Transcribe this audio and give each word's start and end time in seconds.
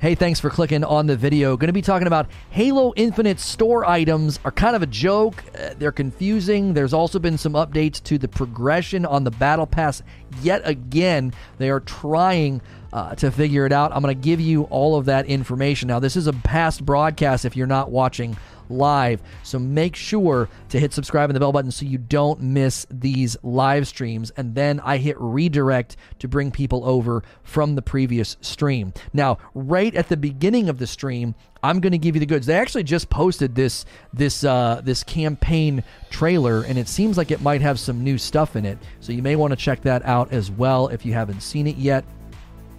Hey, 0.00 0.16
thanks 0.16 0.40
for 0.40 0.50
clicking 0.50 0.82
on 0.82 1.06
the 1.06 1.16
video. 1.16 1.56
Going 1.56 1.68
to 1.68 1.72
be 1.72 1.80
talking 1.80 2.08
about 2.08 2.28
Halo 2.50 2.92
Infinite 2.96 3.38
store 3.38 3.84
items 3.88 4.40
are 4.44 4.50
kind 4.50 4.74
of 4.74 4.82
a 4.82 4.86
joke. 4.86 5.44
Uh, 5.56 5.74
they're 5.78 5.92
confusing. 5.92 6.74
There's 6.74 6.92
also 6.92 7.18
been 7.18 7.38
some 7.38 7.52
updates 7.52 8.02
to 8.04 8.18
the 8.18 8.26
progression 8.26 9.06
on 9.06 9.22
the 9.22 9.30
Battle 9.30 9.66
Pass. 9.66 10.02
Yet 10.42 10.62
again, 10.64 11.32
they 11.58 11.70
are 11.70 11.80
trying 11.80 12.60
uh, 12.92 13.14
to 13.16 13.30
figure 13.30 13.66
it 13.66 13.72
out. 13.72 13.92
I'm 13.92 14.02
going 14.02 14.14
to 14.14 14.20
give 14.20 14.40
you 14.40 14.64
all 14.64 14.96
of 14.96 15.04
that 15.06 15.26
information. 15.26 15.88
Now, 15.88 16.00
this 16.00 16.16
is 16.16 16.26
a 16.26 16.32
past 16.32 16.84
broadcast 16.84 17.44
if 17.44 17.56
you're 17.56 17.66
not 17.66 17.90
watching 17.90 18.36
live. 18.68 19.22
So 19.42 19.58
make 19.58 19.96
sure 19.96 20.48
to 20.70 20.80
hit 20.80 20.92
subscribe 20.92 21.30
and 21.30 21.36
the 21.36 21.40
bell 21.40 21.52
button 21.52 21.70
so 21.70 21.84
you 21.84 21.98
don't 21.98 22.40
miss 22.40 22.86
these 22.90 23.36
live 23.42 23.86
streams. 23.86 24.30
And 24.36 24.54
then 24.54 24.80
I 24.80 24.98
hit 24.98 25.16
redirect 25.18 25.96
to 26.20 26.28
bring 26.28 26.50
people 26.50 26.84
over 26.84 27.22
from 27.42 27.74
the 27.74 27.82
previous 27.82 28.36
stream. 28.40 28.92
Now, 29.12 29.38
right 29.54 29.94
at 29.94 30.08
the 30.08 30.16
beginning 30.16 30.68
of 30.68 30.78
the 30.78 30.86
stream, 30.86 31.34
I'm 31.62 31.80
going 31.80 31.92
to 31.92 31.98
give 31.98 32.14
you 32.14 32.20
the 32.20 32.26
goods. 32.26 32.46
They 32.46 32.58
actually 32.58 32.82
just 32.82 33.08
posted 33.08 33.54
this 33.54 33.86
this 34.12 34.44
uh, 34.44 34.82
this 34.84 35.02
campaign 35.02 35.82
trailer, 36.10 36.62
and 36.62 36.78
it 36.78 36.88
seems 36.88 37.16
like 37.16 37.30
it 37.30 37.40
might 37.40 37.62
have 37.62 37.80
some 37.80 38.04
new 38.04 38.18
stuff 38.18 38.54
in 38.54 38.66
it. 38.66 38.76
So 39.00 39.12
you 39.12 39.22
may 39.22 39.34
want 39.34 39.52
to 39.52 39.56
check 39.56 39.80
that 39.82 40.04
out 40.04 40.30
as 40.30 40.50
well 40.50 40.88
if 40.88 41.06
you 41.06 41.14
haven't 41.14 41.40
seen 41.40 41.66
it 41.66 41.76
yet. 41.76 42.04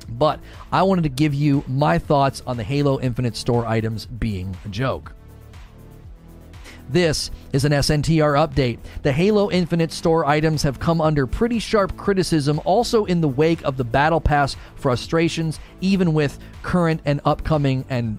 But 0.08 0.40
I 0.72 0.84
wanted 0.84 1.02
to 1.04 1.10
give 1.10 1.34
you 1.34 1.64
my 1.68 1.98
thoughts 1.98 2.44
on 2.46 2.58
the 2.58 2.64
Halo 2.64 3.00
Infinite 3.00 3.36
store 3.36 3.66
items 3.66 4.06
being 4.06 4.56
a 4.66 4.70
joke. 4.70 5.14
This 6.90 7.32
is 7.52 7.66
an 7.66 7.72
SNTR 7.72 8.48
update. 8.48 8.80
The 9.02 9.12
Halo 9.12 9.50
Infinite 9.50 9.92
store 9.92 10.26
items 10.26 10.64
have 10.64 10.80
come 10.80 11.02
under 11.02 11.26
pretty 11.26 11.60
sharp 11.60 11.98
criticism, 11.98 12.62
also 12.64 13.06
in 13.06 13.22
the 13.22 13.28
wake 13.28 13.64
of 13.64 13.78
the 13.78 13.84
Battle 13.84 14.22
Pass 14.22 14.56
frustrations, 14.76 15.60
even 15.82 16.14
with 16.14 16.38
current 16.62 17.02
and 17.06 17.22
upcoming 17.26 17.86
and 17.90 18.18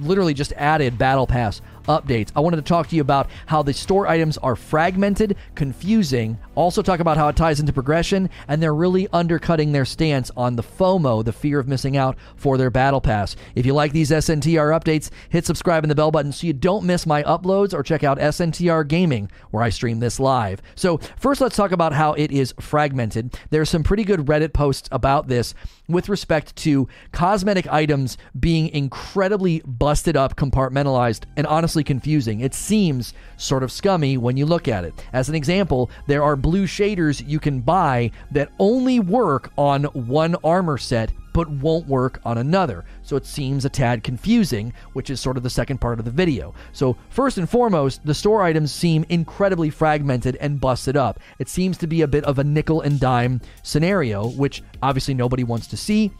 literally 0.00 0.34
just 0.34 0.52
added 0.54 0.98
Battle 0.98 1.26
Pass 1.26 1.60
updates. 1.86 2.30
I 2.36 2.40
wanted 2.40 2.56
to 2.56 2.62
talk 2.62 2.88
to 2.88 2.96
you 2.96 3.02
about 3.02 3.28
how 3.46 3.62
the 3.62 3.72
store 3.72 4.06
items 4.06 4.38
are 4.38 4.56
fragmented, 4.56 5.36
confusing, 5.54 6.38
also 6.54 6.82
talk 6.82 7.00
about 7.00 7.16
how 7.16 7.28
it 7.28 7.36
ties 7.36 7.60
into 7.60 7.72
progression, 7.72 8.30
and 8.48 8.62
they're 8.62 8.74
really 8.74 9.08
undercutting 9.12 9.72
their 9.72 9.84
stance 9.84 10.30
on 10.36 10.56
the 10.56 10.62
FOMO, 10.62 11.24
the 11.24 11.32
fear 11.32 11.58
of 11.58 11.68
missing 11.68 11.96
out 11.96 12.16
for 12.36 12.58
their 12.58 12.70
battle 12.70 13.00
pass. 13.00 13.36
If 13.54 13.66
you 13.66 13.74
like 13.74 13.92
these 13.92 14.10
SNTR 14.10 14.78
updates, 14.78 15.10
hit 15.28 15.46
subscribe 15.46 15.84
and 15.84 15.90
the 15.90 15.94
bell 15.94 16.10
button 16.10 16.32
so 16.32 16.46
you 16.46 16.52
don't 16.52 16.84
miss 16.84 17.06
my 17.06 17.22
uploads 17.22 17.72
or 17.72 17.82
check 17.82 18.04
out 18.04 18.18
SNTR 18.18 18.86
Gaming 18.86 19.30
where 19.50 19.62
I 19.62 19.70
stream 19.70 20.00
this 20.00 20.20
live. 20.20 20.62
So, 20.74 20.98
first 21.18 21.40
let's 21.40 21.56
talk 21.56 21.72
about 21.72 21.92
how 21.92 22.12
it 22.14 22.30
is 22.30 22.54
fragmented. 22.60 23.38
There's 23.50 23.70
some 23.70 23.82
pretty 23.82 24.04
good 24.04 24.26
Reddit 24.26 24.52
posts 24.52 24.88
about 24.92 25.28
this 25.28 25.54
with 25.88 26.08
respect 26.08 26.56
to 26.56 26.88
cosmetic 27.12 27.66
items 27.68 28.18
being 28.38 28.68
incredibly 28.70 29.60
busted 29.64 30.16
up, 30.16 30.36
compartmentalized, 30.36 31.24
and 31.36 31.46
honestly 31.46 31.75
confusing. 31.84 32.40
It 32.40 32.54
seems 32.54 33.14
sort 33.36 33.62
of 33.62 33.72
scummy 33.72 34.16
when 34.16 34.36
you 34.36 34.46
look 34.46 34.68
at 34.68 34.84
it. 34.84 34.94
As 35.12 35.28
an 35.28 35.34
example, 35.34 35.90
there 36.06 36.22
are 36.22 36.36
blue 36.36 36.66
shaders 36.66 37.26
you 37.26 37.38
can 37.38 37.60
buy 37.60 38.10
that 38.30 38.50
only 38.58 39.00
work 39.00 39.52
on 39.56 39.84
one 39.84 40.36
armor 40.44 40.78
set 40.78 41.12
but 41.36 41.50
won't 41.50 41.86
work 41.86 42.18
on 42.24 42.38
another. 42.38 42.86
So 43.02 43.14
it 43.14 43.26
seems 43.26 43.66
a 43.66 43.68
tad 43.68 44.02
confusing, 44.02 44.72
which 44.94 45.10
is 45.10 45.20
sort 45.20 45.36
of 45.36 45.42
the 45.42 45.50
second 45.50 45.82
part 45.82 45.98
of 45.98 46.06
the 46.06 46.10
video. 46.10 46.54
So, 46.72 46.96
first 47.10 47.36
and 47.36 47.46
foremost, 47.46 48.02
the 48.06 48.14
store 48.14 48.42
items 48.42 48.72
seem 48.72 49.04
incredibly 49.10 49.68
fragmented 49.68 50.36
and 50.36 50.58
busted 50.58 50.96
up. 50.96 51.20
It 51.38 51.50
seems 51.50 51.76
to 51.78 51.86
be 51.86 52.00
a 52.00 52.08
bit 52.08 52.24
of 52.24 52.38
a 52.38 52.44
nickel 52.44 52.80
and 52.80 52.98
dime 52.98 53.42
scenario, 53.62 54.28
which 54.30 54.62
obviously 54.82 55.12
nobody 55.12 55.44
wants 55.44 55.66
to 55.66 55.76
see 55.76 56.10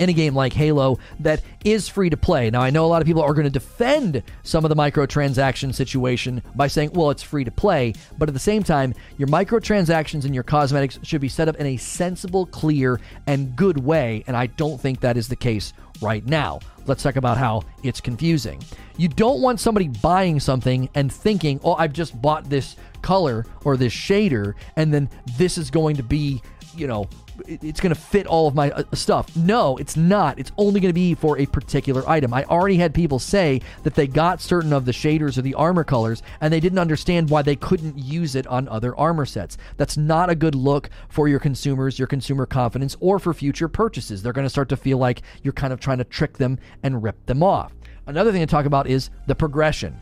in 0.00 0.08
a 0.08 0.12
game 0.12 0.34
like 0.34 0.52
Halo 0.52 0.98
that 1.20 1.42
is 1.64 1.88
free 1.88 2.10
to 2.10 2.16
play. 2.16 2.50
Now, 2.50 2.62
I 2.62 2.70
know 2.70 2.84
a 2.84 2.88
lot 2.88 3.02
of 3.02 3.06
people 3.06 3.22
are 3.22 3.34
going 3.34 3.44
to 3.44 3.50
defend 3.50 4.22
some 4.42 4.64
of 4.64 4.70
the 4.70 4.74
microtransaction 4.74 5.72
situation 5.74 6.42
by 6.56 6.66
saying, 6.66 6.90
well, 6.94 7.10
it's 7.10 7.22
free 7.22 7.44
to 7.44 7.50
play, 7.50 7.92
but 8.18 8.28
at 8.28 8.32
the 8.34 8.40
same 8.40 8.62
time, 8.62 8.94
your 9.18 9.28
microtransactions 9.28 10.24
and 10.24 10.34
your 10.34 10.42
cosmetics 10.42 10.98
should 11.02 11.20
be 11.20 11.28
set 11.28 11.48
up 11.48 11.56
in 11.56 11.66
a 11.66 11.76
sensible, 11.76 12.46
clear, 12.46 12.98
and 13.26 13.54
good 13.54 13.78
way, 13.78 14.24
and 14.26 14.36
I 14.36 14.46
don't 14.46 14.80
think 14.80 15.00
that 15.00 15.18
is 15.18 15.28
the 15.28 15.36
case 15.36 15.74
right 16.00 16.24
now. 16.24 16.60
Let's 16.86 17.02
talk 17.02 17.16
about 17.16 17.36
how 17.36 17.62
it's 17.82 18.00
confusing. 18.00 18.58
You 18.96 19.08
don't 19.08 19.42
want 19.42 19.60
somebody 19.60 19.88
buying 19.88 20.40
something 20.40 20.88
and 20.94 21.12
thinking, 21.12 21.60
oh, 21.62 21.74
I've 21.74 21.92
just 21.92 22.20
bought 22.20 22.48
this 22.48 22.76
color 23.02 23.44
or 23.64 23.76
this 23.76 23.92
shader, 23.92 24.54
and 24.76 24.92
then 24.94 25.10
this 25.36 25.58
is 25.58 25.70
going 25.70 25.96
to 25.96 26.02
be, 26.02 26.40
you 26.74 26.86
know, 26.86 27.06
it's 27.46 27.80
going 27.80 27.94
to 27.94 28.00
fit 28.00 28.26
all 28.26 28.46
of 28.48 28.54
my 28.54 28.70
uh, 28.70 28.82
stuff. 28.92 29.34
No, 29.36 29.76
it's 29.76 29.96
not. 29.96 30.38
It's 30.38 30.52
only 30.56 30.80
going 30.80 30.90
to 30.90 30.94
be 30.94 31.14
for 31.14 31.38
a 31.38 31.46
particular 31.46 32.08
item. 32.08 32.32
I 32.32 32.44
already 32.44 32.76
had 32.76 32.94
people 32.94 33.18
say 33.18 33.60
that 33.82 33.94
they 33.94 34.06
got 34.06 34.40
certain 34.40 34.72
of 34.72 34.84
the 34.84 34.92
shaders 34.92 35.38
or 35.38 35.42
the 35.42 35.54
armor 35.54 35.84
colors 35.84 36.22
and 36.40 36.52
they 36.52 36.60
didn't 36.60 36.78
understand 36.78 37.30
why 37.30 37.42
they 37.42 37.56
couldn't 37.56 37.98
use 37.98 38.34
it 38.34 38.46
on 38.46 38.68
other 38.68 38.96
armor 38.96 39.26
sets. 39.26 39.58
That's 39.76 39.96
not 39.96 40.30
a 40.30 40.34
good 40.34 40.54
look 40.54 40.90
for 41.08 41.28
your 41.28 41.40
consumers, 41.40 41.98
your 41.98 42.08
consumer 42.08 42.46
confidence, 42.46 42.96
or 43.00 43.18
for 43.18 43.34
future 43.34 43.68
purchases. 43.68 44.22
They're 44.22 44.32
going 44.32 44.46
to 44.46 44.50
start 44.50 44.68
to 44.70 44.76
feel 44.76 44.98
like 44.98 45.22
you're 45.42 45.52
kind 45.52 45.72
of 45.72 45.80
trying 45.80 45.98
to 45.98 46.04
trick 46.04 46.38
them 46.38 46.58
and 46.82 47.02
rip 47.02 47.26
them 47.26 47.42
off. 47.42 47.72
Another 48.06 48.32
thing 48.32 48.40
to 48.40 48.46
talk 48.46 48.66
about 48.66 48.86
is 48.86 49.10
the 49.26 49.34
progression. 49.34 50.00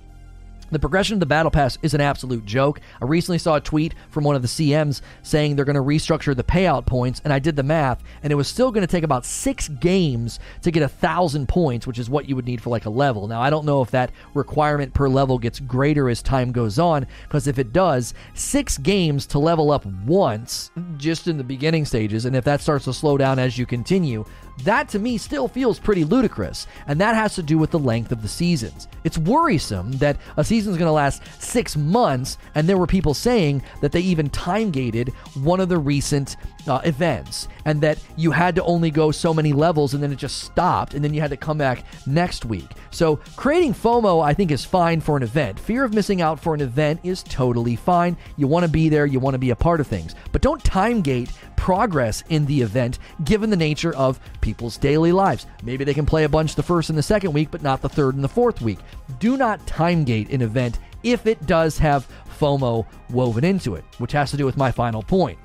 The 0.71 0.79
progression 0.79 1.15
of 1.15 1.21
the 1.21 1.27
Battle 1.27 1.51
Pass 1.51 1.79
is 1.81 1.95
an 1.95 2.03
absolute 2.03 2.45
joke. 2.45 2.81
I 3.01 3.07
recently 3.07 3.39
saw 3.39 3.57
a 3.57 3.61
tweet 3.61 3.95
from 4.11 4.25
one 4.25 4.37
of 4.37 4.43
the 4.43 4.49
CMs 4.49 5.01
saying 5.23 5.57
they're 5.57 5.65
going 5.65 5.77
to 5.77 5.81
restructure 5.83 6.37
the 6.37 6.45
payout 6.45 6.85
points, 6.85 7.23
and 7.25 7.33
I 7.33 7.39
did 7.39 7.57
the 7.57 7.63
math, 7.63 8.03
and 8.23 8.31
it 8.31 8.37
was 8.37 8.49
still 8.49 8.71
going 8.71 8.87
to 8.87 8.91
take 8.91 9.03
about 9.03 9.25
six 9.25 9.69
games 9.69 10.39
to 10.61 10.71
get 10.71 10.83
a 10.83 10.89
thousand 10.89 11.49
points, 11.49 11.87
which 11.87 11.99
is 11.99 12.11
what 12.11 12.29
you 12.29 12.37
would 12.37 12.45
need 12.45 12.61
for 12.61 12.69
like 12.69 12.85
a 12.85 12.91
level. 12.91 13.27
Now, 13.29 13.41
I 13.41 13.49
don't 13.49 13.65
know 13.65 13.81
if 13.81 13.91
that 13.93 14.11
requirement 14.35 14.93
per 14.93 15.09
level 15.09 15.39
gets 15.39 15.59
greater 15.59 16.11
as 16.11 16.21
time 16.21 16.53
goes 16.53 16.79
on, 16.79 17.07
because 17.23 17.47
if 17.47 17.59
it 17.59 17.73
does, 17.73 18.13
six 18.35 18.77
games 18.77 19.27
to 19.29 19.39
level 19.39 19.71
up 19.71 19.87
once 19.87 20.71
just 20.99 21.29
in 21.29 21.39
the 21.39 21.45
beginning 21.45 21.87
stages, 21.87 22.27
and 22.27 22.37
if 22.37 22.45
that 22.45 22.61
starts 22.61 22.85
to 22.85 22.93
slow 22.93 23.17
down 23.17 23.39
as 23.39 23.57
you 23.57 23.65
continue, 23.65 24.23
that 24.65 24.89
to 24.91 24.99
me 24.99 25.19
still 25.19 25.49
feels 25.49 25.79
pretty 25.79 26.05
ludicrous, 26.05 26.67
and 26.87 27.01
that 27.01 27.15
has 27.15 27.35
to 27.37 27.43
do 27.43 27.59
with 27.59 27.71
the 27.71 27.79
length 27.79 28.13
of 28.13 28.23
the 28.23 28.29
seasons. 28.29 28.89
It's 29.05 29.19
worrisome 29.19 29.93
that 29.93 30.17
a 30.37 30.45
season 30.45 30.73
is 30.73 30.79
going 30.79 30.89
to 30.89 30.93
last 30.93 31.23
six 31.41 31.77
months, 31.77 32.39
and 32.55 32.69
there 32.69 32.79
were 32.79 32.87
people 32.87 33.15
saying 33.15 33.63
that 33.81 33.93
they 33.93 34.01
even 34.01 34.31
time 34.31 34.71
gated 34.71 35.11
one 35.35 35.61
of 35.61 35.69
the 35.69 35.79
recent 35.79 36.37
uh, 36.67 36.81
events, 36.85 37.49
and 37.65 37.81
that 37.81 37.99
you 38.17 38.31
had 38.31 38.55
to 38.57 38.65
only 38.65 38.91
go 38.91 39.11
so 39.11 39.33
many 39.33 39.53
levels, 39.53 39.95
and 39.95 40.03
then 40.03 40.13
it 40.13 40.19
just 40.19 40.43
stopped, 40.43 40.95
and 40.95 41.03
then 41.03 41.15
you 41.15 41.21
had 41.21 41.31
to 41.31 41.37
come 41.37 41.59
back 41.59 41.85
next 42.07 42.45
week. 42.45 42.71
So 42.91 43.17
creating 43.37 43.75
FOMO, 43.75 44.23
I 44.25 44.35
think, 44.35 44.51
is 44.51 44.65
fine 44.65 45.01
for 45.01 45.17
an 45.17 45.23
event. 45.23 45.59
Fear 45.59 45.85
of 45.85 45.95
missing 45.95 46.21
out 46.21 46.41
for 46.41 46.55
an 46.55 46.61
event 46.61 47.01
is 47.05 47.23
totally 47.23 47.77
fine. 47.77 48.17
You 48.37 48.47
want 48.47 48.65
to 48.65 48.71
be 48.71 48.89
there, 48.89 49.07
you 49.07 49.21
want 49.21 49.35
to 49.35 49.39
be 49.39 49.51
a 49.51 49.57
part 49.57 49.81
of 49.81 49.87
things, 49.87 50.15
but 50.33 50.43
don't 50.43 50.63
time 50.65 51.01
gate 51.01 51.31
progress 51.59 52.23
in 52.29 52.47
the 52.47 52.63
event 52.63 53.01
given 53.25 53.51
the 53.51 53.57
nature 53.57 53.95
of 53.97 54.21
people's 54.41 54.79
daily 54.79 55.11
lives. 55.11 55.45
Maybe 55.65 55.85
they 55.85 55.93
can 55.93 56.07
play 56.07 56.23
a 56.23 56.29
bunch 56.29 56.55
the 56.55 56.63
first 56.63 56.89
and 56.89 56.97
the 56.97 57.03
second 57.03 57.33
week, 57.33 57.51
but 57.51 57.63
not 57.63 57.83
the 57.83 57.89
third 57.89 58.15
and 58.15 58.23
the 58.23 58.29
fourth 58.29 58.63
week. 58.63 58.79
Do 59.19 59.37
not 59.37 59.67
time 59.67 60.05
gate 60.05 60.31
an 60.31 60.41
event 60.41 60.79
if 61.03 61.27
it 61.27 61.47
does 61.47 61.77
have 61.79 62.09
FOMO 62.39 62.87
woven 63.11 63.45
into 63.45 63.75
it, 63.75 63.85
which 63.99 64.13
has 64.13 64.31
to 64.31 64.37
do 64.37 64.47
with 64.47 64.57
my 64.57 64.71
final 64.71 65.03
point. 65.03 65.37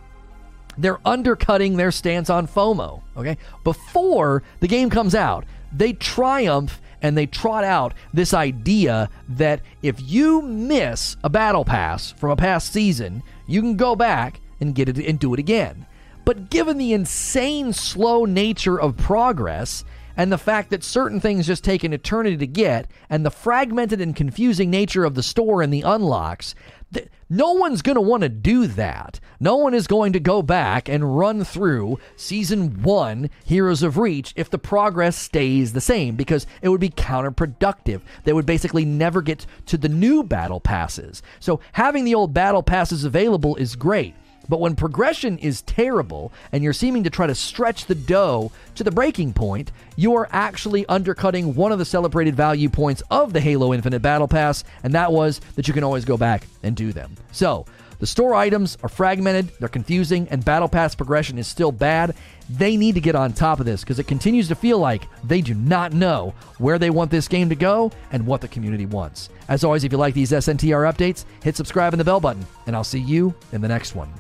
They're 0.78 1.00
undercutting 1.04 1.78
their 1.78 1.92
stance 1.92 2.30
on 2.30 2.48
FOMO, 2.48 3.02
okay? 3.18 3.38
Before 3.64 4.44
the 4.60 4.68
game 4.68 4.92
comes 4.92 5.16
out, 5.16 5.46
they 5.72 5.94
triumph 5.94 6.80
and 7.02 7.18
they 7.18 7.26
trot 7.26 7.64
out 7.64 7.96
this 8.14 8.36
idea 8.36 9.10
that 9.30 9.62
if 9.82 10.00
you 10.00 10.44
miss 10.44 11.18
a 11.24 11.30
battle 11.30 11.66
pass 11.66 12.12
from 12.12 12.30
a 12.30 12.36
past 12.36 12.72
season, 12.72 13.24
you 13.48 13.62
can 13.62 13.76
go 13.76 13.96
back 13.96 14.40
and 14.62 14.76
get 14.76 14.90
it 14.90 14.98
and 15.00 15.20
do 15.20 15.34
it 15.34 15.40
again. 15.40 15.88
But 16.26 16.50
given 16.50 16.78
the 16.78 16.94
insane 16.94 17.74
slow 17.74 18.26
nature 18.26 18.80
of 18.80 18.98
progress, 18.98 19.84
and 20.16 20.32
the 20.32 20.38
fact 20.38 20.70
that 20.70 20.84
certain 20.84 21.20
things 21.20 21.48
just 21.48 21.64
take 21.64 21.84
an 21.84 21.94
eternity 21.94 22.38
to 22.38 22.48
get, 22.48 22.88
and 23.10 23.26
the 23.26 23.32
fragmented 23.32 24.00
and 24.00 24.16
confusing 24.16 24.70
nature 24.70 25.06
of 25.06 25.16
the 25.16 25.24
store 25.24 25.62
and 25.62 25.74
the 25.74 25.82
unlocks, 25.82 26.54
th- 26.94 27.08
no 27.30 27.54
one's 27.54 27.82
going 27.82 27.96
to 27.96 28.02
want 28.02 28.22
to 28.22 28.30
do 28.30 28.68
that. 28.68 29.20
No 29.40 29.56
one 29.56 29.74
is 29.74 29.88
going 29.88 30.14
to 30.14 30.20
go 30.20 30.44
back 30.44 30.88
and 30.88 31.18
run 31.18 31.44
through 31.44 31.98
season 32.16 32.84
one, 32.84 33.30
Heroes 33.44 33.82
of 33.82 33.98
Reach, 33.98 34.34
if 34.36 34.50
the 34.50 34.60
progress 34.60 35.18
stays 35.18 35.74
the 35.74 35.82
same, 35.82 36.16
because 36.16 36.46
it 36.62 36.70
would 36.70 36.82
be 36.82 36.90
counterproductive. 36.90 38.02
They 38.24 38.34
would 38.34 38.46
basically 38.46 38.86
never 38.86 39.22
get 39.22 39.48
to 39.66 39.78
the 39.78 39.90
new 39.90 40.24
battle 40.24 40.60
passes. 40.60 41.24
So 41.40 41.60
having 41.72 42.06
the 42.06 42.16
old 42.16 42.34
battle 42.34 42.62
passes 42.62 43.04
available 43.04 43.56
is 43.56 43.76
great. 43.76 44.14
But 44.50 44.60
when 44.60 44.76
progression 44.76 45.38
is 45.38 45.62
terrible 45.62 46.34
and 46.52 46.64
you're 46.64 46.74
seeming 46.74 47.04
to 47.04 47.10
try 47.10 47.28
to 47.28 47.36
stretch 47.36 47.86
the 47.86 47.96
dough 47.96 48.52
to 48.76 48.84
the 48.84 48.92
breaking 48.92 49.34
point, 49.34 49.72
you 49.96 50.16
are 50.16 50.28
actually 50.32 50.86
undercutting 50.88 51.56
one 51.56 51.72
of 51.72 51.80
the 51.80 51.86
celebrated 51.86 52.36
value 52.36 52.70
points 52.70 53.02
of 53.10 53.34
the 53.34 53.40
Halo 53.40 53.74
Infinite 53.74 54.02
Battle 54.02 54.28
Pass, 54.28 54.64
and 54.84 54.94
that 54.94 55.12
was 55.12 55.40
that 55.56 55.68
you 55.68 55.74
can 55.74 55.84
always 55.84 56.06
go 56.06 56.18
back 56.18 56.48
and 56.62 56.76
do 56.76 56.92
them. 56.92 57.16
So, 57.32 57.66
The 58.04 58.08
store 58.08 58.36
items 58.36 58.78
are 58.84 58.90
fragmented, 58.90 59.50
they're 59.60 59.70
confusing, 59.70 60.28
and 60.30 60.44
Battle 60.44 60.68
Pass 60.68 60.94
progression 60.94 61.38
is 61.38 61.48
still 61.48 61.72
bad. 61.72 62.14
They 62.50 62.76
need 62.76 62.96
to 62.96 63.00
get 63.00 63.16
on 63.16 63.32
top 63.32 63.62
of 63.62 63.66
this 63.66 63.80
because 63.80 63.98
it 63.98 64.08
continues 64.08 64.50
to 64.50 64.56
feel 64.56 64.78
like 64.78 65.08
they 65.24 65.40
do 65.40 65.54
not 65.54 65.94
know 65.94 66.34
where 66.58 66.78
they 66.78 66.90
want 66.90 67.12
this 67.12 67.30
game 67.30 67.48
to 67.48 67.56
go 67.56 67.94
and 68.12 68.28
what 68.28 68.42
the 68.42 68.48
community 68.50 68.86
wants. 68.86 69.30
As 69.48 69.64
always, 69.64 69.86
if 69.86 69.94
you 69.94 69.98
like 69.98 70.14
these 70.14 70.32
SNTR 70.32 70.92
updates, 70.92 71.24
hit 71.44 71.56
subscribe 71.56 71.94
and 71.94 72.00
the 72.02 72.04
bell 72.04 72.20
button, 72.20 72.46
and 72.68 72.76
I'll 72.76 72.84
see 72.84 73.00
you 73.00 73.34
in 73.54 73.62
the 73.62 73.70
next 73.70 73.96
one. 73.96 74.12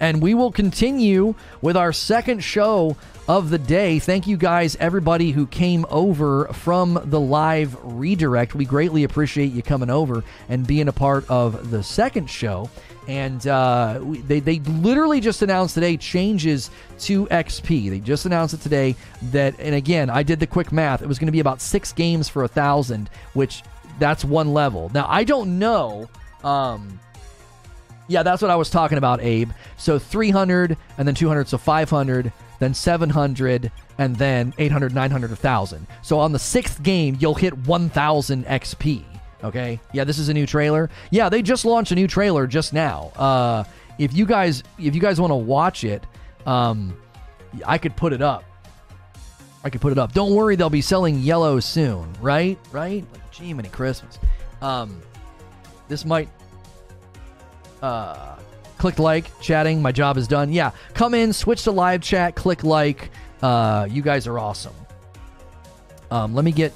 And 0.00 0.20
we 0.20 0.34
will 0.34 0.52
continue 0.52 1.34
with 1.62 1.76
our 1.76 1.92
second 1.92 2.42
show 2.44 2.96
of 3.28 3.50
the 3.50 3.58
day. 3.58 3.98
Thank 3.98 4.26
you 4.26 4.36
guys, 4.36 4.76
everybody 4.78 5.32
who 5.32 5.46
came 5.46 5.84
over 5.90 6.46
from 6.48 7.00
the 7.04 7.20
live 7.20 7.76
redirect. 7.82 8.54
We 8.54 8.64
greatly 8.64 9.04
appreciate 9.04 9.52
you 9.52 9.62
coming 9.62 9.90
over 9.90 10.22
and 10.48 10.66
being 10.66 10.88
a 10.88 10.92
part 10.92 11.28
of 11.28 11.70
the 11.70 11.82
second 11.82 12.30
show. 12.30 12.70
And 13.08 13.46
uh, 13.46 14.00
they, 14.02 14.40
they 14.40 14.58
literally 14.60 15.20
just 15.20 15.42
announced 15.42 15.74
today 15.74 15.96
changes 15.96 16.70
to 17.00 17.26
XP. 17.26 17.90
They 17.90 18.00
just 18.00 18.26
announced 18.26 18.54
it 18.54 18.60
today 18.60 18.96
that, 19.30 19.58
and 19.60 19.74
again, 19.74 20.10
I 20.10 20.22
did 20.22 20.40
the 20.40 20.46
quick 20.46 20.72
math. 20.72 21.02
It 21.02 21.06
was 21.08 21.18
going 21.18 21.26
to 21.26 21.32
be 21.32 21.40
about 21.40 21.60
six 21.60 21.92
games 21.92 22.28
for 22.28 22.42
a 22.42 22.48
thousand, 22.48 23.08
which 23.34 23.62
that's 23.98 24.24
one 24.24 24.52
level. 24.52 24.90
Now, 24.92 25.06
I 25.08 25.24
don't 25.24 25.58
know. 25.58 26.08
Um, 26.42 27.00
yeah, 28.08 28.22
that's 28.22 28.42
what 28.42 28.50
I 28.50 28.56
was 28.56 28.70
talking 28.70 28.98
about, 28.98 29.20
Abe. 29.22 29.50
So 29.76 29.98
300 29.98 30.76
and 30.98 31.06
then 31.06 31.14
200, 31.14 31.48
so 31.48 31.58
500, 31.58 32.32
then 32.58 32.74
700, 32.74 33.72
and 33.98 34.16
then 34.16 34.54
800, 34.58 34.94
900, 34.94 35.30
1,000. 35.30 35.86
So 36.02 36.18
on 36.18 36.32
the 36.32 36.38
sixth 36.38 36.82
game, 36.82 37.16
you'll 37.20 37.34
hit 37.34 37.56
1,000 37.66 38.46
XP. 38.46 39.04
Okay. 39.44 39.80
Yeah, 39.92 40.04
this 40.04 40.18
is 40.18 40.28
a 40.28 40.34
new 40.34 40.46
trailer. 40.46 40.90
Yeah, 41.10 41.28
they 41.28 41.42
just 41.42 41.64
launched 41.64 41.92
a 41.92 41.94
new 41.94 42.06
trailer 42.06 42.46
just 42.46 42.72
now. 42.72 43.12
Uh, 43.16 43.64
if 43.98 44.12
you 44.14 44.26
guys, 44.26 44.62
if 44.78 44.94
you 44.94 45.00
guys 45.00 45.20
want 45.20 45.30
to 45.30 45.36
watch 45.36 45.84
it, 45.84 46.04
um, 46.46 46.96
I 47.64 47.78
could 47.78 47.96
put 47.96 48.12
it 48.12 48.22
up. 48.22 48.44
I 49.64 49.70
could 49.70 49.80
put 49.80 49.92
it 49.92 49.98
up. 49.98 50.12
Don't 50.12 50.34
worry, 50.34 50.54
they'll 50.54 50.70
be 50.70 50.80
selling 50.80 51.18
yellow 51.18 51.58
soon, 51.58 52.12
right? 52.20 52.58
Right? 52.70 53.04
Like, 53.12 53.30
gee, 53.32 53.52
many 53.52 53.68
Christmas. 53.68 54.18
Um, 54.62 55.00
this 55.88 56.04
might 56.04 56.28
uh, 57.86 58.38
click 58.78 58.98
like, 58.98 59.38
chatting. 59.40 59.80
My 59.80 59.92
job 59.92 60.16
is 60.16 60.26
done. 60.26 60.52
Yeah, 60.52 60.72
come 60.94 61.14
in, 61.14 61.32
switch 61.32 61.62
to 61.64 61.70
live 61.70 62.02
chat, 62.02 62.34
click 62.34 62.64
like. 62.64 63.10
Uh, 63.42 63.86
you 63.90 64.02
guys 64.02 64.26
are 64.26 64.38
awesome. 64.38 64.74
Um, 66.10 66.34
let 66.34 66.44
me 66.44 66.52
get 66.52 66.72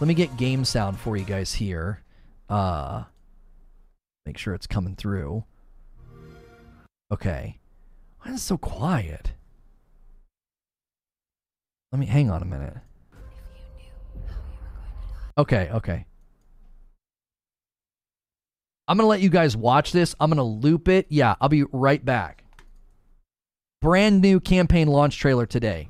let 0.00 0.08
me 0.08 0.14
get 0.14 0.36
game 0.36 0.64
sound 0.64 0.98
for 0.98 1.16
you 1.16 1.24
guys 1.24 1.52
here. 1.52 2.02
Uh, 2.48 3.04
make 4.26 4.38
sure 4.38 4.54
it's 4.54 4.66
coming 4.66 4.96
through. 4.96 5.44
Okay, 7.12 7.58
why 8.20 8.32
is 8.32 8.40
it 8.40 8.42
so 8.42 8.56
quiet? 8.56 9.32
Let 11.92 11.98
me 11.98 12.06
hang 12.06 12.30
on 12.30 12.40
a 12.40 12.44
minute. 12.44 12.76
Okay, 15.36 15.70
okay. 15.72 16.06
I'm 18.90 18.96
going 18.96 19.04
to 19.04 19.08
let 19.08 19.20
you 19.20 19.30
guys 19.30 19.56
watch 19.56 19.92
this. 19.92 20.16
I'm 20.18 20.30
going 20.30 20.38
to 20.38 20.42
loop 20.42 20.88
it. 20.88 21.06
Yeah, 21.10 21.36
I'll 21.40 21.48
be 21.48 21.62
right 21.70 22.04
back. 22.04 22.42
Brand 23.80 24.20
new 24.20 24.40
campaign 24.40 24.88
launch 24.88 25.16
trailer 25.16 25.46
today. 25.46 25.88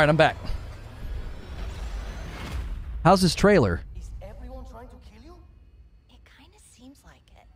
All 0.00 0.06
right, 0.06 0.08
I'm 0.08 0.16
back. 0.16 0.38
How's 3.04 3.20
this 3.20 3.34
trailer? 3.34 3.82
Is 3.98 4.10
everyone 4.22 4.64
trying 4.64 4.88
to 4.88 4.94
kill 5.04 5.22
you? 5.22 5.34
It 6.08 6.20
kind 6.24 6.48
of 6.56 6.62
seems 6.62 7.02
like 7.04 7.20
it. 7.36 7.46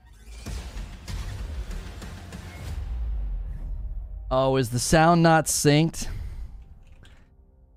Oh, 4.30 4.56
is 4.56 4.68
the 4.68 4.78
sound 4.78 5.22
not 5.22 5.46
synced? 5.46 6.08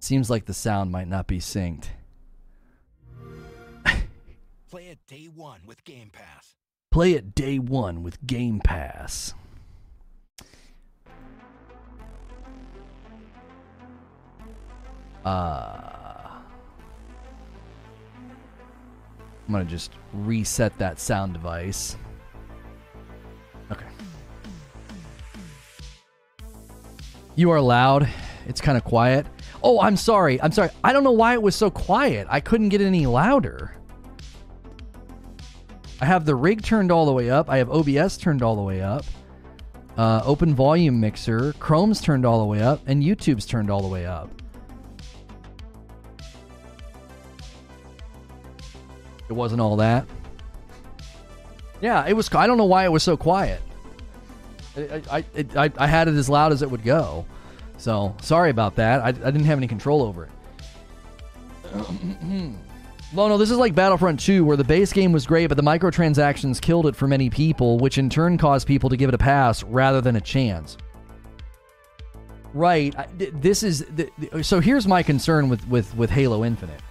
Seems 0.02 0.30
like 0.30 0.44
the 0.44 0.54
sound 0.54 0.92
might 0.92 1.08
not 1.08 1.28
be 1.28 1.40
synced. 1.40 1.88
Play 4.70 4.88
it 4.88 5.00
day 5.08 5.30
one 5.34 5.62
with 5.66 5.86
Game 5.86 6.10
Pass. 6.12 6.56
Play 6.92 7.14
it 7.14 7.34
day 7.34 7.58
one 7.58 8.04
with 8.04 8.28
Game 8.28 8.60
Pass. 8.60 9.34
I'm 19.48 19.54
going 19.54 19.66
to 19.66 19.70
just 19.70 19.92
reset 20.14 20.78
that 20.78 21.00
sound 21.00 21.34
device. 21.34 21.96
Okay. 23.72 23.86
You 27.36 27.52
are 27.52 27.62
loud. 27.62 28.10
It's 28.48 28.60
kind 28.62 28.78
of 28.78 28.84
quiet. 28.84 29.26
Oh, 29.64 29.80
I'm 29.80 29.98
sorry. 29.98 30.42
I'm 30.42 30.52
sorry. 30.52 30.70
I 30.84 30.92
don't 30.94 31.04
know 31.04 31.12
why 31.12 31.34
it 31.34 31.42
was 31.42 31.56
so 31.56 31.70
quiet. 31.70 32.28
I 32.30 32.40
couldn't 32.40 32.70
get 32.70 32.82
any 32.82 33.06
louder. 33.06 33.74
I 36.00 36.06
have 36.06 36.26
the 36.26 36.36
rig 36.36 36.62
turned 36.62 36.92
all 36.92 37.06
the 37.06 37.14
way 37.14 37.30
up. 37.30 37.50
I 37.50 37.58
have 37.58 37.70
OBS 37.70 38.18
turned 38.18 38.44
all 38.44 38.56
the 38.56 38.62
way 38.62 38.82
up. 38.82 39.06
Uh, 39.98 40.22
open 40.26 40.54
volume 40.54 41.00
mixer. 41.00 41.54
Chrome's 41.54 42.02
turned 42.02 42.26
all 42.26 42.40
the 42.40 42.46
way 42.46 42.62
up. 42.62 42.82
And 42.86 43.02
YouTube's 43.02 43.46
turned 43.46 43.72
all 43.72 43.82
the 43.82 43.88
way 43.88 44.06
up. 44.06 44.30
It 49.30 49.34
wasn't 49.34 49.62
all 49.62 49.78
that. 49.78 50.06
Yeah, 51.82 52.06
it 52.08 52.14
was. 52.14 52.34
I 52.34 52.48
don't 52.48 52.58
know 52.58 52.66
why 52.66 52.86
it 52.86 52.92
was 52.92 53.04
so 53.04 53.18
quiet. 53.18 53.62
I 54.76 55.02
I, 55.12 55.26
it, 55.36 55.56
I, 55.56 55.72
I 55.78 55.88
had 55.88 56.08
it 56.08 56.16
as 56.16 56.30
loud 56.30 56.52
as 56.52 56.62
it 56.62 56.72
would 56.72 56.84
go. 56.84 57.26
So 57.78 58.16
sorry 58.22 58.50
about 58.50 58.76
that. 58.76 59.02
I, 59.02 59.08
I 59.08 59.12
didn't 59.12 59.46
have 59.46 59.60
any 59.60 59.68
control 59.68 60.02
over 60.02 60.26
it. 60.26 60.32
well, 63.14 63.30
no, 63.30 63.38
this 63.38 63.52
is 63.52 63.58
like 63.58 63.76
Battlefront 63.76 64.20
2, 64.20 64.44
where 64.44 64.58
the 64.58 64.64
base 64.64 64.92
game 64.94 65.12
was 65.12 65.26
great, 65.26 65.48
but 65.48 65.58
the 65.58 65.64
microtransactions 65.64 66.60
killed 66.62 66.88
it 66.88 66.96
for 66.96 67.08
many 67.08 67.30
people, 67.30 67.78
which 67.78 67.98
in 67.98 68.10
turn 68.10 68.38
caused 68.38 68.68
people 68.68 68.90
to 68.90 68.98
give 68.98 69.10
it 69.10 69.16
a 69.16 69.20
pass 69.20 69.64
rather 69.64 70.02
than 70.02 70.16
a 70.16 70.22
chance. 70.22 70.78
Right. 72.54 72.96
This 73.18 73.62
is 73.62 73.86
th- 73.96 74.10
th- 74.20 74.46
so. 74.46 74.60
Here's 74.60 74.88
my 74.88 75.04
concern 75.04 75.50
with 75.50 75.68
with 75.68 75.96
with 75.96 76.10
Halo 76.10 76.44
Infinite. 76.44 76.82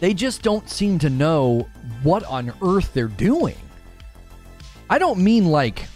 They 0.00 0.14
just 0.14 0.42
don't 0.42 0.68
seem 0.68 0.98
to 1.00 1.10
know 1.10 1.68
what 2.02 2.24
on 2.24 2.52
earth 2.62 2.94
they're 2.94 3.08
doing. 3.08 3.56
I 4.88 4.98
don't 4.98 5.18
mean 5.18 5.46
like 5.46 5.86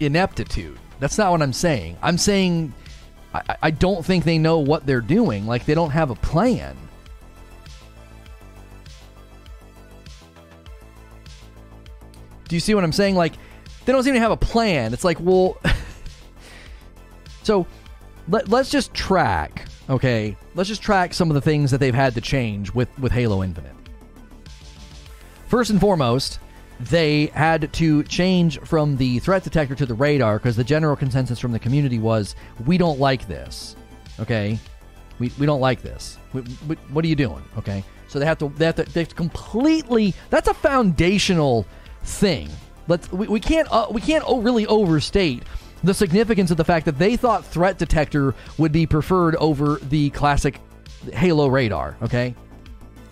ineptitude. 0.00 0.78
That's 0.98 1.18
not 1.18 1.30
what 1.30 1.42
I'm 1.42 1.52
saying. 1.52 1.98
I'm 2.02 2.18
saying 2.18 2.72
I, 3.34 3.56
I 3.64 3.70
don't 3.70 4.04
think 4.04 4.24
they 4.24 4.38
know 4.38 4.58
what 4.58 4.86
they're 4.86 5.00
doing. 5.00 5.46
Like 5.46 5.66
they 5.66 5.74
don't 5.74 5.90
have 5.90 6.10
a 6.10 6.14
plan. 6.14 6.76
Do 12.48 12.56
you 12.56 12.60
see 12.60 12.74
what 12.74 12.84
I'm 12.84 12.92
saying? 12.92 13.16
Like 13.16 13.34
they 13.84 13.92
don't 13.92 14.04
seem 14.04 14.14
to 14.14 14.20
have 14.20 14.30
a 14.30 14.36
plan. 14.36 14.92
It's 14.92 15.04
like, 15.04 15.18
well, 15.20 15.58
so 17.42 17.66
let, 18.28 18.48
let's 18.48 18.70
just 18.70 18.94
track, 18.94 19.66
okay? 19.90 20.36
Let's 20.54 20.68
just 20.68 20.82
track 20.82 21.12
some 21.14 21.30
of 21.30 21.34
the 21.34 21.40
things 21.40 21.70
that 21.72 21.78
they've 21.78 21.94
had 21.94 22.14
to 22.14 22.20
change 22.20 22.72
with 22.72 22.88
with 22.98 23.12
Halo 23.12 23.42
Infinite. 23.42 23.74
First 25.48 25.70
and 25.70 25.80
foremost, 25.80 26.38
they 26.80 27.26
had 27.26 27.72
to 27.74 28.02
change 28.04 28.58
from 28.60 28.96
the 28.96 29.18
threat 29.20 29.44
detector 29.44 29.74
to 29.74 29.86
the 29.86 29.94
radar 29.94 30.38
because 30.38 30.56
the 30.56 30.64
general 30.64 30.96
consensus 30.96 31.38
from 31.38 31.52
the 31.52 31.58
community 31.58 31.98
was 31.98 32.36
we 32.66 32.78
don't 32.78 32.98
like 32.98 33.26
this. 33.26 33.76
Okay, 34.20 34.58
we, 35.18 35.32
we 35.38 35.46
don't 35.46 35.60
like 35.60 35.82
this. 35.82 36.18
We, 36.32 36.42
we, 36.68 36.76
what 36.90 37.04
are 37.04 37.08
you 37.08 37.16
doing? 37.16 37.42
Okay, 37.58 37.84
so 38.08 38.18
they 38.18 38.26
have 38.26 38.38
to 38.38 38.48
they 38.50 38.66
have 38.66 38.76
to 38.76 38.84
they 38.84 39.00
have 39.00 39.14
completely. 39.16 40.14
That's 40.30 40.48
a 40.48 40.54
foundational 40.54 41.66
thing. 42.04 42.48
Let's 42.86 43.10
we, 43.10 43.26
we 43.26 43.40
can't 43.40 43.66
uh, 43.72 43.88
we 43.90 44.00
can't 44.00 44.24
really 44.28 44.66
overstate 44.66 45.42
the 45.84 45.94
significance 45.94 46.50
of 46.50 46.56
the 46.56 46.64
fact 46.64 46.86
that 46.86 46.98
they 46.98 47.16
thought 47.16 47.44
threat 47.44 47.78
detector 47.78 48.34
would 48.58 48.72
be 48.72 48.86
preferred 48.86 49.36
over 49.36 49.78
the 49.82 50.10
classic 50.10 50.60
Halo 51.12 51.48
radar. 51.48 51.96
Okay, 52.02 52.34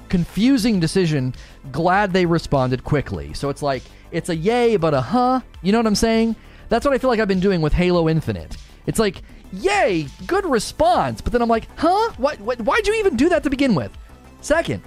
confusing 0.08 0.80
decision. 0.80 1.34
Glad 1.70 2.12
they 2.12 2.26
responded 2.26 2.84
quickly. 2.84 3.34
So 3.34 3.48
it's 3.48 3.62
like 3.62 3.82
it's 4.10 4.28
a 4.28 4.36
yay, 4.36 4.76
but 4.76 4.94
a 4.94 5.00
huh. 5.00 5.40
You 5.62 5.72
know 5.72 5.78
what 5.78 5.86
I'm 5.86 5.94
saying? 5.94 6.36
That's 6.68 6.84
what 6.84 6.94
I 6.94 6.98
feel 6.98 7.10
like 7.10 7.20
I've 7.20 7.28
been 7.28 7.40
doing 7.40 7.60
with 7.60 7.72
Halo 7.72 8.08
Infinite. 8.08 8.56
It's 8.86 8.98
like 8.98 9.22
yay, 9.52 10.06
good 10.26 10.46
response, 10.46 11.20
but 11.20 11.32
then 11.32 11.42
I'm 11.42 11.48
like, 11.48 11.68
huh? 11.76 12.12
What? 12.16 12.40
what 12.40 12.60
why'd 12.62 12.86
you 12.86 12.94
even 12.94 13.16
do 13.16 13.28
that 13.28 13.42
to 13.44 13.50
begin 13.50 13.74
with? 13.74 13.96
Second, 14.40 14.82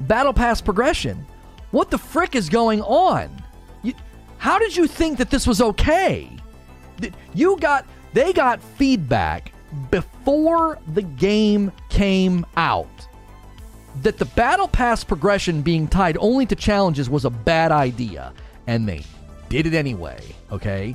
battle 0.00 0.32
pass 0.32 0.60
progression. 0.60 1.26
What 1.70 1.90
the 1.90 1.98
frick 1.98 2.34
is 2.34 2.48
going 2.48 2.80
on? 2.82 3.42
You, 3.82 3.94
how 4.38 4.58
did 4.58 4.76
you 4.76 4.86
think 4.86 5.18
that 5.18 5.30
this 5.30 5.46
was 5.46 5.60
okay? 5.60 6.30
You 7.34 7.56
got 7.58 7.86
they 8.12 8.32
got 8.32 8.60
feedback 8.60 9.52
before 9.90 10.78
the 10.94 11.02
game 11.02 11.72
came 11.88 12.46
out 12.56 12.88
that 14.02 14.18
the 14.18 14.24
battle 14.24 14.68
pass 14.68 15.04
progression 15.04 15.62
being 15.62 15.88
tied 15.88 16.16
only 16.18 16.46
to 16.46 16.54
challenges 16.54 17.08
was 17.08 17.24
a 17.24 17.30
bad 17.30 17.72
idea, 17.72 18.32
and 18.66 18.88
they 18.88 19.02
did 19.48 19.66
it 19.66 19.74
anyway, 19.74 20.20
okay? 20.52 20.94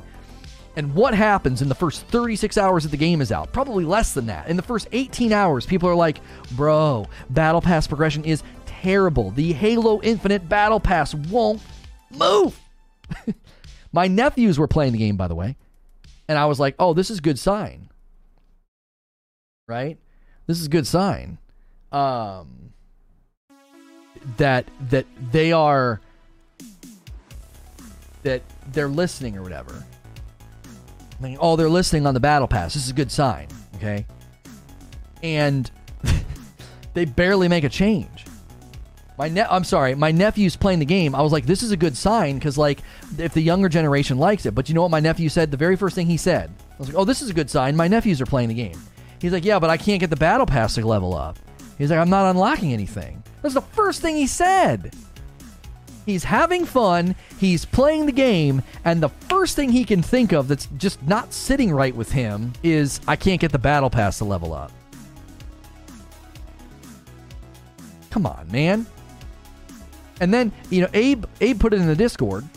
And 0.76 0.94
what 0.94 1.12
happens 1.12 1.60
in 1.60 1.68
the 1.68 1.74
first 1.74 2.06
36 2.06 2.56
hours 2.56 2.84
that 2.84 2.90
the 2.90 2.96
game 2.96 3.20
is 3.20 3.30
out? 3.30 3.52
Probably 3.52 3.84
less 3.84 4.14
than 4.14 4.26
that. 4.26 4.48
In 4.48 4.56
the 4.56 4.62
first 4.62 4.88
18 4.92 5.32
hours, 5.32 5.66
people 5.66 5.88
are 5.88 5.94
like, 5.94 6.20
bro, 6.52 7.06
battle 7.30 7.60
pass 7.60 7.86
progression 7.86 8.24
is 8.24 8.42
terrible. 8.64 9.30
The 9.32 9.52
Halo 9.52 10.00
Infinite 10.02 10.48
battle 10.48 10.80
pass 10.80 11.14
won't 11.14 11.60
move. 12.10 12.58
My 13.92 14.08
nephews 14.08 14.58
were 14.58 14.68
playing 14.68 14.92
the 14.92 14.98
game, 14.98 15.16
by 15.16 15.28
the 15.28 15.34
way, 15.34 15.56
and 16.28 16.38
I 16.38 16.46
was 16.46 16.60
like, 16.60 16.74
oh, 16.78 16.94
this 16.94 17.10
is 17.10 17.20
good 17.20 17.38
sign. 17.38 17.90
Right? 19.68 19.98
This 20.46 20.60
is 20.60 20.68
good 20.68 20.86
sign. 20.86 21.38
Um, 21.90 22.72
that 24.36 24.66
that 24.88 25.06
they 25.30 25.52
are 25.52 26.00
that 28.22 28.42
they're 28.72 28.88
listening 28.88 29.36
or 29.36 29.42
whatever. 29.42 29.84
I 31.18 31.22
mean, 31.22 31.38
oh, 31.40 31.56
they're 31.56 31.68
listening 31.68 32.06
on 32.06 32.14
the 32.14 32.20
battle 32.20 32.48
pass. 32.48 32.74
This 32.74 32.84
is 32.84 32.90
a 32.90 32.94
good 32.94 33.12
sign, 33.12 33.48
okay? 33.76 34.06
And 35.22 35.70
they 36.94 37.04
barely 37.04 37.48
make 37.48 37.64
a 37.64 37.68
change. 37.68 38.21
My 39.18 39.28
ne- 39.28 39.42
I'm 39.42 39.64
sorry, 39.64 39.94
my 39.94 40.10
nephew's 40.10 40.56
playing 40.56 40.78
the 40.78 40.84
game. 40.84 41.14
I 41.14 41.22
was 41.22 41.32
like, 41.32 41.46
this 41.46 41.62
is 41.62 41.70
a 41.70 41.76
good 41.76 41.96
sign 41.96 42.36
because 42.36 42.56
like 42.56 42.80
if 43.18 43.34
the 43.34 43.42
younger 43.42 43.68
generation 43.68 44.18
likes 44.18 44.46
it. 44.46 44.54
But 44.54 44.68
you 44.68 44.74
know 44.74 44.82
what 44.82 44.90
my 44.90 45.00
nephew 45.00 45.28
said? 45.28 45.50
The 45.50 45.56
very 45.56 45.76
first 45.76 45.94
thing 45.94 46.06
he 46.06 46.16
said, 46.16 46.50
I 46.70 46.78
was 46.78 46.88
like, 46.88 46.96
oh, 46.96 47.04
this 47.04 47.22
is 47.22 47.30
a 47.30 47.34
good 47.34 47.50
sign. 47.50 47.76
My 47.76 47.88
nephews 47.88 48.20
are 48.20 48.26
playing 48.26 48.48
the 48.48 48.54
game. 48.54 48.80
He's 49.20 49.32
like, 49.32 49.44
yeah, 49.44 49.58
but 49.58 49.70
I 49.70 49.76
can't 49.76 50.00
get 50.00 50.10
the 50.10 50.16
battle 50.16 50.46
pass 50.46 50.74
to 50.74 50.86
level 50.86 51.14
up. 51.14 51.38
He's 51.78 51.90
like, 51.90 51.98
I'm 51.98 52.10
not 52.10 52.30
unlocking 52.30 52.72
anything. 52.72 53.22
That's 53.42 53.54
the 53.54 53.60
first 53.60 54.00
thing 54.00 54.16
he 54.16 54.26
said. 54.26 54.94
He's 56.04 56.24
having 56.24 56.64
fun, 56.64 57.14
he's 57.38 57.64
playing 57.64 58.06
the 58.06 58.12
game, 58.12 58.62
and 58.84 59.00
the 59.00 59.08
first 59.08 59.54
thing 59.54 59.70
he 59.70 59.84
can 59.84 60.02
think 60.02 60.32
of 60.32 60.48
that's 60.48 60.66
just 60.76 61.00
not 61.04 61.32
sitting 61.32 61.70
right 61.70 61.94
with 61.94 62.10
him 62.10 62.52
is, 62.64 63.00
I 63.06 63.14
can't 63.14 63.40
get 63.40 63.52
the 63.52 63.58
battle 63.58 63.88
pass 63.88 64.18
to 64.18 64.24
level 64.24 64.52
up. 64.52 64.72
Come 68.10 68.26
on, 68.26 68.50
man. 68.50 68.84
And 70.22 70.32
then, 70.32 70.52
you 70.70 70.80
know, 70.82 70.88
Abe 70.94 71.24
Abe 71.40 71.58
put 71.58 71.74
it 71.74 71.80
in 71.80 71.88
the 71.88 71.96
Discord. 71.96 72.48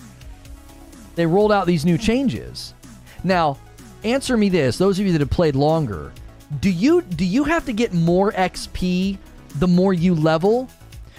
They 1.15 1.25
rolled 1.25 1.51
out 1.51 1.65
these 1.65 1.83
new 1.83 1.97
changes. 1.97 2.75
Now, 3.23 3.57
answer 4.03 4.37
me 4.37 4.49
this, 4.49 4.77
those 4.77 4.99
of 4.99 5.05
you 5.07 5.11
that 5.13 5.21
have 5.21 5.31
played 5.31 5.55
longer, 5.55 6.13
do 6.61 6.69
you 6.69 7.01
do 7.01 7.25
you 7.25 7.43
have 7.43 7.65
to 7.65 7.73
get 7.73 7.91
more 7.91 8.31
XP 8.33 9.17
the 9.55 9.67
more 9.67 9.95
you 9.95 10.13
level? 10.13 10.69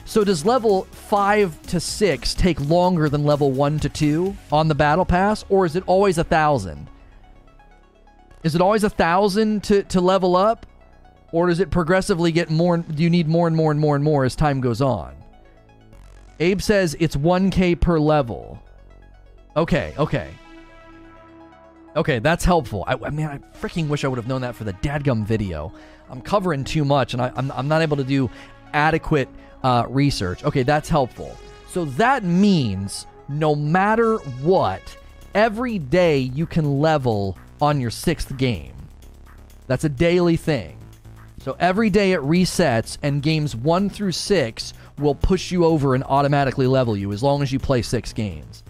So 0.04 0.22
does 0.22 0.46
level 0.46 0.84
5 0.84 1.62
to 1.62 1.80
6 1.80 2.34
take 2.34 2.60
longer 2.60 3.08
than 3.08 3.24
level 3.24 3.50
1 3.50 3.80
to 3.80 3.88
2 3.88 4.36
on 4.52 4.68
the 4.68 4.74
battle 4.76 5.04
pass 5.04 5.44
or 5.48 5.66
is 5.66 5.74
it 5.74 5.82
always 5.88 6.16
a 6.16 6.22
1000? 6.22 6.86
Is 8.44 8.54
it 8.54 8.60
always 8.60 8.84
a 8.84 8.88
1000 8.88 9.64
to 9.64 9.82
to 9.82 10.00
level 10.00 10.36
up 10.36 10.64
or 11.32 11.48
does 11.48 11.58
it 11.58 11.72
progressively 11.72 12.30
get 12.30 12.50
more 12.50 12.78
do 12.78 13.02
you 13.02 13.10
need 13.10 13.26
more 13.26 13.48
and 13.48 13.56
more 13.56 13.72
and 13.72 13.80
more 13.80 13.96
and 13.96 14.04
more 14.04 14.24
as 14.24 14.36
time 14.36 14.60
goes 14.60 14.80
on? 14.80 15.25
Abe 16.38 16.60
says 16.60 16.96
it's 17.00 17.16
1k 17.16 17.80
per 17.80 17.98
level. 17.98 18.62
Okay, 19.56 19.94
okay. 19.98 20.30
Okay, 21.96 22.18
that's 22.18 22.44
helpful. 22.44 22.84
I, 22.86 22.94
I 22.94 23.10
mean, 23.10 23.26
I 23.26 23.38
freaking 23.58 23.88
wish 23.88 24.04
I 24.04 24.08
would 24.08 24.18
have 24.18 24.28
known 24.28 24.42
that 24.42 24.54
for 24.54 24.64
the 24.64 24.74
dadgum 24.74 25.24
video. 25.24 25.72
I'm 26.10 26.20
covering 26.20 26.62
too 26.62 26.84
much, 26.84 27.14
and 27.14 27.22
I, 27.22 27.32
I'm, 27.34 27.50
I'm 27.52 27.68
not 27.68 27.80
able 27.80 27.96
to 27.96 28.04
do 28.04 28.30
adequate 28.74 29.28
uh, 29.64 29.86
research. 29.88 30.44
Okay, 30.44 30.62
that's 30.62 30.90
helpful. 30.90 31.34
So 31.68 31.86
that 31.86 32.22
means 32.22 33.06
no 33.28 33.54
matter 33.54 34.18
what, 34.42 34.96
every 35.34 35.78
day 35.78 36.18
you 36.18 36.46
can 36.46 36.80
level 36.80 37.38
on 37.62 37.80
your 37.80 37.90
sixth 37.90 38.36
game. 38.36 38.74
That's 39.66 39.84
a 39.84 39.88
daily 39.88 40.36
thing. 40.36 40.78
So 41.38 41.56
every 41.58 41.90
day 41.90 42.12
it 42.12 42.20
resets, 42.20 42.98
and 43.02 43.22
games 43.22 43.56
one 43.56 43.88
through 43.88 44.12
six 44.12 44.74
will 44.98 45.14
push 45.14 45.50
you 45.50 45.64
over 45.64 45.94
and 45.94 46.04
automatically 46.04 46.66
level 46.66 46.96
you 46.96 47.12
as 47.12 47.22
long 47.22 47.42
as 47.42 47.52
you 47.52 47.58
play 47.58 47.82
six 47.82 48.12
games. 48.12 48.62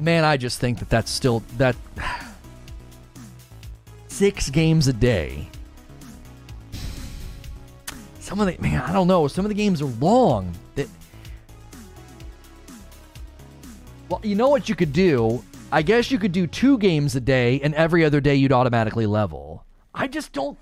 Man, 0.00 0.24
I 0.24 0.36
just 0.36 0.58
think 0.58 0.78
that 0.78 0.88
that's 0.88 1.10
still 1.10 1.42
that 1.58 1.76
six 4.08 4.50
games 4.50 4.88
a 4.88 4.92
day. 4.92 5.48
Some 8.20 8.40
of 8.40 8.46
the 8.46 8.60
man, 8.62 8.80
I 8.80 8.92
don't 8.92 9.08
know. 9.08 9.28
Some 9.28 9.44
of 9.44 9.50
the 9.50 9.54
games 9.54 9.82
are 9.82 9.86
long. 9.86 10.54
That 10.74 10.88
well, 14.08 14.20
you 14.22 14.34
know 14.34 14.48
what 14.48 14.68
you 14.68 14.74
could 14.74 14.92
do? 14.92 15.44
I 15.70 15.82
guess 15.82 16.10
you 16.10 16.18
could 16.18 16.32
do 16.32 16.46
two 16.46 16.78
games 16.78 17.16
a 17.16 17.20
day, 17.20 17.60
and 17.62 17.74
every 17.74 18.04
other 18.04 18.20
day 18.20 18.34
you'd 18.34 18.52
automatically 18.52 19.06
level. 19.06 19.64
I 19.94 20.06
just 20.06 20.32
don't. 20.32 20.58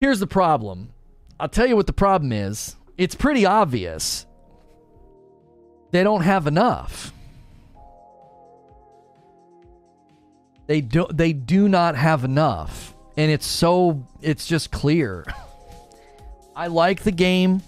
Here's 0.00 0.18
the 0.18 0.26
problem. 0.26 0.90
I'll 1.40 1.48
tell 1.48 1.66
you 1.66 1.74
what 1.74 1.86
the 1.86 1.94
problem 1.94 2.32
is. 2.32 2.76
It's 2.98 3.14
pretty 3.14 3.46
obvious. 3.46 4.26
They 5.90 6.04
don't 6.04 6.20
have 6.22 6.46
enough. 6.46 7.12
They 10.66 10.82
do 10.82 11.06
they 11.10 11.32
do 11.32 11.68
not 11.68 11.96
have 11.96 12.24
enough. 12.24 12.94
and 13.16 13.30
it's 13.30 13.46
so 13.46 14.06
it's 14.20 14.46
just 14.46 14.70
clear. 14.70 15.24
I 16.56 16.66
like 16.66 17.02
the 17.02 17.10
game. 17.10 17.62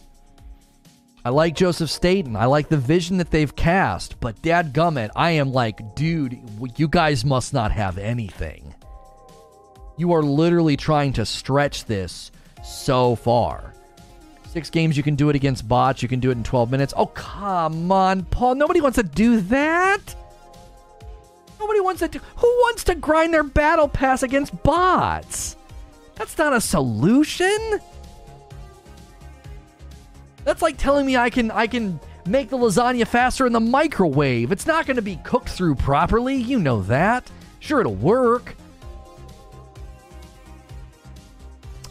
I 1.25 1.31
like 1.31 1.55
Joseph 1.55 1.91
Staten. 1.91 2.37
I 2.37 2.45
like 2.47 2.69
the 2.69 2.77
vision 2.77 3.17
that 3.19 3.31
they've 3.31 3.55
cast, 3.55 4.21
but 4.21 4.43
dad 4.43 4.75
gummit, 4.75 5.11
I 5.15 5.33
am 5.33 5.53
like, 5.53 5.95
dude, 5.95 6.39
you 6.77 6.89
guys 6.89 7.25
must 7.25 7.55
not 7.55 7.71
have 7.73 7.97
anything. 7.97 8.75
You 9.97 10.13
are 10.13 10.23
literally 10.23 10.77
trying 10.77 11.13
to 11.15 11.25
stretch 11.25 11.85
this 11.85 12.33
so 12.63 13.15
far. 13.17 13.73
Six 14.49 14.69
games, 14.69 14.97
you 14.97 15.03
can 15.03 15.15
do 15.15 15.31
it 15.31 15.37
against 15.37 15.67
bots. 15.67 16.03
You 16.03 16.09
can 16.09 16.21
do 16.21 16.31
it 16.31 16.37
in 16.37 16.45
12 16.45 16.71
minutes. 16.71 16.93
Oh, 16.97 17.07
come 17.07 17.91
on, 17.91 18.25
Paul. 18.25 18.55
Nobody 18.55 18.81
wants 18.81 18.97
to 18.97 19.03
do 19.03 19.41
that. 19.41 20.15
Nobody 21.59 21.81
wants 21.81 22.01
to 22.01 22.09
do. 22.09 22.21
Who 22.37 22.47
wants 22.47 22.85
to 22.85 22.95
grind 22.95 23.33
their 23.33 23.45
battle 23.45 23.89
pass 23.89 24.23
against 24.23 24.63
bots? 24.63 25.57
That's 26.17 26.37
not 26.37 26.53
a 26.53 26.61
solution. 26.61 27.81
That's 30.45 30.61
like 30.61 30.77
telling 30.77 31.07
me 31.07 31.17
I 31.17 31.31
can 31.31 31.51
I 31.51 31.67
can 31.67 32.01
make 32.27 32.51
the 32.51 32.59
lasagna 32.59 33.07
faster 33.07 33.47
in 33.47 33.53
the 33.53 33.61
microwave. 33.61 34.53
It's 34.53 34.67
not 34.67 34.87
going 34.87 34.97
to 34.97 35.03
be 35.03 35.17
cooked 35.17 35.49
through 35.49 35.77
properly. 35.77 36.37
You 36.37 36.59
know 36.59 36.83
that. 36.83 37.31
Sure, 37.61 37.81
it'll 37.81 37.95
work. 37.95 38.57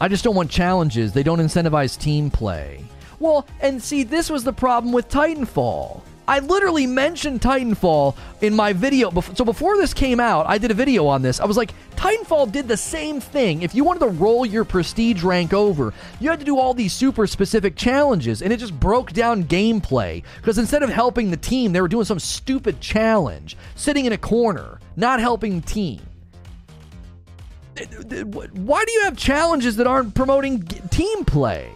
I 0.02 0.08
just 0.08 0.24
don't 0.24 0.34
want 0.34 0.50
challenges. 0.50 1.12
They 1.12 1.22
don't 1.22 1.38
incentivize 1.38 1.96
team 1.96 2.28
play. 2.28 2.84
Well, 3.20 3.46
and 3.60 3.80
see, 3.80 4.02
this 4.02 4.30
was 4.30 4.42
the 4.42 4.52
problem 4.52 4.92
with 4.92 5.08
Titanfall. 5.08 6.00
I 6.26 6.40
literally 6.40 6.88
mentioned 6.88 7.40
Titanfall 7.40 8.16
in 8.40 8.52
my 8.52 8.72
video. 8.72 9.12
So 9.20 9.44
before 9.44 9.76
this 9.76 9.94
came 9.94 10.18
out, 10.18 10.48
I 10.48 10.58
did 10.58 10.72
a 10.72 10.74
video 10.74 11.06
on 11.06 11.22
this. 11.22 11.38
I 11.38 11.44
was 11.44 11.56
like, 11.56 11.72
Titanfall 11.94 12.50
did 12.50 12.66
the 12.66 12.76
same 12.76 13.20
thing. 13.20 13.62
If 13.62 13.76
you 13.76 13.84
wanted 13.84 14.00
to 14.00 14.08
roll 14.08 14.44
your 14.44 14.64
prestige 14.64 15.22
rank 15.22 15.52
over, 15.52 15.94
you 16.18 16.30
had 16.30 16.40
to 16.40 16.44
do 16.44 16.58
all 16.58 16.74
these 16.74 16.92
super 16.92 17.28
specific 17.28 17.76
challenges, 17.76 18.42
and 18.42 18.52
it 18.52 18.58
just 18.58 18.80
broke 18.80 19.12
down 19.12 19.44
gameplay. 19.44 20.24
Because 20.38 20.58
instead 20.58 20.82
of 20.82 20.90
helping 20.90 21.30
the 21.30 21.36
team, 21.36 21.72
they 21.72 21.80
were 21.80 21.86
doing 21.86 22.06
some 22.06 22.18
stupid 22.18 22.80
challenge, 22.80 23.56
sitting 23.76 24.06
in 24.06 24.12
a 24.12 24.18
corner, 24.18 24.80
not 24.96 25.20
helping 25.20 25.60
the 25.60 25.66
team. 25.66 26.00
Why 27.76 28.84
do 28.84 28.92
you 28.92 29.02
have 29.04 29.16
challenges 29.16 29.76
that 29.76 29.86
aren't 29.86 30.14
promoting 30.14 30.62
team 30.62 31.24
play? 31.24 31.70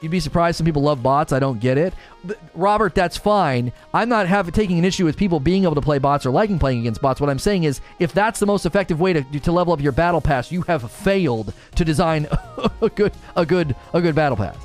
You'd 0.00 0.12
be 0.12 0.20
surprised 0.20 0.58
some 0.58 0.64
people 0.64 0.82
love 0.82 1.02
bots. 1.02 1.32
I 1.32 1.40
don't 1.40 1.58
get 1.60 1.76
it. 1.76 1.92
But 2.24 2.38
Robert, 2.54 2.94
that's 2.94 3.16
fine. 3.16 3.72
I'm 3.92 4.08
not 4.08 4.28
have, 4.28 4.50
taking 4.52 4.78
an 4.78 4.84
issue 4.84 5.04
with 5.04 5.16
people 5.16 5.40
being 5.40 5.64
able 5.64 5.74
to 5.74 5.80
play 5.80 5.98
bots 5.98 6.24
or 6.24 6.30
liking 6.30 6.58
playing 6.58 6.80
against 6.80 7.02
bots. 7.02 7.20
What 7.20 7.30
I'm 7.30 7.38
saying 7.38 7.64
is, 7.64 7.80
if 7.98 8.12
that's 8.12 8.38
the 8.38 8.46
most 8.46 8.64
effective 8.64 9.00
way 9.00 9.12
to, 9.12 9.22
to 9.40 9.52
level 9.52 9.72
up 9.72 9.80
your 9.80 9.92
battle 9.92 10.20
pass, 10.20 10.52
you 10.52 10.62
have 10.62 10.88
failed 10.90 11.52
to 11.74 11.84
design 11.84 12.28
a 12.82 12.88
good 12.88 13.12
a 13.34 13.44
good 13.44 13.74
a 13.92 14.00
good 14.00 14.14
battle 14.14 14.36
pass. 14.36 14.56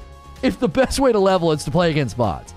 If 0.44 0.60
the 0.60 0.68
best 0.68 1.00
way 1.00 1.12
to 1.12 1.20
level 1.20 1.52
is 1.52 1.64
to 1.64 1.72
play 1.72 1.90
against 1.90 2.16
bots. 2.18 2.53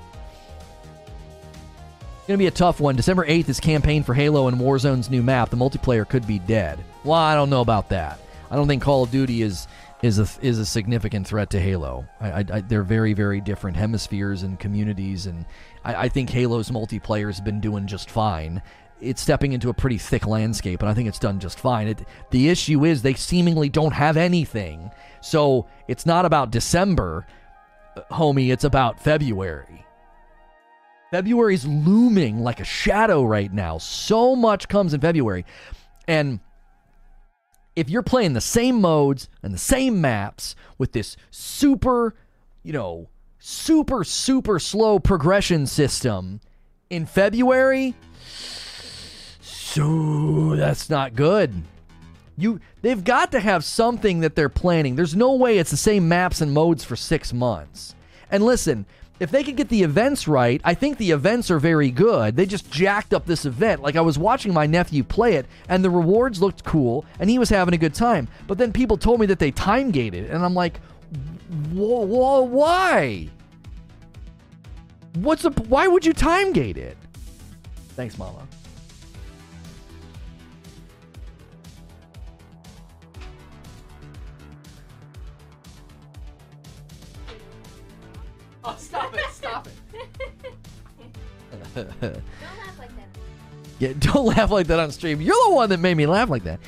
To 2.26 2.36
be 2.36 2.48
a 2.48 2.50
tough 2.50 2.80
one. 2.80 2.96
December 2.96 3.24
8th 3.24 3.48
is 3.48 3.60
campaign 3.60 4.02
for 4.02 4.12
Halo 4.12 4.48
and 4.48 4.58
Warzone's 4.58 5.08
new 5.08 5.22
map. 5.22 5.48
The 5.48 5.56
multiplayer 5.56 6.06
could 6.06 6.26
be 6.26 6.40
dead. 6.40 6.82
Well, 7.04 7.14
I 7.14 7.36
don't 7.36 7.50
know 7.50 7.60
about 7.60 7.88
that. 7.90 8.18
I 8.50 8.56
don't 8.56 8.66
think 8.66 8.82
Call 8.82 9.04
of 9.04 9.12
Duty 9.12 9.42
is 9.42 9.68
is 10.02 10.18
a 10.18 10.28
is 10.42 10.58
a 10.58 10.66
significant 10.66 11.26
threat 11.26 11.50
to 11.50 11.60
Halo. 11.60 12.04
I, 12.20 12.30
I, 12.30 12.44
I, 12.52 12.60
they're 12.62 12.82
very 12.82 13.12
very 13.12 13.40
different 13.40 13.76
hemispheres 13.76 14.42
and 14.42 14.58
communities, 14.58 15.26
and 15.26 15.44
I, 15.84 16.08
think 16.08 16.30
Halo's 16.30 16.70
multiplayer 16.70 17.26
has 17.26 17.40
been 17.40 17.60
doing 17.60 17.86
just 17.86 18.10
fine. 18.10 18.60
It's 19.00 19.22
stepping 19.22 19.52
into 19.52 19.68
a 19.68 19.74
pretty 19.74 19.98
thick 19.98 20.26
landscape, 20.26 20.80
and 20.80 20.88
I 20.88 20.94
think 20.94 21.08
it's 21.08 21.20
done 21.20 21.38
just 21.38 21.60
fine. 21.60 21.86
It, 21.86 22.00
the 22.30 22.48
issue 22.48 22.84
is 22.84 23.02
they 23.02 23.14
seemingly 23.14 23.68
don't 23.68 23.92
have 23.92 24.16
anything, 24.16 24.90
so 25.20 25.66
it's 25.86 26.06
not 26.06 26.24
about 26.24 26.50
December, 26.50 27.24
uh, 27.96 28.02
homie. 28.10 28.52
It's 28.52 28.64
about 28.64 29.00
February. 29.00 29.85
February's 31.10 31.64
looming 31.64 32.40
like 32.40 32.60
a 32.60 32.64
shadow 32.64 33.24
right 33.24 33.52
now. 33.52 33.78
So 33.78 34.34
much 34.34 34.68
comes 34.68 34.92
in 34.92 35.00
February, 35.00 35.44
and 36.08 36.40
if 37.74 37.90
you're 37.90 38.02
playing 38.02 38.32
the 38.32 38.40
same 38.40 38.80
modes 38.80 39.28
and 39.42 39.52
the 39.52 39.58
same 39.58 40.00
maps 40.00 40.56
with 40.78 40.92
this 40.92 41.16
super, 41.30 42.14
you 42.62 42.72
know, 42.72 43.08
super, 43.38 44.02
super 44.02 44.58
slow 44.58 44.98
progression 44.98 45.66
system 45.66 46.40
in 46.90 47.06
February, 47.06 47.94
so 49.40 50.56
that's 50.56 50.88
not 50.88 51.14
good. 51.14 51.52
You 52.38 52.60
they've 52.82 53.04
got 53.04 53.32
to 53.32 53.40
have 53.40 53.64
something 53.64 54.20
that 54.20 54.34
they're 54.34 54.48
planning. 54.48 54.96
There's 54.96 55.14
no 55.14 55.34
way 55.34 55.58
it's 55.58 55.70
the 55.70 55.76
same 55.76 56.08
maps 56.08 56.40
and 56.40 56.52
modes 56.52 56.84
for 56.84 56.96
6 56.96 57.32
months. 57.32 57.94
And 58.30 58.44
listen, 58.44 58.86
if 59.18 59.30
they 59.30 59.42
could 59.42 59.56
get 59.56 59.68
the 59.68 59.82
events 59.82 60.28
right, 60.28 60.60
I 60.64 60.74
think 60.74 60.98
the 60.98 61.10
events 61.10 61.50
are 61.50 61.58
very 61.58 61.90
good. 61.90 62.36
They 62.36 62.46
just 62.46 62.70
jacked 62.70 63.14
up 63.14 63.26
this 63.26 63.44
event. 63.44 63.82
Like 63.82 63.96
I 63.96 64.00
was 64.02 64.18
watching 64.18 64.52
my 64.52 64.66
nephew 64.66 65.02
play 65.04 65.34
it, 65.34 65.46
and 65.68 65.84
the 65.84 65.90
rewards 65.90 66.42
looked 66.42 66.64
cool, 66.64 67.04
and 67.18 67.30
he 67.30 67.38
was 67.38 67.48
having 67.48 67.74
a 67.74 67.78
good 67.78 67.94
time. 67.94 68.28
But 68.46 68.58
then 68.58 68.72
people 68.72 68.96
told 68.96 69.20
me 69.20 69.26
that 69.26 69.38
they 69.38 69.50
time 69.50 69.90
gated, 69.90 70.30
and 70.30 70.44
I'm 70.44 70.54
like, 70.54 70.80
why? 71.72 73.28
What's 75.14 75.42
the? 75.42 75.50
Why 75.50 75.86
would 75.88 76.04
you 76.04 76.12
time 76.12 76.52
gate 76.52 76.76
it? 76.76 76.96
Thanks, 77.94 78.18
Mama. 78.18 78.45
Oh, 88.68 88.74
stop 88.78 89.14
it! 89.14 89.24
Stop 89.32 89.68
it! 89.68 89.74
don't 91.76 91.88
laugh 91.94 92.78
like 92.78 92.96
that. 92.96 93.08
Yeah, 93.78 93.92
don't 93.98 94.26
laugh 94.26 94.50
like 94.50 94.66
that 94.66 94.80
on 94.80 94.90
stream. 94.90 95.20
You're 95.20 95.36
the 95.46 95.54
one 95.54 95.68
that 95.70 95.78
made 95.78 95.96
me 95.96 96.06
laugh 96.06 96.28
like 96.28 96.44
that. 96.44 96.58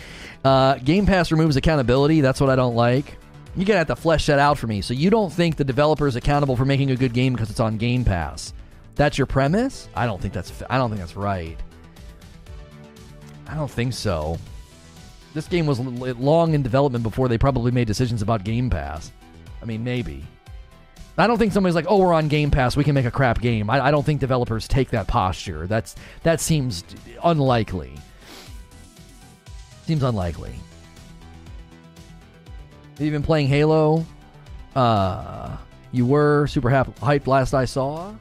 Uh, 0.44 0.76
Game 0.76 1.06
Pass 1.06 1.32
removes 1.32 1.56
accountability. 1.56 2.20
That's 2.20 2.40
what 2.40 2.50
I 2.50 2.56
don't 2.56 2.76
like. 2.76 3.16
You're 3.56 3.64
gonna 3.64 3.78
have 3.78 3.88
to 3.88 3.96
flesh 3.96 4.26
that 4.26 4.38
out 4.38 4.58
for 4.58 4.68
me. 4.68 4.80
So 4.80 4.94
you 4.94 5.11
don't 5.11 5.32
think 5.32 5.56
the 5.56 5.64
developer 5.64 6.06
is 6.06 6.14
accountable 6.14 6.56
for 6.56 6.64
making 6.64 6.92
a 6.92 6.96
good 6.96 7.12
game 7.12 7.32
because 7.32 7.50
it's 7.50 7.61
on 7.61 7.76
Game 7.76 8.04
Pass? 8.04 8.52
That's 8.94 9.18
your 9.18 9.26
premise? 9.26 9.88
I 9.96 10.06
don't 10.06 10.20
think 10.20 10.32
that's. 10.34 10.52
I 10.70 10.78
don't 10.78 10.90
think 10.90 11.00
that's 11.00 11.16
right. 11.16 11.58
I 13.48 13.54
don't 13.54 13.70
think 13.70 13.92
so. 13.92 14.38
This 15.34 15.48
game 15.48 15.66
was 15.66 15.80
long 15.80 16.54
in 16.54 16.62
development 16.62 17.02
before 17.02 17.28
they 17.28 17.38
probably 17.38 17.70
made 17.70 17.87
decisions 17.87 18.22
about 18.22 18.44
Game 18.44 18.70
Pass. 18.70 19.12
I 19.61 19.64
mean, 19.64 19.82
maybe. 19.82 20.24
I 21.18 21.26
don't 21.26 21.38
think 21.38 21.52
somebody's 21.52 21.74
like, 21.74 21.87
"Oh, 21.88 21.98
we're 21.98 22.12
on 22.12 22.28
Game 22.28 22.50
Pass, 22.50 22.76
we 22.76 22.85
can 22.85 22.94
make 22.94 23.07
a 23.07 23.11
crap 23.11 23.40
game." 23.40 23.68
I, 23.68 23.87
I 23.87 23.90
don't 23.90 24.04
think 24.04 24.20
developers 24.20 24.68
take 24.68 24.90
that 24.90 25.07
posture. 25.07 25.66
That's 25.66 25.96
that 26.22 26.40
seems 26.40 26.85
unlikely. 27.24 27.94
Seems 29.87 30.02
unlikely. 30.02 30.54
You 32.98 33.11
been 33.11 33.22
playing 33.22 33.46
Halo? 33.48 34.04
Uh, 34.74 35.57
you 35.92 36.04
were 36.04 36.46
super 36.48 36.68
hyped 36.68 37.26
last 37.26 37.54
I 37.54 37.64
saw. 37.64 38.12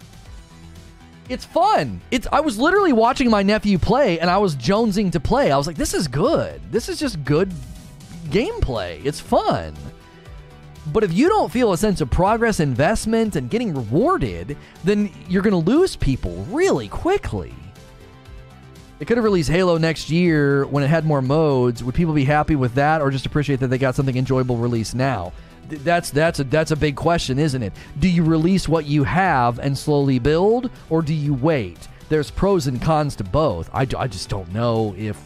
It's 1.29 1.43
fun. 1.43 1.99
It's 2.11 2.27
I 2.31 2.39
was 2.39 2.57
literally 2.57 2.93
watching 2.93 3.29
my 3.29 3.43
nephew 3.43 3.77
play 3.77 4.19
and 4.19 4.29
I 4.29 4.37
was 4.37 4.55
jonesing 4.55 5.11
to 5.11 5.19
play. 5.19 5.51
I 5.51 5.57
was 5.57 5.67
like, 5.67 5.75
this 5.75 5.93
is 5.93 6.07
good. 6.07 6.61
This 6.71 6.87
is 6.87 6.99
just 6.99 7.23
good 7.25 7.51
gameplay. 8.29 9.03
It's 9.05 9.19
fun. 9.19 9.75
But 10.93 11.03
if 11.03 11.13
you 11.13 11.27
don't 11.27 11.51
feel 11.51 11.73
a 11.73 11.77
sense 11.77 12.01
of 12.01 12.09
progress, 12.09 12.59
investment, 12.59 13.35
and 13.35 13.49
getting 13.49 13.73
rewarded, 13.73 14.57
then 14.83 15.11
you're 15.27 15.41
going 15.41 15.51
to 15.51 15.71
lose 15.71 15.95
people 15.95 16.45
really 16.49 16.87
quickly. 16.87 17.53
They 18.99 19.05
could 19.05 19.17
have 19.17 19.23
released 19.23 19.49
Halo 19.49 19.77
next 19.77 20.09
year 20.09 20.65
when 20.65 20.83
it 20.83 20.87
had 20.87 21.05
more 21.05 21.21
modes. 21.21 21.83
Would 21.83 21.93
people 21.93 22.13
be 22.13 22.23
happy 22.23 22.55
with 22.55 22.73
that, 22.75 23.01
or 23.01 23.11
just 23.11 23.25
appreciate 23.25 23.59
that 23.59 23.67
they 23.67 23.77
got 23.77 23.95
something 23.95 24.17
enjoyable 24.17 24.57
released 24.57 24.95
now? 24.95 25.33
That's 25.69 26.09
that's 26.09 26.39
a 26.39 26.45
that's 26.45 26.71
a 26.71 26.75
big 26.75 26.95
question, 26.95 27.37
isn't 27.37 27.61
it? 27.61 27.73
Do 27.99 28.09
you 28.09 28.23
release 28.23 28.69
what 28.69 28.85
you 28.85 29.03
have 29.03 29.59
and 29.59 29.77
slowly 29.77 30.17
build, 30.17 30.71
or 30.89 31.01
do 31.01 31.13
you 31.13 31.33
wait? 31.33 31.87
There's 32.09 32.31
pros 32.31 32.67
and 32.67 32.81
cons 32.81 33.17
to 33.17 33.23
both. 33.25 33.69
I, 33.73 33.85
I 33.97 34.07
just 34.07 34.29
don't 34.29 34.51
know 34.53 34.95
if 34.97 35.21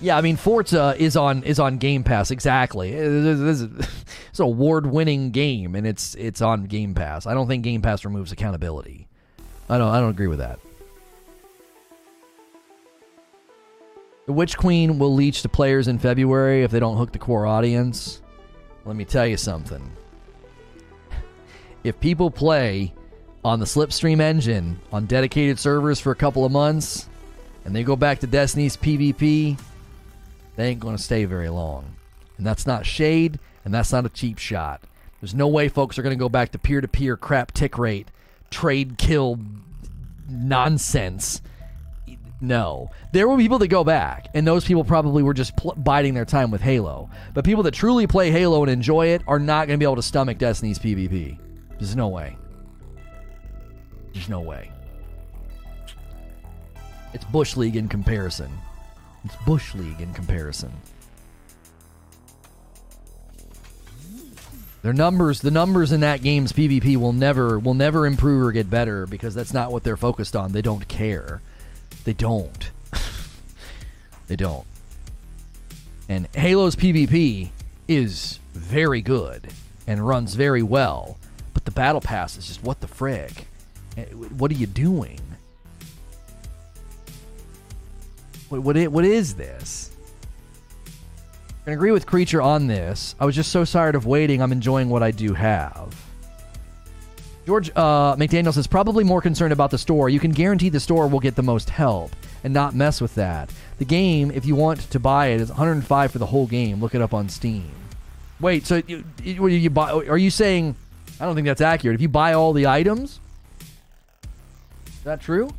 yeah, 0.00 0.16
I 0.16 0.20
mean 0.20 0.36
Forza 0.36 0.94
is 0.98 1.16
on 1.16 1.42
is 1.42 1.60
on 1.60 1.78
Game 1.78 2.04
Pass 2.04 2.30
exactly. 2.30 2.96
Uh, 2.96 3.00
it's 3.50 3.60
an 3.60 4.44
award-winning 4.44 5.30
game, 5.30 5.74
and 5.74 5.86
it's 5.86 6.14
it's 6.14 6.40
on 6.40 6.64
Game 6.64 6.94
Pass. 6.94 7.26
I 7.26 7.34
don't 7.34 7.48
think 7.48 7.64
Game 7.64 7.82
Pass 7.82 8.04
removes 8.04 8.32
accountability. 8.32 9.08
I 9.68 9.78
don't 9.78 9.88
I 9.88 10.00
don't 10.00 10.10
agree 10.10 10.26
with 10.26 10.38
that. 10.38 10.58
The 14.26 14.32
Witch 14.32 14.56
Queen 14.56 14.98
will 14.98 15.12
leech 15.12 15.42
to 15.42 15.48
players 15.48 15.88
in 15.88 15.98
February 15.98 16.62
if 16.62 16.70
they 16.70 16.80
don't 16.80 16.96
hook 16.96 17.12
the 17.12 17.18
core 17.18 17.46
audience. 17.46 18.22
Let 18.84 18.96
me 18.96 19.04
tell 19.04 19.26
you 19.26 19.36
something. 19.36 19.90
If 21.82 21.98
people 21.98 22.30
play 22.30 22.92
on 23.42 23.58
the 23.58 23.64
Slipstream 23.64 24.20
engine 24.20 24.78
on 24.92 25.06
dedicated 25.06 25.58
servers 25.58 25.98
for 25.98 26.12
a 26.12 26.14
couple 26.14 26.44
of 26.44 26.52
months, 26.52 27.08
and 27.64 27.74
they 27.74 27.82
go 27.82 27.96
back 27.96 28.18
to 28.18 28.26
Destiny's 28.26 28.76
PvP 28.76 29.58
they 30.60 30.68
ain't 30.68 30.80
going 30.80 30.96
to 30.96 31.02
stay 31.02 31.24
very 31.24 31.48
long. 31.48 31.96
And 32.36 32.46
that's 32.46 32.66
not 32.66 32.86
shade, 32.86 33.38
and 33.64 33.72
that's 33.72 33.92
not 33.92 34.06
a 34.06 34.10
cheap 34.10 34.38
shot. 34.38 34.82
There's 35.20 35.34
no 35.34 35.48
way 35.48 35.68
folks 35.68 35.98
are 35.98 36.02
going 36.02 36.16
to 36.16 36.22
go 36.22 36.28
back 36.28 36.52
to 36.52 36.58
peer 36.58 36.80
to 36.80 36.88
peer 36.88 37.16
crap 37.16 37.52
tick 37.52 37.78
rate, 37.78 38.08
trade 38.50 38.96
kill 38.96 39.38
nonsense. 40.28 41.42
No. 42.40 42.90
There 43.12 43.28
were 43.28 43.36
people 43.36 43.58
that 43.58 43.68
go 43.68 43.84
back, 43.84 44.28
and 44.34 44.46
those 44.46 44.64
people 44.64 44.82
probably 44.84 45.22
were 45.22 45.34
just 45.34 45.56
pl- 45.56 45.74
biding 45.74 46.14
their 46.14 46.24
time 46.24 46.50
with 46.50 46.62
Halo. 46.62 47.10
But 47.34 47.44
people 47.44 47.62
that 47.64 47.74
truly 47.74 48.06
play 48.06 48.30
Halo 48.30 48.62
and 48.62 48.70
enjoy 48.70 49.08
it 49.08 49.22
are 49.26 49.38
not 49.38 49.66
going 49.66 49.78
to 49.78 49.82
be 49.82 49.86
able 49.86 49.96
to 49.96 50.02
stomach 50.02 50.38
Destiny's 50.38 50.78
PvP. 50.78 51.38
There's 51.78 51.96
no 51.96 52.08
way. 52.08 52.36
There's 54.14 54.28
no 54.28 54.40
way. 54.40 54.70
It's 57.12 57.24
Bush 57.26 57.56
League 57.56 57.76
in 57.76 57.88
comparison. 57.88 58.50
It's 59.24 59.36
Bush 59.44 59.74
League 59.74 60.00
in 60.00 60.12
comparison. 60.14 60.72
Their 64.82 64.92
numbers, 64.94 65.40
the 65.42 65.50
numbers 65.50 65.92
in 65.92 66.00
that 66.00 66.22
game's 66.22 66.52
PvP 66.52 66.96
will 66.96 67.12
never 67.12 67.58
will 67.58 67.74
never 67.74 68.06
improve 68.06 68.46
or 68.46 68.52
get 68.52 68.70
better 68.70 69.06
because 69.06 69.34
that's 69.34 69.52
not 69.52 69.70
what 69.70 69.84
they're 69.84 69.96
focused 69.96 70.34
on. 70.34 70.52
They 70.52 70.62
don't 70.62 70.88
care. 70.88 71.42
They 72.04 72.14
don't. 72.14 72.70
they 74.26 74.36
don't. 74.36 74.66
And 76.08 76.28
Halo's 76.34 76.76
PvP 76.76 77.50
is 77.88 78.38
very 78.54 79.02
good 79.02 79.48
and 79.86 80.06
runs 80.06 80.34
very 80.34 80.62
well, 80.62 81.18
but 81.52 81.66
the 81.66 81.70
battle 81.70 82.00
pass 82.00 82.38
is 82.38 82.46
just 82.46 82.62
what 82.64 82.80
the 82.80 82.86
frig? 82.86 83.44
Eh, 83.98 84.06
What 84.06 84.50
are 84.50 84.54
you 84.54 84.66
doing? 84.66 85.20
What 88.50 88.62
what, 88.62 88.76
what 88.88 89.04
is 89.04 89.34
this? 89.34 89.90
I 91.60 91.64
can 91.64 91.72
agree 91.72 91.92
with 91.92 92.04
Creature 92.04 92.42
on 92.42 92.66
this. 92.66 93.14
I 93.18 93.24
was 93.24 93.34
just 93.34 93.52
so 93.52 93.64
tired 93.64 93.94
of 93.94 94.06
waiting. 94.06 94.42
I'm 94.42 94.52
enjoying 94.52 94.88
what 94.88 95.02
I 95.02 95.12
do 95.12 95.34
have. 95.34 95.94
George 97.46 97.70
uh, 97.70 98.16
McDaniel 98.16 98.52
says 98.52 98.66
probably 98.66 99.04
more 99.04 99.20
concerned 99.20 99.52
about 99.52 99.70
the 99.70 99.78
store. 99.78 100.08
You 100.08 100.20
can 100.20 100.32
guarantee 100.32 100.68
the 100.68 100.80
store 100.80 101.06
will 101.08 101.20
get 101.20 101.36
the 101.36 101.42
most 101.42 101.70
help 101.70 102.14
and 102.44 102.52
not 102.52 102.74
mess 102.74 103.00
with 103.00 103.14
that. 103.14 103.50
The 103.78 103.84
game, 103.84 104.30
if 104.30 104.44
you 104.44 104.56
want 104.56 104.80
to 104.90 104.98
buy 104.98 105.28
it, 105.28 105.40
is 105.40 105.48
105 105.48 106.12
for 106.12 106.18
the 106.18 106.26
whole 106.26 106.46
game. 106.46 106.80
Look 106.80 106.94
it 106.94 107.00
up 107.00 107.14
on 107.14 107.28
Steam. 107.28 107.70
Wait, 108.40 108.66
so 108.66 108.82
you, 108.86 109.04
you, 109.22 109.46
you 109.46 109.70
buy? 109.70 109.92
Are 109.92 110.18
you 110.18 110.30
saying? 110.30 110.74
I 111.20 111.24
don't 111.24 111.34
think 111.34 111.46
that's 111.46 111.60
accurate. 111.60 111.94
If 111.94 112.00
you 112.00 112.08
buy 112.08 112.32
all 112.32 112.52
the 112.52 112.66
items, 112.66 113.20
is 114.86 115.04
that 115.04 115.20
true? 115.20 115.50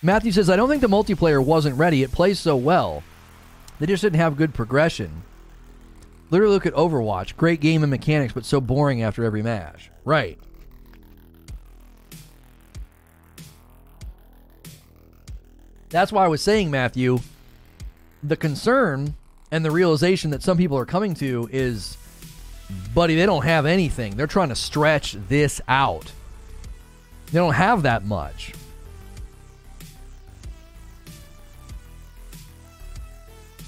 Matthew 0.00 0.30
says, 0.30 0.48
I 0.48 0.56
don't 0.56 0.68
think 0.68 0.82
the 0.82 0.88
multiplayer 0.88 1.44
wasn't 1.44 1.76
ready. 1.76 2.02
It 2.02 2.12
plays 2.12 2.38
so 2.38 2.56
well. 2.56 3.02
They 3.80 3.86
just 3.86 4.02
didn't 4.02 4.20
have 4.20 4.36
good 4.36 4.54
progression. 4.54 5.22
Literally 6.30 6.54
look 6.54 6.66
at 6.66 6.74
Overwatch. 6.74 7.36
Great 7.36 7.60
game 7.60 7.82
and 7.82 7.90
mechanics, 7.90 8.32
but 8.32 8.44
so 8.44 8.60
boring 8.60 9.02
after 9.02 9.24
every 9.24 9.42
match. 9.42 9.90
Right. 10.04 10.38
That's 15.88 16.12
why 16.12 16.24
I 16.24 16.28
was 16.28 16.42
saying, 16.42 16.70
Matthew, 16.70 17.20
the 18.22 18.36
concern 18.36 19.14
and 19.50 19.64
the 19.64 19.70
realization 19.70 20.30
that 20.30 20.42
some 20.42 20.58
people 20.58 20.76
are 20.76 20.84
coming 20.84 21.14
to 21.14 21.48
is, 21.50 21.96
buddy, 22.94 23.14
they 23.14 23.26
don't 23.26 23.44
have 23.44 23.64
anything. 23.64 24.16
They're 24.16 24.26
trying 24.26 24.50
to 24.50 24.54
stretch 24.54 25.16
this 25.28 25.60
out. 25.66 26.12
They 27.32 27.38
don't 27.38 27.54
have 27.54 27.82
that 27.82 28.04
much. 28.04 28.52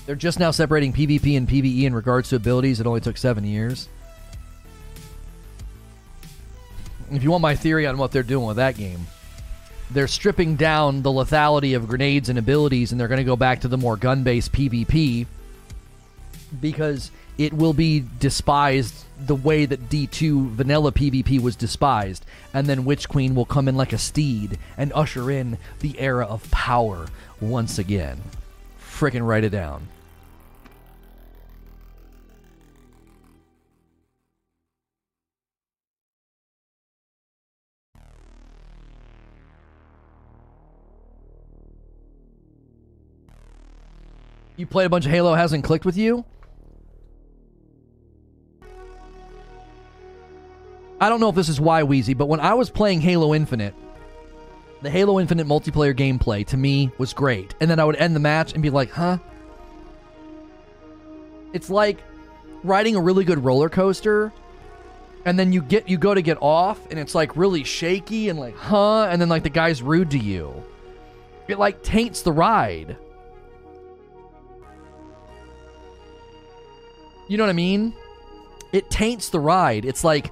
They're 0.06 0.16
just 0.16 0.38
now 0.38 0.50
separating 0.50 0.92
PvP 0.92 1.36
and 1.36 1.48
PvE 1.48 1.82
in 1.82 1.94
regards 1.94 2.30
to 2.30 2.36
abilities. 2.36 2.80
It 2.80 2.86
only 2.86 3.00
took 3.00 3.16
seven 3.16 3.44
years. 3.44 3.88
If 7.10 7.22
you 7.22 7.30
want 7.30 7.42
my 7.42 7.56
theory 7.56 7.86
on 7.86 7.98
what 7.98 8.12
they're 8.12 8.22
doing 8.22 8.46
with 8.46 8.56
that 8.56 8.76
game, 8.76 9.06
they're 9.90 10.08
stripping 10.08 10.56
down 10.56 11.02
the 11.02 11.10
lethality 11.10 11.74
of 11.74 11.88
grenades 11.88 12.28
and 12.28 12.38
abilities, 12.38 12.92
and 12.92 13.00
they're 13.00 13.08
going 13.08 13.18
to 13.18 13.24
go 13.24 13.36
back 13.36 13.62
to 13.62 13.68
the 13.68 13.76
more 13.76 13.96
gun 13.96 14.22
based 14.22 14.52
PvP 14.52 15.26
because 16.60 17.10
it 17.38 17.52
will 17.52 17.72
be 17.72 18.04
despised 18.18 19.04
the 19.18 19.34
way 19.34 19.64
that 19.66 19.88
D2 19.88 20.50
vanilla 20.50 20.92
PvP 20.92 21.40
was 21.40 21.56
despised. 21.56 22.24
And 22.54 22.66
then 22.66 22.84
Witch 22.84 23.08
Queen 23.08 23.34
will 23.34 23.44
come 23.44 23.68
in 23.68 23.76
like 23.76 23.92
a 23.92 23.98
steed 23.98 24.58
and 24.76 24.92
usher 24.92 25.30
in 25.30 25.58
the 25.80 25.98
era 25.98 26.26
of 26.26 26.50
power 26.50 27.06
once 27.40 27.78
again. 27.78 28.20
Frickin' 29.00 29.26
write 29.26 29.44
it 29.44 29.48
down. 29.48 29.88
You 44.58 44.66
played 44.66 44.84
a 44.84 44.90
bunch 44.90 45.06
of 45.06 45.10
Halo, 45.10 45.32
hasn't 45.32 45.64
clicked 45.64 45.86
with 45.86 45.96
you? 45.96 46.26
I 51.00 51.08
don't 51.08 51.20
know 51.20 51.30
if 51.30 51.34
this 51.34 51.48
is 51.48 51.58
why, 51.58 51.84
Wheezy, 51.84 52.12
but 52.12 52.26
when 52.26 52.40
I 52.40 52.52
was 52.52 52.68
playing 52.68 53.00
Halo 53.00 53.32
Infinite, 53.32 53.74
the 54.82 54.90
Halo 54.90 55.20
Infinite 55.20 55.46
multiplayer 55.46 55.94
gameplay 55.94 56.46
to 56.46 56.56
me 56.56 56.90
was 56.98 57.12
great. 57.12 57.54
And 57.60 57.70
then 57.70 57.78
I 57.78 57.84
would 57.84 57.96
end 57.96 58.16
the 58.16 58.20
match 58.20 58.54
and 58.54 58.62
be 58.62 58.70
like, 58.70 58.90
huh? 58.90 59.18
It's 61.52 61.68
like 61.68 62.02
riding 62.62 62.96
a 62.96 63.00
really 63.00 63.24
good 63.24 63.42
roller 63.44 63.68
coaster 63.68 64.32
and 65.24 65.38
then 65.38 65.52
you 65.52 65.62
get 65.62 65.88
you 65.88 65.98
go 65.98 66.14
to 66.14 66.22
get 66.22 66.38
off 66.40 66.78
and 66.90 66.98
it's 66.98 67.14
like 67.14 67.36
really 67.36 67.64
shaky 67.64 68.28
and 68.28 68.38
like, 68.38 68.56
huh? 68.56 69.04
And 69.04 69.20
then 69.20 69.28
like 69.28 69.42
the 69.42 69.50
guy's 69.50 69.82
rude 69.82 70.10
to 70.12 70.18
you. 70.18 70.62
It 71.48 71.58
like 71.58 71.82
taints 71.82 72.22
the 72.22 72.32
ride. 72.32 72.96
You 77.28 77.36
know 77.36 77.44
what 77.44 77.50
I 77.50 77.54
mean? 77.54 77.94
It 78.72 78.90
taints 78.90 79.28
the 79.28 79.40
ride. 79.40 79.84
It's 79.84 80.04
like 80.04 80.30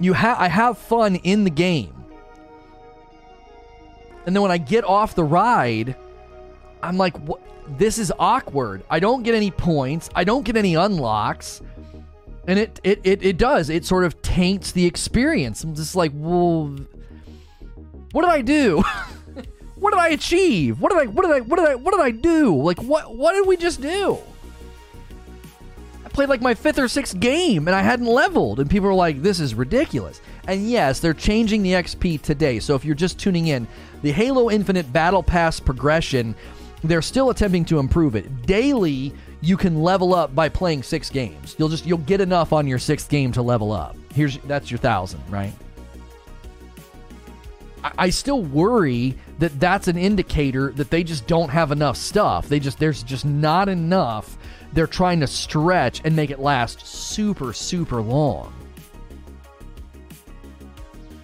you 0.00 0.14
have 0.14 0.38
I 0.38 0.48
have 0.48 0.78
fun 0.78 1.16
in 1.16 1.44
the 1.44 1.50
game. 1.50 2.01
And 4.26 4.34
then 4.34 4.42
when 4.42 4.50
I 4.50 4.58
get 4.58 4.84
off 4.84 5.14
the 5.14 5.24
ride, 5.24 5.96
I'm 6.82 6.96
like 6.96 7.16
what 7.18 7.40
this 7.78 7.98
is 7.98 8.12
awkward. 8.18 8.84
I 8.90 9.00
don't 9.00 9.22
get 9.22 9.34
any 9.34 9.50
points. 9.50 10.10
I 10.14 10.24
don't 10.24 10.44
get 10.44 10.56
any 10.56 10.74
unlocks. 10.74 11.62
And 12.46 12.58
it 12.58 12.80
it 12.82 13.00
it, 13.04 13.22
it 13.22 13.36
does. 13.36 13.70
It 13.70 13.84
sort 13.84 14.04
of 14.04 14.20
taints 14.22 14.72
the 14.72 14.86
experience. 14.86 15.64
I'm 15.64 15.74
just 15.74 15.94
like, 15.94 16.12
well 16.14 16.76
what 18.12 18.22
did 18.22 18.30
I 18.30 18.42
do? 18.42 18.82
what 19.76 19.92
did 19.92 20.00
I 20.00 20.08
achieve? 20.08 20.80
What 20.80 20.92
did 20.92 21.00
I 21.00 21.06
what 21.06 21.22
did 21.22 21.32
I 21.32 21.40
what 21.40 21.58
did 21.58 21.68
I 21.68 21.74
what 21.76 21.92
did 21.92 22.00
I 22.00 22.10
do? 22.10 22.56
Like 22.56 22.82
what 22.82 23.16
what 23.16 23.32
did 23.32 23.46
we 23.46 23.56
just 23.56 23.80
do? 23.80 24.18
Played 26.12 26.28
like 26.28 26.42
my 26.42 26.54
fifth 26.54 26.78
or 26.78 26.88
sixth 26.88 27.18
game 27.18 27.66
and 27.68 27.74
I 27.74 27.82
hadn't 27.82 28.06
leveled, 28.06 28.60
and 28.60 28.68
people 28.68 28.88
were 28.88 28.94
like, 28.94 29.22
"This 29.22 29.40
is 29.40 29.54
ridiculous." 29.54 30.20
And 30.46 30.68
yes, 30.68 31.00
they're 31.00 31.14
changing 31.14 31.62
the 31.62 31.72
XP 31.72 32.20
today. 32.20 32.58
So 32.58 32.74
if 32.74 32.84
you're 32.84 32.94
just 32.94 33.18
tuning 33.18 33.46
in, 33.46 33.66
the 34.02 34.12
Halo 34.12 34.50
Infinite 34.50 34.92
Battle 34.92 35.22
Pass 35.22 35.58
progression, 35.60 36.34
they're 36.84 37.02
still 37.02 37.30
attempting 37.30 37.64
to 37.66 37.78
improve 37.78 38.16
it. 38.16 38.42
Daily, 38.42 39.14
you 39.40 39.56
can 39.56 39.82
level 39.82 40.14
up 40.14 40.34
by 40.34 40.48
playing 40.48 40.82
six 40.82 41.08
games. 41.08 41.56
You'll 41.58 41.68
just 41.68 41.86
you'll 41.86 41.98
get 41.98 42.20
enough 42.20 42.52
on 42.52 42.66
your 42.66 42.78
sixth 42.78 43.08
game 43.08 43.32
to 43.32 43.42
level 43.42 43.72
up. 43.72 43.96
Here's 44.14 44.38
that's 44.38 44.70
your 44.70 44.78
thousand, 44.78 45.22
right? 45.30 45.52
I 47.98 48.10
still 48.10 48.42
worry 48.42 49.16
that 49.40 49.58
that's 49.58 49.88
an 49.88 49.96
indicator 49.96 50.70
that 50.72 50.90
they 50.90 51.02
just 51.02 51.26
don't 51.26 51.48
have 51.48 51.72
enough 51.72 51.96
stuff. 51.96 52.48
They 52.48 52.60
just 52.60 52.78
there's 52.78 53.02
just 53.02 53.24
not 53.24 53.68
enough. 53.68 54.38
They're 54.72 54.86
trying 54.86 55.20
to 55.20 55.26
stretch 55.26 56.00
and 56.04 56.16
make 56.16 56.30
it 56.30 56.38
last 56.38 56.86
super 56.86 57.52
super 57.52 58.00
long. 58.00 58.52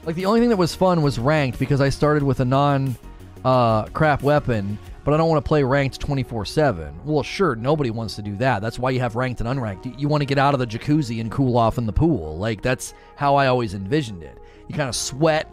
Like 0.05 0.17
the 0.17 0.27
only 0.27 0.41
thing 0.41 0.49
that 0.49 0.57
was 0.57 0.75
fun 0.75 1.03
was 1.03 1.19
ranked 1.19 1.59
because 1.59 1.81
I 1.81 1.91
started 1.91 2.23
with 2.23 2.41
a 2.41 2.45
non 2.45 2.97
uh, 3.45 3.85
crap 3.87 4.23
weapon, 4.23 4.79
but 5.05 5.13
I 5.13 5.17
don't 5.17 5.29
want 5.29 5.45
to 5.45 5.47
play 5.47 5.63
ranked 5.63 6.01
24 6.01 6.47
7. 6.47 7.01
Well, 7.05 7.23
sure, 7.23 7.55
nobody 7.55 7.91
wants 7.91 8.15
to 8.17 8.23
do 8.23 8.35
that. 8.37 8.63
That's 8.63 8.79
why 8.79 8.91
you 8.91 9.01
have 9.01 9.17
ranked 9.17 9.41
and 9.43 9.49
unranked. 9.49 9.85
You, 9.85 9.95
you 9.99 10.09
want 10.09 10.23
to 10.23 10.27
get 10.27 10.39
out 10.39 10.55
of 10.55 10.61
the 10.61 10.67
jacuzzi 10.67 11.21
and 11.21 11.31
cool 11.31 11.59
off 11.59 11.77
in 11.77 11.85
the 11.85 11.93
pool. 11.93 12.39
Like 12.39 12.63
that's 12.63 12.95
how 13.17 13.37
I 13.37 13.49
always 13.49 13.75
envisioned 13.75 14.23
it. 14.23 14.39
You 14.69 14.75
kind 14.75 14.89
of 14.89 14.97
sweat 14.97 15.53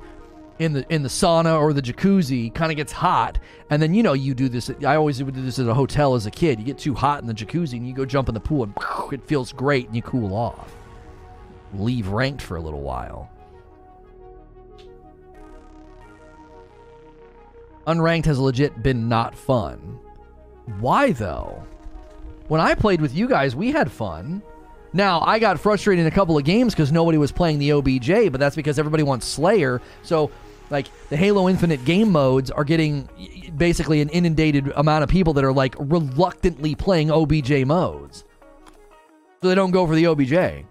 in 0.59 0.73
the 0.73 0.85
in 0.93 1.03
the 1.03 1.09
sauna 1.09 1.59
or 1.59 1.73
the 1.73 1.81
jacuzzi 1.81 2.53
kind 2.53 2.71
of 2.71 2.77
gets 2.77 2.91
hot. 2.91 3.39
And 3.69 3.81
then 3.81 3.93
you 3.93 4.03
know 4.03 4.13
you 4.13 4.33
do 4.33 4.47
this 4.47 4.69
i 4.85 4.95
always 4.95 5.21
would 5.23 5.35
do 5.35 5.41
this 5.41 5.59
at 5.59 5.67
a 5.67 5.73
hotel 5.73 6.15
as 6.15 6.25
a 6.25 6.31
kid. 6.31 6.59
You 6.59 6.65
get 6.65 6.77
too 6.77 6.93
hot 6.93 7.21
in 7.21 7.27
the 7.27 7.33
jacuzzi 7.33 7.73
and 7.73 7.87
you 7.87 7.93
go 7.93 8.05
jump 8.05 8.29
in 8.29 8.33
the 8.33 8.39
pool 8.39 8.63
and 8.63 8.73
it 9.11 9.27
feels 9.27 9.51
great 9.51 9.87
and 9.87 9.95
you 9.95 10.01
cool 10.01 10.33
off. 10.33 10.75
Leave 11.73 12.07
ranked 12.07 12.41
for 12.41 12.57
a 12.57 12.61
little 12.61 12.81
while. 12.81 13.29
Unranked 17.87 18.25
has 18.25 18.39
legit 18.39 18.81
been 18.81 19.09
not 19.09 19.35
fun. 19.35 19.99
Why 20.79 21.11
though? 21.11 21.63
When 22.47 22.61
i 22.61 22.75
played 22.75 23.01
with 23.01 23.13
you 23.13 23.27
guys 23.27 23.55
we 23.55 23.71
had 23.71 23.91
fun. 23.91 24.41
Now, 24.93 25.19
I 25.19 25.39
got 25.39 25.59
frustrated 25.59 26.05
in 26.05 26.07
a 26.07 26.15
couple 26.15 26.37
of 26.37 26.45
games 26.45 26.73
because 26.73 26.89
nobody 26.89 27.17
was 27.17 27.29
playing 27.29 27.59
the 27.59 27.73
OBJ, 27.73 28.31
but 28.31 28.39
that's 28.39 28.55
because 28.55 28.79
everybody 28.79 29.03
wants 29.03 29.27
Slayer. 29.27 29.81
So 30.03 30.31
like, 30.69 30.87
the 31.09 31.17
Halo 31.17 31.47
Infinite 31.47 31.85
game 31.85 32.11
modes 32.11 32.51
are 32.51 32.63
getting 32.63 33.09
basically 33.57 34.01
an 34.01 34.09
inundated 34.09 34.71
amount 34.75 35.03
of 35.03 35.09
people 35.09 35.33
that 35.33 35.43
are, 35.43 35.53
like, 35.53 35.75
reluctantly 35.79 36.75
playing 36.75 37.11
OBJ 37.11 37.65
modes. 37.65 38.25
So 39.41 39.49
they 39.49 39.55
don't 39.55 39.71
go 39.71 39.85
for 39.85 39.95
the 39.95 40.07
OBJ. 40.07 40.65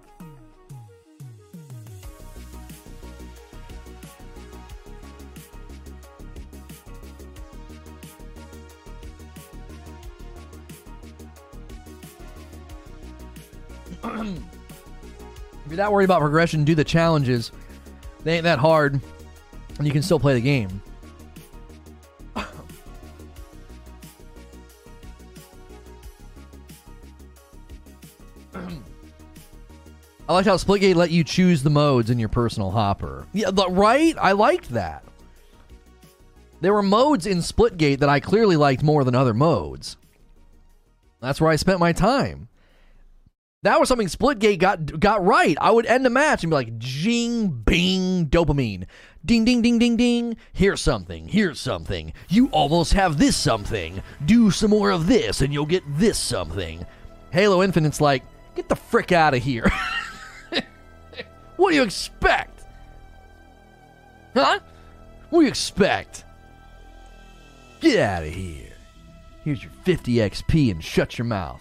if 14.05 15.69
you're 15.69 15.77
that 15.77 15.91
worried 15.91 16.05
about 16.05 16.21
progression, 16.21 16.65
do 16.65 16.75
the 16.75 16.85
challenges. 16.85 17.53
They 18.23 18.35
ain't 18.35 18.45
that 18.45 18.59
hard, 18.59 19.01
and 19.79 19.87
you 19.87 19.93
can 19.93 20.03
still 20.03 20.21
play 20.21 20.35
the 20.35 20.41
game. 20.41 20.83
I 30.27 30.33
liked 30.33 30.49
how 30.49 30.57
Splitgate 30.57 30.95
let 30.95 31.11
you 31.11 31.23
choose 31.23 31.63
the 31.63 31.71
modes 31.71 32.09
in 32.09 32.19
your 32.19 32.31
personal 32.31 32.71
hopper. 32.71 33.27
Yeah, 33.35 33.51
right? 33.69 34.17
I 34.19 34.33
liked 34.33 34.71
that. 34.71 35.05
There 36.63 36.73
were 36.73 36.83
modes 36.83 37.27
in 37.27 37.39
Splitgate 37.39 37.99
that 37.99 38.09
I 38.09 38.21
clearly 38.21 38.57
liked 38.57 38.83
more 38.83 39.05
than 39.05 39.15
other 39.15 39.35
modes. 39.35 39.99
That's 41.21 41.41
where 41.41 41.51
I 41.51 41.57
spent 41.57 41.79
my 41.79 41.93
time. 41.93 42.49
That 43.65 43.79
was 43.81 43.89
something 43.89 44.09
Splitgate 44.09 44.59
got 44.59 44.99
got 44.99 45.25
right. 45.25 45.57
I 45.61 45.71
would 45.71 45.87
end 45.87 46.07
a 46.07 46.11
match 46.11 46.43
and 46.43 46.51
be 46.51 46.55
like, 46.55 46.79
"Jing, 46.79 47.49
bing, 47.49 48.27
dopamine, 48.27 48.87
ding, 49.25 49.45
ding, 49.45 49.63
ding, 49.63 49.79
ding, 49.79 49.97
ding. 49.97 50.37
Here's 50.53 50.81
something. 50.81 51.29
Here's 51.29 51.61
something. 51.61 52.13
You 52.29 52.49
almost 52.49 52.93
have 52.93 53.19
this 53.19 53.37
something. 53.37 54.03
Do 54.25 54.51
some 54.51 54.71
more 54.71 54.91
of 54.91 55.07
this, 55.07 55.41
and 55.41 55.53
you'll 55.53 55.67
get 55.67 55.83
this 55.99 56.19
something." 56.19 56.85
Halo 57.31 57.63
Infinite's 57.63 58.01
like, 58.01 58.23
"Get 58.55 58.69
the 58.69 58.77
frick 58.77 59.13
out 59.13 59.35
of 59.35 59.43
here." 59.43 59.71
what 61.57 61.71
do 61.71 61.77
you 61.77 61.83
expect? 61.83 62.65
Huh? 64.35 64.59
What 65.31 65.41
do 65.41 65.45
you 65.45 65.49
expect? 65.49 66.25
Get 67.81 68.01
out 68.01 68.23
of 68.25 68.33
here. 68.33 68.73
Here's 69.45 69.63
your 69.63 69.73
50 69.83 70.15
XP 70.15 70.71
and 70.71 70.83
shut 70.83 71.19
your 71.19 71.27
mouth. 71.27 71.61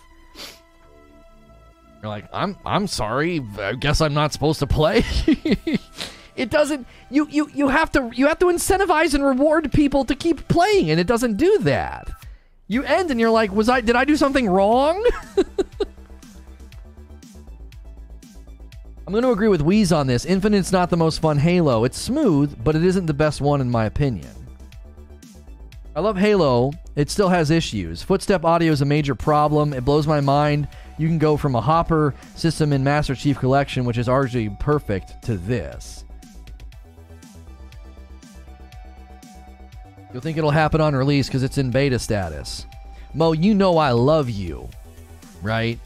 You're 2.02 2.10
like, 2.10 2.26
I'm 2.34 2.58
I'm 2.66 2.88
sorry. 2.88 3.42
I 3.60 3.74
guess 3.74 4.02
I'm 4.02 4.14
not 4.14 4.34
supposed 4.34 4.60
to 4.60 4.68
play. 4.68 5.04
it 6.36 6.50
doesn't 6.50 6.88
you, 7.10 7.28
you 7.30 7.50
you 7.54 7.68
have 7.68 7.92
to 7.92 8.12
you 8.14 8.28
have 8.28 8.40
to 8.40 8.46
incentivize 8.46 9.14
and 9.14 9.24
reward 9.26 9.72
people 9.72 10.06
to 10.06 10.16
keep 10.16 10.48
playing 10.48 10.90
and 10.90 11.00
it 11.00 11.08
doesn't 11.08 11.38
do 11.38 11.60
that. 11.60 12.10
You 12.68 12.84
end 12.84 13.12
and 13.12 13.20
you're 13.20 13.30
like, 13.30 13.52
was 13.52 13.70
I 13.70 13.82
did 13.82 13.96
I 13.96 14.06
do 14.06 14.16
something 14.16 14.48
wrong? 14.48 15.06
I'm 19.06 19.12
going 19.12 19.24
to 19.24 19.32
agree 19.32 19.50
with 19.50 19.62
Wheeze 19.62 19.92
on 19.92 20.08
this. 20.08 20.24
Infinite's 20.24 20.72
not 20.72 20.90
the 20.90 20.96
most 20.96 21.20
fun 21.20 21.38
Halo. 21.38 21.84
It's 21.84 22.00
smooth, 22.00 22.64
but 22.64 22.74
it 22.76 22.86
isn't 22.86 23.06
the 23.06 23.14
best 23.14 23.42
one 23.42 23.60
in 23.60 23.70
my 23.70 23.86
opinion. 23.86 24.32
I 25.94 26.00
love 26.00 26.18
Halo. 26.18 26.72
It 26.96 27.10
still 27.10 27.28
has 27.30 27.52
issues. 27.52 28.02
Footstep 28.02 28.46
audio 28.46 28.72
is 28.72 28.82
a 28.82 28.86
major 28.86 29.14
problem. 29.14 29.74
It 29.74 29.84
blows 29.84 30.08
my 30.08 30.22
mind. 30.22 30.70
You 30.98 31.08
can 31.08 31.18
go 31.18 31.36
from 31.36 31.54
a 31.56 31.62
Hopper 31.62 32.16
system 32.36 32.72
in 32.72 32.84
Master 32.84 33.14
Chief 33.14 33.38
Collection, 33.38 33.84
which 33.84 33.98
is 33.98 34.08
arguably 34.08 34.58
perfect, 34.60 35.22
to 35.24 35.38
this. 35.38 36.03
You'll 40.14 40.22
think 40.22 40.38
it'll 40.38 40.52
happen 40.52 40.80
on 40.80 40.96
release 40.96 41.28
because 41.28 41.42
it's 41.42 41.58
in 41.58 41.72
beta 41.72 41.98
status. 41.98 42.68
Mo, 43.16 43.32
you 43.32 43.56
know 43.56 43.78
I 43.78 43.92
love 43.92 44.30
you, 44.30 44.70
right? 45.42 45.80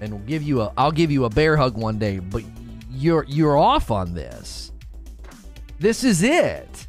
And 0.00 0.12
we'll 0.12 0.26
give 0.26 0.42
you 0.42 0.62
a 0.62 0.72
I'll 0.76 0.92
give 0.92 1.12
you 1.12 1.24
a 1.24 1.30
bear 1.30 1.56
hug 1.56 1.76
one 1.76 1.98
day, 1.98 2.18
but 2.18 2.42
you're 2.90 3.24
you're 3.28 3.56
off 3.56 3.92
on 3.92 4.12
this. 4.12 4.72
This 5.78 6.02
is 6.02 6.22
it. 6.22 6.88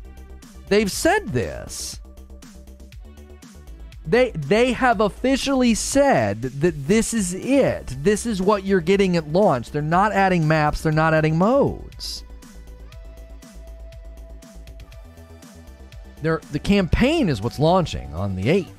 They've 0.69 0.91
said 0.91 1.29
this. 1.29 1.99
They 4.05 4.31
they 4.31 4.73
have 4.73 5.01
officially 5.01 5.75
said 5.75 6.41
that 6.41 6.87
this 6.87 7.13
is 7.13 7.35
it. 7.35 7.95
This 8.03 8.25
is 8.25 8.41
what 8.41 8.63
you're 8.63 8.81
getting 8.81 9.17
at 9.17 9.27
launch. 9.27 9.71
They're 9.71 9.83
not 9.83 10.11
adding 10.11 10.47
maps, 10.47 10.81
they're 10.81 10.91
not 10.91 11.13
adding 11.13 11.37
modes. 11.37 12.23
They're, 16.23 16.41
the 16.53 16.59
campaign 16.59 17.27
is 17.27 17.41
what's 17.41 17.59
launching 17.59 18.13
on 18.13 18.35
the 18.37 18.45
8th. 18.45 18.69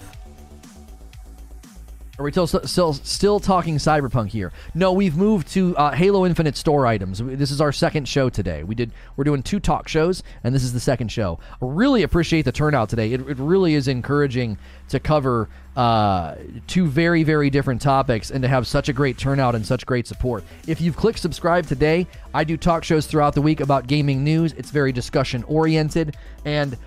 Are 2.17 2.25
we 2.25 2.31
still, 2.31 2.47
still 2.47 2.93
still 2.93 3.41
talking 3.41 3.77
cyberpunk 3.77 4.29
here? 4.29 4.53
No, 4.73 4.93
we've 4.93 5.17
moved 5.17 5.49
to 5.49 5.77
uh, 5.77 5.91
Halo 5.91 6.25
Infinite 6.25 6.57
store 6.57 6.87
items. 6.87 7.19
This 7.19 7.51
is 7.51 7.61
our 7.61 7.73
second 7.73 8.09
show 8.09 8.31
today. 8.31 8.63
We 8.63 8.77
did 8.77 8.93
we're 9.17 9.25
doing 9.25 9.43
two 9.43 9.59
talk 9.59 9.89
shows, 9.89 10.23
and 10.45 10.55
this 10.55 10.63
is 10.63 10.73
the 10.73 10.79
second 10.79 11.11
show. 11.11 11.41
I 11.61 11.67
really 11.67 12.05
appreciate 12.05 12.43
the 12.43 12.53
turnout 12.53 12.89
today. 12.89 13.13
It, 13.13 13.29
it 13.29 13.39
really 13.39 13.75
is 13.75 13.89
encouraging 13.89 14.59
to 14.91 15.01
cover 15.01 15.49
uh, 15.75 16.37
two 16.69 16.87
very 16.87 17.25
very 17.25 17.51
different 17.51 17.83
topics 17.83 18.31
and 18.31 18.43
to 18.43 18.49
have 18.49 18.69
such 18.69 18.89
a 18.89 18.93
great 18.93 19.19
turnout 19.19 19.57
and 19.57 19.67
such 19.67 19.85
great 19.85 20.07
support. 20.07 20.45
If 20.69 20.81
you've 20.81 20.97
clicked 20.97 21.19
subscribe 21.19 21.67
today, 21.67 22.07
I 22.33 22.45
do 22.45 22.57
talk 22.57 22.85
shows 22.85 23.07
throughout 23.07 23.35
the 23.35 23.43
week 23.43 23.59
about 23.59 23.89
gaming 23.89 24.23
news. 24.23 24.53
It's 24.53 24.71
very 24.71 24.93
discussion 24.93 25.43
oriented 25.49 26.17
and 26.45 26.79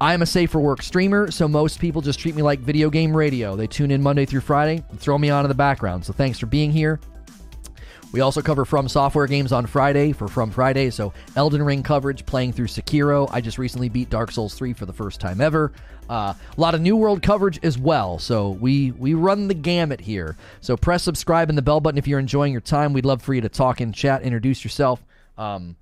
I'm 0.00 0.22
a 0.22 0.26
safe 0.26 0.52
for 0.52 0.60
work 0.60 0.80
streamer, 0.82 1.30
so 1.32 1.48
most 1.48 1.80
people 1.80 2.00
just 2.00 2.20
treat 2.20 2.36
me 2.36 2.42
like 2.42 2.60
video 2.60 2.88
game 2.88 3.16
radio. 3.16 3.56
They 3.56 3.66
tune 3.66 3.90
in 3.90 4.00
Monday 4.00 4.26
through 4.26 4.42
Friday 4.42 4.84
and 4.90 5.00
throw 5.00 5.18
me 5.18 5.28
on 5.30 5.44
in 5.44 5.48
the 5.48 5.56
background. 5.56 6.04
So 6.04 6.12
thanks 6.12 6.38
for 6.38 6.46
being 6.46 6.70
here. 6.70 7.00
We 8.12 8.20
also 8.20 8.40
cover 8.40 8.64
From 8.64 8.88
Software 8.88 9.26
games 9.26 9.52
on 9.52 9.66
Friday 9.66 10.12
for 10.12 10.28
From 10.28 10.50
Friday, 10.50 10.90
so 10.90 11.12
Elden 11.34 11.62
Ring 11.62 11.82
coverage, 11.82 12.24
playing 12.24 12.52
through 12.52 12.68
Sekiro. 12.68 13.28
I 13.32 13.40
just 13.40 13.58
recently 13.58 13.88
beat 13.88 14.08
Dark 14.08 14.30
Souls 14.30 14.54
3 14.54 14.72
for 14.72 14.86
the 14.86 14.92
first 14.92 15.20
time 15.20 15.40
ever. 15.40 15.72
Uh, 16.08 16.32
a 16.56 16.60
lot 16.60 16.74
of 16.74 16.80
New 16.80 16.96
World 16.96 17.20
coverage 17.20 17.58
as 17.62 17.76
well, 17.76 18.18
so 18.18 18.50
we 18.50 18.92
we 18.92 19.12
run 19.12 19.46
the 19.46 19.54
gamut 19.54 20.00
here. 20.00 20.36
So 20.62 20.74
press 20.76 21.02
subscribe 21.02 21.50
and 21.50 21.58
the 21.58 21.62
bell 21.62 21.80
button 21.80 21.98
if 21.98 22.08
you're 22.08 22.18
enjoying 22.20 22.52
your 22.52 22.62
time. 22.62 22.94
We'd 22.94 23.04
love 23.04 23.20
for 23.20 23.34
you 23.34 23.42
to 23.42 23.48
talk 23.50 23.82
in 23.82 23.92
chat, 23.92 24.22
introduce 24.22 24.64
yourself. 24.64 25.04
Um, 25.36 25.76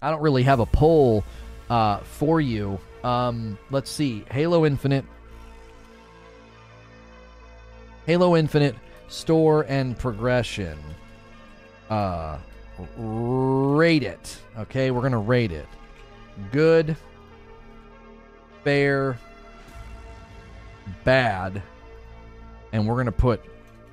I 0.00 0.10
don't 0.10 0.22
really 0.22 0.44
have 0.44 0.60
a 0.60 0.66
poll 0.66 1.22
uh, 1.68 1.98
for 1.98 2.40
you. 2.40 2.78
Um, 3.04 3.58
let's 3.70 3.90
see. 3.90 4.24
Halo 4.30 4.64
Infinite. 4.64 5.04
Halo 8.06 8.36
Infinite 8.36 8.76
store 9.08 9.64
and 9.68 9.98
progression. 9.98 10.78
Uh, 11.90 12.38
rate 12.96 14.02
it. 14.02 14.38
Okay, 14.58 14.90
we're 14.90 15.02
gonna 15.02 15.18
rate 15.18 15.52
it. 15.52 15.66
Good, 16.50 16.96
fair, 18.64 19.18
bad, 21.04 21.62
and 22.72 22.86
we're 22.86 22.96
gonna 22.96 23.12
put 23.12 23.44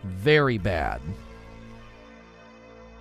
very 0.03 0.57
bad. 0.57 1.01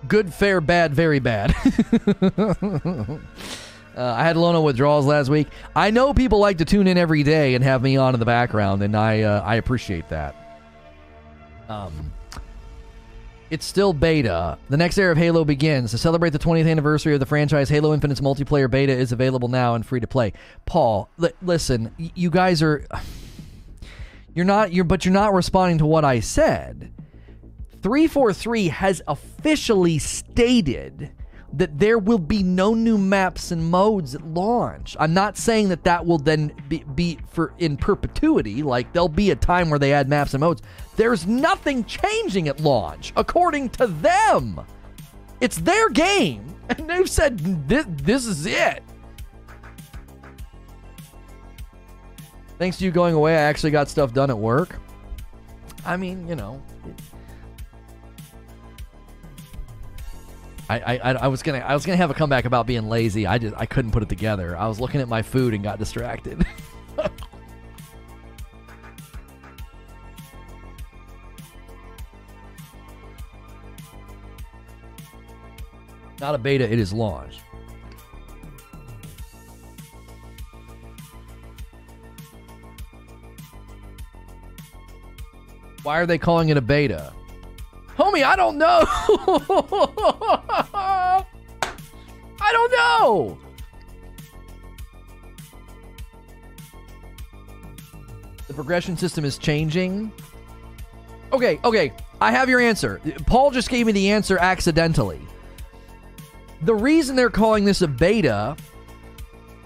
Good, 0.07 0.33
fair, 0.33 0.61
bad, 0.61 0.93
very 0.93 1.19
bad. 1.19 1.55
Uh, 3.99 4.15
I 4.17 4.23
had 4.23 4.37
Lono 4.37 4.61
withdrawals 4.61 5.05
last 5.05 5.27
week. 5.27 5.49
I 5.75 5.91
know 5.91 6.13
people 6.13 6.39
like 6.39 6.59
to 6.59 6.65
tune 6.65 6.87
in 6.87 6.97
every 6.97 7.21
day 7.21 7.53
and 7.53 7.61
have 7.65 7.83
me 7.83 7.97
on 7.97 8.13
in 8.13 8.19
the 8.21 8.25
background, 8.25 8.81
and 8.81 8.95
I 8.95 9.23
uh, 9.23 9.41
I 9.41 9.55
appreciate 9.55 10.07
that. 10.07 10.35
Um, 11.67 12.13
it's 13.49 13.65
still 13.65 13.91
beta. 13.91 14.57
The 14.69 14.77
next 14.77 14.97
era 14.97 15.11
of 15.11 15.17
Halo 15.17 15.43
begins. 15.43 15.91
To 15.91 15.97
celebrate 15.97 16.29
the 16.29 16.39
20th 16.39 16.69
anniversary 16.71 17.13
of 17.13 17.19
the 17.19 17.25
franchise, 17.25 17.67
Halo 17.67 17.93
Infinite's 17.93 18.21
multiplayer 18.21 18.71
beta 18.71 18.93
is 18.93 19.11
available 19.11 19.49
now 19.49 19.75
and 19.75 19.85
free 19.85 19.99
to 19.99 20.07
play. 20.07 20.31
Paul, 20.65 21.09
li- 21.17 21.33
listen, 21.41 21.93
y- 21.99 22.11
you 22.15 22.29
guys 22.29 22.63
are 22.63 22.85
you're 24.33 24.45
not 24.45 24.71
you're 24.71 24.85
but 24.85 25.03
you're 25.03 25.13
not 25.13 25.33
responding 25.33 25.79
to 25.79 25.85
what 25.85 26.05
I 26.05 26.21
said. 26.21 26.93
343 27.81 28.69
has 28.69 29.01
officially 29.09 29.99
stated 29.99 31.11
that 31.53 31.79
there 31.79 31.97
will 31.97 32.19
be 32.19 32.43
no 32.43 32.73
new 32.73 32.97
maps 32.97 33.51
and 33.51 33.69
modes 33.69 34.15
at 34.15 34.23
launch. 34.23 34.95
I'm 34.99 35.13
not 35.13 35.37
saying 35.37 35.69
that 35.69 35.83
that 35.83 36.05
will 36.05 36.17
then 36.17 36.53
be, 36.67 36.83
be 36.95 37.19
for 37.27 37.53
in 37.57 37.77
perpetuity. 37.77 38.61
Like 38.61 38.93
there'll 38.93 39.09
be 39.09 39.31
a 39.31 39.35
time 39.35 39.69
where 39.69 39.79
they 39.79 39.93
add 39.93 40.09
maps 40.09 40.33
and 40.33 40.41
modes. 40.41 40.61
There's 40.95 41.25
nothing 41.25 41.83
changing 41.85 42.47
at 42.47 42.59
launch, 42.59 43.13
according 43.15 43.69
to 43.71 43.87
them. 43.87 44.61
It's 45.41 45.57
their 45.57 45.89
game, 45.89 46.55
and 46.69 46.89
they've 46.89 47.09
said 47.09 47.39
this, 47.67 47.85
this 47.87 48.25
is 48.25 48.45
it. 48.45 48.83
Thanks 52.57 52.77
to 52.79 52.85
you 52.85 52.91
going 52.91 53.15
away, 53.15 53.37
I 53.37 53.41
actually 53.41 53.71
got 53.71 53.87
stuff 53.87 54.13
done 54.13 54.29
at 54.29 54.37
work. 54.37 54.75
I 55.85 55.95
mean, 55.95 56.27
you 56.27 56.35
know. 56.35 56.61
I, 60.69 60.97
I, 60.97 61.13
I- 61.13 61.27
was 61.27 61.41
gonna 61.41 61.59
I 61.59 61.73
was 61.73 61.85
gonna 61.85 61.97
have 61.97 62.11
a 62.11 62.13
comeback 62.13 62.45
about 62.45 62.67
being 62.67 62.87
lazy. 62.89 63.25
I 63.25 63.37
just 63.39 63.55
I 63.57 63.65
couldn't 63.65 63.91
put 63.91 64.03
it 64.03 64.09
together. 64.09 64.55
I 64.57 64.67
was 64.67 64.79
looking 64.79 65.01
at 65.01 65.07
my 65.07 65.21
food 65.23 65.53
and 65.53 65.63
got 65.63 65.79
distracted. 65.79 66.45
Not 76.19 76.35
a 76.35 76.37
beta, 76.37 76.69
it 76.69 76.79
is 76.79 76.91
launched. 76.91 77.41
Why 85.83 85.99
are 85.99 86.05
they 86.05 86.17
calling 86.17 86.49
it 86.49 86.57
a 86.57 86.61
beta? 86.61 87.13
Homie, 87.99 88.23
I 88.23 88.37
don't 88.37 88.57
know. 88.57 88.85
I 92.41 92.53
don't 92.53 92.71
know. 92.71 93.37
The 98.47 98.53
progression 98.53 98.95
system 98.95 99.25
is 99.25 99.37
changing. 99.37 100.13
Okay, 101.33 101.59
okay. 101.65 101.91
I 102.21 102.31
have 102.31 102.47
your 102.47 102.61
answer. 102.61 103.01
Paul 103.25 103.51
just 103.51 103.69
gave 103.69 103.85
me 103.85 103.91
the 103.91 104.11
answer 104.11 104.37
accidentally. 104.37 105.19
The 106.61 106.75
reason 106.75 107.17
they're 107.17 107.29
calling 107.29 107.65
this 107.65 107.81
a 107.81 107.87
beta 107.87 108.55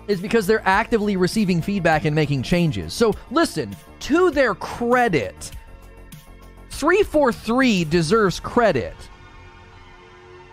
is 0.07 0.19
because 0.19 0.47
they're 0.47 0.67
actively 0.67 1.17
receiving 1.17 1.61
feedback 1.61 2.05
and 2.05 2.15
making 2.15 2.41
changes. 2.41 2.95
So, 2.95 3.13
listen, 3.29 3.75
to 3.99 4.31
their 4.31 4.55
credit, 4.55 5.51
343 6.73 7.85
deserves 7.85 8.39
credit 8.39 8.95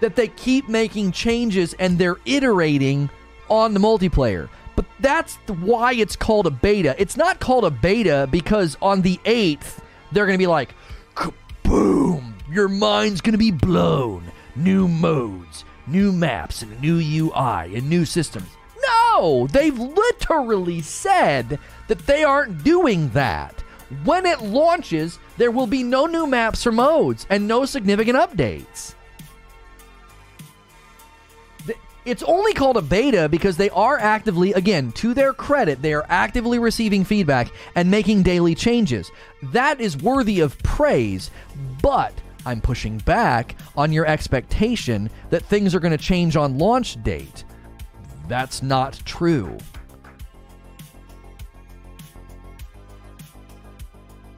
that 0.00 0.16
they 0.16 0.28
keep 0.28 0.68
making 0.68 1.12
changes 1.12 1.74
and 1.74 1.98
they're 1.98 2.18
iterating 2.24 3.11
on 3.48 3.74
the 3.74 3.80
multiplayer. 3.80 4.48
But 4.76 4.87
that's 5.00 5.37
why 5.46 5.92
it's 5.92 6.16
called 6.16 6.46
a 6.46 6.50
beta. 6.50 6.94
It's 6.98 7.16
not 7.16 7.40
called 7.40 7.64
a 7.64 7.70
beta 7.70 8.28
because 8.30 8.76
on 8.80 9.02
the 9.02 9.18
8th, 9.24 9.78
they're 10.12 10.26
going 10.26 10.38
to 10.38 10.42
be 10.42 10.46
like, 10.46 10.74
boom, 11.62 12.35
your 12.50 12.68
mind's 12.68 13.20
going 13.20 13.33
to 13.33 13.38
be 13.38 13.50
blown. 13.50 14.24
New 14.56 14.88
modes, 14.88 15.64
new 15.87 16.12
maps, 16.12 16.62
and 16.62 16.80
new 16.80 16.96
UI, 16.98 17.76
and 17.76 17.88
new 17.88 18.04
systems. 18.04 18.48
No, 18.83 19.46
they've 19.48 19.78
literally 19.78 20.80
said 20.80 21.59
that 21.88 22.06
they 22.06 22.24
aren't 22.24 22.64
doing 22.64 23.11
that. 23.11 23.61
When 24.04 24.26
it 24.26 24.40
launches, 24.42 25.18
there 25.40 25.50
will 25.50 25.66
be 25.66 25.83
no 25.83 26.05
new 26.05 26.26
maps 26.26 26.66
or 26.66 26.72
modes 26.72 27.26
and 27.31 27.48
no 27.48 27.64
significant 27.64 28.18
updates. 28.18 28.94
It's 32.05 32.22
only 32.22 32.53
called 32.53 32.76
a 32.76 32.83
beta 32.83 33.26
because 33.26 33.57
they 33.57 33.70
are 33.70 33.98
actively, 33.98 34.53
again, 34.53 34.92
to 34.92 35.14
their 35.14 35.33
credit, 35.33 35.81
they 35.81 35.94
are 35.94 36.05
actively 36.11 36.59
receiving 36.59 37.05
feedback 37.05 37.50
and 37.74 37.90
making 37.90 38.22
daily 38.22 38.55
changes. 38.55 39.11
That 39.44 39.81
is 39.81 39.96
worthy 39.96 40.40
of 40.40 40.59
praise, 40.59 41.31
but 41.81 42.12
I'm 42.44 42.61
pushing 42.61 42.98
back 42.98 43.57
on 43.79 43.94
your 43.94 44.05
expectation 44.05 45.09
that 45.31 45.46
things 45.46 45.74
are 45.74 45.81
going 45.81 45.96
to 45.96 46.05
change 46.05 46.37
on 46.37 46.59
launch 46.59 47.03
date. 47.03 47.44
That's 48.29 48.62
not 48.62 49.00
true. 49.07 49.57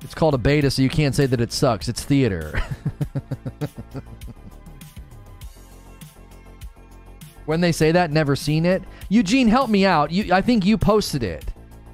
It's 0.04 0.14
called 0.14 0.34
a 0.34 0.38
beta, 0.38 0.70
so 0.70 0.82
you 0.82 0.88
can't 0.88 1.14
say 1.14 1.26
that 1.26 1.40
it 1.40 1.52
sucks. 1.52 1.88
It's 1.88 2.02
theater. 2.02 2.60
when 7.46 7.60
they 7.60 7.72
say 7.72 7.92
that, 7.92 8.10
never 8.10 8.34
seen 8.36 8.66
it. 8.66 8.82
Eugene, 9.08 9.48
help 9.48 9.70
me 9.70 9.84
out. 9.86 10.10
You, 10.10 10.32
I 10.34 10.40
think 10.40 10.64
you 10.66 10.76
posted 10.76 11.22
it 11.22 11.44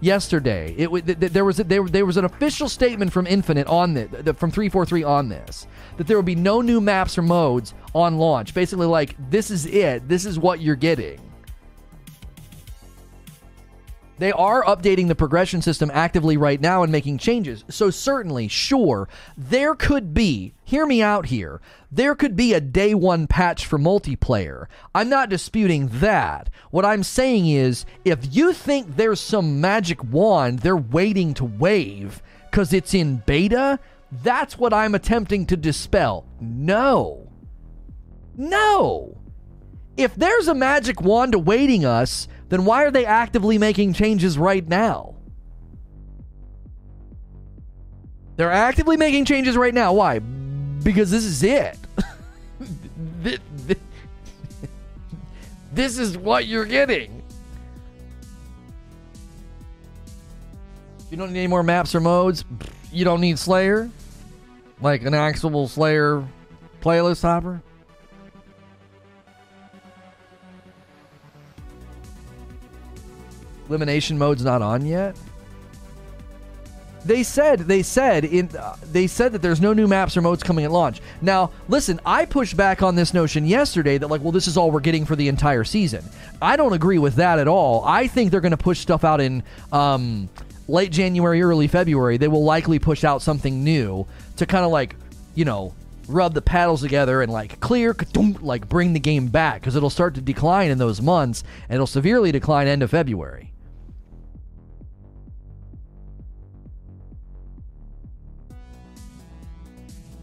yesterday. 0.01 0.75
It 0.77 0.89
th- 0.89 1.21
th- 1.21 1.33
there 1.33 1.45
was 1.45 1.61
a, 1.61 1.65
there, 1.65 1.85
there 1.85 2.07
was 2.07 2.17
an 2.17 2.25
official 2.25 2.69
statement 2.69 3.13
from 3.13 3.27
Infinite 3.27 3.67
on 3.67 3.95
this, 3.95 4.09
from 4.37 4.51
343 4.51 5.03
on 5.03 5.29
this 5.29 5.67
that 5.97 6.07
there 6.07 6.17
will 6.17 6.23
be 6.23 6.37
no 6.37 6.61
new 6.61 6.81
maps 6.81 7.19
or 7.19 7.23
modes 7.23 7.75
on 7.95 8.19
launch. 8.19 8.55
Basically, 8.55 8.87
like 8.87 9.17
this 9.31 9.51
is 9.51 9.67
it. 9.67 10.09
This 10.09 10.25
is 10.25 10.39
what 10.39 10.61
you're 10.61 10.77
getting. 10.77 11.21
They 14.19 14.33
are 14.33 14.65
updating 14.65 15.09
the 15.09 15.15
progression 15.15 15.63
system 15.63 15.91
actively 15.95 16.37
right 16.37 16.61
now 16.61 16.83
and 16.83 16.91
making 16.91 17.19
changes. 17.19 17.65
So, 17.69 17.91
certainly, 17.91 18.49
sure, 18.49 19.09
there 19.37 19.75
could 19.75 20.13
be, 20.13 20.55
hear 20.65 20.87
me 20.87 21.03
out 21.03 21.27
here, 21.27 21.61
there 21.91 22.15
could 22.15 22.37
be 22.37 22.53
a 22.53 22.61
day 22.61 22.95
one 22.95 23.27
patch 23.27 23.65
for 23.65 23.79
multiplayer. 23.79 24.67
I'm 24.95 25.09
not 25.09 25.31
disputing 25.31 25.89
that. 26.01 26.51
What 26.71 26.85
I'm 26.85 27.03
saying 27.03 27.49
is, 27.49 27.87
if 28.05 28.35
you 28.35 28.53
think 28.53 28.97
there's 28.97 29.21
some 29.21 29.61
magic 29.61 30.03
wand 30.05 30.59
they're 30.61 30.77
waiting 30.77 31.35
to 31.35 31.45
wave 31.45 32.23
because 32.51 32.73
it's 32.73 32.95
in 32.95 33.23
beta, 33.25 33.79
that's 34.11 34.59
what 34.59 34.73
I'm 34.73 34.95
attempting 34.95 35.47
to 35.47 35.57
dispel. 35.57 36.27
No. 36.41 37.31
No. 38.37 39.17
If 39.97 40.15
there's 40.15 40.49
a 40.49 40.55
magic 40.55 41.01
wand 41.01 41.35
awaiting 41.35 41.85
us, 41.85 42.29
then 42.49 42.65
why 42.65 42.85
are 42.85 42.91
they 42.91 43.05
actively 43.05 43.59
making 43.59 43.93
changes 43.93 44.39
right 44.39 44.67
now? 44.67 45.15
They're 48.37 48.53
actively 48.53 48.97
making 48.97 49.25
changes 49.25 49.57
right 49.57 49.75
now. 49.75 49.93
Why? 49.93 50.21
Because 50.21 51.11
this 51.11 51.25
is 51.25 51.43
it. 51.43 51.77
Thi- 53.23 53.39
thi- 53.67 53.77
this 55.73 55.99
is 55.99 56.17
what 56.17 56.47
you're 56.47 56.65
getting. 56.65 57.23
You 61.11 61.17
don't 61.17 61.33
need 61.33 61.41
any 61.41 61.49
more 61.49 61.63
maps 61.63 61.95
or 61.95 62.01
modes. 62.01 62.45
You 62.93 63.05
don't 63.05 63.21
need 63.21 63.39
Slayer, 63.39 63.91
like 64.81 65.03
an 65.03 65.15
actual 65.15 65.67
Slayer 65.67 66.25
playlist 66.81 67.23
hopper. 67.23 67.63
Elimination 73.69 74.19
mode's 74.19 74.45
not 74.45 74.63
on 74.63 74.87
yet. 74.87 75.17
They 77.05 77.23
said 77.23 77.61
they 77.61 77.83
said 77.83 78.25
in 78.25 78.51
uh, 78.57 78.77
they 78.93 79.07
said 79.07 79.33
that 79.33 79.41
there's 79.41 79.61
no 79.61 79.73
new 79.73 79.87
maps 79.87 80.17
or 80.17 80.21
modes 80.21 80.43
coming 80.43 80.65
at 80.65 80.71
launch. 80.71 81.01
Now, 81.23 81.53
listen, 81.69 82.01
I 82.05 82.25
pushed 82.25 82.57
back 82.57 82.83
on 82.83 82.97
this 82.97 83.15
notion 83.15 83.47
yesterday 83.47 83.99
that 83.99 84.09
like, 84.09 84.21
well, 84.21 84.33
this 84.33 84.47
is 84.47 84.57
all 84.57 84.71
we're 84.71 84.81
getting 84.81 85.07
for 85.07 85.17
the 85.17 85.29
entire 85.29 85.65
season. 85.65 86.05
I 86.43 86.57
don't 86.57 86.73
agree 86.73 86.99
with 86.99 87.15
that 87.17 87.39
at 87.39 87.49
all. 87.49 87.85
I 87.85 88.09
think 88.09 88.31
they're 88.31 88.41
going 88.41 88.51
to 88.51 88.57
push 88.57 88.81
stuff 88.81 89.05
out 89.05 89.21
in 89.21 89.43
um, 89.73 90.29
late 90.67 90.91
January, 90.91 91.41
early 91.41 91.69
February. 91.69 92.17
They 92.17 92.29
will 92.29 92.45
likely 92.45 92.79
push 92.79 93.05
out 93.05 93.23
something 93.23 93.65
new 93.65 94.07
to 94.37 94.47
kind 94.47 94.65
of 94.65 94.71
like, 94.71 94.97
you 95.35 95.45
know, 95.45 95.75
rub 96.09 96.35
the 96.35 96.43
paddles 96.43 96.81
together 96.81 97.23
and 97.23 97.33
like 97.33 97.61
clear, 97.61 97.95
like 98.41 98.69
bring 98.69 98.93
the 98.93 99.01
game 99.01 99.29
back 99.29 99.61
because 99.61 99.77
it'll 99.77 99.91
start 99.91 100.15
to 100.17 100.21
decline 100.21 100.71
in 100.71 100.79
those 100.79 101.01
months 101.01 101.45
and 101.69 101.77
it'll 101.77 101.87
severely 101.87 102.33
decline 102.33 102.67
end 102.67 102.83
of 102.83 102.91
February. 102.91 103.53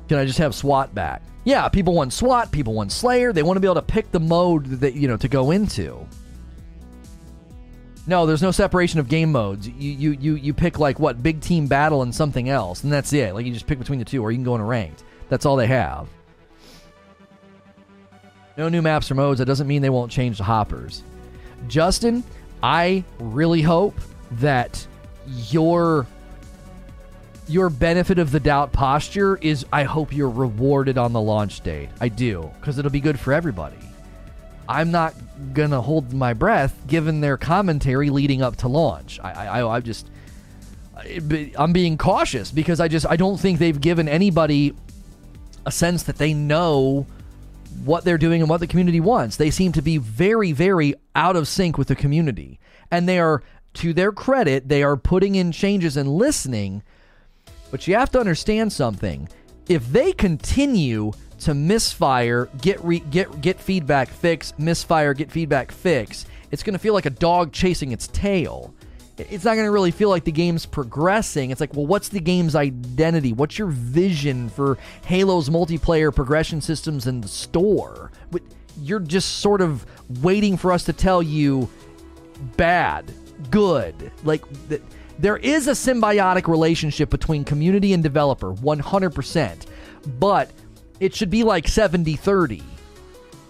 Can 0.08 0.18
I 0.18 0.26
just 0.26 0.40
have 0.40 0.54
SWAT 0.54 0.94
back? 0.94 1.22
Yeah, 1.44 1.68
people 1.70 1.94
want 1.94 2.14
SWAT, 2.14 2.52
people 2.52 2.74
want 2.74 2.92
Slayer. 2.92 3.32
They 3.32 3.44
want 3.44 3.58
to 3.58 3.62
be 3.62 3.68
able 3.68 3.76
to 3.76 3.82
pick 3.82 4.12
the 4.12 4.20
mode 4.20 4.66
that 4.82 4.94
you 4.96 5.08
know 5.08 5.18
to 5.18 5.28
go 5.28 5.52
into. 5.52 6.06
No, 8.08 8.26
there's 8.26 8.42
no 8.42 8.52
separation 8.52 9.00
of 9.00 9.08
game 9.08 9.32
modes. 9.32 9.68
You 9.68 9.92
you 9.92 10.12
you 10.12 10.36
you 10.36 10.54
pick 10.54 10.80
like 10.80 11.00
what 11.00 11.24
big 11.24 11.42
team 11.42 11.68
battle 11.68 12.04
and 12.04 12.14
something 12.14 12.50
else, 12.50 12.84
and 12.84 12.94
that's 12.94 13.14
it. 13.14 13.34
Like 13.34 13.46
you 13.46 13.54
just 13.54 13.68
pick 13.68 13.80
between 13.80 14.00
the 14.00 14.06
two, 14.06 14.22
or 14.22 14.32
you 14.32 14.38
can 14.38 14.44
go 14.44 14.56
in 14.56 14.62
a 14.62 14.66
ranked. 14.66 15.04
That's 15.30 15.46
all 15.46 15.56
they 15.56 15.68
have. 15.68 16.08
No 18.58 18.70
new 18.70 18.82
maps 18.82 19.10
or 19.10 19.16
modes. 19.16 19.40
That 19.40 19.46
doesn't 19.46 19.68
mean 19.68 19.82
they 19.82 19.90
won't 19.90 20.12
change 20.12 20.38
the 20.38 20.44
hoppers. 20.44 21.04
Justin, 21.68 22.24
I 22.62 23.04
really 23.20 23.62
hope 23.62 23.96
that 24.34 24.86
your 25.50 26.06
your 27.48 27.70
benefit 27.70 28.20
of 28.20 28.32
the 28.32 28.40
doubt 28.40 28.72
posture 28.72 29.38
is 29.38 29.66
I 29.72 29.84
hope 29.84 30.14
you're 30.14 30.30
rewarded 30.30 30.98
on 30.98 31.14
the 31.14 31.22
launch 31.22 31.62
date. 31.62 31.90
I 32.02 32.10
do, 32.10 32.52
because 32.60 32.78
it'll 32.78 32.92
be 32.92 33.00
good 33.00 33.20
for 33.20 33.34
everybody. 33.34 33.78
I'm 34.68 34.90
not 34.92 35.14
gonna 35.54 35.82
hold 35.82 36.12
my 36.14 36.34
breath 36.34 36.76
given 36.88 37.22
their 37.22 37.38
commentary 37.38 38.10
leading 38.10 38.42
up 38.42 38.56
to 38.58 38.68
launch. 38.68 39.20
I, 39.24 39.60
I, 39.60 39.76
I 39.76 39.80
just, 39.80 40.10
I'm 41.58 41.72
being 41.72 41.98
cautious 41.98 42.52
because 42.52 42.80
I 42.80 42.88
just, 42.88 43.06
I 43.08 43.16
don't 43.16 43.40
think 43.40 43.60
they've 43.60 43.80
given 43.80 44.08
anybody 44.08 44.74
a 45.66 45.72
sense 45.72 46.04
that 46.04 46.18
they 46.18 46.34
know 46.34 47.06
what 47.84 48.06
they're 48.06 48.18
doing 48.18 48.42
and 48.42 48.50
what 48.50 48.60
the 48.60 48.68
community 48.68 49.00
wants. 49.00 49.36
They 49.36 49.52
seem 49.52 49.72
to 49.74 49.82
be 49.82 49.98
very, 49.98 50.52
very 50.52 50.96
out 51.16 51.36
of 51.36 51.48
sync 51.48 51.78
with 51.78 51.90
the 51.90 51.96
community, 51.96 52.60
and 52.90 53.08
they 53.08 53.20
are 53.20 53.44
to 53.76 53.94
their 53.94 54.12
credit, 54.12 54.70
they 54.70 54.84
are 54.84 54.96
putting 54.98 55.36
in 55.36 55.52
changes 55.52 55.98
and 55.98 56.10
listening. 56.10 56.82
But 57.76 57.88
you 57.88 57.96
have 57.96 58.10
to 58.12 58.22
understand 58.22 58.72
something. 58.72 59.28
If 59.68 59.86
they 59.92 60.14
continue 60.14 61.12
to 61.40 61.54
misfire, 61.54 62.48
get 62.62 62.82
re- 62.82 63.02
get 63.02 63.42
get 63.42 63.60
feedback, 63.60 64.08
fix, 64.08 64.54
misfire, 64.58 65.14
get 65.14 65.30
feedback, 65.30 65.74
fix, 65.74 66.26
it's 66.52 66.64
going 66.64 66.72
to 66.72 66.80
feel 66.80 66.94
like 66.94 67.06
a 67.06 67.10
dog 67.10 67.52
chasing 67.52 67.92
its 67.92 68.08
tail. 68.08 68.74
It's 69.18 69.44
not 69.44 69.56
going 69.56 69.66
to 69.66 69.72
really 69.72 69.92
feel 69.92 70.08
like 70.08 70.24
the 70.24 70.32
game's 70.32 70.66
progressing. 70.66 71.52
It's 71.52 71.60
like, 71.60 71.74
well, 71.74 71.86
what's 71.86 72.08
the 72.08 72.22
game's 72.22 72.56
identity? 72.56 73.34
What's 73.34 73.60
your 73.60 73.68
vision 73.68 74.48
for 74.48 74.78
Halo's 75.04 75.50
multiplayer 75.50 76.16
progression 76.16 76.62
systems 76.62 77.08
in 77.08 77.20
the 77.20 77.28
store? 77.28 78.10
You're 78.80 79.02
just 79.02 79.40
sort 79.40 79.60
of 79.60 79.86
waiting 80.22 80.56
for 80.56 80.72
us 80.72 80.86
to 80.86 80.94
tell 80.94 81.22
you 81.22 81.70
bad, 82.56 83.12
good. 83.52 84.14
Like 84.24 84.46
there 85.20 85.38
is 85.38 85.68
a 85.68 85.72
symbiotic 85.72 86.48
relationship 86.48 87.10
between 87.10 87.44
community 87.44 87.94
and 87.94 88.04
developer, 88.04 88.54
100%. 88.54 89.66
But 90.20 90.52
it 91.00 91.16
should 91.16 91.30
be 91.30 91.44
like 91.44 91.68
70 91.68 92.16
30. 92.16 92.64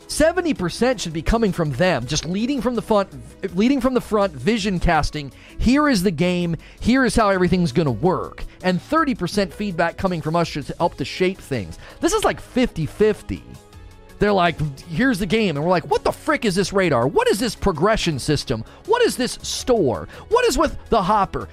70% 0.07 0.99
should 0.99 1.13
be 1.13 1.21
coming 1.21 1.51
from 1.51 1.71
them, 1.71 2.05
just 2.05 2.25
leading 2.25 2.61
from 2.61 2.75
the 2.75 2.81
front, 2.81 3.09
leading 3.55 3.81
from 3.81 3.93
the 3.93 4.01
front, 4.01 4.33
vision 4.33 4.79
casting. 4.79 5.31
Here 5.57 5.89
is 5.89 6.03
the 6.03 6.11
game. 6.11 6.55
Here 6.79 7.05
is 7.05 7.15
how 7.15 7.29
everything's 7.29 7.71
going 7.71 7.87
to 7.87 7.91
work. 7.91 8.43
And 8.63 8.79
30% 8.79 9.51
feedback 9.51 9.97
coming 9.97 10.21
from 10.21 10.35
us 10.35 10.47
should 10.47 10.67
help 10.77 10.95
to 10.97 11.05
shape 11.05 11.39
things. 11.39 11.79
This 12.01 12.13
is 12.13 12.23
like 12.23 12.41
50-50. 12.41 13.41
They're 14.19 14.33
like, 14.33 14.57
here's 14.87 15.19
the 15.19 15.25
game. 15.25 15.57
And 15.57 15.65
we're 15.65 15.71
like, 15.71 15.89
what 15.89 16.03
the 16.03 16.11
frick 16.11 16.45
is 16.45 16.55
this 16.55 16.71
radar? 16.71 17.07
What 17.07 17.27
is 17.27 17.39
this 17.39 17.55
progression 17.55 18.17
system? 18.19 18.63
What 18.85 19.01
is 19.01 19.17
this 19.17 19.33
store? 19.41 20.07
What 20.29 20.45
is 20.45 20.57
with 20.57 20.77
the 20.89 21.01
hopper? 21.01 21.49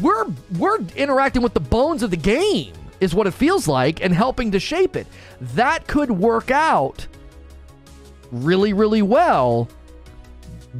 We're 0.00 0.26
we're 0.58 0.80
interacting 0.96 1.42
with 1.42 1.54
the 1.54 1.60
bones 1.60 2.02
of 2.02 2.10
the 2.10 2.16
game, 2.16 2.72
is 3.00 3.14
what 3.14 3.26
it 3.26 3.32
feels 3.32 3.68
like, 3.68 4.02
and 4.02 4.12
helping 4.12 4.50
to 4.52 4.60
shape 4.60 4.96
it. 4.96 5.06
That 5.54 5.86
could 5.86 6.10
work 6.10 6.50
out 6.50 7.06
really, 8.32 8.72
really 8.72 9.02
well, 9.02 9.68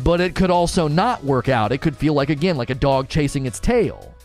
but 0.03 0.21
it 0.21 0.35
could 0.35 0.51
also 0.51 0.89
not 0.89 1.25
work 1.25 1.49
out. 1.49 1.73
It 1.73 1.79
could 1.79 1.97
feel 1.97 2.13
like, 2.15 2.29
again, 2.29 2.57
like 2.57 2.71
a 2.71 2.75
dog 2.75 3.09
chasing 3.09 3.47
its 3.47 3.61
tail. 3.61 4.16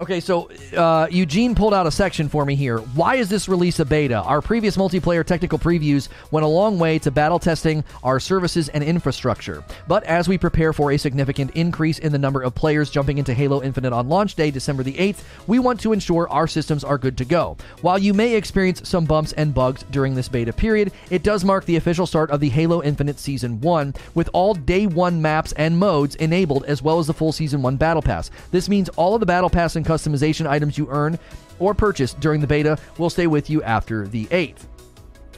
Okay, 0.00 0.18
so 0.18 0.50
uh, 0.74 1.08
Eugene 1.10 1.54
pulled 1.54 1.74
out 1.74 1.86
a 1.86 1.90
section 1.90 2.30
for 2.30 2.46
me 2.46 2.54
here. 2.54 2.78
Why 2.78 3.16
is 3.16 3.28
this 3.28 3.50
release 3.50 3.80
a 3.80 3.84
beta? 3.84 4.22
Our 4.22 4.40
previous 4.40 4.78
multiplayer 4.78 5.22
technical 5.22 5.58
previews 5.58 6.08
went 6.30 6.46
a 6.46 6.48
long 6.48 6.78
way 6.78 6.98
to 7.00 7.10
battle 7.10 7.38
testing 7.38 7.84
our 8.02 8.18
services 8.18 8.70
and 8.70 8.82
infrastructure. 8.82 9.62
But 9.86 10.02
as 10.04 10.26
we 10.26 10.38
prepare 10.38 10.72
for 10.72 10.92
a 10.92 10.96
significant 10.96 11.50
increase 11.50 11.98
in 11.98 12.12
the 12.12 12.18
number 12.18 12.40
of 12.40 12.54
players 12.54 12.88
jumping 12.88 13.18
into 13.18 13.34
Halo 13.34 13.62
Infinite 13.62 13.92
on 13.92 14.08
launch 14.08 14.36
day, 14.36 14.50
December 14.50 14.82
the 14.82 14.94
8th, 14.94 15.22
we 15.46 15.58
want 15.58 15.78
to 15.80 15.92
ensure 15.92 16.26
our 16.30 16.46
systems 16.46 16.82
are 16.82 16.96
good 16.96 17.18
to 17.18 17.26
go. 17.26 17.58
While 17.82 17.98
you 17.98 18.14
may 18.14 18.36
experience 18.36 18.88
some 18.88 19.04
bumps 19.04 19.32
and 19.34 19.52
bugs 19.52 19.84
during 19.90 20.14
this 20.14 20.30
beta 20.30 20.54
period, 20.54 20.92
it 21.10 21.22
does 21.22 21.44
mark 21.44 21.66
the 21.66 21.76
official 21.76 22.06
start 22.06 22.30
of 22.30 22.40
the 22.40 22.48
Halo 22.48 22.82
Infinite 22.82 23.18
Season 23.18 23.60
1, 23.60 23.92
with 24.14 24.30
all 24.32 24.54
day 24.54 24.86
1 24.86 25.20
maps 25.20 25.52
and 25.58 25.78
modes 25.78 26.14
enabled, 26.14 26.64
as 26.64 26.80
well 26.80 27.00
as 27.00 27.06
the 27.06 27.12
full 27.12 27.32
Season 27.32 27.60
1 27.60 27.76
Battle 27.76 28.00
Pass. 28.00 28.30
This 28.50 28.66
means 28.66 28.88
all 28.90 29.12
of 29.12 29.20
the 29.20 29.26
Battle 29.26 29.50
Pass 29.50 29.76
and 29.76 29.89
customization 29.90 30.46
items 30.46 30.78
you 30.78 30.86
earn 30.90 31.18
or 31.58 31.74
purchase 31.74 32.14
during 32.14 32.40
the 32.40 32.46
beta 32.46 32.78
will 32.98 33.10
stay 33.10 33.26
with 33.26 33.50
you 33.50 33.62
after 33.62 34.06
the 34.06 34.26
8th. 34.26 34.66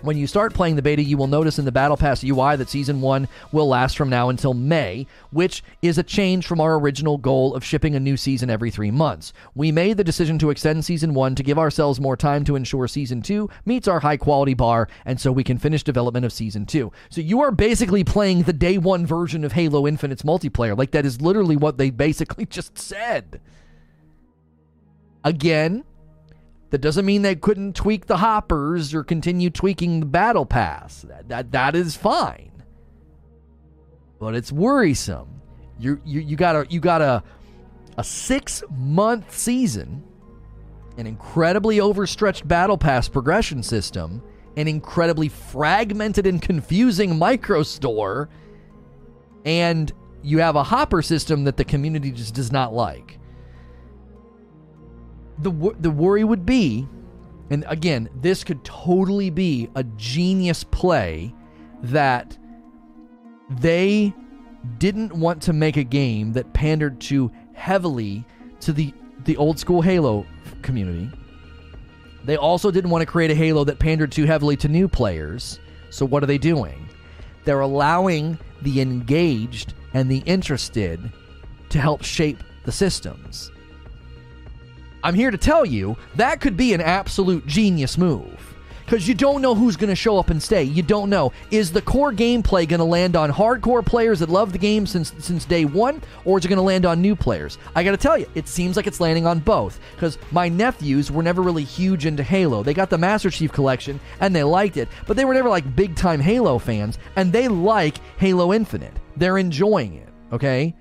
When 0.03 0.17
you 0.17 0.27
start 0.27 0.53
playing 0.53 0.75
the 0.75 0.83
beta, 0.83 1.01
you 1.01 1.17
will 1.17 1.29
notice 1.29 1.61
in 1.61 1.65
the 1.65 1.71
Battle 1.71 1.97
Pass 1.97 2.25
UI 2.25 2.57
that 2.57 2.69
Season 2.69 3.01
1 3.01 3.29
will 3.53 3.69
last 3.69 3.97
from 3.97 4.11
now 4.11 4.31
until 4.31 4.53
May, 4.53 5.07
which 5.31 5.63
is 5.81 5.97
a 5.97 6.03
change 6.03 6.45
from 6.45 6.61
our 6.61 6.75
original 6.75 7.19
goal 7.19 7.55
of 7.55 7.65
shipping 7.65 7.95
a 7.95 8.01
new 8.01 8.17
season 8.17 8.51
every 8.51 8.73
three 8.73 8.91
months. 8.91 9.33
We 9.55 9.71
made 9.71 9.97
the 9.97 10.03
decision 10.03 10.41
to 10.41 10.51
extend 10.51 10.85
Season 10.85 11.15
1 11.15 11.37
to 11.37 11.45
give 11.45 11.57
ourselves 11.57 12.01
more 12.01 12.17
time 12.17 12.43
to 12.47 12.57
ensure 12.57 12.89
Season 12.89 13.23
2 13.23 13.49
meets 13.65 13.87
our 13.87 14.01
high 14.01 14.17
quality 14.17 14.55
bar, 14.55 14.89
and 15.05 15.21
so 15.21 15.31
we 15.31 15.45
can 15.45 15.57
finish 15.57 15.85
development 15.85 16.27
of 16.27 16.33
Season 16.33 16.67
2. 16.67 16.91
So 17.09 17.21
you 17.21 17.41
are 17.41 17.53
basically 17.53 18.03
playing 18.03 18.43
the 18.43 18.53
day 18.53 18.79
one 18.79 19.07
version 19.07 19.45
of 19.45 19.53
Halo 19.53 19.87
Infinite's 19.87 20.23
multiplayer. 20.23 20.77
Like, 20.77 20.91
that 20.91 21.07
is 21.07 21.21
literally 21.21 21.57
what 21.57 21.79
they 21.79 21.91
basically 21.91 22.47
just 22.51 22.77
said. 22.77 23.41
Again, 25.25 25.85
that 26.71 26.79
doesn't 26.79 27.05
mean 27.05 27.23
they 27.23 27.35
couldn't 27.35 27.77
tweak 27.77 28.07
the 28.07 28.17
hoppers 28.17 28.95
or 28.95 29.05
continue 29.05 29.51
tweaking 29.51 30.01
the 30.01 30.07
battle 30.07 30.47
pass. 30.47 31.03
That 31.03 31.29
that, 31.29 31.53
that 31.53 31.77
is 31.77 31.97
fine. 31.97 32.51
But 34.19 34.35
it's 34.35 34.51
worrisome. 34.51 35.43
You 35.79 36.01
you 36.05 36.21
you 36.21 36.37
got 36.37 36.57
a 36.57 36.67
you 36.71 36.81
got 36.81 37.03
a 37.03 37.23
a 37.99 38.03
6-month 38.03 39.37
season, 39.37 40.03
an 40.97 41.07
incredibly 41.07 41.79
overstretched 41.79 42.49
battle 42.49 42.79
pass 42.79 43.07
progression 43.07 43.63
system, 43.63 44.23
an 44.57 44.67
incredibly 44.67 45.29
fragmented 45.29 46.27
and 46.27 46.41
confusing 46.41 47.19
micro 47.19 47.63
store, 47.63 48.31
and 49.45 49.93
you 50.23 50.39
have 50.39 50.57
a 50.57 50.63
hopper 50.63 51.03
system 51.03 51.45
that 51.45 51.59
the 51.59 51.65
community 51.65 52.11
just 52.11 52.35
does 52.35 52.51
not 52.51 52.73
like 52.73 53.19
the 55.43 55.75
the 55.81 55.91
worry 55.91 56.25
would 56.25 56.47
be, 56.47 56.87
and 57.51 57.65
again, 57.69 58.09
this 58.21 58.45
could 58.45 58.65
totally 58.65 59.31
be 59.31 59.69
a 59.75 59.85
genius 59.85 60.65
play 60.65 61.35
that 61.83 62.37
they 63.51 64.15
didn't 64.79 65.13
want 65.13 65.43
to 65.43 65.53
make 65.53 65.77
a 65.77 65.85
game 65.85 66.33
that 66.33 66.53
pandered 66.53 67.01
too 67.01 67.31
heavily 67.53 68.25
to 68.61 68.73
the 68.73 68.93
the 69.25 69.37
old 69.37 69.59
school 69.59 69.83
Halo 69.83 70.27
community. 70.63 71.11
They 72.25 72.37
also 72.37 72.71
didn't 72.71 72.91
want 72.91 73.03
to 73.03 73.07
create 73.07 73.31
a 73.31 73.35
Halo 73.35 73.65
that 73.65 73.79
pandered 73.79 74.13
too 74.13 74.25
heavily 74.25 74.57
to 74.59 74.69
new 74.69 74.89
players. 74.89 75.59
So 75.91 76.07
what 76.07 76.23
are 76.23 76.27
they 76.27 76.39
doing? 76.39 76.89
They're 77.45 77.61
allowing 77.61 78.39
the 78.63 78.81
engaged 78.81 79.75
and 79.95 80.11
the 80.11 80.19
interested 80.19 81.13
to 81.69 81.79
help 81.79 82.03
shape 82.03 82.43
the 82.65 82.73
systems. 82.73 83.52
I'm 85.05 85.15
here 85.15 85.31
to 85.31 85.39
tell 85.39 85.65
you 85.65 85.97
that 86.17 86.41
could 86.41 86.57
be 86.57 86.75
an 86.75 86.81
absolute 86.81 87.47
genius 87.47 87.99
move. 87.99 88.49
Because 88.85 89.09
you 89.09 89.15
don't 89.15 89.41
know 89.41 89.55
who's 89.55 89.77
going 89.77 89.89
to 89.89 89.97
show 89.97 90.19
up 90.19 90.29
and 90.29 90.43
stay. 90.43 90.65
You 90.65 90.83
don't 90.83 91.09
know. 91.09 91.33
Is 91.51 91.73
the 91.73 91.81
core 91.81 92.13
gameplay 92.13 92.69
going 92.69 92.79
to 92.79 92.85
land 92.85 93.17
on 93.17 93.33
hardcore 93.33 93.85
players 93.85 94.21
that 94.21 94.29
love 94.29 94.53
the 94.53 94.59
game 94.59 94.87
since 94.87 95.15
since 95.19 95.47
day 95.47 95.65
one, 95.65 96.03
or 96.27 96.37
is 96.37 96.45
it 96.45 96.49
going 96.49 96.59
to 96.59 96.63
land 96.63 96.85
on 96.85 97.01
new 97.01 97.17
players? 97.17 97.57
I 97.75 97.85
got 97.85 97.93
to 97.93 97.97
tell 97.97 98.19
you, 98.19 98.27
it 98.35 98.49
seems 98.49 98.77
like 98.77 98.87
it's 98.87 99.01
landing 99.01 99.27
on 99.27 99.39
both. 99.39 99.81
Because 99.95 100.19
my 100.31 100.49
nephews 100.49 101.11
were 101.11 101.23
never 101.23 101.41
really 101.41 101.65
huge 101.65 102.05
into 102.05 102.23
Halo. 102.23 102.63
They 102.63 102.75
got 102.75 102.91
the 102.91 102.99
Master 102.99 103.31
Chief 103.31 103.51
collection 103.51 103.99
and 104.21 104.37
they 104.37 104.45
liked 104.45 104.77
it, 104.77 104.89
but 105.07 105.17
they 105.17 105.25
were 105.25 105.35
never 105.35 105.49
like 105.49 105.75
big 105.75 105.97
time 105.97 106.21
Halo 106.21 106.59
fans, 106.59 106.99
and 107.17 107.33
they 107.33 107.49
like 107.49 107.97
Halo 108.19 108.53
Infinite. 108.53 108.93
They're 109.17 109.39
enjoying 109.39 109.95
it. 109.95 110.09
Okay. 110.33 110.75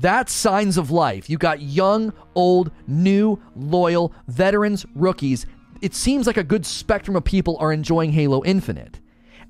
That's 0.00 0.32
signs 0.32 0.78
of 0.78 0.90
life. 0.90 1.28
You 1.28 1.36
got 1.36 1.60
young, 1.60 2.12
old, 2.34 2.70
new, 2.86 3.38
loyal, 3.54 4.14
veterans, 4.26 4.86
rookies. 4.94 5.46
It 5.82 5.94
seems 5.94 6.26
like 6.26 6.38
a 6.38 6.44
good 6.44 6.64
spectrum 6.64 7.16
of 7.16 7.24
people 7.24 7.56
are 7.60 7.72
enjoying 7.72 8.12
Halo 8.12 8.42
Infinite. 8.44 9.00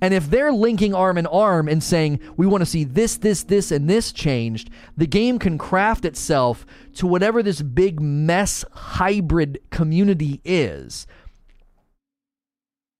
And 0.00 0.12
if 0.12 0.28
they're 0.28 0.52
linking 0.52 0.94
arm 0.94 1.16
in 1.16 1.26
arm 1.26 1.68
and 1.68 1.80
saying, 1.80 2.18
we 2.36 2.44
want 2.44 2.62
to 2.62 2.66
see 2.66 2.82
this, 2.82 3.16
this, 3.18 3.44
this, 3.44 3.70
and 3.70 3.88
this 3.88 4.10
changed, 4.10 4.68
the 4.96 5.06
game 5.06 5.38
can 5.38 5.58
craft 5.58 6.04
itself 6.04 6.66
to 6.94 7.06
whatever 7.06 7.40
this 7.40 7.62
big 7.62 8.00
mess 8.00 8.64
hybrid 8.72 9.60
community 9.70 10.40
is. 10.44 11.06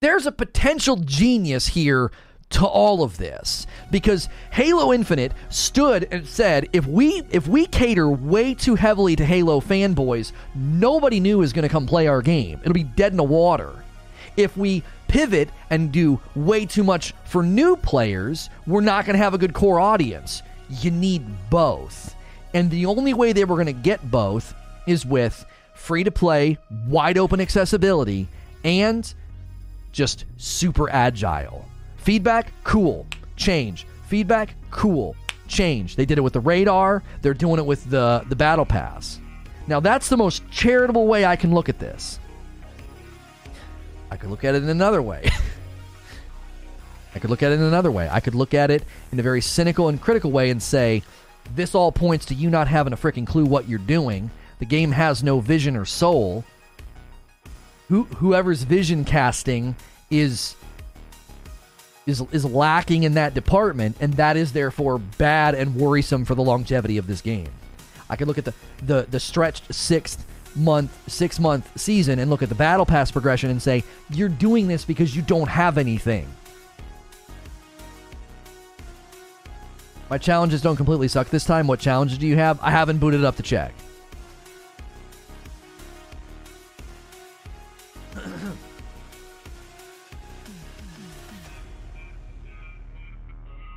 There's 0.00 0.26
a 0.26 0.32
potential 0.32 0.96
genius 0.96 1.68
here 1.68 2.12
to 2.52 2.66
all 2.66 3.02
of 3.02 3.16
this 3.16 3.66
because 3.90 4.28
Halo 4.50 4.92
Infinite 4.92 5.32
stood 5.48 6.08
and 6.10 6.26
said 6.26 6.68
if 6.72 6.86
we 6.86 7.22
if 7.30 7.48
we 7.48 7.66
cater 7.66 8.08
way 8.08 8.54
too 8.54 8.74
heavily 8.74 9.16
to 9.16 9.24
Halo 9.24 9.60
fanboys, 9.60 10.32
nobody 10.54 11.20
new 11.20 11.42
is 11.42 11.52
going 11.52 11.64
to 11.64 11.68
come 11.68 11.86
play 11.86 12.06
our 12.06 12.22
game. 12.22 12.60
It'll 12.60 12.72
be 12.72 12.84
dead 12.84 13.12
in 13.12 13.16
the 13.16 13.24
water. 13.24 13.84
If 14.36 14.56
we 14.56 14.82
pivot 15.08 15.50
and 15.70 15.92
do 15.92 16.20
way 16.34 16.64
too 16.64 16.84
much 16.84 17.14
for 17.24 17.42
new 17.42 17.76
players, 17.76 18.48
we're 18.66 18.80
not 18.80 19.04
going 19.04 19.14
to 19.14 19.22
have 19.22 19.34
a 19.34 19.38
good 19.38 19.52
core 19.52 19.80
audience. 19.80 20.42
You 20.68 20.90
need 20.90 21.24
both. 21.50 22.14
And 22.54 22.70
the 22.70 22.86
only 22.86 23.14
way 23.14 23.32
they 23.32 23.44
were 23.44 23.56
going 23.56 23.66
to 23.66 23.72
get 23.72 24.10
both 24.10 24.54
is 24.86 25.04
with 25.04 25.44
free 25.74 26.04
to 26.04 26.10
play, 26.10 26.58
wide 26.86 27.18
open 27.18 27.40
accessibility, 27.40 28.28
and 28.64 29.12
just 29.92 30.24
super 30.38 30.88
agile. 30.90 31.66
Feedback, 32.02 32.52
cool. 32.64 33.06
Change. 33.36 33.86
Feedback, 34.08 34.54
cool. 34.70 35.16
Change. 35.46 35.96
They 35.96 36.04
did 36.04 36.18
it 36.18 36.20
with 36.20 36.32
the 36.32 36.40
radar. 36.40 37.02
They're 37.22 37.32
doing 37.32 37.58
it 37.58 37.66
with 37.66 37.88
the, 37.88 38.24
the 38.28 38.36
battle 38.36 38.66
pass. 38.66 39.20
Now, 39.68 39.78
that's 39.78 40.08
the 40.08 40.16
most 40.16 40.42
charitable 40.50 41.06
way 41.06 41.24
I 41.24 41.36
can 41.36 41.54
look 41.54 41.68
at 41.68 41.78
this. 41.78 42.18
I 44.10 44.16
could 44.16 44.30
look 44.30 44.44
at 44.44 44.54
it 44.56 44.64
in 44.64 44.68
another 44.68 45.00
way. 45.00 45.30
I 47.14 47.18
could 47.20 47.30
look 47.30 47.42
at 47.42 47.52
it 47.52 47.56
in 47.56 47.62
another 47.62 47.92
way. 47.92 48.08
I 48.10 48.20
could 48.20 48.34
look 48.34 48.52
at 48.52 48.70
it 48.70 48.82
in 49.12 49.20
a 49.20 49.22
very 49.22 49.40
cynical 49.40 49.88
and 49.88 50.00
critical 50.00 50.32
way 50.32 50.50
and 50.50 50.62
say, 50.62 51.02
this 51.54 51.74
all 51.74 51.92
points 51.92 52.24
to 52.26 52.34
you 52.34 52.50
not 52.50 52.68
having 52.68 52.92
a 52.92 52.96
freaking 52.96 53.26
clue 53.26 53.44
what 53.44 53.68
you're 53.68 53.78
doing. 53.78 54.30
The 54.58 54.64
game 54.64 54.92
has 54.92 55.22
no 55.22 55.40
vision 55.40 55.76
or 55.76 55.84
soul. 55.84 56.44
Who, 57.88 58.04
whoever's 58.04 58.62
vision 58.64 59.04
casting 59.04 59.76
is 60.10 60.56
is 62.06 62.22
is 62.32 62.44
lacking 62.44 63.04
in 63.04 63.14
that 63.14 63.34
department, 63.34 63.96
and 64.00 64.14
that 64.14 64.36
is 64.36 64.52
therefore 64.52 64.98
bad 64.98 65.54
and 65.54 65.76
worrisome 65.76 66.24
for 66.24 66.34
the 66.34 66.42
longevity 66.42 66.98
of 66.98 67.06
this 67.06 67.20
game. 67.20 67.48
I 68.10 68.16
can 68.16 68.28
look 68.28 68.38
at 68.38 68.44
the 68.44 68.54
the, 68.84 69.06
the 69.10 69.20
stretched 69.20 69.72
sixth 69.74 70.26
month 70.54 70.92
six 71.08 71.38
month 71.38 71.70
season 71.80 72.18
and 72.18 72.30
look 72.30 72.42
at 72.42 72.48
the 72.48 72.54
battle 72.54 72.84
pass 72.84 73.10
progression 73.10 73.50
and 73.50 73.62
say 73.62 73.82
you're 74.10 74.28
doing 74.28 74.68
this 74.68 74.84
because 74.84 75.16
you 75.16 75.22
don't 75.22 75.48
have 75.48 75.78
anything. 75.78 76.26
My 80.10 80.18
challenges 80.18 80.60
don't 80.60 80.76
completely 80.76 81.08
suck 81.08 81.30
this 81.30 81.44
time. 81.44 81.66
What 81.66 81.80
challenges 81.80 82.18
do 82.18 82.26
you 82.26 82.36
have? 82.36 82.60
I 82.60 82.70
haven't 82.70 82.98
booted 82.98 83.24
up 83.24 83.36
to 83.36 83.42
check. 83.42 83.72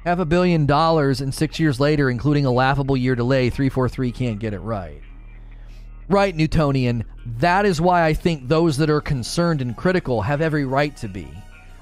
Half 0.05 0.19
a 0.19 0.25
billion 0.25 0.67
dollars 0.67 1.19
and 1.19 1.33
six 1.33 1.59
years 1.59 1.79
later, 1.79 2.11
including 2.11 2.45
a 2.45 2.51
laughable 2.51 2.95
year 2.95 3.15
delay, 3.15 3.49
343 3.49 4.11
can't 4.11 4.39
get 4.39 4.53
it 4.53 4.59
right. 4.59 5.01
Right, 6.07 6.35
Newtonian. 6.35 7.05
That 7.39 7.65
is 7.65 7.81
why 7.81 8.05
I 8.05 8.13
think 8.13 8.47
those 8.47 8.77
that 8.77 8.91
are 8.91 9.01
concerned 9.01 9.61
and 9.61 9.75
critical 9.75 10.21
have 10.21 10.41
every 10.41 10.63
right 10.63 10.95
to 10.97 11.07
be. 11.07 11.27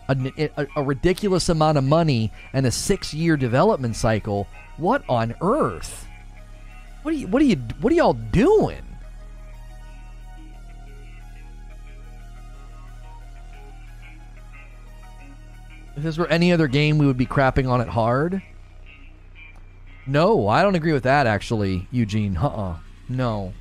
A, 0.07 0.49
a, 0.57 0.67
a 0.77 0.83
ridiculous 0.83 1.49
amount 1.49 1.77
of 1.77 1.83
money 1.83 2.31
and 2.53 2.65
a 2.65 2.71
six 2.71 3.13
year 3.13 3.35
development 3.35 3.97
cycle. 3.97 4.47
What 4.77 5.03
on 5.09 5.35
earth? 5.41 6.07
What 7.01 7.13
are 7.13 7.17
you 7.17 7.27
what 7.27 7.41
are 7.41 7.45
you 7.45 7.57
what 7.81 7.91
are 7.91 7.95
y'all 7.97 8.13
doing? 8.13 8.81
If 15.95 16.03
this 16.03 16.17
were 16.17 16.27
any 16.27 16.51
other 16.51 16.67
game, 16.67 16.97
we 16.97 17.05
would 17.05 17.17
be 17.17 17.25
crapping 17.25 17.69
on 17.69 17.81
it 17.81 17.89
hard. 17.89 18.41
No, 20.05 20.47
I 20.47 20.61
don't 20.61 20.75
agree 20.75 20.93
with 20.93 21.03
that, 21.03 21.27
actually, 21.27 21.87
Eugene. 21.91 22.37
Uh 22.37 22.47
uh 22.47 22.75
No. 23.07 23.53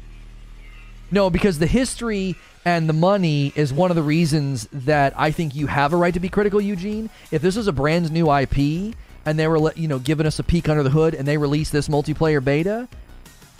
No, 1.10 1.30
because 1.30 1.58
the 1.58 1.66
history 1.66 2.36
and 2.64 2.88
the 2.88 2.94
money 2.94 3.52
is 3.54 3.72
one 3.72 3.90
of 3.90 3.96
the 3.96 4.02
reasons 4.02 4.68
that 4.72 5.12
I 5.16 5.30
think 5.30 5.54
you 5.54 5.66
have 5.66 5.92
a 5.92 5.96
right 5.96 6.14
to 6.14 6.20
be 6.20 6.28
critical, 6.28 6.60
Eugene. 6.60 7.10
If 7.30 7.42
this 7.42 7.56
is 7.56 7.66
a 7.66 7.72
brand 7.72 8.10
new 8.10 8.32
IP 8.32 8.94
and 9.26 9.38
they 9.38 9.46
were, 9.46 9.72
you 9.74 9.88
know, 9.88 9.98
giving 9.98 10.26
us 10.26 10.38
a 10.38 10.42
peek 10.42 10.68
under 10.68 10.82
the 10.82 10.90
hood 10.90 11.14
and 11.14 11.28
they 11.28 11.36
released 11.36 11.70
this 11.70 11.88
multiplayer 11.88 12.42
beta, 12.42 12.88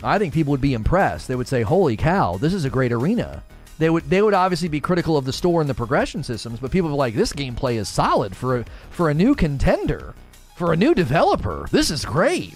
I 0.03 0.17
think 0.17 0.33
people 0.33 0.51
would 0.51 0.61
be 0.61 0.73
impressed. 0.73 1.27
They 1.27 1.35
would 1.35 1.47
say, 1.47 1.61
"Holy 1.61 1.95
cow, 1.95 2.37
this 2.37 2.53
is 2.53 2.65
a 2.65 2.69
great 2.69 2.91
arena." 2.91 3.43
They 3.83 3.89
would 3.89 4.09
they 4.09 4.21
would 4.21 4.33
obviously 4.33 4.69
be 4.69 4.79
critical 4.79 5.17
of 5.17 5.25
the 5.25 5.33
store 5.33 5.59
and 5.59 5.69
the 5.69 5.73
progression 5.73 6.23
systems, 6.23 6.61
but 6.61 6.71
people 6.71 6.89
are 6.91 6.95
like, 6.95 7.15
"This 7.15 7.33
gameplay 7.33 7.75
is 7.75 7.89
solid 7.89 8.33
for 8.33 8.59
a, 8.59 8.65
for 8.89 9.09
a 9.09 9.13
new 9.13 9.35
contender, 9.35 10.15
for 10.55 10.71
a 10.71 10.77
new 10.77 10.95
developer. 10.95 11.67
This 11.69 11.91
is 11.91 12.05
great." 12.05 12.53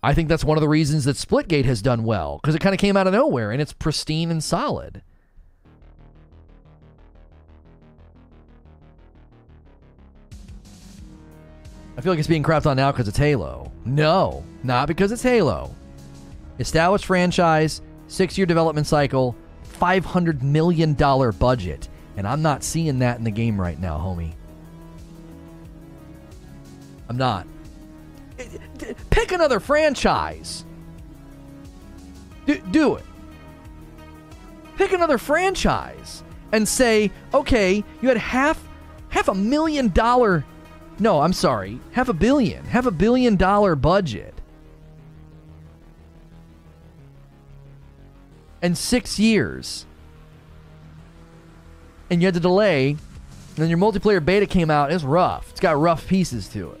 I 0.00 0.14
think 0.14 0.28
that's 0.28 0.44
one 0.44 0.56
of 0.56 0.60
the 0.62 0.68
reasons 0.68 1.06
that 1.06 1.16
Splitgate 1.16 1.64
has 1.64 1.82
done 1.82 2.04
well 2.04 2.38
because 2.40 2.54
it 2.54 2.60
kind 2.60 2.72
of 2.72 2.78
came 2.78 2.96
out 2.96 3.08
of 3.08 3.14
nowhere 3.14 3.50
and 3.50 3.60
it's 3.60 3.72
pristine 3.72 4.30
and 4.30 4.40
solid. 4.40 5.02
I 11.96 12.00
feel 12.00 12.12
like 12.12 12.20
it's 12.20 12.28
being 12.28 12.44
crapped 12.44 12.66
on 12.66 12.76
now 12.76 12.92
because 12.92 13.08
it's 13.08 13.18
Halo. 13.18 13.72
No, 13.84 14.44
not 14.62 14.86
because 14.86 15.10
it's 15.10 15.24
Halo. 15.24 15.74
Established 16.60 17.06
franchise, 17.06 17.82
six 18.06 18.38
year 18.38 18.46
development 18.46 18.86
cycle, 18.86 19.34
$500 19.78 20.42
million 20.42 20.94
budget. 20.94 21.88
And 22.16 22.26
I'm 22.26 22.42
not 22.42 22.62
seeing 22.62 22.98
that 23.00 23.18
in 23.18 23.24
the 23.24 23.30
game 23.30 23.60
right 23.60 23.78
now, 23.78 23.98
homie. 23.98 24.32
I'm 27.08 27.16
not. 27.16 27.46
Pick 29.10 29.32
another 29.32 29.60
franchise. 29.60 30.64
Do, 32.46 32.58
do 32.70 32.96
it. 32.96 33.04
Pick 34.76 34.92
another 34.92 35.18
franchise 35.18 36.22
and 36.52 36.68
say, 36.68 37.10
okay, 37.34 37.84
you 38.00 38.08
had 38.08 38.16
half 38.16 38.62
half 39.10 39.28
a 39.28 39.34
million 39.34 39.88
dollar 39.88 40.44
no, 41.00 41.20
I'm 41.20 41.32
sorry, 41.32 41.78
half 41.92 42.08
a 42.08 42.12
billion, 42.12 42.64
half 42.64 42.86
a 42.86 42.90
billion 42.90 43.36
dollar 43.36 43.76
budget. 43.76 44.37
And 48.60 48.76
six 48.76 49.18
years. 49.18 49.86
And 52.10 52.20
you 52.20 52.26
had 52.26 52.34
to 52.34 52.40
delay. 52.40 52.90
And 52.90 52.98
then 53.56 53.68
your 53.68 53.78
multiplayer 53.78 54.24
beta 54.24 54.46
came 54.46 54.70
out. 54.70 54.92
It's 54.92 55.04
rough. 55.04 55.50
It's 55.50 55.60
got 55.60 55.78
rough 55.78 56.06
pieces 56.06 56.48
to 56.48 56.72
it. 56.72 56.80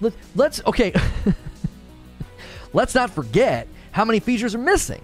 Let, 0.00 0.12
let's, 0.34 0.60
okay. 0.66 0.92
let's 2.72 2.94
not 2.94 3.10
forget 3.10 3.68
how 3.92 4.04
many 4.04 4.18
features 4.18 4.54
are 4.54 4.58
missing. 4.58 5.02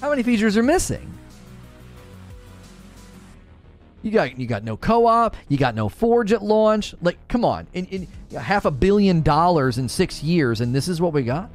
How 0.00 0.08
many 0.08 0.22
features 0.22 0.56
are 0.56 0.62
missing? 0.62 1.09
You 4.02 4.10
got 4.10 4.38
you 4.38 4.46
got 4.46 4.64
no 4.64 4.76
co-op. 4.76 5.36
You 5.48 5.58
got 5.58 5.74
no 5.74 5.88
Forge 5.88 6.32
at 6.32 6.42
launch. 6.42 6.94
Like, 7.02 7.18
come 7.28 7.44
on, 7.44 7.66
in, 7.74 7.86
in 7.86 8.08
half 8.38 8.64
a 8.64 8.70
billion 8.70 9.20
dollars 9.22 9.76
in 9.76 9.88
six 9.88 10.22
years, 10.22 10.60
and 10.60 10.74
this 10.74 10.88
is 10.88 11.00
what 11.00 11.12
we 11.12 11.22
got. 11.22 11.50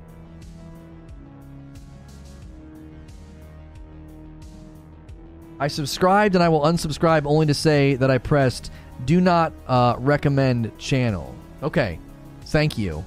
I 5.59 5.69
subscribed, 5.69 6.35
and 6.35 6.43
I 6.43 6.49
will 6.49 6.61
unsubscribe 6.61 7.25
only 7.25 7.47
to 7.47 7.53
say 7.53 7.95
that 7.95 8.11
I 8.11 8.19
pressed 8.19 8.71
"Do 9.05 9.19
not 9.19 9.51
uh, 9.67 9.95
recommend 9.97 10.77
channel." 10.77 11.33
Okay, 11.63 11.99
thank 12.43 12.77
you. 12.77 13.03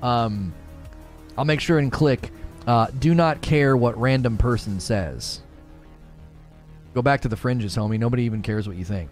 Um, 0.00 0.54
I'll 1.36 1.44
make 1.44 1.60
sure 1.60 1.78
and 1.78 1.92
click 1.92 2.30
uh, 2.66 2.86
"Do 2.98 3.14
not 3.14 3.42
care 3.42 3.76
what 3.76 3.98
random 4.00 4.38
person 4.38 4.80
says." 4.80 5.42
Go 6.98 7.02
back 7.02 7.20
to 7.20 7.28
the 7.28 7.36
fringes, 7.36 7.76
homie. 7.76 7.96
Nobody 7.96 8.24
even 8.24 8.42
cares 8.42 8.66
what 8.66 8.76
you 8.76 8.84
think. 8.84 9.08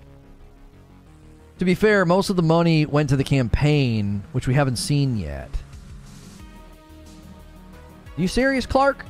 To 1.60 1.64
be 1.64 1.76
fair, 1.76 2.04
most 2.04 2.30
of 2.30 2.34
the 2.34 2.42
money 2.42 2.84
went 2.84 3.10
to 3.10 3.16
the 3.16 3.22
campaign, 3.22 4.24
which 4.32 4.48
we 4.48 4.54
haven't 4.54 4.74
seen 4.74 5.16
yet. 5.16 5.48
You 8.16 8.26
serious, 8.26 8.66
Clark? 8.66 9.06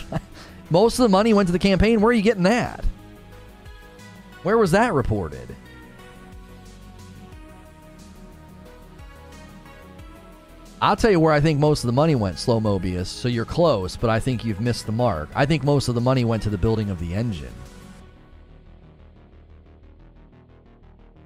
most 0.70 0.98
of 0.98 1.04
the 1.04 1.08
money 1.08 1.32
went 1.32 1.48
to 1.48 1.54
the 1.54 1.58
campaign. 1.58 2.02
Where 2.02 2.10
are 2.10 2.12
you 2.12 2.20
getting 2.20 2.42
that? 2.42 2.84
Where 4.42 4.58
was 4.58 4.72
that 4.72 4.92
reported? 4.92 5.56
I'll 10.82 10.96
tell 10.96 11.10
you 11.10 11.18
where 11.18 11.32
I 11.32 11.40
think 11.40 11.58
most 11.58 11.82
of 11.82 11.86
the 11.86 11.94
money 11.94 12.14
went, 12.14 12.38
Slow 12.38 12.60
Mobius. 12.60 13.06
So 13.06 13.28
you're 13.28 13.46
close, 13.46 13.96
but 13.96 14.10
I 14.10 14.20
think 14.20 14.44
you've 14.44 14.60
missed 14.60 14.84
the 14.84 14.92
mark. 14.92 15.30
I 15.34 15.46
think 15.46 15.64
most 15.64 15.88
of 15.88 15.94
the 15.94 16.02
money 16.02 16.26
went 16.26 16.42
to 16.42 16.50
the 16.50 16.58
building 16.58 16.90
of 16.90 17.00
the 17.00 17.14
engine. 17.14 17.54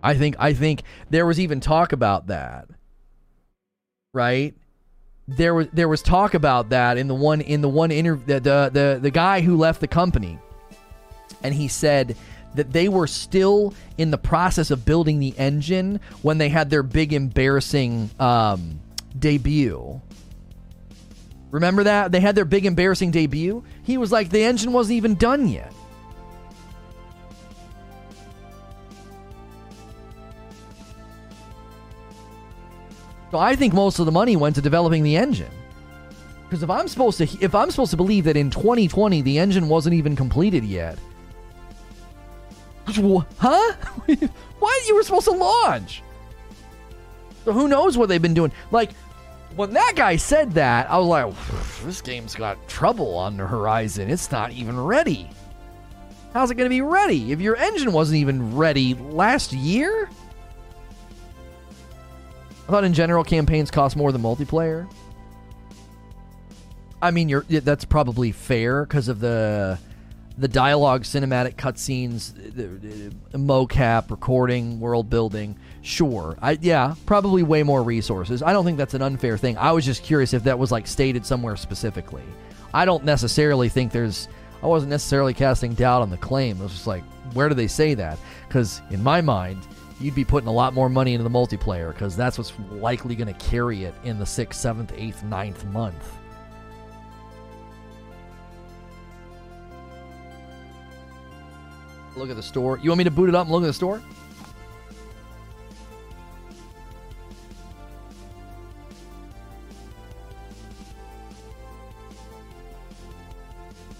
I 0.02 0.14
think 0.14 0.36
I 0.38 0.52
think 0.52 0.82
there 1.10 1.26
was 1.26 1.40
even 1.40 1.60
talk 1.60 1.92
about 1.92 2.28
that. 2.28 2.68
Right? 4.12 4.54
There 5.28 5.54
was 5.54 5.68
there 5.72 5.88
was 5.88 6.02
talk 6.02 6.34
about 6.34 6.70
that 6.70 6.98
in 6.98 7.08
the 7.08 7.14
one 7.14 7.40
in 7.40 7.60
the 7.60 7.68
one 7.68 7.90
interview 7.90 8.26
the, 8.26 8.40
the 8.40 8.70
the 8.72 8.98
the 9.02 9.10
guy 9.10 9.40
who 9.40 9.56
left 9.56 9.80
the 9.80 9.88
company 9.88 10.38
and 11.42 11.54
he 11.54 11.68
said 11.68 12.16
that 12.54 12.72
they 12.72 12.88
were 12.88 13.06
still 13.06 13.74
in 13.98 14.10
the 14.10 14.18
process 14.18 14.70
of 14.70 14.84
building 14.84 15.20
the 15.20 15.34
engine 15.36 16.00
when 16.22 16.38
they 16.38 16.48
had 16.48 16.70
their 16.70 16.82
big 16.82 17.12
embarrassing 17.12 18.10
um, 18.18 18.80
debut. 19.18 20.00
Remember 21.50 21.84
that? 21.84 22.12
They 22.12 22.20
had 22.20 22.34
their 22.34 22.44
big 22.44 22.66
embarrassing 22.66 23.10
debut? 23.10 23.62
He 23.82 23.98
was 23.98 24.10
like 24.10 24.30
the 24.30 24.42
engine 24.42 24.72
wasn't 24.72 24.96
even 24.96 25.14
done 25.14 25.48
yet. 25.48 25.72
I 33.38 33.56
think 33.56 33.74
most 33.74 33.98
of 33.98 34.06
the 34.06 34.12
money 34.12 34.36
went 34.36 34.56
to 34.56 34.62
developing 34.62 35.02
the 35.02 35.16
engine. 35.16 35.50
Because 36.44 36.62
if 36.62 36.70
I'm 36.70 36.86
supposed 36.88 37.18
to 37.18 37.24
if 37.40 37.54
I'm 37.54 37.70
supposed 37.70 37.90
to 37.90 37.96
believe 37.96 38.24
that 38.24 38.36
in 38.36 38.50
2020 38.50 39.22
the 39.22 39.38
engine 39.38 39.68
wasn't 39.68 39.94
even 39.94 40.14
completed 40.14 40.64
yet, 40.64 40.98
huh? 43.38 43.72
Why 44.58 44.84
you 44.86 44.94
were 44.94 45.02
supposed 45.02 45.26
to 45.26 45.32
launch? 45.32 46.02
So 47.44 47.52
who 47.52 47.68
knows 47.68 47.98
what 47.98 48.08
they've 48.08 48.22
been 48.22 48.34
doing? 48.34 48.52
Like, 48.70 48.92
when 49.54 49.72
that 49.72 49.94
guy 49.96 50.16
said 50.16 50.52
that, 50.52 50.90
I 50.90 50.98
was 50.98 51.06
like, 51.06 51.34
this 51.84 52.00
game's 52.00 52.34
got 52.34 52.68
trouble 52.68 53.14
on 53.14 53.36
the 53.36 53.46
horizon. 53.46 54.10
It's 54.10 54.30
not 54.30 54.52
even 54.52 54.78
ready. 54.78 55.28
How's 56.32 56.50
it 56.50 56.56
going 56.56 56.66
to 56.66 56.74
be 56.74 56.82
ready 56.82 57.32
if 57.32 57.40
your 57.40 57.56
engine 57.56 57.92
wasn't 57.92 58.18
even 58.18 58.54
ready 58.54 58.94
last 58.94 59.52
year? 59.52 60.10
I 62.66 62.70
thought 62.70 62.84
in 62.84 62.94
general 62.94 63.22
campaigns 63.22 63.70
cost 63.70 63.96
more 63.96 64.10
than 64.10 64.22
multiplayer. 64.22 64.88
I 67.00 67.12
mean, 67.12 67.28
you're 67.28 67.42
that's 67.42 67.84
probably 67.84 68.32
fair 68.32 68.84
because 68.84 69.08
of 69.08 69.20
the 69.20 69.78
the 70.38 70.48
dialogue, 70.48 71.04
cinematic 71.04 71.54
cutscenes, 71.54 72.32
mocap, 73.32 74.10
recording, 74.10 74.80
world 74.80 75.08
building. 75.08 75.56
Sure, 75.82 76.36
I 76.42 76.58
yeah, 76.60 76.94
probably 77.06 77.44
way 77.44 77.62
more 77.62 77.82
resources. 77.82 78.42
I 78.42 78.52
don't 78.52 78.64
think 78.64 78.78
that's 78.78 78.94
an 78.94 79.02
unfair 79.02 79.38
thing. 79.38 79.56
I 79.56 79.70
was 79.72 79.84
just 79.84 80.02
curious 80.02 80.34
if 80.34 80.44
that 80.44 80.58
was 80.58 80.72
like 80.72 80.86
stated 80.86 81.24
somewhere 81.24 81.56
specifically. 81.56 82.24
I 82.74 82.84
don't 82.84 83.04
necessarily 83.04 83.68
think 83.68 83.92
there's. 83.92 84.28
I 84.62 84.66
wasn't 84.66 84.90
necessarily 84.90 85.34
casting 85.34 85.74
doubt 85.74 86.02
on 86.02 86.10
the 86.10 86.16
claim. 86.16 86.58
It 86.58 86.64
was 86.64 86.72
just 86.72 86.86
like, 86.86 87.04
where 87.34 87.48
do 87.48 87.54
they 87.54 87.68
say 87.68 87.94
that? 87.94 88.18
Because 88.48 88.80
in 88.90 89.02
my 89.02 89.20
mind, 89.20 89.60
you'd 90.00 90.14
be 90.14 90.24
putting 90.24 90.48
a 90.48 90.52
lot 90.52 90.74
more 90.74 90.88
money 90.88 91.14
into 91.14 91.24
the 91.24 91.30
multiplayer 91.30 91.92
because 91.92 92.16
that's 92.16 92.38
what's 92.38 92.52
likely 92.70 93.14
going 93.14 93.32
to 93.32 93.46
carry 93.46 93.84
it 93.84 93.94
in 94.04 94.18
the 94.18 94.26
sixth, 94.26 94.60
seventh, 94.60 94.92
eighth, 94.96 95.22
ninth 95.24 95.64
month. 95.66 96.16
Look 102.16 102.30
at 102.30 102.36
the 102.36 102.42
store. 102.42 102.78
You 102.78 102.90
want 102.90 102.98
me 102.98 103.04
to 103.04 103.10
boot 103.10 103.28
it 103.28 103.34
up 103.34 103.46
and 103.46 103.52
look 103.52 103.62
at 103.62 103.66
the 103.66 103.72
store? 103.72 104.02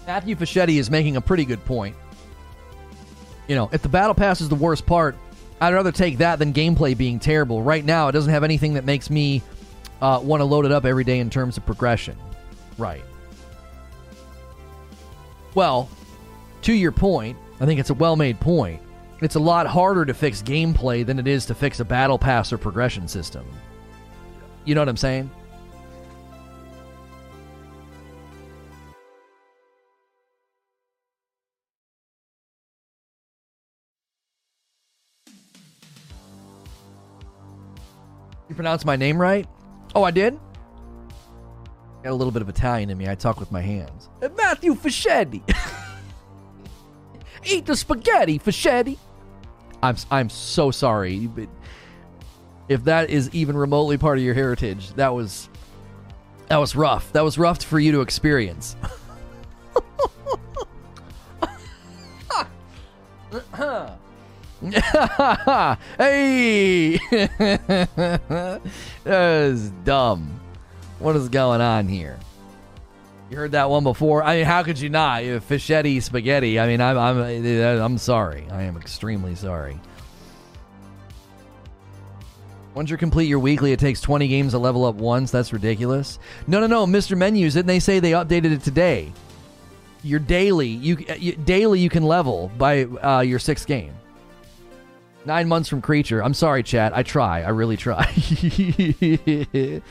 Matthew 0.07 0.35
Fischetti 0.35 0.79
is 0.79 0.89
making 0.89 1.17
a 1.17 1.21
pretty 1.21 1.43
good 1.43 1.63
point. 1.65 1.95
You 3.47 3.55
know, 3.55 3.69
if 3.71 3.81
the 3.81 3.89
battle 3.89 4.15
pass 4.15 4.41
is 4.41 4.49
the 4.49 4.55
worst 4.55 4.85
part, 4.85 5.15
I'd 5.59 5.73
rather 5.73 5.91
take 5.91 6.19
that 6.19 6.39
than 6.39 6.53
gameplay 6.53 6.95
being 6.95 7.19
terrible. 7.19 7.63
Right 7.63 7.83
now, 7.83 8.07
it 8.07 8.11
doesn't 8.11 8.31
have 8.31 8.43
anything 8.43 8.75
that 8.75 8.85
makes 8.85 9.09
me 9.09 9.41
uh, 10.01 10.19
want 10.23 10.41
to 10.41 10.45
load 10.45 10.65
it 10.65 10.71
up 10.71 10.85
every 10.85 11.03
day 11.03 11.19
in 11.19 11.29
terms 11.29 11.57
of 11.57 11.65
progression. 11.65 12.17
Right. 12.77 13.03
Well, 15.55 15.89
to 16.61 16.73
your 16.73 16.91
point, 16.91 17.37
I 17.59 17.65
think 17.65 17.79
it's 17.79 17.89
a 17.89 17.95
well 17.95 18.15
made 18.15 18.39
point. 18.39 18.81
It's 19.21 19.35
a 19.35 19.39
lot 19.39 19.65
harder 19.65 20.05
to 20.05 20.13
fix 20.13 20.43
gameplay 20.43 21.03
than 21.03 21.17
it 21.17 21.27
is 21.27 21.47
to 21.47 21.55
fix 21.55 21.79
a 21.79 21.85
battle 21.85 22.19
pass 22.19 22.53
or 22.53 22.59
progression 22.59 23.07
system. 23.07 23.43
You 24.63 24.75
know 24.75 24.81
what 24.81 24.89
I'm 24.89 24.97
saying? 24.97 25.31
Pronounce 38.57 38.83
my 38.83 38.95
name 38.95 39.21
right? 39.21 39.47
Oh, 39.95 40.03
I 40.03 40.11
did? 40.11 40.37
Got 42.03 42.11
a 42.11 42.13
little 42.13 42.31
bit 42.31 42.41
of 42.41 42.49
Italian 42.49 42.89
in 42.89 42.97
me. 42.97 43.07
I 43.07 43.15
talk 43.15 43.39
with 43.39 43.51
my 43.51 43.61
hands. 43.61 44.09
Uh, 44.21 44.29
Matthew 44.35 44.75
Fischetti. 44.75 45.41
Eat 47.45 47.65
the 47.65 47.75
spaghetti, 47.75 48.39
Fischetti. 48.39 48.97
I'm 49.81 49.95
I'm 50.11 50.29
so 50.29 50.71
sorry, 50.71 51.27
but 51.27 51.47
if 52.67 52.83
that 52.85 53.09
is 53.09 53.29
even 53.33 53.55
remotely 53.55 53.97
part 53.97 54.17
of 54.17 54.23
your 54.23 54.33
heritage, 54.33 54.93
that 54.95 55.13
was 55.13 55.49
that 56.49 56.57
was 56.57 56.75
rough. 56.75 57.13
That 57.13 57.23
was 57.23 57.37
rough 57.37 57.63
for 57.63 57.79
you 57.79 57.91
to 57.93 58.01
experience. 58.01 58.75
hey, 65.97 66.97
that 67.11 68.61
is 69.03 69.69
dumb. 69.83 70.39
What 70.99 71.15
is 71.15 71.29
going 71.29 71.61
on 71.61 71.87
here? 71.87 72.17
You 73.29 73.37
heard 73.37 73.51
that 73.51 73.69
one 73.69 73.83
before. 73.83 74.23
I 74.23 74.37
mean, 74.37 74.45
how 74.45 74.63
could 74.63 74.79
you 74.79 74.89
not? 74.89 75.21
Fischetti 75.21 76.01
spaghetti. 76.01 76.59
I 76.59 76.65
mean, 76.65 76.81
I'm 76.81 76.97
I'm 76.97 77.19
I'm 77.19 77.97
sorry. 77.97 78.47
I 78.49 78.63
am 78.63 78.77
extremely 78.77 79.35
sorry. 79.35 79.79
Once 82.73 82.89
you 82.89 82.97
complete 82.97 83.27
your 83.27 83.39
weekly, 83.39 83.71
it 83.71 83.79
takes 83.79 84.01
20 84.01 84.27
games 84.27 84.53
to 84.53 84.59
level 84.59 84.85
up 84.85 84.95
once. 84.95 85.31
That's 85.31 85.51
ridiculous. 85.51 86.19
No, 86.45 86.59
no, 86.59 86.67
no, 86.67 86.85
Mr. 86.85 87.17
Menus. 87.17 87.55
Didn't 87.55 87.67
they 87.67 87.79
say 87.79 87.99
they 87.99 88.11
updated 88.11 88.51
it 88.51 88.61
today? 88.63 89.11
Your 90.03 90.19
daily, 90.19 90.67
you, 90.67 90.97
you 91.17 91.33
daily 91.33 91.79
you 91.79 91.89
can 91.89 92.03
level 92.03 92.51
by 92.57 92.83
uh, 92.83 93.21
your 93.21 93.39
sixth 93.39 93.65
game. 93.65 93.93
Nine 95.27 95.47
months 95.49 95.67
from 95.67 95.81
creature. 95.81 96.23
I'm 96.23 96.33
sorry, 96.33 96.63
chat. 96.63 96.95
I 96.95 97.03
try. 97.03 97.41
I 97.41 97.49
really 97.49 97.75
try. 97.75 98.05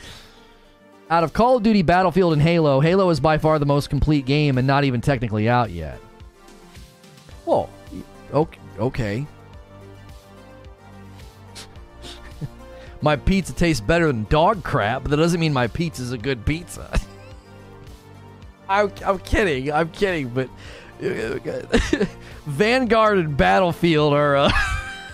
Out 1.11 1.23
of 1.23 1.31
Call 1.31 1.57
of 1.57 1.63
Duty, 1.63 1.83
Battlefield, 1.83 2.33
and 2.33 2.41
Halo, 2.41 2.79
Halo 2.79 3.11
is 3.11 3.19
by 3.19 3.37
far 3.37 3.59
the 3.59 3.65
most 3.67 3.91
complete 3.91 4.25
game 4.25 4.57
and 4.57 4.65
not 4.65 4.83
even 4.83 4.99
technically 4.99 5.47
out 5.47 5.69
yet. 5.69 6.01
Well, 7.45 7.69
okay. 8.33 8.59
okay. 8.79 9.27
my 13.01 13.15
pizza 13.15 13.53
tastes 13.53 13.79
better 13.79 14.07
than 14.07 14.23
dog 14.31 14.63
crap, 14.63 15.03
but 15.03 15.11
that 15.11 15.17
doesn't 15.17 15.39
mean 15.39 15.53
my 15.53 15.67
pizza's 15.67 16.13
a 16.13 16.17
good 16.17 16.47
pizza. 16.47 16.99
I'm, 18.67 18.91
I'm 19.05 19.19
kidding. 19.19 19.71
I'm 19.71 19.91
kidding, 19.91 20.29
but 20.29 20.49
Vanguard 22.47 23.19
and 23.19 23.37
Battlefield 23.37 24.15
are. 24.15 24.35
Uh, 24.35 24.51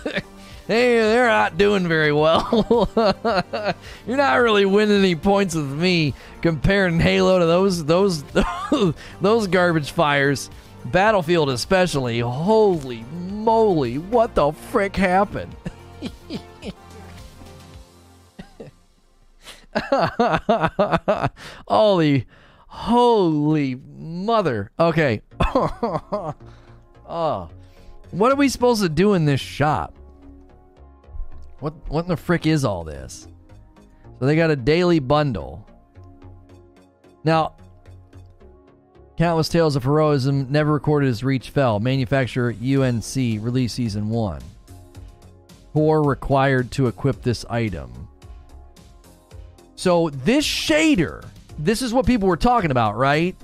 hey, 0.66 0.96
they're 0.96 1.26
not 1.26 1.58
doing 1.58 1.88
very 1.88 2.12
well. 2.12 2.88
You're 4.06 4.16
not 4.16 4.34
really 4.36 4.64
winning 4.64 4.98
any 4.98 5.14
points 5.14 5.54
with 5.54 5.70
me 5.70 6.14
comparing 6.42 7.00
Halo 7.00 7.38
to 7.38 7.46
those 7.46 7.84
those 7.84 8.24
those 9.20 9.46
garbage 9.46 9.90
fires. 9.92 10.50
Battlefield 10.86 11.48
especially. 11.48 12.20
Holy 12.20 13.04
moly, 13.12 13.98
what 13.98 14.34
the 14.34 14.52
frick 14.52 14.96
happened? 14.96 15.56
holy 21.66 22.26
holy 22.74 23.76
mother. 23.96 24.70
Okay. 24.78 25.22
oh. 27.08 27.48
What 28.14 28.30
are 28.30 28.36
we 28.36 28.48
supposed 28.48 28.80
to 28.80 28.88
do 28.88 29.14
in 29.14 29.24
this 29.24 29.40
shop? 29.40 29.92
What 31.58 31.74
what 31.88 32.04
in 32.04 32.08
the 32.08 32.16
frick 32.16 32.46
is 32.46 32.64
all 32.64 32.84
this? 32.84 33.26
So 34.20 34.26
they 34.26 34.36
got 34.36 34.52
a 34.52 34.56
daily 34.56 35.00
bundle. 35.00 35.66
Now, 37.24 37.56
Countless 39.18 39.48
Tales 39.48 39.74
of 39.74 39.82
Heroism 39.82 40.46
never 40.48 40.72
recorded 40.72 41.08
as 41.08 41.24
Reach 41.24 41.50
fell. 41.50 41.80
Manufacturer 41.80 42.50
UNC 42.52 43.16
release 43.16 43.72
season 43.72 44.08
one. 44.08 44.42
Core 45.72 46.04
required 46.04 46.70
to 46.72 46.86
equip 46.86 47.20
this 47.20 47.44
item. 47.46 48.08
So 49.74 50.10
this 50.10 50.46
shader, 50.46 51.24
this 51.58 51.82
is 51.82 51.92
what 51.92 52.06
people 52.06 52.28
were 52.28 52.36
talking 52.36 52.70
about, 52.70 52.96
right? 52.96 53.34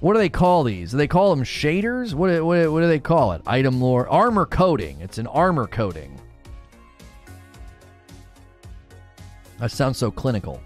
What 0.00 0.12
do 0.12 0.20
they 0.20 0.28
call 0.28 0.62
these? 0.62 0.92
Do 0.92 0.96
they 0.96 1.08
call 1.08 1.34
them 1.34 1.44
shaders? 1.44 2.14
What, 2.14 2.30
what, 2.44 2.70
what 2.70 2.80
do 2.80 2.86
they 2.86 3.00
call 3.00 3.32
it? 3.32 3.42
Item 3.46 3.80
lore. 3.80 4.08
Armor 4.08 4.46
coating. 4.46 5.00
It's 5.00 5.18
an 5.18 5.26
armor 5.26 5.66
coating. 5.66 6.18
That 9.58 9.72
sounds 9.72 9.98
so 9.98 10.12
clinical. 10.12 10.62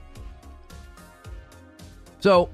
So, 2.21 2.51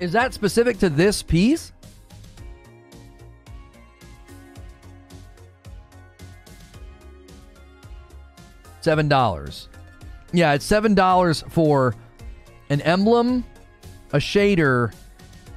is 0.00 0.10
that 0.12 0.34
specific 0.34 0.78
to 0.78 0.90
this 0.90 1.22
piece? 1.22 1.73
Seven 8.84 9.08
dollars. 9.08 9.68
Yeah, 10.34 10.52
it's 10.52 10.66
seven 10.66 10.94
dollars 10.94 11.42
for 11.48 11.94
an 12.68 12.82
emblem, 12.82 13.46
a 14.12 14.18
shader, 14.18 14.92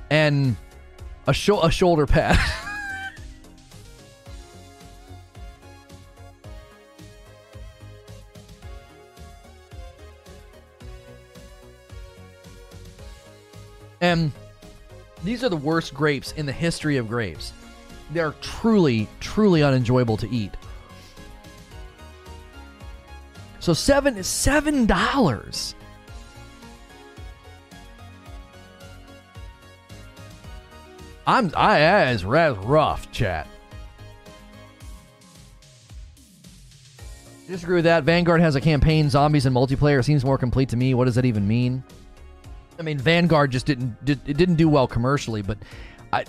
and 0.10 0.56
a, 1.28 1.34
sho- 1.34 1.62
a 1.62 1.70
shoulder 1.70 2.08
pad. 2.08 2.40
and 14.00 14.32
these 15.26 15.44
are 15.44 15.50
the 15.50 15.58
worst 15.58 15.94
grapes 15.94 16.32
in 16.32 16.46
the 16.46 16.54
history 16.54 16.96
of 16.96 17.10
grapes. 17.10 17.52
They're 18.12 18.36
truly, 18.40 19.10
truly 19.20 19.64
unenjoyable 19.64 20.16
to 20.16 20.30
eat. 20.30 20.54
So 23.68 23.74
seven 23.74 24.24
seven 24.24 24.86
dollars. 24.86 25.76
I'm 31.28 31.52
I 31.54 32.12
is 32.14 32.24
that's 32.24 32.58
rough, 32.60 33.12
chat. 33.12 33.46
Disagree 37.50 37.76
with 37.76 37.84
that. 37.84 38.06
Vanguard 38.06 38.40
has 38.40 38.56
a 38.56 38.62
campaign, 38.62 39.10
zombies, 39.10 39.46
and 39.46 39.54
multiplayer. 39.54 40.02
Seems 40.02 40.24
more 40.24 40.38
complete 40.38 40.70
to 40.70 40.78
me. 40.78 40.94
What 40.94 41.04
does 41.04 41.16
that 41.16 41.26
even 41.26 41.46
mean? 41.46 41.84
I 42.80 42.84
mean, 42.84 42.98
Vanguard 42.98 43.52
just 43.52 43.66
didn't 43.66 44.06
did, 44.06 44.22
it 44.26 44.38
didn't 44.38 44.56
do 44.56 44.70
well 44.70 44.88
commercially, 44.88 45.42
but 45.42 45.58
I, 46.14 46.24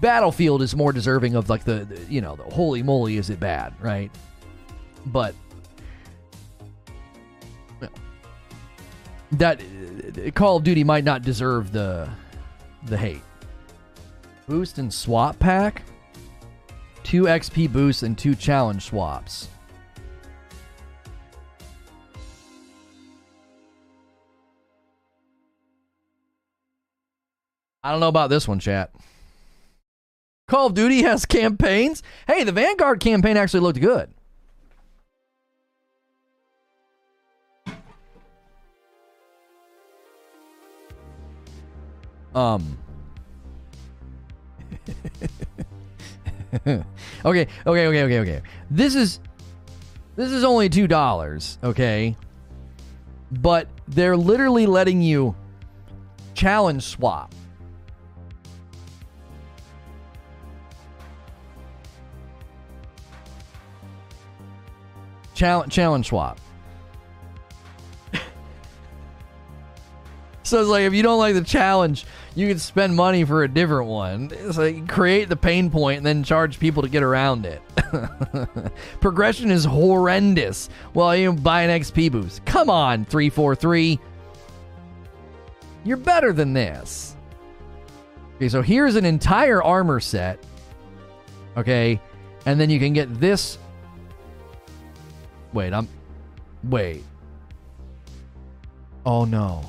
Battlefield 0.00 0.60
is 0.60 0.74
more 0.74 0.92
deserving 0.92 1.36
of 1.36 1.48
like 1.48 1.62
the, 1.62 1.84
the 1.84 2.12
you 2.12 2.20
know 2.20 2.34
the 2.34 2.42
holy 2.52 2.82
moly 2.82 3.16
is 3.16 3.30
it 3.30 3.38
bad 3.38 3.74
right? 3.80 4.10
But 5.06 5.36
that 9.32 9.60
uh, 9.60 10.30
Call 10.32 10.56
of 10.56 10.64
Duty 10.64 10.84
might 10.84 11.04
not 11.04 11.22
deserve 11.22 11.72
the 11.72 12.08
the 12.84 12.96
hate. 12.96 13.22
Boost 14.48 14.78
and 14.78 14.92
swap 14.92 15.38
pack, 15.38 15.82
two 17.02 17.24
XP 17.24 17.72
boosts 17.72 18.02
and 18.02 18.16
two 18.16 18.34
challenge 18.34 18.84
swaps. 18.84 19.48
I 27.82 27.92
don't 27.92 28.00
know 28.00 28.08
about 28.08 28.28
this 28.28 28.46
one, 28.46 28.58
chat. 28.58 28.92
Call 30.48 30.66
of 30.66 30.74
Duty 30.74 31.02
has 31.02 31.24
campaigns. 31.26 32.02
Hey, 32.26 32.44
the 32.44 32.52
Vanguard 32.52 33.00
campaign 33.00 33.36
actually 33.36 33.60
looked 33.60 33.80
good. 33.80 34.12
Um. 42.34 42.78
okay, 46.66 46.84
okay, 47.24 47.46
okay, 47.66 47.86
okay, 47.86 48.18
okay. 48.20 48.42
This 48.70 48.94
is 48.94 49.20
this 50.16 50.30
is 50.32 50.44
only 50.44 50.68
two 50.68 50.86
dollars, 50.86 51.58
okay? 51.62 52.16
But 53.32 53.68
they're 53.88 54.16
literally 54.16 54.66
letting 54.66 55.00
you 55.00 55.34
challenge 56.34 56.82
swap. 56.82 57.34
Challenge 65.34 65.72
challenge 65.72 66.08
swap. 66.08 66.38
So 70.50 70.60
it's 70.60 70.68
like 70.68 70.82
if 70.82 70.92
you 70.92 71.02
don't 71.02 71.18
like 71.18 71.34
the 71.34 71.42
challenge, 71.42 72.04
you 72.34 72.48
can 72.48 72.58
spend 72.58 72.94
money 72.94 73.24
for 73.24 73.44
a 73.44 73.48
different 73.48 73.88
one. 73.88 74.30
It's 74.32 74.58
like 74.58 74.88
create 74.88 75.28
the 75.28 75.36
pain 75.36 75.70
point 75.70 75.98
and 75.98 76.06
then 76.06 76.22
charge 76.22 76.58
people 76.58 76.82
to 76.82 76.88
get 76.88 77.02
around 77.02 77.46
it. 77.46 77.62
Progression 79.00 79.50
is 79.50 79.64
horrendous. 79.64 80.68
Well, 80.94 81.16
you 81.16 81.32
buy 81.32 81.62
an 81.62 81.80
XP 81.80 82.12
boost. 82.12 82.44
Come 82.44 82.68
on, 82.68 83.04
343. 83.06 83.98
You're 85.84 85.96
better 85.96 86.32
than 86.32 86.52
this. 86.52 87.16
Okay, 88.36 88.48
so 88.48 88.62
here's 88.62 88.96
an 88.96 89.04
entire 89.04 89.62
armor 89.62 90.00
set. 90.00 90.38
Okay, 91.56 92.00
and 92.46 92.60
then 92.60 92.70
you 92.70 92.78
can 92.78 92.92
get 92.92 93.20
this 93.20 93.58
Wait, 95.52 95.72
I'm. 95.72 95.88
Wait. 96.64 97.02
Oh 99.04 99.24
no. 99.24 99.68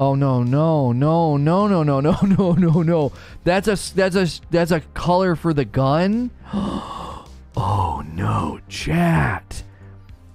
Oh 0.00 0.14
no 0.14 0.42
no 0.42 0.90
no 0.92 1.36
no 1.36 1.68
no 1.68 1.82
no 1.82 2.00
no 2.00 2.18
no 2.22 2.52
no 2.54 2.82
no. 2.82 3.12
That's 3.44 3.68
a 3.68 3.94
that's 3.94 4.16
a 4.16 4.28
that's 4.50 4.70
a 4.72 4.80
color 4.94 5.36
for 5.36 5.54
the 5.54 5.64
gun. 5.64 6.30
oh 6.52 8.02
no, 8.12 8.58
chat. 8.68 9.62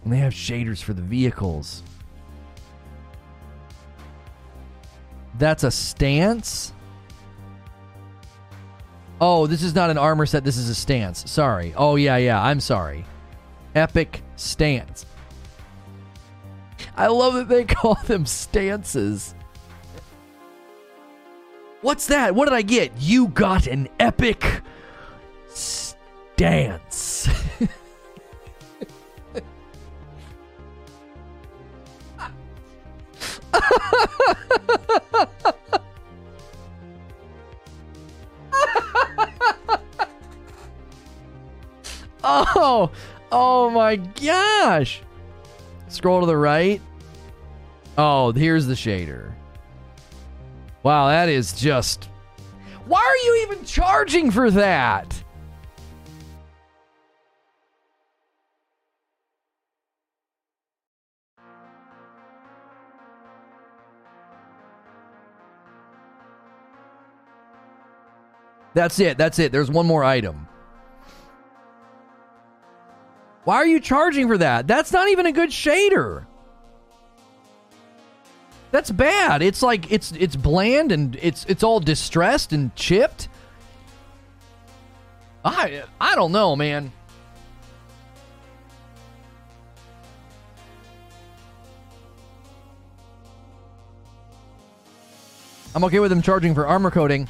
And 0.03 0.13
they 0.13 0.19
have 0.19 0.33
shaders 0.33 0.81
for 0.81 0.93
the 0.93 1.01
vehicles. 1.01 1.83
That's 5.37 5.63
a 5.63 5.71
stance. 5.71 6.71
Oh, 9.19 9.47
this 9.47 9.63
is 9.63 9.75
not 9.75 9.89
an 9.89 9.97
armor 9.97 10.25
set. 10.25 10.45
This 10.45 10.57
is 10.57 10.69
a 10.69 10.75
stance. 10.75 11.29
Sorry. 11.29 11.73
Oh 11.75 11.95
yeah 11.95 12.15
yeah. 12.15 12.41
I'm 12.41 12.61
sorry 12.61 13.03
epic 13.75 14.23
stance. 14.37 15.05
I 16.95 17.07
love 17.07 17.33
that 17.33 17.49
they 17.49 17.63
call 17.65 17.95
them 18.05 18.25
stances. 18.25 19.34
What's 21.85 22.07
that? 22.07 22.33
What 22.33 22.45
did 22.45 22.55
I 22.55 22.63
get? 22.63 22.93
You 22.99 23.27
got 23.27 23.67
an 23.67 23.87
epic 23.99 24.43
stance. 25.47 27.29
oh, 42.23 42.89
Oh 43.31 43.69
my 43.69 43.97
gosh. 43.97 45.03
Scroll 45.89 46.21
to 46.21 46.25
the 46.25 46.35
right. 46.35 46.81
Oh, 47.95 48.31
here's 48.31 48.65
the 48.65 48.73
shader. 48.73 49.35
Wow, 50.85 51.07
that 51.07 51.29
is 51.29 51.51
just. 51.53 52.11
Why 52.85 52.99
are 52.99 53.25
you 53.25 53.41
even 53.41 53.65
charging 53.65 54.29
for 54.29 54.51
that? 54.51 55.23
That's 68.75 68.99
it. 68.99 69.17
That's 69.17 69.39
it. 69.39 69.51
There's 69.51 69.71
one 69.71 69.87
more 69.87 70.03
item. 70.03 70.47
Why 73.45 73.55
are 73.55 73.65
you 73.65 73.79
charging 73.79 74.27
for 74.27 74.37
that? 74.37 74.67
That's 74.67 74.91
not 74.91 75.07
even 75.07 75.25
a 75.25 75.31
good 75.31 75.49
shader. 75.49 76.27
That's 78.75 78.91
bad. 78.91 79.41
It's 79.41 79.63
like 79.63 79.89
it's 79.89 80.11
it's 80.11 80.35
bland 80.35 80.91
and 80.91 81.17
it's 81.21 81.45
it's 81.45 81.63
all 81.63 81.79
distressed 81.79 82.51
and 82.51 82.75
chipped. 82.75 83.29
I 85.45 85.83
I 86.01 86.13
don't 86.13 86.33
know, 86.33 86.57
man. 86.57 86.91
I'm 95.73 95.85
okay 95.85 96.01
with 96.01 96.09
them 96.09 96.21
charging 96.21 96.53
for 96.53 96.67
armor 96.67 96.91
coating, 96.91 97.29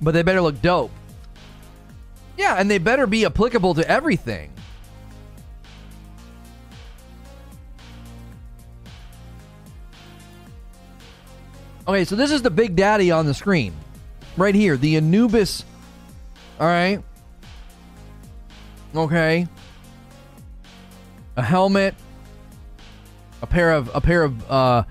but 0.00 0.12
they 0.12 0.22
better 0.22 0.40
look 0.40 0.62
dope. 0.62 0.92
Yeah, 2.38 2.54
and 2.54 2.70
they 2.70 2.78
better 2.78 3.08
be 3.08 3.24
applicable 3.24 3.74
to 3.74 3.90
everything. 3.90 4.52
Okay, 11.90 12.04
so 12.04 12.14
this 12.14 12.30
is 12.30 12.42
the 12.42 12.52
big 12.52 12.76
daddy 12.76 13.10
on 13.10 13.26
the 13.26 13.34
screen. 13.34 13.74
Right 14.36 14.54
here, 14.54 14.76
the 14.76 14.96
Anubis. 14.96 15.64
All 16.60 16.68
right. 16.68 17.02
Okay. 18.94 19.48
A 21.36 21.42
helmet, 21.42 21.96
a 23.42 23.46
pair 23.48 23.72
of 23.72 23.90
a 23.92 24.00
pair 24.00 24.22
of 24.22 24.48
uh 24.48 24.84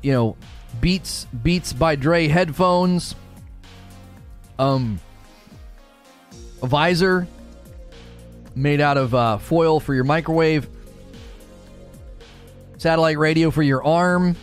you 0.00 0.12
know, 0.12 0.36
Beats 0.80 1.26
Beats 1.26 1.74
by 1.74 1.96
Dre 1.96 2.28
headphones. 2.28 3.14
Um 4.58 5.00
a 6.62 6.66
visor 6.66 7.26
made 8.54 8.80
out 8.80 8.96
of 8.96 9.14
uh, 9.14 9.36
foil 9.36 9.80
for 9.80 9.92
your 9.92 10.04
microwave. 10.04 10.66
Satellite 12.78 13.18
radio 13.18 13.50
for 13.50 13.62
your 13.62 13.84
arm 13.84 14.34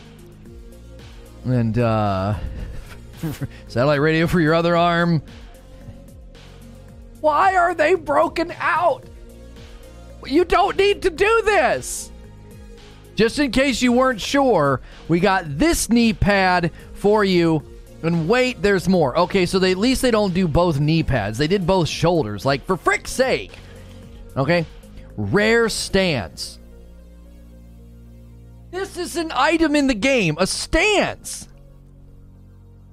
and 1.45 1.77
uh, 1.77 2.35
satellite 3.67 4.01
radio 4.01 4.27
for 4.27 4.39
your 4.39 4.53
other 4.53 4.75
arm. 4.75 5.21
Why 7.21 7.55
are 7.55 7.75
they 7.75 7.95
broken 7.95 8.53
out? 8.59 9.03
You 10.25 10.45
don't 10.45 10.77
need 10.77 11.01
to 11.03 11.09
do 11.09 11.41
this. 11.43 12.11
Just 13.15 13.39
in 13.39 13.51
case 13.51 13.81
you 13.81 13.91
weren't 13.91 14.21
sure, 14.21 14.81
we 15.09 15.19
got 15.19 15.57
this 15.57 15.89
knee 15.89 16.13
pad 16.13 16.71
for 16.93 17.25
you 17.25 17.63
And 18.01 18.29
wait, 18.29 18.61
there's 18.61 18.87
more. 18.87 19.17
Okay, 19.17 19.45
so 19.45 19.59
they 19.59 19.71
at 19.71 19.77
least 19.77 20.01
they 20.01 20.11
don't 20.11 20.33
do 20.33 20.47
both 20.47 20.79
knee 20.79 21.03
pads. 21.03 21.37
They 21.37 21.47
did 21.47 21.67
both 21.67 21.89
shoulders. 21.89 22.45
Like 22.45 22.65
for 22.65 22.77
frick's 22.77 23.11
sake. 23.11 23.51
Okay? 24.37 24.65
Rare 25.17 25.67
stance. 25.67 26.58
This 28.71 28.97
is 28.97 29.15
an 29.15 29.31
item 29.33 29.75
in 29.75 29.87
the 29.87 29.93
game, 29.93 30.35
a 30.39 30.45
stance. 30.45 31.47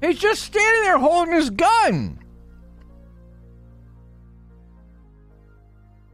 He's 0.00 0.18
just 0.18 0.42
standing 0.42 0.82
there 0.82 0.98
holding 0.98 1.34
his 1.34 1.50
gun. 1.50 2.18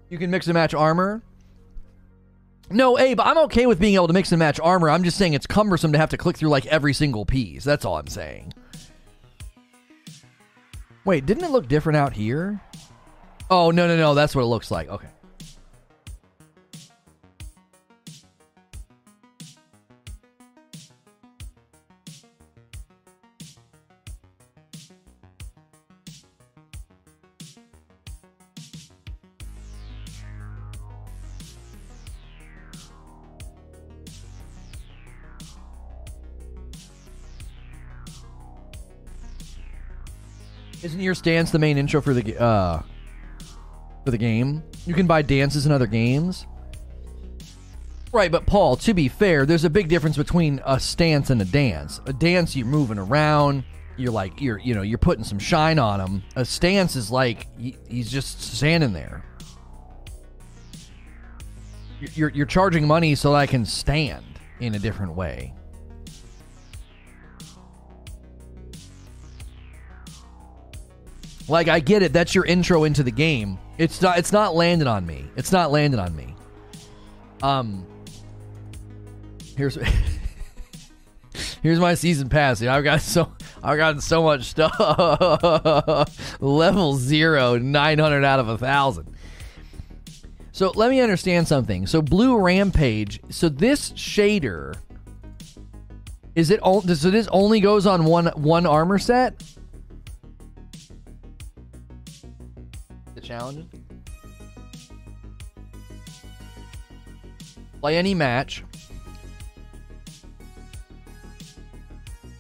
You 0.08 0.18
can 0.18 0.30
mix 0.30 0.46
and 0.46 0.54
match 0.54 0.74
armor. 0.74 1.22
No, 2.70 2.98
Abe, 2.98 3.20
I'm 3.20 3.38
okay 3.38 3.66
with 3.66 3.78
being 3.78 3.94
able 3.94 4.08
to 4.08 4.12
mix 4.12 4.32
and 4.32 4.38
match 4.38 4.58
armor. 4.60 4.88
I'm 4.90 5.04
just 5.04 5.18
saying 5.18 5.34
it's 5.34 5.46
cumbersome 5.46 5.92
to 5.92 5.98
have 5.98 6.10
to 6.10 6.16
click 6.16 6.36
through 6.36 6.50
like 6.50 6.66
every 6.66 6.94
single 6.94 7.24
piece. 7.24 7.64
That's 7.64 7.84
all 7.84 7.98
I'm 7.98 8.06
saying. 8.06 8.54
Wait, 11.04 11.26
didn't 11.26 11.44
it 11.44 11.50
look 11.50 11.68
different 11.68 11.96
out 11.96 12.12
here? 12.12 12.60
Oh, 13.50 13.70
no, 13.70 13.86
no, 13.86 13.96
no. 13.96 14.14
That's 14.14 14.34
what 14.34 14.42
it 14.42 14.46
looks 14.46 14.70
like. 14.70 14.88
Okay. 14.88 15.08
Isn't 40.82 41.00
your 41.00 41.14
stance 41.14 41.50
the 41.50 41.58
main 41.58 41.78
intro 41.78 42.00
for 42.00 42.12
the 42.14 42.40
uh 42.40 42.82
for 44.04 44.10
the 44.10 44.18
game? 44.18 44.62
You 44.86 44.94
can 44.94 45.06
buy 45.06 45.22
dances 45.22 45.64
in 45.66 45.72
other 45.72 45.86
games. 45.86 46.46
Right, 48.12 48.30
but 48.30 48.44
Paul, 48.46 48.76
to 48.76 48.92
be 48.92 49.08
fair, 49.08 49.46
there's 49.46 49.64
a 49.64 49.70
big 49.70 49.88
difference 49.88 50.16
between 50.18 50.60
a 50.66 50.78
stance 50.78 51.30
and 51.30 51.40
a 51.40 51.46
dance. 51.46 52.00
A 52.04 52.12
dance 52.12 52.54
you're 52.54 52.66
moving 52.66 52.98
around, 52.98 53.64
you're 53.96 54.12
like 54.12 54.40
you're 54.40 54.58
you 54.58 54.74
know, 54.74 54.82
you're 54.82 54.98
putting 54.98 55.24
some 55.24 55.38
shine 55.38 55.78
on 55.78 56.00
him. 56.00 56.22
A 56.36 56.44
stance 56.44 56.96
is 56.96 57.10
like 57.10 57.46
he- 57.58 57.76
he's 57.88 58.10
just 58.10 58.42
standing 58.42 58.92
there. 58.92 59.24
You're- 62.00 62.12
You're 62.14 62.28
you're 62.30 62.46
charging 62.46 62.86
money 62.86 63.14
so 63.14 63.34
I 63.34 63.46
can 63.46 63.64
stand 63.64 64.24
in 64.58 64.74
a 64.74 64.78
different 64.78 65.14
way. 65.14 65.54
Like 71.48 71.68
I 71.68 71.80
get 71.80 72.02
it, 72.02 72.12
that's 72.12 72.34
your 72.34 72.44
intro 72.44 72.84
into 72.84 73.02
the 73.02 73.10
game. 73.10 73.58
It's 73.78 74.00
not 74.00 74.18
it's 74.18 74.32
not 74.32 74.54
landing 74.54 74.88
on 74.88 75.06
me. 75.06 75.24
It's 75.36 75.52
not 75.52 75.70
landing 75.70 76.00
on 76.00 76.14
me. 76.14 76.34
Um 77.42 77.86
Here's 79.56 79.78
Here's 81.62 81.78
my 81.78 81.94
season 81.94 82.28
pass. 82.28 82.58
dude. 82.58 82.68
I've 82.68 82.84
got 82.84 83.00
so 83.00 83.32
I've 83.62 83.78
gotten 83.78 84.00
so 84.00 84.22
much 84.22 84.44
stuff. 84.44 84.78
Level 86.40 86.94
zero, 86.94 87.58
900 87.58 88.24
out 88.24 88.40
of 88.40 88.48
a 88.48 88.58
thousand. 88.58 89.14
So 90.52 90.70
let 90.74 90.90
me 90.90 91.00
understand 91.00 91.48
something. 91.48 91.86
So 91.86 92.02
blue 92.02 92.36
rampage. 92.38 93.20
So 93.30 93.48
this 93.48 93.90
shader 93.92 94.74
is 96.34 96.50
it? 96.50 96.60
So 96.62 96.80
this 97.10 97.28
only 97.28 97.60
goes 97.60 97.86
on 97.86 98.04
one 98.04 98.26
one 98.28 98.66
armor 98.66 98.98
set? 98.98 99.42
Challenges. 103.32 103.64
Play 107.80 107.96
any 107.96 108.14
match. 108.14 108.62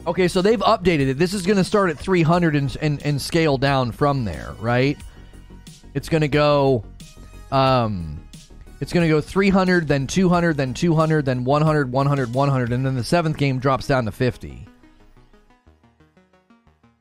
Okay, 0.06 0.28
so 0.28 0.42
they've 0.42 0.60
updated 0.60 1.08
it. 1.08 1.18
This 1.18 1.32
is 1.32 1.46
going 1.46 1.56
to 1.56 1.64
start 1.64 1.88
at 1.88 1.98
300 1.98 2.56
and, 2.56 2.76
and, 2.82 3.02
and 3.06 3.22
scale 3.22 3.56
down 3.56 3.92
from 3.92 4.24
there, 4.24 4.54
right? 4.60 4.98
It's 5.94 6.08
going 6.10 6.20
to 6.20 6.28
go, 6.28 6.84
um, 7.50 8.22
it's 8.80 8.92
going 8.92 9.06
to 9.06 9.08
go 9.08 9.20
300, 9.20 9.88
then 9.88 10.06
200, 10.06 10.56
then 10.56 10.74
200, 10.74 11.24
then 11.24 11.44
100, 11.44 11.90
100, 11.92 12.34
100, 12.34 12.72
and 12.72 12.84
then 12.84 12.94
the 12.96 13.04
seventh 13.04 13.38
game 13.38 13.58
drops 13.58 13.86
down 13.86 14.04
to 14.04 14.12
50. 14.12 14.66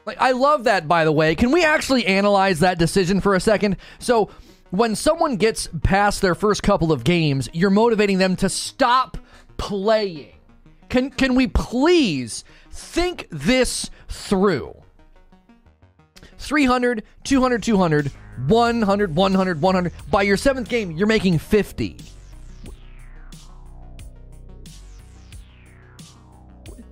Like, 0.05 0.17
I 0.19 0.31
love 0.31 0.63
that, 0.63 0.87
by 0.87 1.05
the 1.05 1.11
way. 1.11 1.35
Can 1.35 1.51
we 1.51 1.63
actually 1.63 2.05
analyze 2.05 2.59
that 2.59 2.79
decision 2.79 3.21
for 3.21 3.35
a 3.35 3.39
second? 3.39 3.77
So, 3.99 4.29
when 4.71 4.95
someone 4.95 5.35
gets 5.35 5.67
past 5.83 6.21
their 6.21 6.33
first 6.33 6.63
couple 6.63 6.91
of 6.91 7.03
games, 7.03 7.49
you're 7.53 7.69
motivating 7.69 8.17
them 8.17 8.35
to 8.37 8.49
stop 8.49 9.17
playing. 9.57 10.33
Can 10.89 11.09
can 11.11 11.35
we 11.35 11.47
please 11.47 12.43
think 12.71 13.27
this 13.29 13.89
through? 14.07 14.75
300, 16.37 17.03
200, 17.23 17.63
200, 17.63 18.11
100, 18.47 19.15
100, 19.15 19.61
100. 19.61 19.93
By 20.09 20.23
your 20.23 20.37
seventh 20.37 20.69
game, 20.69 20.91
you're 20.91 21.07
making 21.07 21.37
50. 21.37 21.97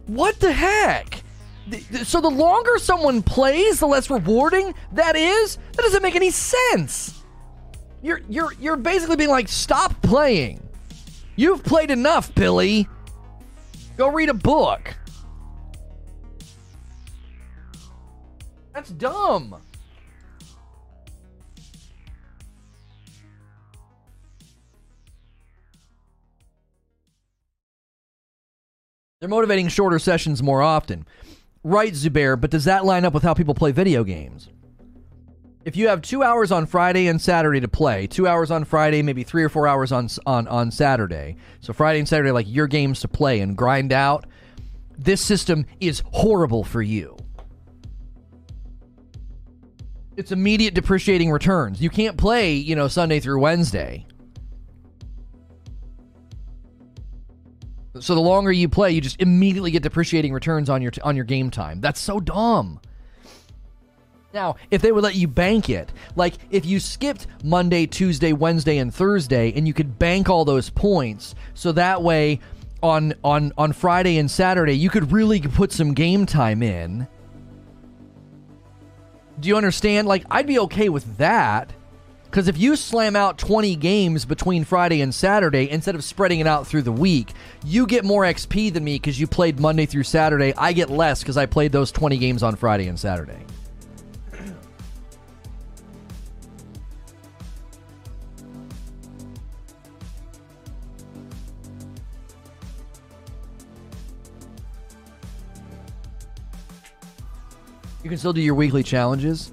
What 0.06 0.40
the 0.40 0.52
heck? 0.52 1.24
So 2.04 2.22
the 2.22 2.30
longer 2.30 2.78
someone 2.78 3.22
plays, 3.22 3.80
the 3.80 3.88
less 3.88 4.10
rewarding 4.10 4.74
that 4.94 5.16
is? 5.16 5.58
That 5.74 5.82
doesn't 5.82 6.02
make 6.02 6.16
any 6.16 6.32
sense. 6.32 7.22
You're 8.02 8.22
you're 8.30 8.54
you're 8.54 8.78
basically 8.78 9.18
being 9.18 9.30
like, 9.30 9.48
stop 9.48 10.02
playing. 10.02 10.62
You've 11.36 11.64
played 11.64 11.92
enough, 11.92 12.34
Billy. 12.36 12.88
Go 13.98 14.08
read 14.10 14.30
a 14.30 14.34
book. 14.34 14.96
That's 18.74 18.90
dumb. 18.92 19.62
They're 29.20 29.28
motivating 29.28 29.68
shorter 29.68 30.00
sessions 30.00 30.42
more 30.42 30.62
often. 30.62 31.06
Right, 31.64 31.94
Zubair, 31.94 32.40
but 32.40 32.52
does 32.52 32.66
that 32.66 32.86
line 32.86 33.04
up 33.04 33.14
with 33.14 33.24
how 33.24 33.34
people 33.34 33.54
play 33.54 33.72
video 33.72 34.04
games? 34.04 34.50
If 35.66 35.76
you 35.76 35.90
have 35.90 36.02
two 36.02 36.24
hours 36.24 36.54
on 36.54 36.66
Friday 36.66 37.08
and 37.08 37.22
Saturday 37.22 37.60
to 37.60 37.68
play, 37.68 38.08
two 38.08 38.28
hours 38.28 38.50
on 38.50 38.64
Friday, 38.64 39.02
maybe 39.02 39.24
three 39.24 39.44
or 39.44 39.50
four 39.50 39.68
hours 39.68 39.92
on 39.92 40.08
on 40.26 40.48
on 40.48 40.72
Saturday. 40.72 41.36
So 41.60 41.74
Friday 41.74 42.00
and 42.00 42.08
Saturday, 42.08 42.32
like 42.32 42.48
your 42.48 42.66
games 42.66 43.02
to 43.02 43.08
play 43.10 43.42
and 43.42 43.58
grind 43.58 43.92
out. 43.92 44.26
This 44.98 45.22
system 45.22 45.66
is 45.80 46.02
horrible 46.12 46.64
for 46.64 46.82
you. 46.82 47.18
It's 50.16 50.32
immediate 50.32 50.74
depreciating 50.74 51.30
returns. 51.30 51.82
You 51.82 51.90
can't 51.90 52.18
play, 52.18 52.54
you 52.54 52.76
know, 52.76 52.88
Sunday 52.88 53.20
through 53.20 53.40
Wednesday. 53.40 54.06
So 58.00 58.14
the 58.14 58.22
longer 58.22 58.52
you 58.52 58.70
play, 58.70 58.92
you 58.92 59.02
just 59.02 59.20
immediately 59.20 59.72
get 59.72 59.84
depreciating 59.84 60.32
returns 60.34 60.70
on 60.70 60.82
your 60.82 60.92
on 61.04 61.16
your 61.16 61.26
game 61.26 61.50
time. 61.50 61.82
That's 61.82 62.00
so 62.00 62.20
dumb. 62.20 62.80
Now, 64.32 64.58
if 64.70 64.84
they 64.84 64.92
would 64.92 65.04
let 65.04 65.16
you 65.16 65.28
bank 65.28 65.72
it, 65.72 65.92
like 66.16 66.36
if 66.52 66.66
you 66.66 66.80
skipped 66.80 67.26
Monday, 67.44 67.88
Tuesday, 67.88 68.32
Wednesday, 68.32 68.78
and 68.78 68.94
Thursday, 68.94 69.52
and 69.56 69.68
you 69.68 69.74
could 69.74 69.98
bank 69.98 70.30
all 70.30 70.46
those 70.46 70.70
points, 70.70 71.34
so 71.56 71.72
that 71.72 72.04
way 72.04 72.40
on 72.84 73.14
on 73.24 73.52
on 73.58 73.74
Friday 73.74 74.18
and 74.18 74.30
Saturday 74.32 74.74
you 74.74 74.90
could 74.90 75.12
really 75.12 75.42
put 75.42 75.72
some 75.72 75.94
game 75.94 76.26
time 76.26 76.62
in. 76.62 77.08
Do 79.40 79.50
you 79.50 79.58
understand? 79.58 80.08
Like 80.08 80.26
I'd 80.30 80.48
be 80.48 80.60
okay 80.60 80.90
with 80.90 81.18
that. 81.18 81.74
Because 82.30 82.48
if 82.48 82.60
you 82.60 82.76
slam 82.76 83.16
out 83.16 83.40
20 83.40 83.76
games 83.78 84.24
between 84.24 84.64
Friday 84.64 85.02
and 85.02 85.14
Saturday 85.14 85.68
instead 85.68 85.96
of 85.96 86.04
spreading 86.04 86.40
it 86.40 86.46
out 86.46 86.68
through 86.68 86.84
the 86.84 86.92
week, 86.92 87.34
you 87.66 87.88
get 87.88 88.06
more 88.06 88.22
XP 88.22 88.72
than 88.72 88.84
me 88.84 88.96
because 88.96 89.20
you 89.20 89.26
played 89.26 89.60
Monday 89.60 89.88
through 89.88 90.04
Saturday. 90.04 90.54
I 90.56 90.74
get 90.74 90.92
less 90.92 91.22
because 91.22 91.38
I 91.38 91.48
played 91.48 91.72
those 91.72 91.92
20 91.92 92.20
games 92.20 92.44
on 92.44 92.56
Friday 92.56 92.88
and 92.88 93.00
Saturday. 93.00 93.44
You 108.04 108.10
can 108.10 108.20
still 108.20 108.34
do 108.34 108.42
your 108.42 108.56
weekly 108.56 108.84
challenges. 108.84 109.52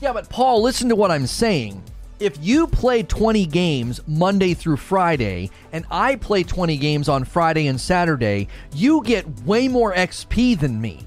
Yeah, 0.00 0.12
but 0.12 0.28
Paul, 0.28 0.62
listen 0.62 0.88
to 0.90 0.96
what 0.96 1.10
I'm 1.10 1.26
saying. 1.26 1.82
If 2.18 2.36
you 2.40 2.66
play 2.66 3.02
20 3.02 3.46
games 3.46 4.00
Monday 4.06 4.54
through 4.54 4.76
Friday, 4.76 5.50
and 5.72 5.84
I 5.90 6.16
play 6.16 6.42
20 6.42 6.76
games 6.78 7.08
on 7.08 7.24
Friday 7.24 7.66
and 7.66 7.80
Saturday, 7.80 8.48
you 8.72 9.02
get 9.04 9.26
way 9.42 9.68
more 9.68 9.94
XP 9.94 10.58
than 10.58 10.80
me. 10.80 11.06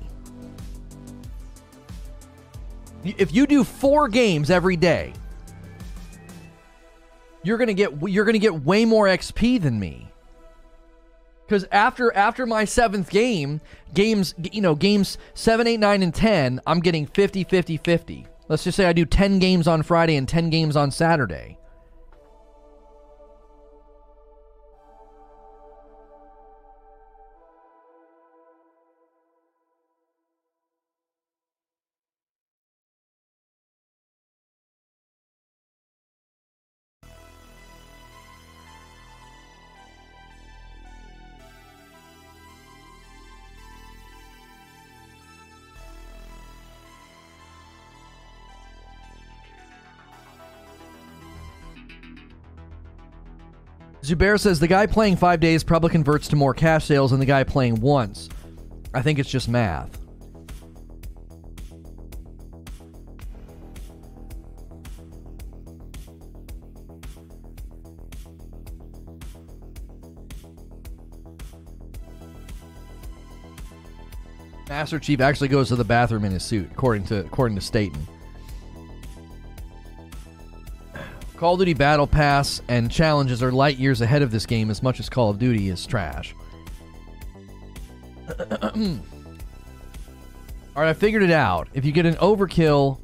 If 3.04 3.34
you 3.34 3.48
do 3.48 3.64
four 3.64 4.08
games 4.08 4.50
every 4.50 4.76
day, 4.76 5.14
you're 7.44 7.58
gonna 7.58 7.74
get 7.74 7.94
you're 8.10 8.26
gonna 8.26 8.38
get 8.38 8.64
way 8.64 8.84
more 8.86 9.06
XP 9.06 9.62
than 9.62 9.80
me. 9.80 10.12
Because 11.48 11.66
after 11.72 12.14
after 12.14 12.46
my 12.46 12.66
seventh 12.66 13.10
game, 13.10 13.62
games 13.94 14.36
you 14.52 14.62
know 14.62 14.76
games 14.76 15.18
seven, 15.34 15.66
eight, 15.66 15.80
nine, 15.80 16.04
and 16.04 16.14
ten, 16.14 16.60
I'm 16.68 16.82
getting 16.82 17.06
50, 17.06 17.46
50, 17.46 17.78
50. 17.78 18.28
Let's 18.50 18.64
just 18.64 18.76
say 18.76 18.86
I 18.86 18.94
do 18.94 19.06
ten 19.06 19.38
games 19.38 19.68
on 19.68 19.84
Friday 19.84 20.16
and 20.16 20.28
ten 20.28 20.50
games 20.50 20.76
on 20.76 20.90
Saturday. 20.90 21.59
Zubair 54.10 54.40
says 54.40 54.60
the 54.60 54.68
guy 54.68 54.88
playing 54.88 55.18
five 55.18 55.40
days 55.40 55.64
probably 55.64 55.92
converts 55.92 56.28
to 56.30 56.36
more 56.36 56.56
cash 56.56 56.86
sales 56.86 57.12
than 57.12 57.20
the 57.20 57.28
guy 57.28 57.44
playing 57.44 57.80
once. 57.80 58.28
I 58.92 59.04
think 59.04 59.20
it's 59.20 59.30
just 59.30 59.48
math. 59.48 59.96
Master 74.68 74.98
Chief 74.98 75.20
actually 75.20 75.50
goes 75.50 75.68
to 75.68 75.76
the 75.76 75.84
bathroom 75.84 76.26
in 76.26 76.32
his 76.32 76.44
suit, 76.44 76.68
according 76.72 77.04
to 77.06 77.20
according 77.20 77.56
to 77.58 77.62
Staten. 77.62 78.08
Call 81.40 81.54
of 81.54 81.60
Duty 81.60 81.74
Battle 81.74 82.06
Pass 82.06 82.62
and 82.68 82.92
challenges 82.92 83.42
are 83.42 83.50
light 83.50 83.78
years 83.78 84.02
ahead 84.02 84.22
of 84.22 84.30
this 84.30 84.46
game 84.46 84.70
as 84.70 84.84
much 84.84 85.00
as 85.00 85.08
Call 85.08 85.30
of 85.30 85.40
Duty 85.40 85.70
is 85.70 85.86
trash. 85.86 86.36
Alright, 88.42 89.00
I 90.76 90.92
figured 90.92 91.24
it 91.24 91.32
out. 91.32 91.70
If 91.74 91.86
you 91.86 91.94
get 91.94 92.06
an 92.06 92.16
overkill, 92.16 93.00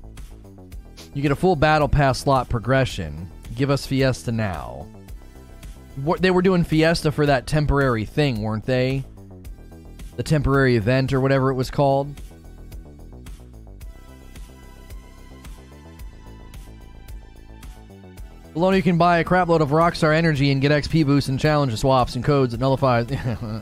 you 1.14 1.22
get 1.22 1.32
a 1.32 1.36
full 1.36 1.56
Battle 1.56 1.88
Pass 1.88 2.20
slot 2.20 2.50
progression. 2.50 3.32
Give 3.56 3.70
us 3.70 3.86
Fiesta 3.86 4.34
now. 4.34 4.86
What 6.04 6.22
they 6.22 6.32
were 6.32 6.42
doing 6.42 6.66
Fiesta 6.66 7.14
for 7.14 7.26
that 7.26 7.48
temporary 7.48 8.04
thing, 8.04 8.42
weren't 8.42 8.66
they? 8.66 9.06
The 10.18 10.24
temporary 10.24 10.76
event 10.76 11.14
or 11.14 11.22
whatever 11.22 11.52
it 11.52 11.56
was 11.56 11.72
called. 11.72 12.14
Alone, 18.56 18.76
you 18.76 18.82
can 18.82 18.98
buy 18.98 19.18
a 19.18 19.24
crapload 19.26 19.60
of 19.60 19.70
Rockstar 19.72 20.16
Energy 20.16 20.52
and 20.52 20.62
get 20.62 20.72
XP 20.72 21.06
boosts 21.06 21.28
and 21.30 21.38
challenge 21.38 21.76
swaps 21.78 22.16
and 22.16 22.24
codes 22.24 22.54
that 22.54 22.60
nullify. 22.62 23.04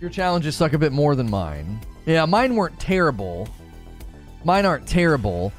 Your 0.00 0.10
challenges 0.10 0.54
suck 0.54 0.72
a 0.72 0.78
bit 0.78 0.92
more 0.92 1.16
than 1.16 1.28
mine. 1.28 1.80
Yeah, 2.06 2.24
mine 2.26 2.54
weren't 2.54 2.78
terrible. 2.78 3.48
Mine 4.44 4.64
aren't 4.64 4.86
terrible. 4.86 5.52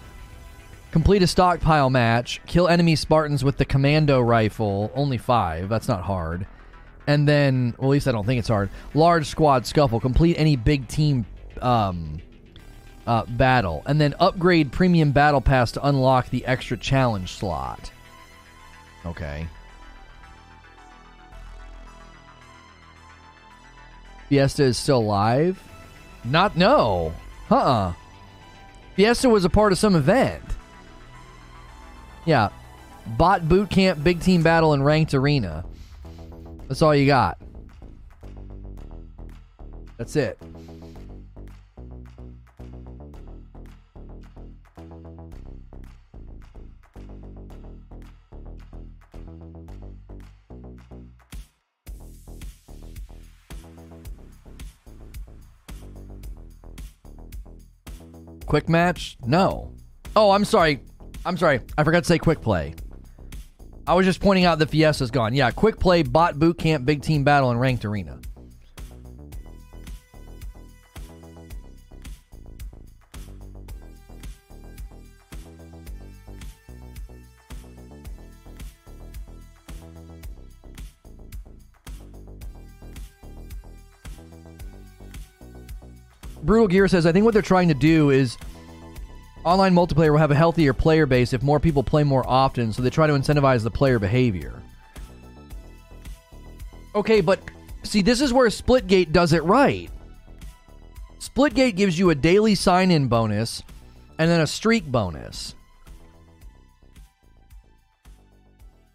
Complete 0.92 1.22
a 1.22 1.28
stockpile 1.28 1.90
match. 1.90 2.40
Kill 2.46 2.70
enemy 2.70 2.96
Spartans 2.96 3.44
with 3.44 3.58
the 3.58 3.66
commando 3.66 4.22
rifle. 4.22 4.90
Only 4.96 5.18
five. 5.18 5.68
That's 5.68 5.90
not 5.90 6.04
hard. 6.04 6.48
And 7.08 7.28
then, 7.28 7.76
well, 7.78 7.90
at 7.90 7.92
least 7.92 8.08
I 8.08 8.14
don't 8.14 8.26
think 8.26 8.40
it's 8.40 8.48
hard. 8.48 8.70
Large 8.94 9.28
squad 9.28 9.66
scuffle. 9.66 10.00
Complete 10.00 10.36
any 10.38 10.56
big 10.56 10.88
team 10.88 11.26
um, 11.62 12.22
uh, 13.08 13.26
battle, 13.26 13.84
and 13.86 14.00
then 14.00 14.14
upgrade 14.20 14.72
premium 14.72 15.12
battle 15.12 15.42
pass 15.42 15.72
to 15.74 15.88
unlock 15.88 16.30
the 16.30 16.46
extra 16.46 16.78
challenge 16.78 17.34
slot. 17.34 17.92
Okay. 19.06 19.48
Fiesta 24.28 24.64
is 24.64 24.78
still 24.78 25.00
alive? 25.00 25.62
Not 26.24 26.56
no. 26.56 27.14
Uh-uh. 27.50 27.94
Fiesta 28.96 29.30
was 29.30 29.46
a 29.46 29.50
part 29.50 29.72
of 29.72 29.78
some 29.78 29.96
event. 29.96 30.44
Yeah. 32.26 32.50
Bot 33.18 33.50
boot 33.50 33.70
camp, 33.70 34.04
big 34.04 34.22
team 34.22 34.44
battle, 34.44 34.74
and 34.74 34.86
ranked 34.86 35.14
arena. 35.16 35.66
That's 36.68 36.84
all 36.84 36.94
you 36.94 37.08
got. 37.08 37.40
That's 39.98 40.16
it. 40.16 40.38
Quick 58.50 58.68
match? 58.68 59.16
No. 59.28 59.76
Oh, 60.16 60.32
I'm 60.32 60.44
sorry. 60.44 60.80
I'm 61.24 61.38
sorry. 61.38 61.62
I 61.78 61.84
forgot 61.84 62.00
to 62.00 62.08
say 62.08 62.18
quick 62.18 62.42
play. 62.42 62.74
I 63.86 63.94
was 63.94 64.08
just 64.08 64.20
pointing 64.20 64.46
out 64.46 64.58
that 64.58 64.72
Fiesta's 64.72 65.12
gone. 65.12 65.36
Yeah, 65.36 65.52
quick 65.52 65.80
play, 65.80 66.02
bot 66.02 66.40
boot 66.40 66.58
camp, 66.58 66.84
big 66.84 67.04
team 67.04 67.24
battle, 67.24 67.52
and 67.52 67.62
ranked 67.62 67.86
arena. 67.86 68.19
Brutal 86.50 86.68
Gear 86.68 86.88
says, 86.88 87.06
I 87.06 87.12
think 87.12 87.26
what 87.26 87.36
they're 87.36 87.44
trying 87.44 87.68
to 87.68 87.76
do 87.76 88.10
is 88.10 88.36
online 89.46 89.76
multiplayer 89.76 90.10
will 90.10 90.18
have 90.18 90.32
a 90.32 90.36
healthier 90.36 90.74
player 90.74 91.06
base 91.06 91.32
if 91.32 91.44
more 91.44 91.60
people 91.60 91.84
play 91.84 92.04
more 92.04 92.28
often, 92.28 92.74
so 92.74 92.82
they 92.82 92.90
try 92.90 93.06
to 93.06 93.14
incentivize 93.14 93.62
the 93.62 93.70
player 93.70 94.00
behavior. 94.00 94.60
Okay, 96.96 97.22
but 97.22 97.40
see, 97.84 98.02
this 98.02 98.20
is 98.20 98.34
where 98.34 98.48
Splitgate 98.48 99.12
does 99.12 99.32
it 99.32 99.44
right. 99.44 99.92
Splitgate 101.20 101.76
gives 101.76 102.00
you 102.00 102.10
a 102.10 102.16
daily 102.16 102.56
sign 102.56 102.90
in 102.90 103.08
bonus 103.08 103.62
and 104.18 104.28
then 104.28 104.42
a 104.42 104.48
streak 104.48 104.88
bonus. 104.88 105.54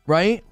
Right? 0.09 0.43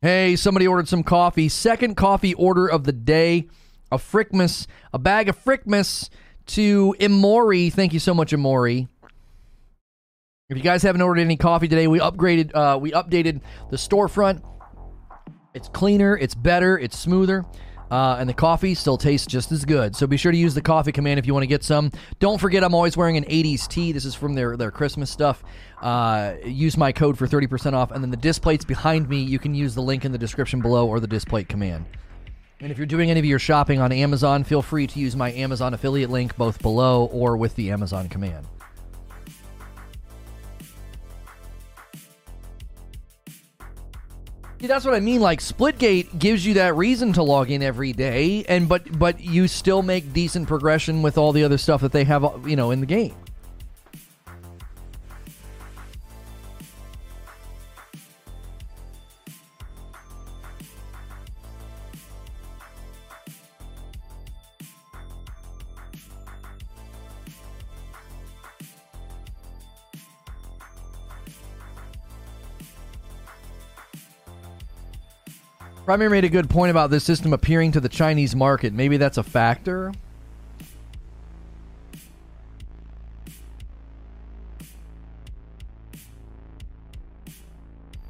Hey, 0.00 0.36
somebody 0.36 0.68
ordered 0.68 0.86
some 0.86 1.02
coffee. 1.02 1.48
Second 1.48 1.96
coffee 1.96 2.32
order 2.34 2.68
of 2.68 2.84
the 2.84 2.92
day. 2.92 3.48
A 3.90 3.96
Frickmas, 3.96 4.68
a 4.92 4.98
bag 4.98 5.28
of 5.28 5.42
Frickmas 5.42 6.08
to 6.46 6.94
Imori. 7.00 7.72
Thank 7.72 7.92
you 7.92 7.98
so 7.98 8.14
much, 8.14 8.32
Imori. 8.32 8.86
If 10.48 10.56
you 10.56 10.62
guys 10.62 10.82
haven't 10.82 11.02
ordered 11.02 11.22
any 11.22 11.36
coffee 11.36 11.66
today, 11.66 11.88
we 11.88 11.98
upgraded, 11.98 12.54
uh, 12.54 12.78
we 12.78 12.92
updated 12.92 13.40
the 13.70 13.76
storefront. 13.76 14.42
It's 15.52 15.68
cleaner, 15.68 16.16
it's 16.16 16.34
better, 16.34 16.78
it's 16.78 16.96
smoother. 16.96 17.44
Uh, 17.90 18.16
and 18.18 18.28
the 18.28 18.34
coffee 18.34 18.74
still 18.74 18.98
tastes 18.98 19.26
just 19.26 19.50
as 19.52 19.64
good. 19.64 19.96
So 19.96 20.06
be 20.06 20.16
sure 20.16 20.32
to 20.32 20.38
use 20.38 20.54
the 20.54 20.62
coffee 20.62 20.92
command 20.92 21.18
if 21.18 21.26
you 21.26 21.32
want 21.32 21.42
to 21.42 21.48
get 21.48 21.64
some. 21.64 21.90
Don't 22.18 22.38
forget, 22.38 22.62
I'm 22.62 22.74
always 22.74 22.96
wearing 22.96 23.16
an 23.16 23.24
80s 23.24 23.66
tee. 23.68 23.92
This 23.92 24.04
is 24.04 24.14
from 24.14 24.34
their, 24.34 24.56
their 24.56 24.70
Christmas 24.70 25.10
stuff. 25.10 25.42
Uh, 25.80 26.34
use 26.44 26.76
my 26.76 26.92
code 26.92 27.16
for 27.16 27.26
30% 27.26 27.72
off. 27.72 27.90
And 27.90 28.02
then 28.02 28.10
the 28.10 28.16
Displates 28.16 28.64
behind 28.64 29.08
me, 29.08 29.22
you 29.22 29.38
can 29.38 29.54
use 29.54 29.74
the 29.74 29.82
link 29.82 30.04
in 30.04 30.12
the 30.12 30.18
description 30.18 30.60
below 30.60 30.86
or 30.86 31.00
the 31.00 31.06
displate 31.06 31.48
command. 31.48 31.86
And 32.60 32.72
if 32.72 32.76
you're 32.76 32.86
doing 32.86 33.10
any 33.10 33.20
of 33.20 33.24
your 33.24 33.38
shopping 33.38 33.80
on 33.80 33.92
Amazon, 33.92 34.42
feel 34.42 34.62
free 34.62 34.86
to 34.88 34.98
use 34.98 35.14
my 35.14 35.32
Amazon 35.32 35.74
affiliate 35.74 36.10
link 36.10 36.36
both 36.36 36.60
below 36.60 37.06
or 37.06 37.36
with 37.36 37.54
the 37.54 37.70
Amazon 37.70 38.08
command. 38.08 38.46
That's 44.60 44.84
what 44.84 44.94
I 44.94 45.00
mean. 45.00 45.20
Like 45.20 45.40
Splitgate 45.40 46.18
gives 46.18 46.44
you 46.44 46.54
that 46.54 46.74
reason 46.74 47.12
to 47.14 47.22
log 47.22 47.50
in 47.50 47.62
every 47.62 47.92
day, 47.92 48.44
and 48.48 48.68
but 48.68 48.98
but 48.98 49.20
you 49.20 49.46
still 49.46 49.82
make 49.82 50.12
decent 50.12 50.48
progression 50.48 51.02
with 51.02 51.16
all 51.16 51.32
the 51.32 51.44
other 51.44 51.58
stuff 51.58 51.80
that 51.82 51.92
they 51.92 52.04
have, 52.04 52.44
you 52.46 52.56
know, 52.56 52.70
in 52.70 52.80
the 52.80 52.86
game. 52.86 53.14
Primary 75.88 76.10
made 76.10 76.24
a 76.24 76.28
good 76.28 76.50
point 76.50 76.70
about 76.70 76.90
this 76.90 77.02
system 77.02 77.32
appearing 77.32 77.72
to 77.72 77.80
the 77.80 77.88
Chinese 77.88 78.36
market. 78.36 78.74
Maybe 78.74 78.98
that's 78.98 79.16
a 79.16 79.22
factor. 79.22 79.90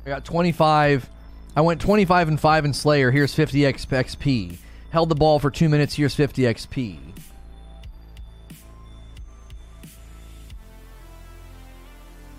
I 0.04 0.08
got 0.08 0.24
25. 0.24 1.08
I 1.54 1.60
went 1.60 1.80
25 1.80 2.26
and 2.26 2.40
5 2.40 2.64
in 2.64 2.72
Slayer. 2.72 3.12
Here's 3.12 3.32
50 3.32 3.60
XP. 3.60 4.56
Held 4.90 5.08
the 5.08 5.14
ball 5.14 5.38
for 5.38 5.48
2 5.48 5.68
minutes. 5.68 5.94
Here's 5.94 6.16
50 6.16 6.42
XP. 6.42 6.98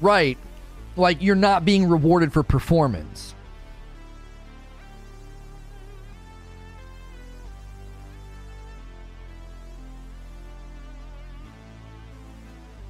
Right. 0.01 0.37
Like 0.97 1.21
you're 1.21 1.35
not 1.35 1.63
being 1.63 1.87
rewarded 1.87 2.33
for 2.33 2.43
performance. 2.43 3.28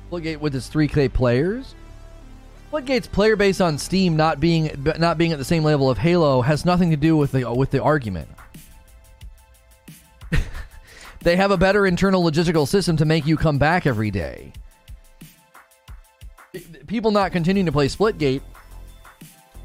Splitgate 0.09 0.39
with 0.39 0.55
its 0.55 0.69
3K 0.69 1.11
players. 1.13 1.75
Splitgate's 2.71 3.07
player 3.07 3.35
base 3.35 3.61
on 3.61 3.77
Steam 3.77 4.15
not 4.15 4.39
being 4.39 4.71
not 4.97 5.17
being 5.17 5.31
at 5.31 5.39
the 5.39 5.45
same 5.45 5.63
level 5.63 5.89
of 5.89 5.97
Halo 5.97 6.41
has 6.41 6.65
nothing 6.65 6.91
to 6.91 6.97
do 6.97 7.17
with 7.17 7.31
the 7.31 7.51
with 7.51 7.71
the 7.71 7.81
argument. 7.81 8.29
they 11.21 11.35
have 11.35 11.51
a 11.51 11.57
better 11.57 11.87
internal 11.87 12.23
logistical 12.23 12.67
system 12.67 12.95
to 12.97 13.05
make 13.05 13.25
you 13.25 13.37
come 13.37 13.57
back 13.57 13.87
every 13.87 14.11
day. 14.11 14.53
People 16.87 17.11
not 17.11 17.31
continuing 17.31 17.65
to 17.65 17.71
play 17.71 17.87
Splitgate 17.87 18.41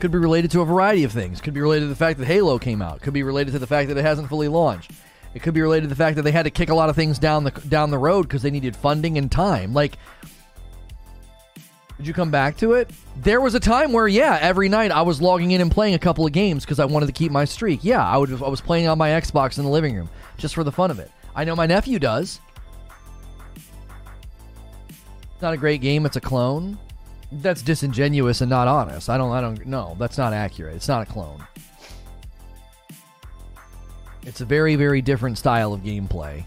could 0.00 0.10
be 0.10 0.18
related 0.18 0.50
to 0.50 0.60
a 0.60 0.64
variety 0.64 1.04
of 1.04 1.12
things. 1.12 1.40
Could 1.40 1.54
be 1.54 1.60
related 1.60 1.84
to 1.84 1.88
the 1.88 1.96
fact 1.96 2.18
that 2.18 2.26
Halo 2.26 2.58
came 2.58 2.82
out. 2.82 3.00
Could 3.00 3.14
be 3.14 3.22
related 3.22 3.52
to 3.52 3.58
the 3.58 3.66
fact 3.66 3.88
that 3.88 3.96
it 3.96 4.02
hasn't 4.02 4.28
fully 4.28 4.48
launched. 4.48 4.90
It 5.34 5.42
could 5.42 5.54
be 5.54 5.62
related 5.62 5.84
to 5.84 5.88
the 5.88 5.96
fact 5.96 6.16
that 6.16 6.22
they 6.22 6.30
had 6.30 6.44
to 6.44 6.50
kick 6.50 6.68
a 6.68 6.74
lot 6.74 6.88
of 6.88 6.96
things 6.96 7.18
down 7.18 7.44
the 7.44 7.50
down 7.50 7.90
the 7.90 7.98
road 7.98 8.22
because 8.22 8.42
they 8.42 8.50
needed 8.50 8.76
funding 8.76 9.18
and 9.18 9.30
time. 9.30 9.74
Like 9.74 9.98
did 11.96 12.06
you 12.06 12.12
come 12.12 12.30
back 12.30 12.56
to 12.58 12.72
it? 12.72 12.90
There 13.16 13.40
was 13.40 13.54
a 13.54 13.60
time 13.60 13.92
where, 13.92 14.08
yeah, 14.08 14.38
every 14.40 14.68
night 14.68 14.90
I 14.90 15.02
was 15.02 15.22
logging 15.22 15.52
in 15.52 15.60
and 15.60 15.70
playing 15.70 15.94
a 15.94 15.98
couple 15.98 16.26
of 16.26 16.32
games 16.32 16.64
because 16.64 16.80
I 16.80 16.84
wanted 16.84 17.06
to 17.06 17.12
keep 17.12 17.30
my 17.30 17.44
streak. 17.44 17.80
Yeah, 17.82 18.04
I 18.04 18.16
would. 18.16 18.30
I 18.42 18.48
was 18.48 18.60
playing 18.60 18.88
on 18.88 18.98
my 18.98 19.10
Xbox 19.10 19.58
in 19.58 19.64
the 19.64 19.70
living 19.70 19.94
room 19.94 20.10
just 20.36 20.54
for 20.54 20.64
the 20.64 20.72
fun 20.72 20.90
of 20.90 20.98
it. 20.98 21.10
I 21.36 21.44
know 21.44 21.54
my 21.54 21.66
nephew 21.66 21.98
does. 21.98 22.40
It's 24.88 25.42
not 25.42 25.54
a 25.54 25.56
great 25.56 25.80
game. 25.80 26.04
It's 26.04 26.16
a 26.16 26.20
clone. 26.20 26.78
That's 27.30 27.62
disingenuous 27.62 28.40
and 28.40 28.50
not 28.50 28.66
honest. 28.68 29.08
I 29.08 29.16
don't. 29.16 29.32
I 29.32 29.40
don't. 29.40 29.64
No, 29.66 29.96
that's 29.98 30.18
not 30.18 30.32
accurate. 30.32 30.74
It's 30.74 30.88
not 30.88 31.08
a 31.08 31.10
clone. 31.10 31.46
It's 34.26 34.40
a 34.40 34.44
very, 34.44 34.74
very 34.74 35.02
different 35.02 35.38
style 35.38 35.72
of 35.72 35.82
gameplay. 35.82 36.44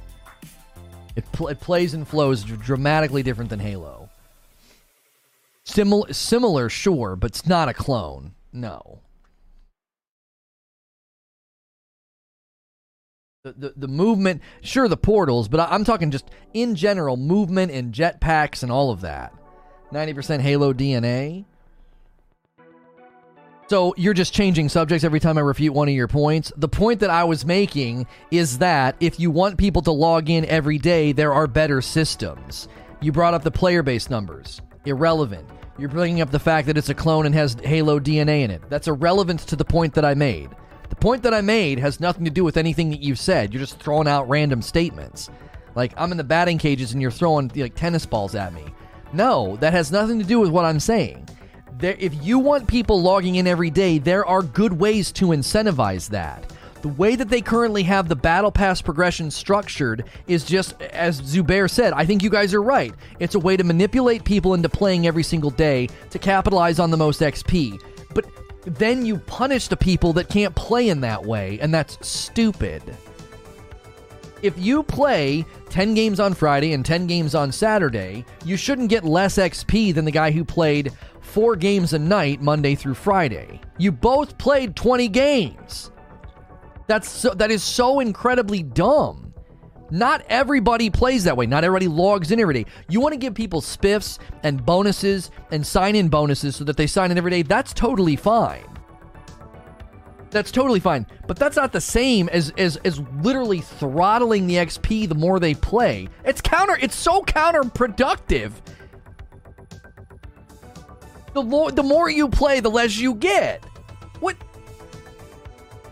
It, 1.16 1.32
pl- 1.32 1.48
it 1.48 1.60
plays 1.60 1.94
and 1.94 2.08
flows 2.08 2.44
dramatically 2.44 3.24
different 3.24 3.50
than 3.50 3.60
Halo. 3.60 4.07
Similar, 5.68 6.14
similar, 6.14 6.70
sure, 6.70 7.18
but 7.18 7.32
it's 7.32 7.46
not 7.46 7.68
a 7.68 7.74
clone. 7.74 8.34
No. 8.54 9.02
The, 13.44 13.52
the, 13.52 13.74
the 13.76 13.88
movement, 13.90 14.42
sure, 14.62 14.88
the 14.88 14.96
portals, 14.96 15.50
but 15.50 15.60
I, 15.60 15.66
I'm 15.66 15.84
talking 15.84 16.10
just 16.10 16.32
in 16.54 16.76
general 16.76 17.18
movement 17.18 17.74
and 17.74 17.94
jetpacks 17.94 18.64
and 18.64 18.72
all 18.72 18.92
of 18.92 19.02
that. 19.02 19.34
90% 19.92 20.40
Halo 20.40 20.72
DNA. 20.72 21.44
So 23.68 23.94
you're 23.98 24.14
just 24.14 24.34
changing 24.34 24.70
subjects 24.70 25.04
every 25.04 25.20
time 25.20 25.38
I 25.38 25.42
refute 25.42 25.74
one 25.74 25.90
of 25.90 25.94
your 25.94 26.08
points. 26.08 26.50
The 26.56 26.70
point 26.70 27.02
that 27.02 27.10
I 27.10 27.26
was 27.26 27.46
making 27.46 28.08
is 28.32 28.60
that 28.60 28.96
if 29.02 29.20
you 29.20 29.32
want 29.32 29.58
people 29.58 29.82
to 29.82 29.92
log 29.92 30.30
in 30.30 30.46
every 30.46 30.78
day, 30.78 31.12
there 31.12 31.34
are 31.34 31.46
better 31.46 31.82
systems. 31.82 32.70
You 33.02 33.12
brought 33.12 33.34
up 33.34 33.44
the 33.44 33.52
player 33.52 33.84
base 33.84 34.10
numbers. 34.10 34.62
Irrelevant. 34.86 35.50
You're 35.80 35.90
bringing 35.90 36.22
up 36.22 36.32
the 36.32 36.40
fact 36.40 36.66
that 36.68 36.78
it's 36.78 36.90
a 36.90 36.96
clone 36.96 37.28
and 37.28 37.36
has 37.36 37.56
Halo 37.64 38.00
DNA 38.00 38.42
in 38.42 38.50
it. 38.52 38.64
That's 38.68 38.88
irrelevant 38.88 39.42
to 39.42 39.56
the 39.56 39.66
point 39.66 39.94
that 39.94 40.06
I 40.06 40.16
made. 40.16 40.50
The 40.90 40.96
point 40.96 41.22
that 41.24 41.34
I 41.34 41.42
made 41.42 41.78
has 41.78 42.00
nothing 42.00 42.26
to 42.26 42.32
do 42.32 42.44
with 42.44 42.58
anything 42.58 42.90
that 42.90 43.02
you've 43.02 43.20
said. 43.20 43.54
You're 43.54 43.62
just 43.62 43.80
throwing 43.80 44.08
out 44.08 44.28
random 44.28 44.64
statements. 44.64 45.30
Like, 45.76 45.94
I'm 45.96 46.12
in 46.12 46.18
the 46.18 46.24
batting 46.24 46.58
cages 46.58 46.94
and 46.94 47.02
you're 47.02 47.12
throwing 47.12 47.52
like 47.56 47.76
tennis 47.76 48.08
balls 48.08 48.34
at 48.34 48.54
me. 48.54 48.64
No, 49.14 49.56
that 49.58 49.74
has 49.74 49.92
nothing 49.92 50.18
to 50.18 50.26
do 50.26 50.40
with 50.40 50.50
what 50.50 50.66
I'm 50.66 50.80
saying. 50.80 51.30
There, 51.78 51.96
if 52.00 52.26
you 52.26 52.40
want 52.40 52.68
people 52.68 53.00
logging 53.00 53.36
in 53.36 53.46
every 53.46 53.70
day, 53.70 54.00
there 54.00 54.26
are 54.26 54.42
good 54.42 54.74
ways 54.74 55.12
to 55.14 55.28
incentivize 55.28 56.10
that. 56.10 56.52
The 56.82 56.90
way 56.90 57.16
that 57.16 57.30
they 57.30 57.42
currently 57.42 57.84
have 57.84 58.08
the 58.08 58.16
battle 58.16 58.52
pass 58.52 58.82
progression 58.82 59.32
structured 59.32 60.06
is 60.28 60.44
just, 60.44 60.80
as 60.82 61.22
Zubair 61.22 61.70
said, 61.70 61.94
I 61.94 62.06
think 62.06 62.22
you 62.22 62.30
guys 62.30 62.54
are 62.54 62.62
right. 62.62 62.94
It's 63.20 63.36
a 63.36 63.40
way 63.40 63.58
to 63.58 63.64
manipulate 63.64 64.24
people 64.24 64.54
into 64.54 64.70
playing 64.70 65.08
every 65.08 65.24
single 65.24 65.50
day 65.50 65.90
to 66.12 66.20
capitalize 66.20 66.80
on 66.80 66.92
the 66.92 66.98
most 66.98 67.22
XP. 67.22 67.82
But 68.14 68.26
then 68.62 69.06
you 69.06 69.18
punish 69.18 69.70
the 69.70 69.78
people 69.78 70.14
that 70.14 70.30
can't 70.30 70.54
play 70.54 70.90
in 70.90 71.02
that 71.02 71.26
way, 71.26 71.58
and 71.62 71.74
that's 71.74 71.98
stupid. 72.08 72.84
If 74.44 74.54
you 74.60 74.84
play 74.84 75.46
10 75.70 75.96
games 75.96 76.20
on 76.20 76.36
Friday 76.36 76.74
and 76.74 76.86
10 76.86 77.08
games 77.08 77.34
on 77.34 77.52
Saturday, 77.52 78.24
you 78.46 78.56
shouldn't 78.56 78.90
get 78.90 79.04
less 79.04 79.38
XP 79.38 79.96
than 79.96 80.06
the 80.06 80.12
guy 80.12 80.30
who 80.30 80.46
played 80.46 80.92
four 81.22 81.56
games 81.56 81.94
a 81.94 82.00
night 82.00 82.40
Monday 82.40 82.76
through 82.76 82.94
Friday. 82.94 83.60
You 83.80 83.92
both 83.92 84.38
played 84.38 84.76
20 84.76 85.08
games. 85.08 85.90
That's 86.88 87.10
so, 87.10 87.34
that 87.34 87.52
is 87.52 87.64
so 87.64 88.00
incredibly 88.00 88.64
dumb. 88.64 89.34
Not 89.90 90.24
everybody 90.28 90.90
plays 90.90 91.24
that 91.26 91.38
way. 91.38 91.46
Not 91.46 91.64
everybody 91.64 91.88
logs 91.88 92.32
in 92.32 92.40
every 92.40 92.54
day. 92.54 92.66
You 92.90 93.00
want 93.00 93.14
to 93.14 93.18
give 93.18 93.34
people 93.34 93.62
spiffs 93.62 94.20
and 94.44 94.66
bonuses 94.66 95.32
and 95.52 95.66
sign 95.66 95.96
in 95.96 96.10
bonuses 96.10 96.56
so 96.56 96.64
that 96.66 96.76
they 96.76 96.88
sign 96.88 97.12
in 97.12 97.18
every 97.18 97.32
day. 97.32 97.42
That's 97.42 97.74
totally 97.74 98.16
fine. 98.16 98.66
That's 100.30 100.52
totally 100.52 100.82
fine. 100.82 101.08
But 101.26 101.38
that's 101.38 101.56
not 101.56 101.72
the 101.72 101.82
same 101.82 102.28
as, 102.30 102.52
as 102.58 102.76
as 102.78 103.00
literally 103.22 103.62
throttling 103.62 104.48
the 104.48 104.56
XP 104.56 105.08
the 105.08 105.16
more 105.16 105.40
they 105.40 105.54
play. 105.54 106.10
It's 106.26 106.42
counter 106.42 106.78
it's 106.82 106.96
so 106.96 107.22
counterproductive. 107.22 108.52
The 111.34 111.44
more 111.44 111.72
the 111.72 111.84
more 111.84 112.10
you 112.10 112.28
play, 112.28 112.60
the 112.60 112.70
less 112.70 112.98
you 112.98 113.16
get. 113.16 113.64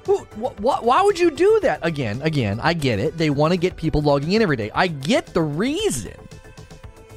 Who, 0.06 0.20
wh- 0.40 0.56
wh- 0.58 0.84
why 0.84 1.02
would 1.02 1.18
you 1.20 1.32
do 1.32 1.60
that? 1.64 1.80
Again, 1.82 2.22
again, 2.22 2.60
I 2.62 2.74
get 2.74 3.00
it. 3.00 3.18
They 3.18 3.30
want 3.30 3.54
to 3.54 3.58
get 3.58 3.76
people 3.76 4.02
logging 4.02 4.32
in 4.34 4.42
every 4.42 4.56
day. 4.56 4.70
I 4.74 4.88
get 4.88 5.28
the 5.28 5.42
reason, 5.42 6.14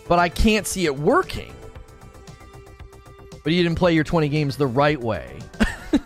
but 0.09 0.19
I 0.19 0.29
can't 0.29 0.67
see 0.67 0.87
it 0.87 0.97
working. 0.97 1.53
But 3.45 3.53
you 3.53 3.63
didn't 3.63 3.77
play 3.79 3.95
your 3.95 4.05
20 4.05 4.29
games 4.29 4.57
the 4.57 4.67
right 4.67 5.01
way. 5.01 5.39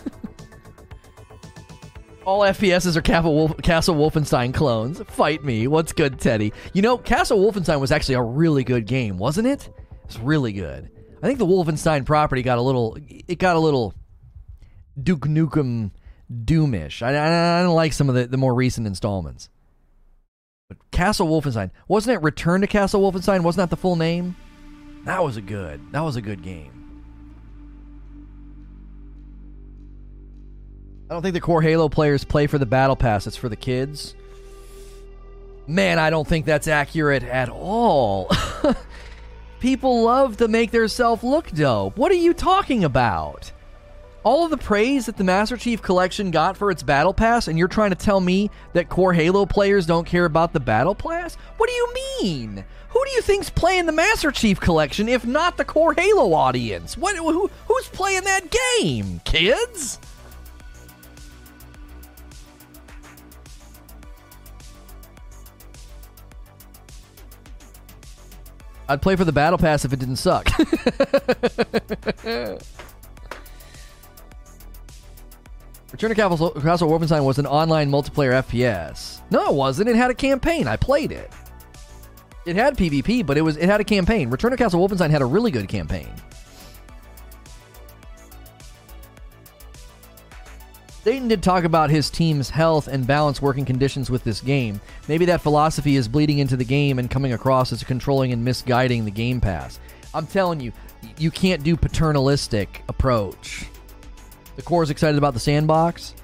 All 2.24 2.40
FPSs 2.40 2.96
are 2.96 3.22
Wolf- 3.22 3.56
Castle 3.62 3.96
Wolfenstein 3.96 4.54
clones. 4.54 5.00
Fight 5.08 5.44
me. 5.44 5.66
What's 5.66 5.92
good, 5.92 6.20
Teddy? 6.20 6.52
You 6.72 6.82
know, 6.82 6.96
Castle 6.98 7.38
Wolfenstein 7.38 7.80
was 7.80 7.90
actually 7.90 8.14
a 8.14 8.22
really 8.22 8.62
good 8.64 8.86
game, 8.86 9.18
wasn't 9.18 9.48
it? 9.48 9.68
It's 10.04 10.18
really 10.20 10.52
good. 10.52 10.88
I 11.22 11.26
think 11.26 11.38
the 11.38 11.46
Wolfenstein 11.46 12.04
property 12.06 12.42
got 12.42 12.58
a 12.58 12.62
little. 12.62 12.96
It 13.08 13.38
got 13.38 13.56
a 13.56 13.58
little 13.60 13.94
Duke 15.00 15.26
Nukem 15.26 15.90
Doomish. 16.44 17.02
I, 17.02 17.14
I, 17.14 17.60
I 17.60 17.62
don't 17.62 17.74
like 17.74 17.92
some 17.92 18.08
of 18.08 18.14
the, 18.14 18.26
the 18.26 18.36
more 18.36 18.54
recent 18.54 18.86
installments. 18.86 19.48
But 20.68 20.78
Castle 20.90 21.28
Wolfenstein 21.28 21.70
wasn't 21.88 22.16
it? 22.16 22.22
Return 22.22 22.60
to 22.62 22.66
Castle 22.66 23.00
Wolfenstein 23.00 23.42
wasn't 23.42 23.68
that 23.68 23.70
the 23.70 23.80
full 23.80 23.96
name? 23.96 24.36
That 25.04 25.22
was 25.22 25.36
a 25.36 25.42
good. 25.42 25.80
That 25.92 26.00
was 26.00 26.16
a 26.16 26.22
good 26.22 26.42
game. 26.42 26.82
I 31.10 31.14
don't 31.14 31.22
think 31.22 31.34
the 31.34 31.40
core 31.40 31.60
Halo 31.60 31.90
players 31.90 32.24
play 32.24 32.46
for 32.46 32.56
the 32.56 32.64
battle 32.64 32.96
pass. 32.96 33.26
It's 33.26 33.36
for 33.36 33.50
the 33.50 33.56
kids. 33.56 34.14
Man, 35.66 35.98
I 35.98 36.10
don't 36.10 36.26
think 36.26 36.46
that's 36.46 36.68
accurate 36.68 37.22
at 37.22 37.48
all. 37.48 38.30
People 39.60 40.04
love 40.04 40.38
to 40.38 40.48
make 40.48 40.70
their 40.70 40.88
self 40.88 41.22
look 41.22 41.50
dope. 41.50 41.96
What 41.96 42.10
are 42.10 42.16
you 42.16 42.32
talking 42.32 42.82
about? 42.82 43.52
All 44.24 44.44
of 44.44 44.52
the 44.52 44.56
praise 44.56 45.06
that 45.06 45.16
the 45.16 45.24
Master 45.24 45.56
Chief 45.56 45.82
Collection 45.82 46.30
got 46.30 46.56
for 46.56 46.70
its 46.70 46.84
Battle 46.84 47.12
Pass, 47.12 47.48
and 47.48 47.58
you're 47.58 47.66
trying 47.66 47.90
to 47.90 47.96
tell 47.96 48.20
me 48.20 48.50
that 48.72 48.88
core 48.88 49.12
Halo 49.12 49.46
players 49.46 49.84
don't 49.84 50.06
care 50.06 50.26
about 50.26 50.52
the 50.52 50.60
Battle 50.60 50.94
Pass? 50.94 51.34
What 51.56 51.68
do 51.68 51.74
you 51.74 51.94
mean? 52.22 52.64
Who 52.90 53.04
do 53.04 53.10
you 53.10 53.22
think's 53.22 53.50
playing 53.50 53.86
the 53.86 53.92
Master 53.92 54.30
Chief 54.30 54.60
Collection 54.60 55.08
if 55.08 55.26
not 55.26 55.56
the 55.56 55.64
core 55.64 55.92
Halo 55.92 56.34
audience? 56.34 56.96
What? 56.96 57.16
Who, 57.16 57.50
who's 57.66 57.88
playing 57.88 58.22
that 58.22 58.56
game? 58.78 59.20
Kids? 59.24 59.98
I'd 68.88 69.02
play 69.02 69.16
for 69.16 69.24
the 69.24 69.32
Battle 69.32 69.58
Pass 69.58 69.84
if 69.84 69.92
it 69.92 69.98
didn't 69.98 70.16
suck. 70.16 70.48
Return 75.92 76.08
to 76.08 76.16
Castle, 76.16 76.50
Castle 76.50 76.90
Wolfenstein 76.90 77.24
was 77.24 77.38
an 77.38 77.46
online 77.46 77.90
multiplayer 77.90 78.42
FPS. 78.42 79.20
No, 79.30 79.50
it 79.50 79.54
wasn't. 79.54 79.90
It 79.90 79.96
had 79.96 80.10
a 80.10 80.14
campaign. 80.14 80.66
I 80.66 80.76
played 80.76 81.12
it. 81.12 81.30
It 82.46 82.56
had 82.56 82.76
PvP, 82.76 83.24
but 83.24 83.36
it 83.36 83.42
was 83.42 83.56
it 83.56 83.66
had 83.66 83.80
a 83.80 83.84
campaign. 83.84 84.30
Return 84.30 84.50
to 84.50 84.56
Castle 84.56 84.86
Wolfenstein 84.86 85.10
had 85.10 85.22
a 85.22 85.26
really 85.26 85.50
good 85.50 85.68
campaign. 85.68 86.08
Dayton 91.04 91.28
did 91.28 91.42
talk 91.42 91.64
about 91.64 91.90
his 91.90 92.10
team's 92.10 92.48
health 92.48 92.86
and 92.86 93.06
balanced 93.06 93.42
working 93.42 93.64
conditions 93.64 94.08
with 94.08 94.22
this 94.22 94.40
game. 94.40 94.80
Maybe 95.08 95.24
that 95.26 95.40
philosophy 95.40 95.96
is 95.96 96.06
bleeding 96.06 96.38
into 96.38 96.56
the 96.56 96.64
game 96.64 97.00
and 97.00 97.10
coming 97.10 97.32
across 97.32 97.72
as 97.72 97.82
controlling 97.82 98.32
and 98.32 98.44
misguiding 98.44 99.04
the 99.04 99.10
Game 99.10 99.40
Pass. 99.40 99.80
I'm 100.14 100.28
telling 100.28 100.60
you, 100.60 100.72
you 101.18 101.32
can't 101.32 101.64
do 101.64 101.76
paternalistic 101.76 102.84
approach. 102.88 103.66
The 104.56 104.62
core 104.62 104.82
is 104.82 104.90
excited 104.90 105.18
about 105.18 105.34
the 105.34 105.40
sandbox. 105.40 106.14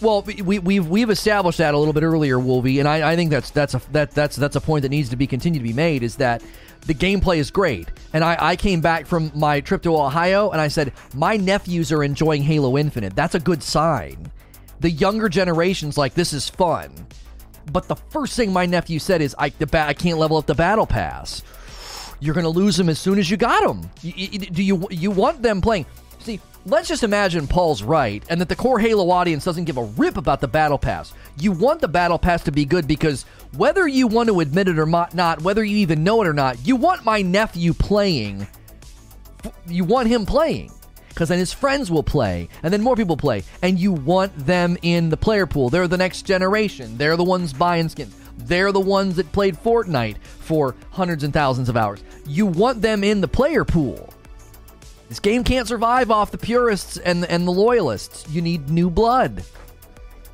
Well, 0.00 0.22
we, 0.22 0.40
we, 0.40 0.58
we've 0.58 0.86
we've 0.86 1.10
established 1.10 1.58
that 1.58 1.74
a 1.74 1.78
little 1.78 1.92
bit 1.92 2.02
earlier, 2.02 2.38
Wolvie, 2.38 2.78
and 2.78 2.88
I, 2.88 3.12
I 3.12 3.16
think 3.16 3.30
that's 3.30 3.50
that's 3.50 3.74
a 3.74 3.82
that 3.92 4.12
that's 4.12 4.34
that's 4.36 4.56
a 4.56 4.60
point 4.60 4.82
that 4.82 4.88
needs 4.88 5.10
to 5.10 5.16
be 5.16 5.26
continued 5.26 5.58
to 5.58 5.64
be 5.64 5.74
made. 5.74 6.02
Is 6.02 6.16
that 6.16 6.42
the 6.86 6.94
gameplay 6.94 7.36
is 7.36 7.50
great, 7.50 7.88
and 8.14 8.24
I, 8.24 8.36
I 8.40 8.56
came 8.56 8.80
back 8.80 9.06
from 9.06 9.30
my 9.34 9.60
trip 9.60 9.82
to 9.82 9.94
Ohio, 9.94 10.50
and 10.50 10.60
I 10.60 10.68
said 10.68 10.94
my 11.14 11.36
nephews 11.36 11.92
are 11.92 12.02
enjoying 12.02 12.42
Halo 12.42 12.78
Infinite. 12.78 13.14
That's 13.14 13.34
a 13.34 13.40
good 13.40 13.62
sign. 13.62 14.32
The 14.80 14.90
younger 14.90 15.28
generations 15.28 15.98
like 15.98 16.14
this 16.14 16.32
is 16.32 16.48
fun, 16.48 16.94
but 17.70 17.86
the 17.86 17.96
first 17.96 18.36
thing 18.36 18.54
my 18.54 18.64
nephew 18.64 18.98
said 18.98 19.20
is 19.20 19.36
I 19.38 19.50
the 19.50 19.66
ba- 19.66 19.86
I 19.86 19.92
can't 19.92 20.18
level 20.18 20.38
up 20.38 20.46
the 20.46 20.54
battle 20.54 20.86
pass. 20.86 21.42
You're 22.20 22.34
gonna 22.34 22.48
lose 22.48 22.78
them 22.78 22.88
as 22.88 22.98
soon 22.98 23.18
as 23.18 23.30
you 23.30 23.36
got 23.36 23.66
them. 23.66 23.90
do 24.00 24.62
you 24.62 24.88
you 24.90 25.10
want 25.10 25.42
them 25.42 25.60
playing? 25.60 25.84
See, 26.20 26.40
Let's 26.66 26.88
just 26.88 27.02
imagine 27.02 27.46
Paul's 27.46 27.82
right 27.82 28.22
and 28.28 28.38
that 28.38 28.50
the 28.50 28.56
core 28.56 28.78
Halo 28.78 29.10
audience 29.10 29.46
doesn't 29.46 29.64
give 29.64 29.78
a 29.78 29.84
rip 29.84 30.18
about 30.18 30.42
the 30.42 30.48
Battle 30.48 30.76
Pass. 30.76 31.14
You 31.38 31.52
want 31.52 31.80
the 31.80 31.88
Battle 31.88 32.18
Pass 32.18 32.44
to 32.44 32.52
be 32.52 32.66
good 32.66 32.86
because 32.86 33.22
whether 33.56 33.88
you 33.88 34.06
want 34.06 34.28
to 34.28 34.40
admit 34.40 34.68
it 34.68 34.78
or 34.78 34.84
not, 34.84 35.40
whether 35.40 35.64
you 35.64 35.78
even 35.78 36.04
know 36.04 36.20
it 36.20 36.28
or 36.28 36.34
not, 36.34 36.66
you 36.66 36.76
want 36.76 37.02
my 37.02 37.22
nephew 37.22 37.72
playing. 37.72 38.46
You 39.66 39.84
want 39.84 40.08
him 40.08 40.26
playing 40.26 40.70
because 41.08 41.30
then 41.30 41.38
his 41.38 41.50
friends 41.50 41.90
will 41.90 42.02
play 42.02 42.50
and 42.62 42.70
then 42.70 42.82
more 42.82 42.94
people 42.94 43.16
play 43.16 43.42
and 43.62 43.78
you 43.78 43.92
want 43.92 44.36
them 44.36 44.76
in 44.82 45.08
the 45.08 45.16
player 45.16 45.46
pool. 45.46 45.70
They're 45.70 45.88
the 45.88 45.96
next 45.96 46.26
generation. 46.26 46.98
They're 46.98 47.16
the 47.16 47.24
ones 47.24 47.54
buying 47.54 47.88
skins. 47.88 48.14
They're 48.36 48.72
the 48.72 48.80
ones 48.80 49.16
that 49.16 49.32
played 49.32 49.56
Fortnite 49.56 50.18
for 50.18 50.74
hundreds 50.90 51.24
and 51.24 51.32
thousands 51.32 51.70
of 51.70 51.76
hours. 51.78 52.04
You 52.26 52.44
want 52.44 52.82
them 52.82 53.02
in 53.02 53.22
the 53.22 53.28
player 53.28 53.64
pool. 53.64 54.12
This 55.10 55.18
game 55.18 55.42
can't 55.42 55.66
survive 55.66 56.12
off 56.12 56.30
the 56.30 56.38
purists 56.38 56.96
and 56.96 57.24
and 57.24 57.46
the 57.46 57.50
loyalists. 57.50 58.28
You 58.30 58.40
need 58.40 58.70
new 58.70 58.88
blood. 58.88 59.44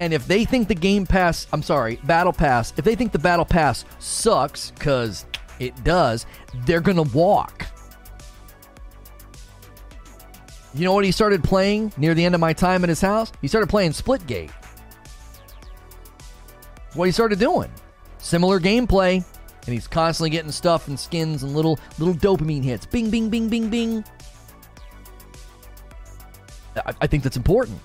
And 0.00 0.12
if 0.12 0.26
they 0.28 0.44
think 0.44 0.68
the 0.68 0.74
Game 0.74 1.06
Pass, 1.06 1.46
I'm 1.50 1.62
sorry, 1.62 1.98
Battle 2.04 2.34
Pass, 2.34 2.74
if 2.76 2.84
they 2.84 2.94
think 2.94 3.10
the 3.10 3.18
Battle 3.18 3.46
Pass 3.46 3.86
sucks 3.98 4.72
cuz 4.78 5.24
it 5.58 5.82
does, 5.82 6.26
they're 6.66 6.82
going 6.82 7.02
to 7.02 7.16
walk. 7.16 7.66
You 10.74 10.84
know 10.84 10.92
what 10.92 11.06
he 11.06 11.10
started 11.10 11.42
playing 11.42 11.94
near 11.96 12.12
the 12.12 12.26
end 12.26 12.34
of 12.34 12.40
my 12.42 12.52
time 12.52 12.82
at 12.82 12.90
his 12.90 13.00
house? 13.00 13.32
He 13.40 13.48
started 13.48 13.70
playing 13.70 13.92
Splitgate. 13.92 14.50
What 16.92 17.06
he 17.06 17.12
started 17.12 17.38
doing. 17.38 17.72
Similar 18.18 18.60
gameplay, 18.60 19.24
and 19.66 19.72
he's 19.72 19.88
constantly 19.88 20.28
getting 20.28 20.52
stuff 20.52 20.88
and 20.88 21.00
skins 21.00 21.42
and 21.42 21.54
little 21.54 21.78
little 21.98 22.14
dopamine 22.14 22.62
hits. 22.62 22.84
Bing 22.84 23.08
bing 23.08 23.30
bing 23.30 23.48
bing 23.48 23.70
bing. 23.70 24.04
I, 26.84 26.94
I 27.00 27.06
think 27.06 27.22
that's 27.22 27.36
important. 27.36 27.80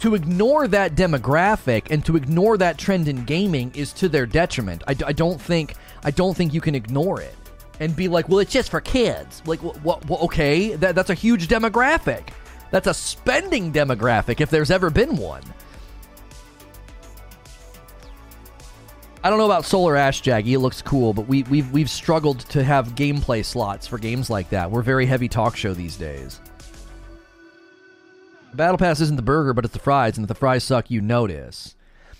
To 0.00 0.14
ignore 0.14 0.68
that 0.68 0.94
demographic 0.94 1.90
and 1.90 2.04
to 2.04 2.16
ignore 2.16 2.58
that 2.58 2.78
trend 2.78 3.08
in 3.08 3.24
gaming 3.24 3.72
is 3.74 3.92
to 3.94 4.08
their 4.08 4.26
detriment. 4.26 4.82
I, 4.86 4.94
I 5.06 5.12
don't 5.12 5.40
think 5.40 5.74
I 6.04 6.10
don't 6.10 6.36
think 6.36 6.52
you 6.52 6.60
can 6.60 6.74
ignore 6.74 7.20
it 7.20 7.34
and 7.80 7.94
be 7.94 8.08
like, 8.08 8.28
well, 8.28 8.38
it's 8.38 8.52
just 8.52 8.70
for 8.70 8.80
kids. 8.80 9.42
Like, 9.46 9.60
what? 9.60 10.08
okay, 10.10 10.74
that, 10.76 10.94
that's 10.94 11.10
a 11.10 11.14
huge 11.14 11.48
demographic. 11.48 12.28
That's 12.70 12.86
a 12.86 12.94
spending 12.94 13.72
demographic 13.72 14.40
if 14.40 14.50
there's 14.50 14.70
ever 14.70 14.90
been 14.90 15.16
one. 15.16 15.42
I 19.22 19.30
don't 19.30 19.38
know 19.38 19.46
about 19.46 19.64
Solar 19.64 19.96
Ash 19.96 20.22
Jaggy. 20.22 20.52
It 20.52 20.60
looks 20.60 20.80
cool, 20.80 21.12
but 21.12 21.26
we, 21.26 21.42
we've 21.44 21.68
we've 21.72 21.90
struggled 21.90 22.40
to 22.50 22.62
have 22.62 22.94
gameplay 22.94 23.44
slots 23.44 23.84
for 23.84 23.98
games 23.98 24.30
like 24.30 24.50
that. 24.50 24.70
We're 24.70 24.82
very 24.82 25.04
heavy 25.04 25.28
talk 25.28 25.56
show 25.56 25.74
these 25.74 25.96
days. 25.96 26.40
Battle 28.54 28.78
Pass 28.78 29.00
isn't 29.00 29.16
the 29.16 29.22
burger, 29.22 29.52
but 29.52 29.64
it's 29.64 29.74
the 29.74 29.80
fries, 29.80 30.16
and 30.16 30.24
if 30.24 30.28
the 30.28 30.34
fries 30.34 30.64
suck, 30.64 30.90
you 30.90 31.00
notice. 31.00 31.76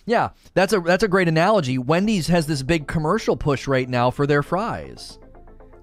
Yeah, 0.07 0.31
that's 0.55 0.73
a 0.73 0.81
that's 0.81 1.03
a 1.03 1.09
great 1.09 1.29
analogy. 1.29 1.79
Wendy's 1.79 2.29
has 2.29 2.47
this 2.47 2.63
big 2.63 2.87
commercial 2.87 3.37
push 3.37 3.67
right 3.67 3.89
now 3.89 4.11
for 4.11 4.27
their 4.27 4.43
fries. 4.43 5.19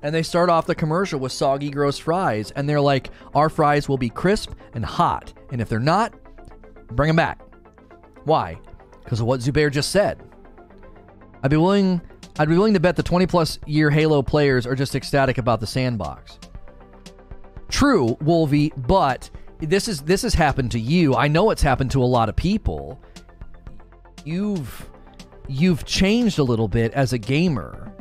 And 0.01 0.13
they 0.13 0.23
start 0.23 0.49
off 0.49 0.65
the 0.65 0.75
commercial 0.75 1.19
with 1.19 1.31
soggy 1.31 1.69
gross 1.69 1.97
fries 1.97 2.51
and 2.51 2.67
they're 2.67 2.81
like 2.81 3.09
our 3.35 3.49
fries 3.49 3.87
will 3.87 3.97
be 3.97 4.09
crisp 4.09 4.51
and 4.73 4.83
hot. 4.83 5.31
And 5.51 5.61
if 5.61 5.69
they're 5.69 5.79
not, 5.79 6.13
bring 6.87 7.07
them 7.07 7.15
back. 7.15 7.41
Why? 8.25 8.59
Because 9.03 9.21
of 9.21 9.27
what 9.27 9.39
Zubair 9.39 9.71
just 9.71 9.91
said. 9.91 10.21
I'd 11.41 11.51
be 11.51 11.57
willing 11.57 12.01
I'd 12.37 12.49
be 12.49 12.55
willing 12.55 12.73
to 12.73 12.79
bet 12.79 12.95
the 12.95 13.03
20 13.03 13.27
plus 13.27 13.59
year 13.65 13.89
Halo 13.89 14.21
players 14.21 14.65
are 14.65 14.75
just 14.75 14.95
ecstatic 14.95 15.37
about 15.37 15.59
the 15.59 15.67
sandbox. 15.67 16.39
True, 17.69 18.17
Wolvie, 18.21 18.73
but 18.75 19.29
this 19.65 19.87
is 19.87 20.01
this 20.01 20.21
has 20.23 20.33
happened 20.33 20.71
to 20.71 20.79
you. 20.79 21.15
I 21.15 21.27
know 21.27 21.49
it's 21.51 21.61
happened 21.61 21.91
to 21.91 22.03
a 22.03 22.05
lot 22.05 22.29
of 22.29 22.35
people. 22.35 22.99
You've 24.25 24.89
you've 25.47 25.85
changed 25.85 26.39
a 26.39 26.43
little 26.43 26.67
bit 26.67 26.93
as 26.93 27.13
a 27.13 27.17
gamer. 27.17 27.91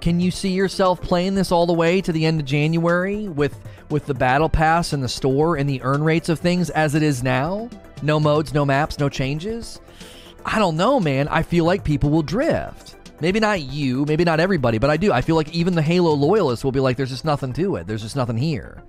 Can 0.00 0.18
you 0.18 0.30
see 0.30 0.50
yourself 0.50 1.00
playing 1.00 1.34
this 1.34 1.52
all 1.52 1.66
the 1.66 1.72
way 1.72 2.00
to 2.00 2.12
the 2.12 2.26
end 2.26 2.40
of 2.40 2.46
January 2.46 3.28
with 3.28 3.58
with 3.88 4.06
the 4.06 4.14
battle 4.14 4.48
pass 4.48 4.92
and 4.92 5.02
the 5.02 5.08
store 5.08 5.56
and 5.56 5.68
the 5.68 5.80
earn 5.82 6.02
rates 6.02 6.28
of 6.28 6.38
things 6.38 6.70
as 6.70 6.94
it 6.94 7.02
is 7.02 7.22
now? 7.22 7.68
No 8.02 8.18
modes, 8.18 8.52
no 8.52 8.64
maps, 8.64 8.98
no 8.98 9.08
changes? 9.08 9.80
I 10.44 10.58
don't 10.58 10.76
know, 10.76 10.98
man. 10.98 11.28
I 11.28 11.42
feel 11.42 11.64
like 11.64 11.84
people 11.84 12.10
will 12.10 12.22
drift. 12.22 12.96
Maybe 13.20 13.38
not 13.38 13.60
you, 13.60 14.04
maybe 14.06 14.24
not 14.24 14.40
everybody, 14.40 14.78
but 14.78 14.90
I 14.90 14.96
do. 14.96 15.12
I 15.12 15.20
feel 15.20 15.36
like 15.36 15.54
even 15.54 15.76
the 15.76 15.82
Halo 15.82 16.12
loyalists 16.12 16.64
will 16.64 16.72
be 16.72 16.80
like, 16.80 16.96
there's 16.96 17.10
just 17.10 17.24
nothing 17.24 17.52
to 17.52 17.76
it. 17.76 17.86
There's 17.86 18.02
just 18.02 18.16
nothing 18.16 18.36
here. 18.36 18.82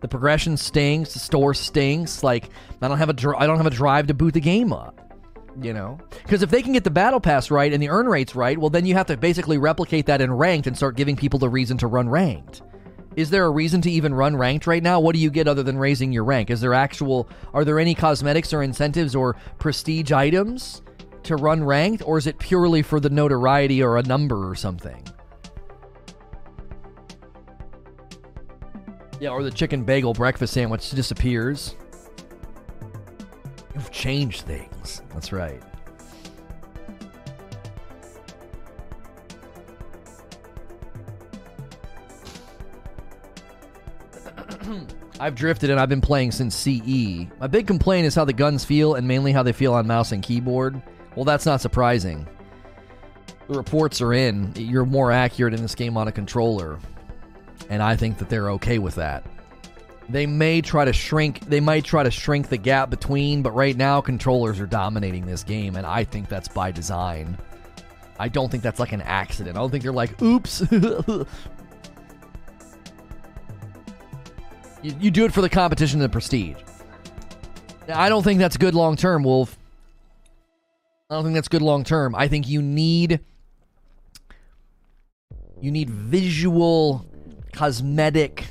The 0.00 0.08
progression 0.08 0.56
stinks. 0.56 1.12
The 1.12 1.18
store 1.18 1.54
stinks. 1.54 2.22
Like 2.22 2.50
I 2.80 2.88
don't 2.88 2.98
have 2.98 3.10
a 3.10 3.14
dr- 3.14 3.36
I 3.38 3.46
don't 3.46 3.58
have 3.58 3.66
a 3.66 3.70
drive 3.70 4.06
to 4.08 4.14
boot 4.14 4.34
the 4.34 4.40
game 4.40 4.72
up. 4.72 4.96
You 5.60 5.72
know, 5.72 5.98
because 6.22 6.42
if 6.42 6.50
they 6.50 6.62
can 6.62 6.72
get 6.72 6.84
the 6.84 6.90
battle 6.90 7.20
pass 7.20 7.50
right 7.50 7.72
and 7.72 7.82
the 7.82 7.88
earn 7.88 8.06
rates 8.06 8.36
right, 8.36 8.56
well, 8.56 8.70
then 8.70 8.86
you 8.86 8.94
have 8.94 9.06
to 9.06 9.16
basically 9.16 9.58
replicate 9.58 10.06
that 10.06 10.20
in 10.20 10.32
ranked 10.32 10.68
and 10.68 10.76
start 10.76 10.96
giving 10.96 11.16
people 11.16 11.40
the 11.40 11.48
reason 11.48 11.76
to 11.78 11.88
run 11.88 12.08
ranked. 12.08 12.62
Is 13.16 13.30
there 13.30 13.44
a 13.44 13.50
reason 13.50 13.82
to 13.82 13.90
even 13.90 14.14
run 14.14 14.36
ranked 14.36 14.68
right 14.68 14.82
now? 14.82 15.00
What 15.00 15.14
do 15.14 15.20
you 15.20 15.30
get 15.30 15.48
other 15.48 15.64
than 15.64 15.76
raising 15.76 16.12
your 16.12 16.22
rank? 16.22 16.50
Is 16.50 16.60
there 16.60 16.72
actual 16.72 17.28
are 17.52 17.64
there 17.64 17.80
any 17.80 17.94
cosmetics 17.94 18.52
or 18.52 18.62
incentives 18.62 19.16
or 19.16 19.34
prestige 19.58 20.12
items 20.12 20.82
to 21.24 21.36
run 21.36 21.64
ranked 21.64 22.02
or 22.06 22.16
is 22.16 22.28
it 22.28 22.38
purely 22.38 22.82
for 22.82 23.00
the 23.00 23.10
notoriety 23.10 23.82
or 23.82 23.98
a 23.98 24.02
number 24.04 24.48
or 24.48 24.54
something? 24.54 25.04
Yeah, 29.20 29.30
or 29.30 29.42
the 29.42 29.50
chicken 29.50 29.84
bagel 29.84 30.14
breakfast 30.14 30.54
sandwich 30.54 30.90
disappears. 30.92 31.76
You've 33.74 33.90
changed 33.90 34.46
things. 34.46 35.02
That's 35.12 35.30
right. 35.30 35.60
I've 45.20 45.34
drifted 45.34 45.68
and 45.68 45.78
I've 45.78 45.90
been 45.90 46.00
playing 46.00 46.32
since 46.32 46.56
CE. 46.56 47.26
My 47.38 47.46
big 47.46 47.66
complaint 47.66 48.06
is 48.06 48.14
how 48.14 48.24
the 48.24 48.32
guns 48.32 48.64
feel 48.64 48.94
and 48.94 49.06
mainly 49.06 49.32
how 49.32 49.42
they 49.42 49.52
feel 49.52 49.74
on 49.74 49.86
mouse 49.86 50.12
and 50.12 50.22
keyboard. 50.22 50.80
Well, 51.14 51.26
that's 51.26 51.44
not 51.44 51.60
surprising. 51.60 52.26
The 53.48 53.54
reports 53.58 54.00
are 54.00 54.14
in. 54.14 54.54
You're 54.56 54.86
more 54.86 55.12
accurate 55.12 55.52
in 55.52 55.60
this 55.60 55.74
game 55.74 55.98
on 55.98 56.08
a 56.08 56.12
controller 56.12 56.78
and 57.68 57.82
I 57.82 57.96
think 57.96 58.18
that 58.18 58.28
they're 58.28 58.50
okay 58.52 58.78
with 58.78 58.94
that. 58.96 59.24
They 60.08 60.26
may 60.26 60.60
try 60.60 60.84
to 60.84 60.92
shrink 60.92 61.40
they 61.40 61.60
might 61.60 61.84
try 61.84 62.02
to 62.02 62.10
shrink 62.10 62.48
the 62.48 62.56
gap 62.56 62.90
between, 62.90 63.42
but 63.42 63.52
right 63.52 63.76
now 63.76 64.00
controllers 64.00 64.58
are 64.58 64.66
dominating 64.66 65.26
this 65.26 65.44
game 65.44 65.76
and 65.76 65.86
I 65.86 66.04
think 66.04 66.28
that's 66.28 66.48
by 66.48 66.72
design. 66.72 67.38
I 68.18 68.28
don't 68.28 68.50
think 68.50 68.62
that's 68.62 68.80
like 68.80 68.92
an 68.92 69.02
accident. 69.02 69.56
I 69.56 69.60
don't 69.60 69.70
think 69.70 69.82
they're 69.82 69.92
like, 69.92 70.20
"Oops." 70.20 70.62
you, 70.72 71.26
you 74.82 75.10
do 75.10 75.24
it 75.24 75.32
for 75.32 75.40
the 75.40 75.48
competition 75.48 76.00
and 76.00 76.04
the 76.04 76.12
prestige. 76.12 76.56
I 77.88 78.08
don't 78.08 78.22
think 78.22 78.38
that's 78.38 78.56
good 78.56 78.74
long 78.74 78.96
term, 78.96 79.22
Wolf. 79.22 79.56
I 81.08 81.14
don't 81.14 81.24
think 81.24 81.34
that's 81.34 81.48
good 81.48 81.62
long 81.62 81.82
term. 81.82 82.14
I 82.14 82.28
think 82.28 82.48
you 82.48 82.62
need 82.62 83.20
you 85.60 85.70
need 85.70 85.90
visual 85.90 87.06
cosmetic 87.52 88.46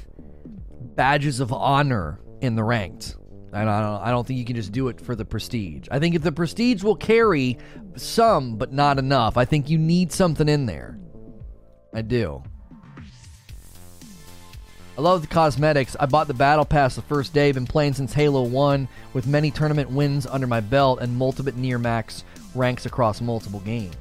badges 0.95 1.39
of 1.39 1.51
honor 1.53 2.19
in 2.41 2.55
the 2.55 2.63
ranked. 2.63 3.15
I 3.51 3.63
don't, 3.63 3.69
I 3.69 4.11
don't 4.11 4.27
think 4.27 4.38
you 4.38 4.45
can 4.45 4.55
just 4.55 4.71
do 4.71 4.89
it 4.89 5.01
for 5.01 5.15
the 5.15 5.26
prestige. 5.26 5.88
I 5.89 5.99
think 5.99 6.15
if 6.15 6.21
the 6.21 6.31
prestige 6.31 6.84
will 6.84 6.95
carry 6.95 7.57
some, 7.95 8.57
but 8.57 8.71
not 8.71 8.99
enough, 8.99 9.38
I 9.38 9.45
think 9.45 9.69
you 9.69 9.77
need 9.77 10.11
something 10.11 10.47
in 10.47 10.65
there. 10.65 10.99
I 11.93 12.03
do. 12.03 12.43
I 14.97 15.01
love 15.01 15.21
the 15.21 15.27
cosmetics. 15.27 15.95
I 15.99 16.05
bought 16.05 16.27
the 16.27 16.34
Battle 16.34 16.65
Pass 16.65 16.95
the 16.95 17.01
first 17.01 17.34
day. 17.34 17.51
Been 17.53 17.65
playing 17.65 17.93
since 17.93 18.13
Halo 18.13 18.43
1 18.43 18.88
with 19.13 19.26
many 19.26 19.49
tournament 19.49 19.89
wins 19.89 20.27
under 20.27 20.45
my 20.45 20.59
belt 20.59 20.99
and 21.01 21.15
multiple 21.15 21.53
near 21.55 21.80
max 21.80 22.26
ranks 22.53 22.85
across 22.85 23.21
multiple 23.21 23.61
games. 23.61 23.95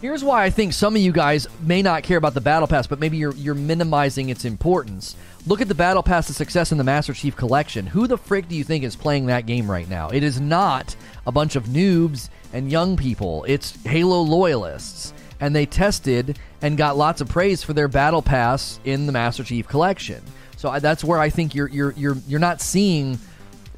Here's 0.00 0.22
why 0.22 0.44
I 0.44 0.50
think 0.50 0.74
some 0.74 0.94
of 0.94 1.02
you 1.02 1.10
guys 1.10 1.48
may 1.60 1.82
not 1.82 2.04
care 2.04 2.18
about 2.18 2.34
the 2.34 2.40
Battle 2.40 2.68
Pass, 2.68 2.86
but 2.86 3.00
maybe 3.00 3.16
you're 3.16 3.34
you're 3.34 3.56
minimizing 3.56 4.28
its 4.28 4.44
importance. 4.44 5.16
Look 5.44 5.60
at 5.60 5.66
the 5.66 5.74
Battle 5.74 6.04
Pass's 6.04 6.36
success 6.36 6.70
in 6.70 6.78
the 6.78 6.84
Master 6.84 7.12
Chief 7.12 7.34
Collection. 7.34 7.84
Who 7.84 8.06
the 8.06 8.16
frick 8.16 8.48
do 8.48 8.54
you 8.54 8.62
think 8.62 8.84
is 8.84 8.94
playing 8.94 9.26
that 9.26 9.46
game 9.46 9.68
right 9.68 9.88
now? 9.88 10.08
It 10.10 10.22
is 10.22 10.40
not 10.40 10.94
a 11.26 11.32
bunch 11.32 11.56
of 11.56 11.64
noobs 11.64 12.28
and 12.52 12.70
young 12.70 12.96
people. 12.96 13.44
It's 13.48 13.76
Halo 13.84 14.20
loyalists, 14.20 15.12
and 15.40 15.54
they 15.54 15.66
tested 15.66 16.38
and 16.62 16.78
got 16.78 16.96
lots 16.96 17.20
of 17.20 17.28
praise 17.28 17.64
for 17.64 17.72
their 17.72 17.88
Battle 17.88 18.22
Pass 18.22 18.78
in 18.84 19.06
the 19.06 19.12
Master 19.12 19.42
Chief 19.42 19.66
Collection. 19.66 20.22
So 20.56 20.68
I, 20.68 20.78
that's 20.78 21.02
where 21.02 21.18
I 21.18 21.28
think 21.28 21.56
you're 21.56 21.68
you're 21.68 21.92
you're 21.96 22.16
you're 22.28 22.38
not 22.38 22.60
seeing 22.60 23.18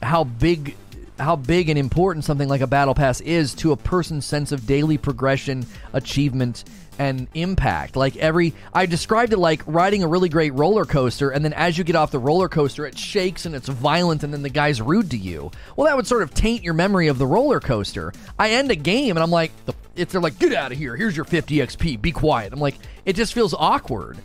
how 0.03 0.25
big 0.25 0.77
how 1.21 1.37
big 1.37 1.69
and 1.69 1.79
important 1.79 2.25
something 2.25 2.49
like 2.49 2.61
a 2.61 2.67
battle 2.67 2.95
pass 2.95 3.21
is 3.21 3.55
to 3.55 3.73
a 3.73 3.77
person's 3.77 4.25
sense 4.25 4.53
of 4.53 4.67
daily 4.67 4.99
progression, 4.99 5.67
achievement, 5.93 6.65
and 6.99 7.29
impact. 7.33 7.97
Like 7.97 8.17
every 8.17 8.53
I 8.75 8.85
described 8.85 9.33
it 9.33 9.39
like 9.39 9.63
riding 9.67 10.03
a 10.03 10.09
really 10.09 10.29
great 10.29 10.53
roller 10.53 10.85
coaster 10.85 11.31
and 11.31 11.43
then 11.43 11.55
as 11.55 11.79
you 11.79 11.85
get 11.85 11.97
off 11.97 12.11
the 12.11 12.19
roller 12.19 12.49
coaster 12.49 12.85
it 12.85 12.99
shakes 12.99 13.47
and 13.47 13.55
it's 13.55 13.69
violent 13.69 14.23
and 14.23 14.35
then 14.35 14.43
the 14.43 14.51
guy's 14.51 14.83
rude 14.83 15.11
to 15.13 15.17
you. 15.17 15.51
Well, 15.77 15.87
that 15.87 15.97
would 15.97 16.07
sort 16.07 16.23
of 16.23 16.35
taint 16.35 16.63
your 16.63 16.75
memory 16.75 17.09
of 17.09 17.17
the 17.17 17.27
roller 17.27 17.59
coaster. 17.59 18.13
I 18.39 18.51
end 18.51 18.71
a 18.71 18.77
game 18.77 19.17
and 19.17 19.25
I'm 19.25 19.31
like 19.31 19.51
the 19.65 19.73
if 19.97 20.11
they're 20.11 20.21
like 20.21 20.39
get 20.39 20.53
out 20.53 20.73
of 20.73 20.79
here. 20.79 20.95
Here's 20.95 21.17
your 21.17 21.25
50 21.25 21.57
XP. 21.57 22.03
Be 22.03 22.13
quiet. 22.13 22.53
I'm 22.53 22.61
like 22.61 22.77
it 23.07 23.17
just 23.17 23.33
feels 23.33 23.55
awkward. 23.55 24.19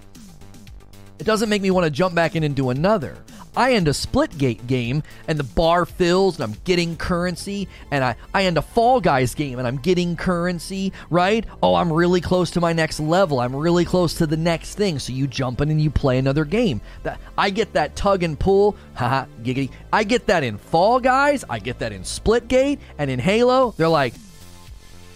It 1.17 1.23
doesn't 1.23 1.47
make 1.47 1.61
me 1.61 1.71
want 1.71 1.85
to 1.85 1.91
jump 1.91 2.13
back 2.13 2.35
in 2.35 2.43
and 2.43 2.55
do 2.57 2.71
another. 2.71 3.15
I 3.57 3.73
end 3.73 3.87
a 3.87 3.91
Splitgate 3.91 4.67
game 4.67 5.03
and 5.27 5.39
the 5.39 5.43
bar 5.43 5.85
fills 5.85 6.35
and 6.35 6.43
I'm 6.43 6.59
getting 6.63 6.97
currency, 6.97 7.67
and 7.91 8.03
I, 8.03 8.15
I 8.33 8.45
end 8.45 8.57
a 8.57 8.61
Fall 8.61 8.99
Guys 8.99 9.33
game 9.33 9.59
and 9.59 9.67
I'm 9.67 9.77
getting 9.77 10.15
currency, 10.15 10.91
right? 11.09 11.45
Oh, 11.63 11.75
I'm 11.75 11.91
really 11.91 12.21
close 12.21 12.51
to 12.51 12.61
my 12.61 12.73
next 12.73 12.99
level. 12.99 13.39
I'm 13.39 13.55
really 13.55 13.85
close 13.85 14.15
to 14.15 14.27
the 14.27 14.37
next 14.37 14.75
thing. 14.75 14.99
So 14.99 15.13
you 15.13 15.27
jump 15.27 15.61
in 15.61 15.69
and 15.69 15.81
you 15.81 15.89
play 15.89 16.17
another 16.17 16.45
game. 16.45 16.81
That 17.03 17.19
I 17.37 17.49
get 17.49 17.73
that 17.73 17.95
tug 17.95 18.23
and 18.23 18.37
pull, 18.37 18.75
haha, 18.95 19.25
giggity. 19.43 19.69
I 19.93 20.03
get 20.03 20.27
that 20.27 20.43
in 20.43 20.57
Fall 20.57 20.99
Guys, 20.99 21.43
I 21.49 21.59
get 21.59 21.79
that 21.79 21.91
in 21.91 22.01
Splitgate, 22.01 22.79
and 22.97 23.09
in 23.09 23.19
Halo, 23.19 23.73
they're 23.77 23.87
like, 23.87 24.13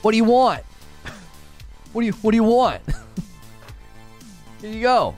What 0.01 0.11
do 0.11 0.17
you 0.17 0.25
want? 0.25 0.63
What 1.91 2.01
do 2.01 2.05
you 2.05 2.13
what 2.13 2.31
do 2.31 2.37
you 2.37 2.43
want? 2.43 2.81
Here 4.61 4.71
you 4.71 4.81
go 4.81 5.15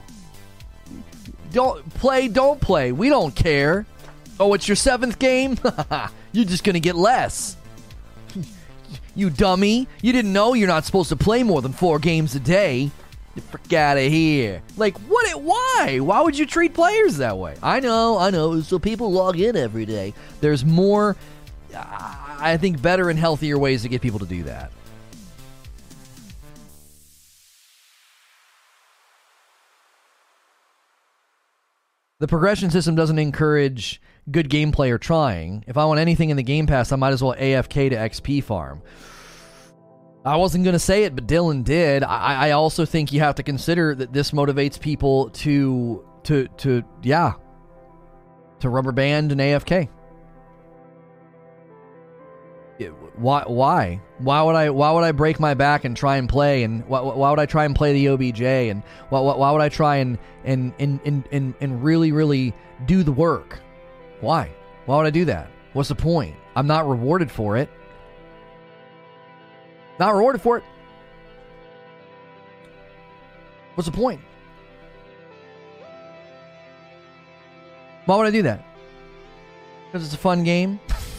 don't 1.52 1.94
play, 1.94 2.28
don't 2.28 2.60
play. 2.60 2.92
We 2.92 3.08
don't 3.08 3.34
care. 3.34 3.86
Oh, 4.40 4.54
it's 4.54 4.66
your 4.66 4.76
seventh 4.76 5.18
game? 5.18 5.58
you're 6.32 6.44
just 6.44 6.64
going 6.64 6.74
to 6.74 6.80
get 6.80 6.96
less. 6.96 7.56
you 9.14 9.30
dummy. 9.30 9.88
You 10.00 10.12
didn't 10.12 10.32
know 10.32 10.54
you're 10.54 10.68
not 10.68 10.84
supposed 10.84 11.10
to 11.10 11.16
play 11.16 11.42
more 11.42 11.62
than 11.62 11.72
four 11.72 11.98
games 11.98 12.34
a 12.34 12.40
day. 12.40 12.90
Get 13.34 13.44
frick 13.44 13.72
out 13.72 13.96
of 13.96 14.04
here. 14.04 14.62
Like, 14.76 14.98
what? 15.00 15.28
It, 15.28 15.40
Why? 15.40 15.98
Why 16.00 16.20
would 16.20 16.36
you 16.36 16.44
treat 16.44 16.74
players 16.74 17.18
that 17.18 17.38
way? 17.38 17.56
I 17.62 17.80
know, 17.80 18.18
I 18.18 18.30
know. 18.30 18.60
So 18.60 18.78
people 18.78 19.10
log 19.12 19.38
in 19.38 19.56
every 19.56 19.86
day. 19.86 20.12
There's 20.40 20.64
more, 20.64 21.16
I 21.74 22.58
think, 22.60 22.82
better 22.82 23.08
and 23.08 23.18
healthier 23.18 23.58
ways 23.58 23.82
to 23.82 23.88
get 23.88 24.02
people 24.02 24.18
to 24.18 24.26
do 24.26 24.42
that. 24.44 24.70
The 32.22 32.28
progression 32.28 32.70
system 32.70 32.94
doesn't 32.94 33.18
encourage 33.18 34.00
good 34.30 34.48
gameplay 34.48 34.92
or 34.92 34.98
trying. 34.98 35.64
If 35.66 35.76
I 35.76 35.86
want 35.86 35.98
anything 35.98 36.30
in 36.30 36.36
the 36.36 36.44
Game 36.44 36.68
Pass, 36.68 36.92
I 36.92 36.96
might 36.96 37.12
as 37.12 37.20
well 37.20 37.34
AFK 37.34 37.90
to 37.90 37.96
XP 37.96 38.44
farm. 38.44 38.80
I 40.24 40.36
wasn't 40.36 40.62
going 40.62 40.74
to 40.74 40.78
say 40.78 41.02
it, 41.02 41.16
but 41.16 41.26
Dylan 41.26 41.64
did. 41.64 42.04
I, 42.04 42.46
I 42.46 42.50
also 42.52 42.84
think 42.84 43.12
you 43.12 43.18
have 43.18 43.34
to 43.34 43.42
consider 43.42 43.96
that 43.96 44.12
this 44.12 44.30
motivates 44.30 44.78
people 44.78 45.30
to 45.30 46.06
to 46.22 46.46
to 46.58 46.84
yeah 47.02 47.32
to 48.60 48.68
rubber 48.68 48.92
band 48.92 49.32
and 49.32 49.40
AFK. 49.40 49.88
Why 53.16 53.44
why 53.46 54.00
why 54.18 54.42
would 54.42 54.54
I 54.54 54.70
why 54.70 54.90
would 54.90 55.04
I 55.04 55.12
break 55.12 55.38
my 55.38 55.54
back 55.54 55.84
and 55.84 55.96
try 55.96 56.16
and 56.16 56.28
play 56.28 56.62
and 56.62 56.86
why, 56.86 57.00
why 57.00 57.30
would 57.30 57.38
I 57.38 57.46
try 57.46 57.64
and 57.64 57.76
play 57.76 57.92
the 57.92 58.08
OBJ 58.08 58.40
and 58.42 58.82
why, 59.10 59.20
why 59.20 59.50
would 59.50 59.60
I 59.60 59.68
try 59.68 59.96
and 59.96 60.18
and, 60.44 60.72
and 60.78 61.00
and 61.04 61.28
and 61.30 61.54
and 61.60 61.84
really 61.84 62.12
really 62.12 62.54
do 62.86 63.02
the 63.02 63.12
work? 63.12 63.60
Why? 64.20 64.50
Why 64.86 64.96
would 64.96 65.06
I 65.06 65.10
do 65.10 65.24
that? 65.26 65.50
What's 65.74 65.88
the 65.88 65.94
point? 65.94 66.36
I'm 66.56 66.66
not 66.66 66.88
rewarded 66.88 67.30
for 67.30 67.56
it. 67.56 67.68
Not 69.98 70.14
rewarded 70.14 70.40
for 70.40 70.56
it. 70.58 70.64
What's 73.74 73.88
the 73.88 73.96
point? 73.96 74.20
Why 78.06 78.16
would 78.16 78.26
I 78.26 78.30
do 78.30 78.42
that? 78.42 78.64
Because 79.86 80.04
it's 80.04 80.14
a 80.14 80.18
fun 80.18 80.44
game. 80.44 80.80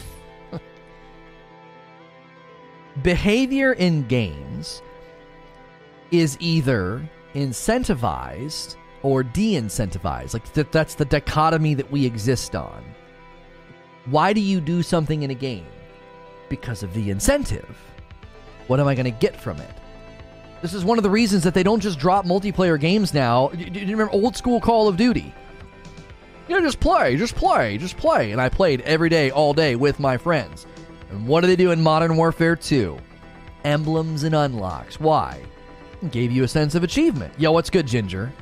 behavior 3.02 3.72
in 3.72 4.06
games 4.06 4.82
is 6.10 6.36
either 6.40 7.02
incentivized 7.34 8.76
or 9.02 9.22
de-incentivized. 9.22 10.32
Like 10.32 10.52
th- 10.52 10.68
that's 10.70 10.94
the 10.94 11.04
dichotomy 11.04 11.74
that 11.74 11.90
we 11.90 12.06
exist 12.06 12.54
on. 12.54 12.84
Why 14.06 14.32
do 14.32 14.40
you 14.40 14.60
do 14.60 14.82
something 14.82 15.22
in 15.22 15.30
a 15.30 15.34
game? 15.34 15.66
Because 16.48 16.82
of 16.82 16.92
the 16.94 17.10
incentive. 17.10 17.76
What 18.66 18.80
am 18.80 18.86
I 18.86 18.94
going 18.94 19.04
to 19.04 19.10
get 19.10 19.40
from 19.40 19.58
it? 19.60 19.70
This 20.62 20.72
is 20.72 20.84
one 20.84 20.98
of 20.98 21.04
the 21.04 21.10
reasons 21.10 21.42
that 21.44 21.52
they 21.52 21.62
don't 21.62 21.80
just 21.80 21.98
drop 21.98 22.24
multiplayer 22.24 22.80
games 22.80 23.12
now. 23.12 23.48
Do 23.48 23.80
you 23.80 23.90
remember 23.90 24.12
old 24.12 24.36
school 24.36 24.60
Call 24.60 24.88
of 24.88 24.96
Duty? 24.96 25.34
You 26.48 26.56
know, 26.56 26.64
just 26.64 26.80
play, 26.80 27.16
just 27.16 27.34
play, 27.34 27.76
just 27.76 27.96
play. 27.96 28.32
And 28.32 28.40
I 28.40 28.48
played 28.48 28.80
every 28.82 29.08
day, 29.08 29.30
all 29.30 29.52
day 29.52 29.76
with 29.76 29.98
my 29.98 30.16
friends. 30.16 30.66
And 31.14 31.28
what 31.28 31.42
do 31.42 31.46
they 31.46 31.56
do 31.56 31.70
in 31.70 31.80
Modern 31.80 32.16
Warfare 32.16 32.56
2? 32.56 32.98
Emblems 33.64 34.24
and 34.24 34.34
unlocks. 34.34 34.98
Why? 34.98 35.40
It 36.02 36.10
gave 36.10 36.32
you 36.32 36.42
a 36.42 36.48
sense 36.48 36.74
of 36.74 36.82
achievement. 36.82 37.32
Yo, 37.38 37.52
what's 37.52 37.70
good, 37.70 37.86
Ginger? 37.86 38.32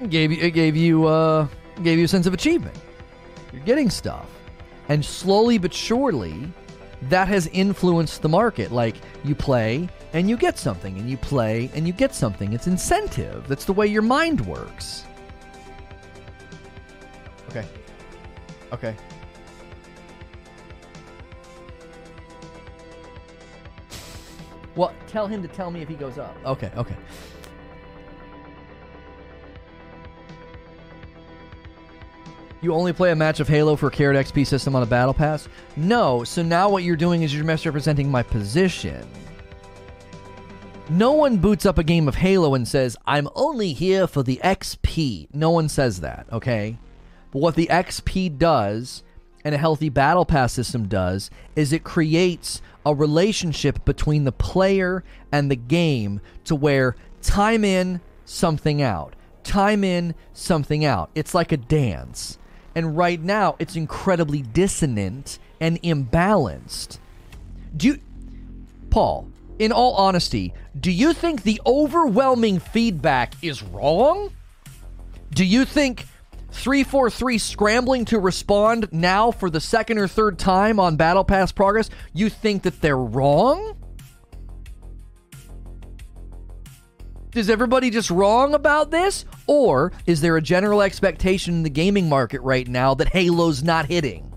It 0.00 0.10
gave 0.10 0.30
you 0.30 0.42
it 0.42 0.50
gave 0.50 0.76
you 0.76 1.06
uh 1.06 1.48
gave 1.82 1.98
you 1.98 2.04
a 2.04 2.08
sense 2.08 2.26
of 2.26 2.34
achievement. 2.34 2.76
You're 3.52 3.62
getting 3.62 3.88
stuff. 3.88 4.28
And 4.88 5.02
slowly 5.02 5.56
but 5.58 5.72
surely, 5.72 6.52
that 7.02 7.28
has 7.28 7.46
influenced 7.48 8.20
the 8.20 8.28
market. 8.28 8.70
Like 8.70 8.96
you 9.24 9.34
play 9.34 9.88
and 10.12 10.28
you 10.28 10.36
get 10.36 10.58
something, 10.58 10.98
and 10.98 11.08
you 11.08 11.16
play 11.16 11.70
and 11.74 11.86
you 11.86 11.94
get 11.94 12.14
something. 12.14 12.52
It's 12.52 12.66
incentive. 12.66 13.48
That's 13.48 13.64
the 13.64 13.72
way 13.72 13.86
your 13.86 14.02
mind 14.02 14.42
works. 14.42 15.04
Okay. 17.48 17.64
Okay. 18.72 18.94
Well, 24.74 24.94
tell 25.06 25.26
him 25.26 25.42
to 25.42 25.48
tell 25.48 25.70
me 25.70 25.82
if 25.82 25.88
he 25.88 25.94
goes 25.94 26.18
up. 26.18 26.36
Okay, 26.44 26.70
okay. 26.76 26.96
You 32.62 32.72
only 32.74 32.92
play 32.92 33.10
a 33.10 33.16
match 33.16 33.40
of 33.40 33.48
Halo 33.48 33.74
for 33.74 33.90
Carrot 33.90 34.16
XP 34.24 34.46
system 34.46 34.76
on 34.76 34.84
a 34.84 34.86
battle 34.86 35.12
pass? 35.12 35.48
No, 35.76 36.22
so 36.22 36.42
now 36.42 36.70
what 36.70 36.84
you're 36.84 36.94
doing 36.94 37.22
is 37.22 37.34
you're 37.34 37.44
misrepresenting 37.44 38.08
my 38.08 38.22
position. 38.22 39.04
No 40.88 41.12
one 41.12 41.38
boots 41.38 41.66
up 41.66 41.78
a 41.78 41.82
game 41.82 42.06
of 42.06 42.14
Halo 42.14 42.54
and 42.54 42.66
says, 42.66 42.96
I'm 43.04 43.28
only 43.34 43.72
here 43.72 44.06
for 44.06 44.22
the 44.22 44.40
XP. 44.44 45.28
No 45.34 45.50
one 45.50 45.68
says 45.68 46.00
that, 46.02 46.26
okay? 46.30 46.78
But 47.32 47.40
what 47.40 47.56
the 47.56 47.66
XP 47.66 48.38
does, 48.38 49.02
and 49.44 49.54
a 49.54 49.58
healthy 49.58 49.88
battle 49.88 50.24
pass 50.24 50.52
system 50.52 50.88
does, 50.88 51.30
is 51.56 51.72
it 51.72 51.84
creates 51.84 52.62
a 52.84 52.94
relationship 52.94 53.84
between 53.84 54.24
the 54.24 54.32
player 54.32 55.04
and 55.30 55.50
the 55.50 55.56
game 55.56 56.20
to 56.44 56.54
where 56.54 56.96
time 57.22 57.64
in, 57.64 58.00
something 58.24 58.82
out. 58.82 59.14
Time 59.44 59.84
in, 59.84 60.14
something 60.32 60.84
out. 60.84 61.10
It's 61.14 61.34
like 61.34 61.52
a 61.52 61.56
dance. 61.56 62.38
And 62.74 62.96
right 62.96 63.20
now, 63.20 63.56
it's 63.58 63.76
incredibly 63.76 64.42
dissonant 64.42 65.38
and 65.60 65.80
imbalanced. 65.82 66.98
Do 67.76 67.88
you, 67.88 67.98
Paul, 68.90 69.28
in 69.58 69.72
all 69.72 69.94
honesty, 69.94 70.54
do 70.78 70.90
you 70.90 71.12
think 71.12 71.42
the 71.42 71.60
overwhelming 71.66 72.58
feedback 72.58 73.34
is 73.42 73.62
wrong? 73.62 74.32
Do 75.32 75.44
you 75.44 75.64
think 75.64 76.06
343 76.52 77.38
scrambling 77.38 78.04
to 78.06 78.18
respond 78.18 78.88
now 78.92 79.30
for 79.30 79.50
the 79.50 79.60
second 79.60 79.98
or 79.98 80.06
third 80.06 80.38
time 80.38 80.78
on 80.78 80.96
Battle 80.96 81.24
Pass 81.24 81.50
progress, 81.50 81.90
you 82.12 82.28
think 82.28 82.62
that 82.62 82.80
they're 82.80 82.96
wrong? 82.96 83.76
Is 87.34 87.48
everybody 87.48 87.88
just 87.88 88.10
wrong 88.10 88.54
about 88.54 88.90
this? 88.90 89.24
Or 89.46 89.92
is 90.06 90.20
there 90.20 90.36
a 90.36 90.42
general 90.42 90.82
expectation 90.82 91.54
in 91.54 91.62
the 91.62 91.70
gaming 91.70 92.08
market 92.08 92.42
right 92.42 92.68
now 92.68 92.94
that 92.94 93.08
Halo's 93.08 93.62
not 93.62 93.86
hitting? 93.86 94.28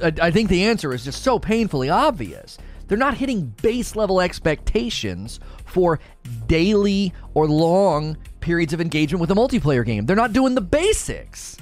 I 0.00 0.30
think 0.30 0.48
the 0.48 0.64
answer 0.64 0.94
is 0.94 1.04
just 1.04 1.22
so 1.22 1.40
painfully 1.40 1.90
obvious. 1.90 2.56
They're 2.86 2.96
not 2.96 3.16
hitting 3.16 3.54
base 3.62 3.96
level 3.96 4.20
expectations 4.20 5.40
for 5.66 5.98
daily 6.46 7.12
or 7.34 7.48
long 7.48 8.16
periods 8.40 8.72
of 8.72 8.80
engagement 8.80 9.20
with 9.20 9.30
a 9.30 9.34
multiplayer 9.34 9.84
game. 9.84 10.06
They're 10.06 10.16
not 10.16 10.32
doing 10.32 10.54
the 10.54 10.60
basics. 10.60 11.56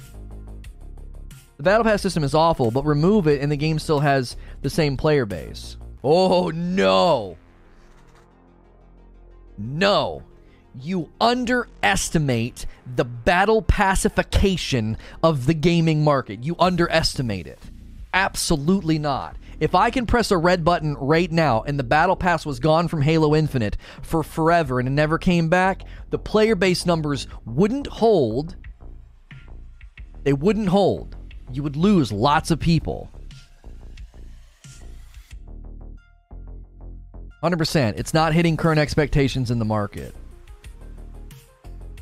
The 1.57 1.63
Battle 1.63 1.83
Pass 1.83 2.01
system 2.01 2.23
is 2.23 2.35
awful, 2.35 2.69
but 2.69 2.85
remove 2.85 3.27
it 3.27 3.41
and 3.41 3.51
the 3.51 3.57
game 3.57 3.79
still 3.79 3.99
has 3.99 4.37
the 4.61 4.69
same 4.69 4.95
player 4.95 5.25
base. 5.25 5.77
Oh 6.03 6.49
no. 6.49 7.37
No. 9.57 10.23
You 10.79 11.09
underestimate 11.19 12.67
the 12.95 13.05
battle 13.05 13.63
passification 13.63 14.97
of 15.23 15.47
the 15.47 15.55
gaming 15.55 16.03
market. 16.03 16.43
You 16.43 16.55
underestimate 16.59 17.47
it. 17.47 17.59
Absolutely 18.13 18.99
not. 18.99 19.35
If 19.59 19.73
I 19.73 19.89
can 19.89 20.05
press 20.05 20.29
a 20.29 20.37
red 20.37 20.63
button 20.63 20.93
right 20.95 21.31
now 21.31 21.63
and 21.63 21.79
the 21.79 21.83
battle 21.83 22.15
pass 22.15 22.45
was 22.45 22.59
gone 22.59 22.87
from 22.87 23.01
Halo 23.01 23.35
Infinite 23.35 23.77
for 24.03 24.21
forever 24.21 24.79
and 24.79 24.87
it 24.87 24.91
never 24.91 25.17
came 25.17 25.49
back, 25.49 25.81
the 26.11 26.19
player 26.19 26.55
base 26.55 26.85
numbers 26.85 27.27
wouldn't 27.45 27.87
hold. 27.87 28.55
They 30.23 30.33
wouldn't 30.33 30.69
hold. 30.69 31.15
You 31.51 31.63
would 31.63 31.75
lose 31.75 32.11
lots 32.11 32.51
of 32.51 32.59
people. 32.59 33.09
100%. 37.41 37.97
It's 37.97 38.13
not 38.13 38.33
hitting 38.33 38.57
current 38.57 38.79
expectations 38.79 39.49
in 39.49 39.57
the 39.57 39.65
market. 39.65 40.13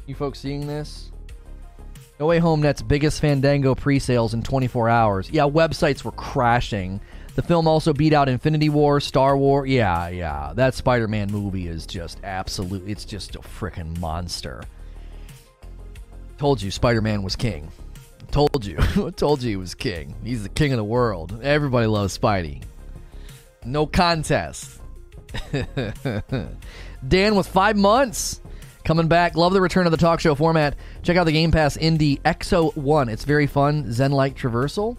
You 0.07 0.15
folks 0.15 0.39
seeing 0.39 0.67
this? 0.67 1.11
No 2.19 2.27
Way 2.27 2.39
Home 2.39 2.61
Net's 2.61 2.81
biggest 2.81 3.19
Fandango 3.21 3.75
pre 3.75 3.99
sales 3.99 4.33
in 4.33 4.43
24 4.43 4.89
hours. 4.89 5.29
Yeah, 5.29 5.43
websites 5.43 6.03
were 6.03 6.11
crashing. 6.13 7.01
The 7.35 7.41
film 7.41 7.67
also 7.67 7.91
beat 7.91 8.13
out 8.13 8.29
Infinity 8.29 8.69
War, 8.69 9.01
Star 9.01 9.37
War. 9.37 9.65
Yeah, 9.65 10.07
yeah. 10.07 10.53
That 10.55 10.73
Spider 10.73 11.07
Man 11.07 11.29
movie 11.29 11.67
is 11.67 11.85
just 11.85 12.17
absolute. 12.23 12.87
It's 12.87 13.03
just 13.03 13.35
a 13.35 13.39
freaking 13.39 13.99
monster. 13.99 14.63
Told 16.37 16.61
you 16.61 16.71
Spider 16.71 17.01
Man 17.01 17.23
was 17.23 17.35
king. 17.35 17.71
Told 18.31 18.65
you. 18.65 18.77
Told 19.17 19.43
you 19.43 19.49
he 19.49 19.55
was 19.57 19.75
king. 19.75 20.15
He's 20.23 20.43
the 20.43 20.49
king 20.49 20.71
of 20.71 20.77
the 20.77 20.83
world. 20.83 21.41
Everybody 21.43 21.87
loves 21.87 22.17
Spidey. 22.17 22.63
No 23.65 23.85
contest. 23.85 24.79
Dan 27.07 27.35
with 27.35 27.47
five 27.47 27.75
months 27.75 28.39
coming 28.85 29.09
back. 29.09 29.35
Love 29.35 29.51
the 29.51 29.59
return 29.59 29.85
of 29.85 29.91
the 29.91 29.97
talk 29.97 30.21
show 30.21 30.35
format. 30.35 30.77
Check 31.03 31.17
out 31.17 31.25
the 31.25 31.33
Game 31.33 31.51
Pass 31.51 31.75
Indie 31.75 32.21
Exo 32.21 32.75
One. 32.77 33.09
It's 33.09 33.25
very 33.25 33.47
fun, 33.47 33.91
Zen-like 33.91 34.37
traversal. 34.37 34.97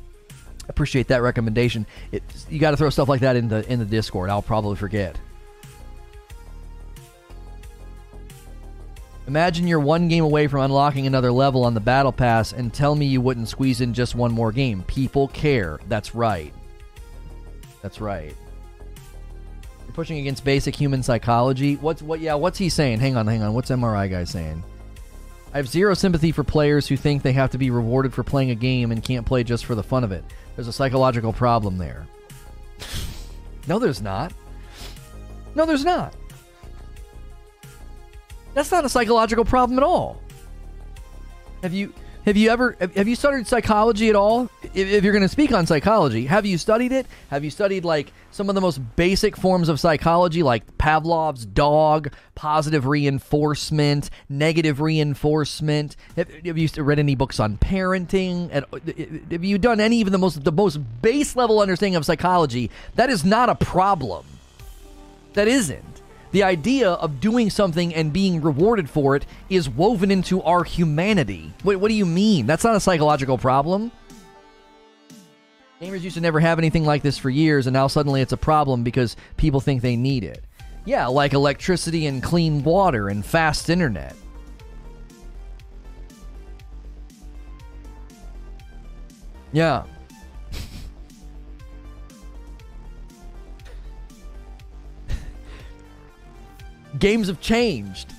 Appreciate 0.69 1.09
that 1.09 1.23
recommendation. 1.23 1.87
It, 2.13 2.23
you 2.51 2.59
got 2.59 2.73
to 2.73 2.77
throw 2.77 2.91
stuff 2.91 3.09
like 3.09 3.21
that 3.21 3.37
in 3.37 3.49
the 3.49 3.71
in 3.71 3.79
the 3.79 3.85
Discord. 3.85 4.31
I'll 4.31 4.43
probably 4.43 4.77
forget. 4.77 5.19
Imagine 9.29 9.67
you're 9.67 9.81
one 9.81 10.07
game 10.07 10.23
away 10.23 10.47
from 10.47 10.61
unlocking 10.61 11.07
another 11.07 11.33
level 11.33 11.65
on 11.65 11.75
the 11.75 11.81
Battle 11.81 12.13
Pass 12.13 12.53
and 12.53 12.73
tell 12.73 12.95
me 12.95 13.07
you 13.07 13.21
wouldn't 13.21 13.49
squeeze 13.49 13.81
in 13.81 13.93
just 13.93 14.15
one 14.15 14.31
more 14.33 14.53
game. 14.53 14.85
People 14.85 15.27
care. 15.29 15.81
That's 15.89 16.15
right. 16.15 16.55
That's 17.83 18.01
right. 18.01 18.35
You're 19.85 19.95
pushing 19.95 20.19
against 20.19 20.45
basic 20.45 20.77
human 20.77 21.03
psychology. 21.03 21.75
What's 21.77 22.03
what 22.03 22.21
yeah, 22.21 22.35
what's 22.35 22.59
he 22.59 22.69
saying? 22.69 23.01
Hang 23.01 23.17
on, 23.17 23.27
hang 23.27 23.43
on. 23.43 23.53
What's 23.55 23.71
MRI 23.71 24.09
guy 24.09 24.25
saying? 24.25 24.63
I 25.53 25.59
have 25.59 25.69
zero 25.69 25.95
sympathy 25.95 26.33
for 26.33 26.45
players 26.45 26.87
who 26.87 26.97
think 26.97 27.23
they 27.23 27.33
have 27.33 27.51
to 27.51 27.59
be 27.59 27.71
rewarded 27.71 28.13
for 28.13 28.23
playing 28.23 28.51
a 28.51 28.55
game 28.55 28.93
and 28.93 29.03
can't 29.03 29.25
play 29.25 29.43
just 29.43 29.65
for 29.65 29.75
the 29.75 29.83
fun 29.83 30.05
of 30.05 30.13
it. 30.13 30.25
There's 30.57 30.69
a 30.69 30.73
psychological 30.73 31.33
problem 31.33 31.79
there. 31.79 32.07
no, 33.69 33.79
there's 33.79 34.03
not. 34.03 34.33
No, 35.55 35.67
there's 35.67 35.85
not. 35.85 36.15
That's 38.55 38.73
not 38.73 38.85
a 38.85 38.89
psychological 38.89 39.45
problem 39.45 39.79
at 39.79 39.83
all. 39.85 40.21
Have 41.63 41.75
you 41.75 41.93
have 42.27 42.37
you 42.37 42.51
ever 42.51 42.77
have 42.81 43.07
you 43.07 43.15
studied 43.15 43.47
psychology 43.47 44.09
at 44.09 44.17
all? 44.17 44.51
If, 44.75 45.05
you're 45.05 45.13
going 45.13 45.23
to 45.23 45.29
speak 45.29 45.53
on 45.53 45.65
psychology, 45.65 46.27
have 46.27 46.45
you 46.45 46.59
studied 46.59 46.91
it? 46.91 47.07
Have 47.31 47.45
you 47.45 47.51
studied 47.51 47.85
like 47.85 48.13
some 48.33 48.49
of 48.49 48.57
the 48.57 48.61
most 48.61 48.79
basic 48.97 49.37
forms 49.37 49.69
of 49.69 49.79
psychology, 49.79 50.43
like 50.43 50.77
Pavlov's 50.77 51.47
dog, 51.47 52.13
positive 52.35 52.87
reinforcement, 52.87 54.11
negative 54.29 54.81
reinforcement? 54.81 55.95
Have, 56.17 56.29
you 56.45 56.69
read 56.79 56.99
any 56.99 57.15
books 57.15 57.39
on 57.39 57.59
parenting? 57.59 58.49
And 58.51 58.65
uh, 58.73 59.23
Have 59.31 59.45
you 59.45 59.57
done 59.57 59.79
any 59.79 60.03
of 60.03 60.11
the 60.11 60.19
most 60.19 60.43
the 60.43 60.51
most 60.51 60.79
base 61.01 61.37
level 61.37 61.61
understanding 61.61 61.95
of 61.95 62.05
psychology? 62.05 62.73
That 62.97 63.09
is 63.09 63.25
not 63.25 63.51
a 63.51 63.55
problem. 63.55 64.27
That 65.35 65.47
isn't. 65.47 65.96
The 66.33 66.43
idea 66.43 66.91
of 66.91 67.21
doing 67.21 67.51
something 67.51 67.95
and 67.95 68.13
being 68.13 68.41
rewarded 68.43 68.91
for 68.91 69.17
it 69.17 69.25
is 69.49 69.69
woven 69.69 70.11
into 70.11 70.43
our 70.43 70.65
humanity. 70.65 71.53
What, 71.63 71.77
what 71.77 71.89
do 71.89 71.95
you 71.95 72.07
mean? 72.07 72.47
That's 72.47 72.65
not 72.65 72.77
a 72.77 72.81
psychological 72.81 73.39
problem. 73.39 73.93
Gamers 75.81 76.01
used 76.01 76.17
to 76.17 76.23
never 76.23 76.41
have 76.41 76.59
anything 76.59 76.85
like 76.85 77.03
this 77.03 77.19
for 77.19 77.29
years, 77.29 77.67
and 77.67 77.75
now 77.75 77.87
suddenly 77.87 78.23
it's 78.23 78.33
a 78.33 78.37
problem 78.39 78.83
because 78.83 79.15
people 79.37 79.61
think 79.61 79.83
they 79.83 79.97
need 79.97 80.25
it. 80.25 80.43
Yeah, 80.87 81.07
like 81.07 81.33
electricity 81.33 82.07
and 82.07 82.23
clean 82.23 82.63
water 82.63 83.09
and 83.09 83.25
fast 83.25 83.69
internet. 83.69 84.15
Yeah. 89.53 89.85
Games 96.99 97.29
have 97.29 97.41
changed. 97.41 98.13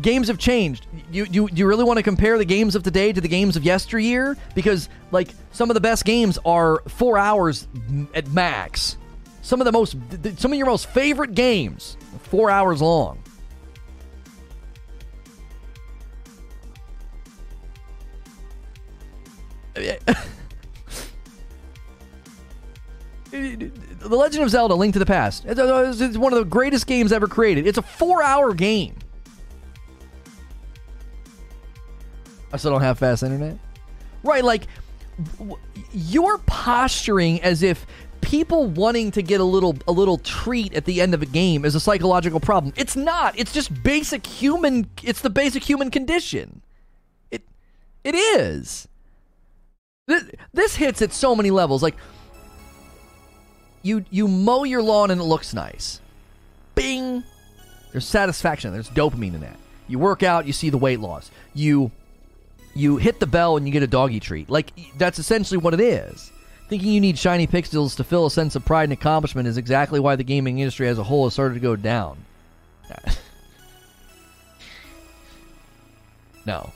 Games 0.00 0.28
have 0.28 0.38
changed. 0.38 0.86
You, 1.10 1.26
you, 1.30 1.48
you 1.52 1.66
really 1.66 1.84
want 1.84 1.96
to 1.96 2.02
compare 2.02 2.38
the 2.38 2.44
games 2.44 2.76
of 2.76 2.84
today 2.84 3.12
to 3.12 3.20
the 3.20 3.28
games 3.28 3.56
of 3.56 3.64
yesteryear? 3.64 4.36
Because, 4.54 4.88
like, 5.10 5.30
some 5.50 5.68
of 5.68 5.74
the 5.74 5.80
best 5.80 6.04
games 6.04 6.38
are 6.44 6.82
four 6.88 7.18
hours 7.18 7.66
at 8.14 8.28
max. 8.28 8.96
Some 9.42 9.60
of 9.60 9.64
the 9.64 9.72
most, 9.72 9.96
some 10.36 10.52
of 10.52 10.58
your 10.58 10.66
most 10.66 10.86
favorite 10.86 11.34
games, 11.34 11.96
four 12.22 12.50
hours 12.50 12.80
long. 12.80 13.18
The 24.02 24.16
Legend 24.16 24.44
of 24.44 24.50
Zelda: 24.50 24.74
Link 24.74 24.92
to 24.94 24.98
the 24.98 25.06
Past. 25.06 25.46
Uh, 25.46 25.84
it's, 25.88 26.00
it's 26.00 26.16
one 26.16 26.32
of 26.32 26.38
the 26.38 26.44
greatest 26.44 26.86
games 26.86 27.12
ever 27.12 27.26
created. 27.26 27.66
It's 27.66 27.78
a 27.78 27.82
four-hour 27.82 28.54
game. 28.54 28.96
I 32.52 32.56
still 32.56 32.72
don't 32.72 32.82
have 32.82 32.98
fast 32.98 33.22
internet. 33.22 33.56
Right, 34.22 34.44
like 34.44 34.66
you're 35.92 36.38
posturing 36.38 37.40
as 37.42 37.62
if 37.62 37.86
people 38.20 38.66
wanting 38.66 39.10
to 39.10 39.22
get 39.22 39.40
a 39.40 39.44
little 39.44 39.76
a 39.86 39.92
little 39.92 40.18
treat 40.18 40.74
at 40.74 40.84
the 40.84 41.00
end 41.00 41.14
of 41.14 41.22
a 41.22 41.26
game 41.26 41.64
is 41.64 41.74
a 41.74 41.80
psychological 41.80 42.40
problem. 42.40 42.72
It's 42.76 42.96
not. 42.96 43.38
It's 43.38 43.52
just 43.52 43.82
basic 43.82 44.26
human. 44.26 44.88
It's 45.02 45.20
the 45.20 45.30
basic 45.30 45.62
human 45.62 45.90
condition. 45.90 46.62
It 47.30 47.42
it 48.04 48.14
is. 48.14 48.88
This, 50.06 50.24
this 50.52 50.76
hits 50.76 51.00
at 51.02 51.12
so 51.12 51.34
many 51.36 51.50
levels. 51.50 51.82
Like 51.82 51.96
you 53.82 54.04
you 54.10 54.28
mow 54.28 54.64
your 54.64 54.82
lawn 54.82 55.10
and 55.10 55.20
it 55.20 55.24
looks 55.24 55.54
nice. 55.54 56.00
Bing. 56.74 57.24
There's 57.90 58.06
satisfaction. 58.06 58.72
There's 58.72 58.88
dopamine 58.88 59.34
in 59.34 59.40
that. 59.40 59.58
You 59.88 59.98
work 59.98 60.22
out, 60.22 60.46
you 60.46 60.52
see 60.52 60.70
the 60.70 60.78
weight 60.78 61.00
loss. 61.00 61.30
You 61.54 61.90
you 62.74 62.96
hit 62.96 63.20
the 63.20 63.26
bell 63.26 63.56
and 63.56 63.66
you 63.66 63.72
get 63.72 63.82
a 63.82 63.86
doggy 63.86 64.20
treat. 64.20 64.48
Like 64.48 64.72
that's 64.96 65.18
essentially 65.18 65.58
what 65.58 65.74
it 65.74 65.80
is. 65.80 66.32
Thinking 66.68 66.92
you 66.92 67.00
need 67.00 67.18
shiny 67.18 67.46
pixels 67.46 67.96
to 67.96 68.04
fill 68.04 68.26
a 68.26 68.30
sense 68.30 68.56
of 68.56 68.64
pride 68.64 68.84
and 68.84 68.94
accomplishment 68.94 69.46
is 69.46 69.58
exactly 69.58 70.00
why 70.00 70.16
the 70.16 70.24
gaming 70.24 70.58
industry 70.60 70.88
as 70.88 70.98
a 70.98 71.04
whole 71.04 71.24
has 71.24 71.34
started 71.34 71.54
to 71.54 71.60
go 71.60 71.76
down. 71.76 72.16
no. 76.46 76.72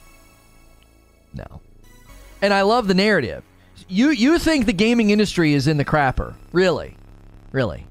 No. 1.33 1.61
And 2.41 2.53
I 2.53 2.61
love 2.61 2.87
the 2.87 2.93
narrative. 2.93 3.43
You 3.87 4.09
you 4.09 4.37
think 4.37 4.65
the 4.65 4.73
gaming 4.73 5.09
industry 5.11 5.53
is 5.53 5.67
in 5.67 5.77
the 5.77 5.85
crapper. 5.85 6.35
Really? 6.51 6.96
Really. 7.51 7.85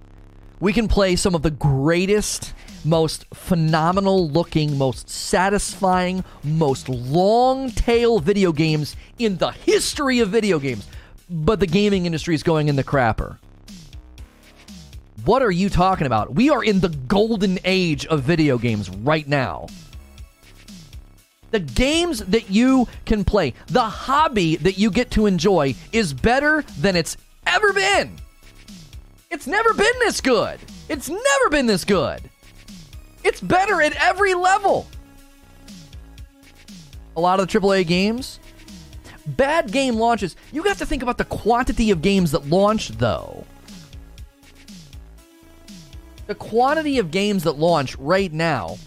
We 0.60 0.72
can 0.72 0.88
play 0.88 1.16
some 1.16 1.34
of 1.34 1.42
the 1.42 1.50
greatest, 1.50 2.54
most 2.84 3.26
phenomenal 3.34 4.28
looking, 4.28 4.78
most 4.78 5.10
satisfying, 5.10 6.24
most 6.42 6.88
long 6.88 7.70
tail 7.70 8.18
video 8.20 8.52
games 8.52 8.96
in 9.18 9.36
the 9.36 9.50
history 9.50 10.20
of 10.20 10.30
video 10.30 10.58
games. 10.58 10.86
But 11.28 11.60
the 11.60 11.66
gaming 11.66 12.06
industry 12.06 12.34
is 12.34 12.42
going 12.42 12.68
in 12.68 12.76
the 12.76 12.84
crapper. 12.84 13.38
What 15.24 15.42
are 15.42 15.50
you 15.50 15.68
talking 15.68 16.06
about? 16.06 16.34
We 16.34 16.50
are 16.50 16.62
in 16.62 16.80
the 16.80 16.88
golden 16.88 17.58
age 17.64 18.06
of 18.06 18.22
video 18.22 18.58
games 18.58 18.88
right 18.88 19.26
now. 19.26 19.66
The 21.50 21.60
games 21.60 22.20
that 22.20 22.50
you 22.50 22.86
can 23.04 23.24
play, 23.24 23.54
the 23.66 23.82
hobby 23.82 24.56
that 24.56 24.78
you 24.78 24.90
get 24.90 25.10
to 25.12 25.26
enjoy 25.26 25.74
is 25.92 26.12
better 26.12 26.64
than 26.78 26.96
it's 26.96 27.16
ever 27.46 27.72
been. 27.72 28.16
It's 29.30 29.46
never 29.46 29.74
been 29.74 29.98
this 30.00 30.20
good. 30.20 30.60
It's 30.88 31.08
never 31.08 31.50
been 31.50 31.66
this 31.66 31.84
good. 31.84 32.22
It's 33.24 33.40
better 33.40 33.82
at 33.82 33.94
every 33.96 34.34
level. 34.34 34.86
A 37.16 37.20
lot 37.20 37.40
of 37.40 37.48
the 37.48 37.58
AAA 37.58 37.86
games, 37.86 38.38
bad 39.26 39.72
game 39.72 39.96
launches. 39.96 40.36
You 40.52 40.62
have 40.64 40.78
to 40.78 40.86
think 40.86 41.02
about 41.02 41.18
the 41.18 41.24
quantity 41.24 41.90
of 41.90 42.02
games 42.02 42.30
that 42.32 42.48
launch, 42.48 42.90
though. 42.90 43.44
The 46.26 46.34
quantity 46.34 46.98
of 46.98 47.10
games 47.10 47.44
that 47.44 47.58
launch 47.58 47.96
right 47.96 48.32
now, 48.32 48.78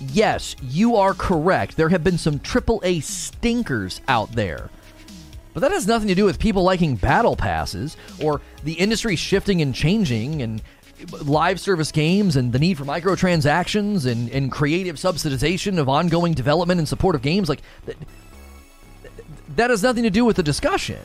yes, 0.00 0.54
you 0.62 0.96
are 0.96 1.14
correct. 1.14 1.76
There 1.76 1.88
have 1.88 2.04
been 2.04 2.18
some 2.18 2.38
AAA 2.38 3.02
stinkers 3.02 4.00
out 4.06 4.32
there. 4.32 4.70
But 5.56 5.62
that 5.62 5.72
has 5.72 5.86
nothing 5.86 6.08
to 6.08 6.14
do 6.14 6.26
with 6.26 6.38
people 6.38 6.64
liking 6.64 6.96
battle 6.96 7.34
passes 7.34 7.96
or 8.22 8.42
the 8.64 8.74
industry 8.74 9.16
shifting 9.16 9.62
and 9.62 9.74
changing 9.74 10.42
and 10.42 10.60
live 11.22 11.58
service 11.60 11.90
games 11.90 12.36
and 12.36 12.52
the 12.52 12.58
need 12.58 12.76
for 12.76 12.84
microtransactions 12.84 14.04
and, 14.04 14.28
and 14.32 14.52
creative 14.52 14.96
subsidization 14.96 15.78
of 15.78 15.88
ongoing 15.88 16.34
development 16.34 16.78
and 16.78 16.86
support 16.86 17.14
of 17.14 17.22
games. 17.22 17.48
Like, 17.48 17.62
that, 17.86 17.96
that 19.56 19.70
has 19.70 19.82
nothing 19.82 20.02
to 20.02 20.10
do 20.10 20.26
with 20.26 20.36
the 20.36 20.42
discussion. 20.42 21.00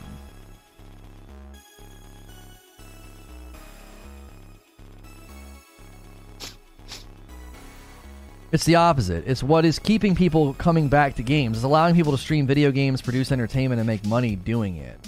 It's 8.52 8.64
the 8.64 8.74
opposite. 8.74 9.24
It's 9.26 9.42
what 9.42 9.64
is 9.64 9.78
keeping 9.78 10.14
people 10.14 10.52
coming 10.54 10.88
back 10.88 11.14
to 11.16 11.22
games. 11.22 11.56
It's 11.56 11.64
allowing 11.64 11.94
people 11.94 12.12
to 12.12 12.18
stream 12.18 12.46
video 12.46 12.70
games, 12.70 13.00
produce 13.00 13.32
entertainment, 13.32 13.80
and 13.80 13.86
make 13.86 14.04
money 14.04 14.36
doing 14.36 14.76
it. 14.76 15.00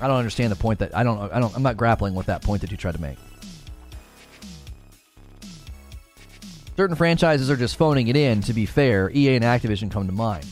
I 0.00 0.08
don't 0.08 0.16
understand 0.16 0.50
the 0.50 0.56
point 0.56 0.80
that 0.80 0.96
I 0.96 1.04
don't. 1.04 1.32
I 1.32 1.38
don't. 1.38 1.54
I'm 1.54 1.62
not 1.62 1.76
grappling 1.76 2.14
with 2.14 2.26
that 2.26 2.42
point 2.42 2.62
that 2.62 2.72
you 2.72 2.76
tried 2.76 2.96
to 2.96 3.00
make. 3.00 3.16
Certain 6.76 6.96
franchises 6.96 7.48
are 7.48 7.56
just 7.56 7.76
phoning 7.76 8.08
it 8.08 8.16
in. 8.16 8.40
To 8.42 8.52
be 8.52 8.66
fair, 8.66 9.08
EA 9.10 9.36
and 9.36 9.44
Activision 9.44 9.88
come 9.90 10.06
to 10.06 10.12
mind. 10.12 10.46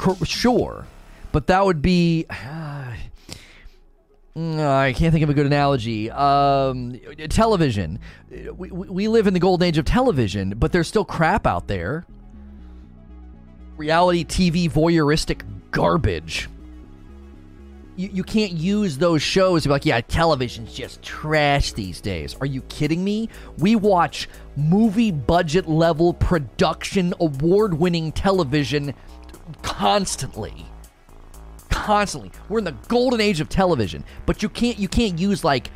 C- 0.00 0.24
sure, 0.24 0.86
but 1.32 1.48
that 1.48 1.64
would 1.64 1.82
be. 1.82 2.26
Mm, 2.34 2.91
I 4.34 4.94
can't 4.96 5.12
think 5.12 5.22
of 5.22 5.30
a 5.30 5.34
good 5.34 5.44
analogy. 5.44 6.10
Um, 6.10 6.98
television. 7.28 7.98
We, 8.30 8.70
we 8.70 9.08
live 9.08 9.26
in 9.26 9.34
the 9.34 9.40
golden 9.40 9.68
age 9.68 9.76
of 9.76 9.84
television, 9.84 10.54
but 10.56 10.72
there's 10.72 10.88
still 10.88 11.04
crap 11.04 11.46
out 11.46 11.68
there. 11.68 12.06
Reality 13.76 14.24
TV 14.24 14.70
voyeuristic 14.70 15.42
garbage. 15.70 16.48
You, 17.96 18.08
you 18.10 18.24
can't 18.24 18.52
use 18.52 18.96
those 18.96 19.20
shows 19.20 19.64
to 19.64 19.68
be 19.68 19.72
like, 19.72 19.84
yeah, 19.84 20.00
television's 20.00 20.72
just 20.72 21.02
trash 21.02 21.72
these 21.72 22.00
days. 22.00 22.34
Are 22.40 22.46
you 22.46 22.62
kidding 22.62 23.04
me? 23.04 23.28
We 23.58 23.76
watch 23.76 24.30
movie 24.56 25.10
budget 25.10 25.68
level 25.68 26.14
production 26.14 27.12
award 27.20 27.74
winning 27.74 28.12
television 28.12 28.94
constantly 29.60 30.71
constantly. 31.82 32.30
We're 32.48 32.58
in 32.58 32.64
the 32.64 32.76
golden 32.88 33.20
age 33.20 33.40
of 33.40 33.48
television, 33.48 34.04
but 34.26 34.42
you 34.42 34.48
can't 34.48 34.78
you 34.78 34.88
can't 34.88 35.18
use 35.18 35.44
like 35.44 35.70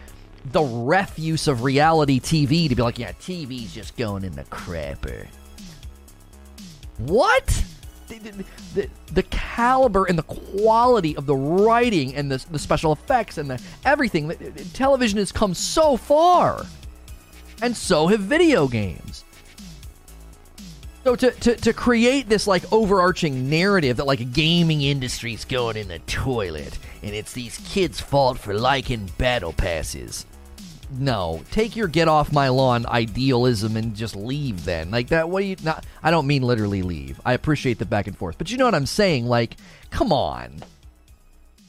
the 0.52 0.62
refuse 0.62 1.48
of 1.48 1.64
reality 1.64 2.20
TV 2.20 2.68
to 2.68 2.74
be 2.74 2.82
like, 2.82 2.98
yeah, 2.98 3.12
TV's 3.12 3.74
just 3.74 3.96
going 3.96 4.24
in 4.24 4.32
the 4.32 4.44
crapper. 4.44 5.26
What? 6.98 7.64
The, 8.08 8.44
the, 8.74 8.88
the, 9.12 9.22
caliber 9.24 10.04
and 10.04 10.16
the 10.16 10.22
quality 10.22 11.16
of 11.16 11.26
the 11.26 11.34
writing 11.34 12.14
and 12.14 12.30
the, 12.30 12.44
the 12.52 12.58
special 12.58 12.92
effects 12.92 13.36
and 13.36 13.50
the 13.50 13.60
everything. 13.84 14.30
Television 14.72 15.18
has 15.18 15.32
come 15.32 15.54
so 15.54 15.96
far, 15.96 16.64
and 17.62 17.76
so 17.76 18.06
have 18.06 18.20
video 18.20 18.68
games. 18.68 19.24
So 21.06 21.14
to, 21.14 21.30
to, 21.30 21.54
to 21.54 21.72
create 21.72 22.28
this 22.28 22.48
like 22.48 22.64
overarching 22.72 23.48
narrative 23.48 23.98
that 23.98 24.08
like 24.08 24.32
gaming 24.32 24.82
industry's 24.82 25.44
going 25.44 25.76
in 25.76 25.86
the 25.86 26.00
toilet 26.00 26.80
and 27.00 27.14
it's 27.14 27.32
these 27.32 27.58
kids' 27.58 28.00
fault 28.00 28.40
for 28.40 28.54
liking 28.54 29.08
battle 29.16 29.52
passes. 29.52 30.26
No, 30.90 31.44
take 31.52 31.76
your 31.76 31.86
get 31.86 32.08
off 32.08 32.32
my 32.32 32.48
lawn 32.48 32.86
idealism 32.86 33.76
and 33.76 33.94
just 33.94 34.16
leave 34.16 34.64
then. 34.64 34.90
Like 34.90 35.06
that 35.10 35.30
what 35.30 35.42
do 35.42 35.46
you 35.46 35.54
not 35.62 35.86
I 36.02 36.10
don't 36.10 36.26
mean 36.26 36.42
literally 36.42 36.82
leave. 36.82 37.20
I 37.24 37.34
appreciate 37.34 37.78
the 37.78 37.86
back 37.86 38.08
and 38.08 38.18
forth. 38.18 38.36
But 38.36 38.50
you 38.50 38.56
know 38.56 38.64
what 38.64 38.74
I'm 38.74 38.84
saying? 38.84 39.26
Like, 39.26 39.58
come 39.90 40.12
on. 40.12 40.60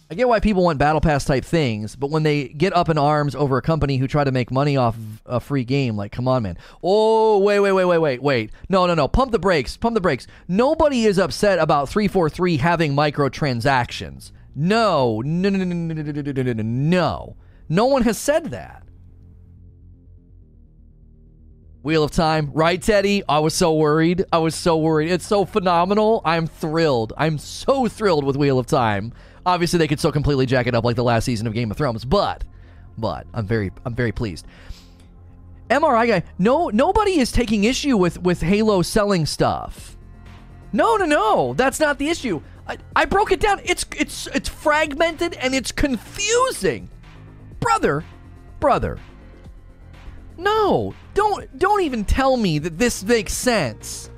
I 0.09 0.15
get 0.15 0.29
why 0.29 0.39
people 0.39 0.63
want 0.63 0.79
battle 0.79 1.01
pass 1.01 1.25
type 1.25 1.43
things, 1.43 1.97
but 1.97 2.09
when 2.09 2.23
they 2.23 2.47
get 2.47 2.73
up 2.73 2.88
in 2.88 2.97
arms 2.97 3.35
over 3.35 3.57
a 3.57 3.61
company 3.61 3.97
who 3.97 4.07
try 4.07 4.23
to 4.23 4.31
make 4.31 4.51
money 4.51 4.77
off 4.77 4.95
a 5.25 5.41
free 5.41 5.65
game, 5.65 5.97
like, 5.97 6.13
come 6.13 6.29
on, 6.29 6.43
man. 6.43 6.57
Oh, 6.81 7.39
wait, 7.39 7.59
wait, 7.59 7.73
wait, 7.73 7.84
wait, 7.84 7.97
wait, 7.97 8.23
wait. 8.23 8.51
No, 8.69 8.85
no, 8.85 8.93
no. 8.93 9.09
Pump 9.09 9.34
the 9.34 9.39
brakes. 9.39 9.75
Pump 9.75 9.95
the 9.95 10.01
brakes. 10.01 10.25
Nobody 10.47 11.03
is 11.03 11.19
upset 11.19 11.59
about 11.59 11.89
343 11.89 12.55
having 12.55 12.93
microtransactions. 12.93 14.31
No, 14.55 15.21
no, 15.25 15.49
no, 15.49 15.57
no, 15.57 15.65
no, 15.65 15.93
no, 15.93 16.01
no, 16.01 16.21
no, 16.21 16.53
no, 16.53 16.63
no. 16.63 17.35
No 17.67 17.85
one 17.88 18.03
has 18.03 18.17
said 18.17 18.51
that. 18.51 18.84
Wheel 21.84 22.03
of 22.03 22.11
Time, 22.11 22.51
right, 22.53 22.81
Teddy? 22.81 23.23
I 23.27 23.39
was 23.39 23.53
so 23.53 23.73
worried. 23.73 24.23
I 24.31 24.38
was 24.39 24.55
so 24.55 24.77
worried. 24.77 25.11
It's 25.11 25.27
so 25.27 25.43
phenomenal. 25.45 26.21
I'm 26.23 26.47
thrilled. 26.47 27.11
I'm 27.17 27.38
so 27.38 27.88
thrilled 27.88 28.23
with 28.23 28.35
Wheel 28.38 28.57
of 28.57 28.67
Time. 28.67 29.13
Obviously, 29.48 29.80
they 29.80 29.88
could 29.88 29.98
still 29.98 30.11
completely 30.11 30.45
jack 30.45 30.68
it 30.68 30.76
up 30.76 30.84
like 30.84 30.98
the 30.98 31.03
last 31.06 31.24
season 31.24 31.48
of 31.48 31.53
Game 31.53 31.72
of 31.72 31.78
Thrones, 31.78 32.03
but 32.03 32.44
but 32.98 33.26
I'm 33.34 33.48
very 33.48 33.72
I'm 33.86 33.95
very 33.95 34.11
pleased. 34.11 34.45
MRI 35.69 36.06
guy, 36.06 36.24
no 36.38 36.68
nobody 36.68 37.19
is 37.19 37.32
taking 37.32 37.64
issue 37.64 37.95
with 37.95 38.22
with 38.22 38.41
Halo 38.41 38.82
selling 38.82 39.26
stuff. 39.26 39.95
No, 40.74 40.98
no, 40.98 41.06
no, 41.06 41.53
that's 41.53 41.80
not 41.80 41.98
the 41.98 42.10
issue. 42.10 42.41
I, 42.68 42.78
I 42.94 43.06
broke 43.06 43.32
it 43.32 43.40
down. 43.40 43.61
It's 43.64 43.86
it's 43.98 44.28
it's 44.28 44.49
fragmented 44.49 45.36
and 45.36 45.56
it's 45.56 45.72
confusing, 45.72 46.90
brother, 47.61 48.03
brother. 48.60 48.99
No, 50.38 50.94
don't 51.14 51.57
don't 51.57 51.84
even 51.84 52.03
tell 52.03 52.36
me 52.36 52.60
that 52.60 52.78
this 52.78 53.02
makes 53.02 53.32
sense. 53.32 54.10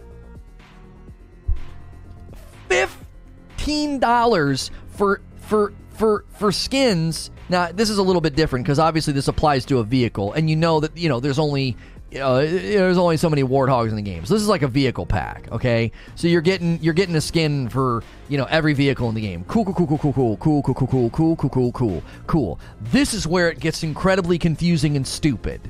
Fifteen 2.67 3.99
dollars 3.99 4.71
for 4.99 5.21
for 5.37 5.73
for 5.93 6.25
for 6.33 6.51
skins. 6.51 7.31
Now 7.47 7.71
this 7.71 7.89
is 7.89 7.97
a 7.97 8.03
little 8.03 8.21
bit 8.21 8.35
different 8.35 8.65
because 8.65 8.79
obviously 8.79 9.13
this 9.13 9.29
applies 9.29 9.65
to 9.65 9.79
a 9.79 9.83
vehicle, 9.83 10.33
and 10.33 10.49
you 10.49 10.57
know 10.57 10.81
that 10.81 10.95
you 10.97 11.07
know 11.07 11.21
there's 11.21 11.39
only 11.39 11.77
know, 12.11 12.45
there's 12.45 12.97
only 12.97 13.15
so 13.15 13.29
many 13.29 13.43
warthogs 13.43 13.89
in 13.89 13.95
the 13.95 14.01
game. 14.01 14.25
So 14.25 14.33
this 14.33 14.43
is 14.43 14.49
like 14.49 14.61
a 14.61 14.67
vehicle 14.67 15.05
pack, 15.05 15.49
okay? 15.53 15.93
So 16.15 16.27
you're 16.27 16.41
getting 16.41 16.83
you're 16.83 16.93
getting 16.93 17.15
a 17.15 17.21
skin 17.21 17.69
for 17.69 18.03
you 18.27 18.37
know 18.37 18.43
every 18.45 18.73
vehicle 18.73 19.07
in 19.07 19.15
the 19.15 19.21
game. 19.21 19.45
Cool, 19.47 19.63
cool, 19.63 19.73
cool, 19.73 19.87
cool, 19.87 20.13
cool, 20.13 20.37
cool, 20.37 20.63
cool, 20.63 20.73
cool, 20.75 20.87
cool, 20.87 21.09
cool, 21.09 21.35
cool, 21.37 21.49
cool, 21.49 21.71
cool, 21.71 22.03
cool. 22.27 22.59
This 22.81 23.13
is 23.13 23.25
where 23.25 23.49
it 23.49 23.59
gets 23.59 23.83
incredibly 23.83 24.37
confusing 24.37 24.97
and 24.97 25.07
stupid. 25.07 25.61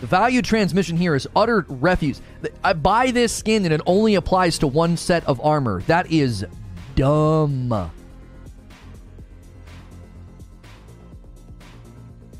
The 0.00 0.06
value 0.06 0.42
transmission 0.42 0.96
here 0.96 1.14
is 1.14 1.28
utter 1.36 1.64
refuse. 1.68 2.20
I 2.64 2.72
buy 2.72 3.12
this 3.12 3.32
skin 3.32 3.64
and 3.64 3.72
it 3.72 3.80
only 3.86 4.16
applies 4.16 4.58
to 4.58 4.66
one 4.66 4.96
set 4.96 5.24
of 5.26 5.40
armor. 5.40 5.80
That 5.82 6.10
is 6.10 6.44
dumb. 6.96 7.90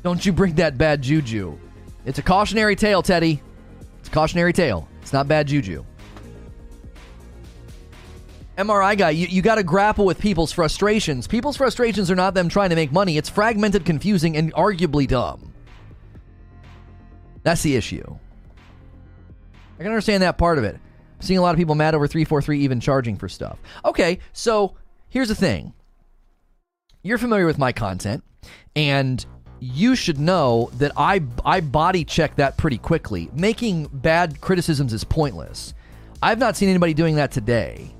Don't 0.03 0.25
you 0.25 0.31
bring 0.33 0.55
that 0.55 0.77
bad 0.77 1.01
juju. 1.01 1.57
It's 2.05 2.19
a 2.19 2.23
cautionary 2.23 2.75
tale, 2.75 3.01
Teddy. 3.01 3.41
It's 3.99 4.07
a 4.07 4.11
cautionary 4.11 4.53
tale. 4.53 4.87
It's 5.01 5.13
not 5.13 5.27
bad 5.27 5.47
juju. 5.47 5.83
MRI 8.57 8.97
guy, 8.97 9.11
you, 9.11 9.27
you 9.27 9.41
got 9.43 9.55
to 9.55 9.63
grapple 9.63 10.05
with 10.05 10.19
people's 10.19 10.51
frustrations. 10.51 11.27
People's 11.27 11.57
frustrations 11.57 12.09
are 12.09 12.15
not 12.15 12.33
them 12.33 12.49
trying 12.49 12.71
to 12.71 12.75
make 12.75 12.91
money, 12.91 13.17
it's 13.17 13.29
fragmented, 13.29 13.85
confusing, 13.85 14.35
and 14.35 14.53
arguably 14.53 15.07
dumb. 15.07 15.53
That's 17.43 17.61
the 17.61 17.75
issue. 17.75 18.17
I 19.75 19.83
can 19.83 19.87
understand 19.87 20.23
that 20.23 20.39
part 20.39 20.57
of 20.57 20.63
it. 20.63 20.75
I'm 20.75 21.21
seeing 21.21 21.37
a 21.37 21.41
lot 21.41 21.51
of 21.51 21.57
people 21.57 21.75
mad 21.75 21.93
over 21.93 22.07
343 22.07 22.59
even 22.61 22.79
charging 22.79 23.15
for 23.15 23.29
stuff. 23.29 23.59
Okay, 23.85 24.19
so 24.33 24.75
here's 25.09 25.27
the 25.27 25.35
thing. 25.35 25.73
You're 27.03 27.19
familiar 27.19 27.45
with 27.45 27.59
my 27.59 27.71
content, 27.71 28.23
and 28.75 29.23
you 29.59 29.95
should 29.95 30.19
know 30.19 30.69
that 30.77 30.91
I 30.97 31.21
I 31.45 31.61
body 31.61 32.03
check 32.03 32.35
that 32.35 32.57
pretty 32.57 32.77
quickly. 32.77 33.29
Making 33.33 33.87
bad 33.91 34.41
criticisms 34.41 34.93
is 34.93 35.03
pointless. 35.03 35.73
I've 36.21 36.39
not 36.39 36.57
seen 36.57 36.69
anybody 36.69 36.93
doing 36.93 37.15
that 37.15 37.31
today. 37.31 37.91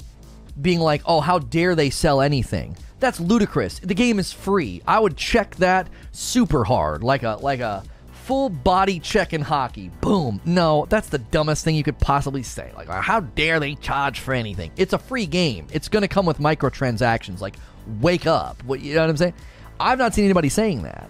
Being 0.59 0.79
like, 0.79 1.01
"Oh, 1.05 1.19
how 1.19 1.39
dare 1.39 1.75
they 1.75 1.89
sell 1.89 2.21
anything?" 2.21 2.75
That's 2.99 3.19
ludicrous. 3.19 3.79
The 3.79 3.93
game 3.93 4.17
is 4.17 4.33
free. 4.33 4.81
I 4.87 4.99
would 4.99 5.17
check 5.17 5.55
that 5.57 5.87
super 6.11 6.63
hard, 6.63 7.03
like 7.03 7.23
a 7.23 7.37
like 7.41 7.59
a 7.59 7.83
full 8.27 8.49
body 8.49 8.99
check 8.99 9.31
in 9.31 9.41
hockey. 9.41 9.89
Boom. 10.01 10.41
No, 10.43 10.85
that's 10.89 11.07
the 11.07 11.19
dumbest 11.19 11.63
thing 11.63 11.75
you 11.75 11.83
could 11.83 11.97
possibly 11.97 12.43
say. 12.43 12.71
Like, 12.75 12.89
how 12.89 13.21
dare 13.21 13.59
they 13.59 13.75
charge 13.75 14.19
for 14.19 14.33
anything? 14.33 14.71
It's 14.75 14.91
a 14.91 14.97
free 14.99 15.25
game. 15.25 15.65
It's 15.71 15.87
going 15.87 16.01
to 16.01 16.09
come 16.09 16.25
with 16.25 16.39
microtransactions. 16.39 17.39
Like, 17.39 17.55
wake 18.01 18.27
up. 18.27 18.61
What 18.65 18.81
you 18.81 18.95
know 18.95 19.01
what 19.01 19.11
I'm 19.11 19.17
saying? 19.17 19.33
I've 19.79 19.97
not 19.97 20.13
seen 20.13 20.25
anybody 20.25 20.49
saying 20.49 20.83
that. 20.83 21.09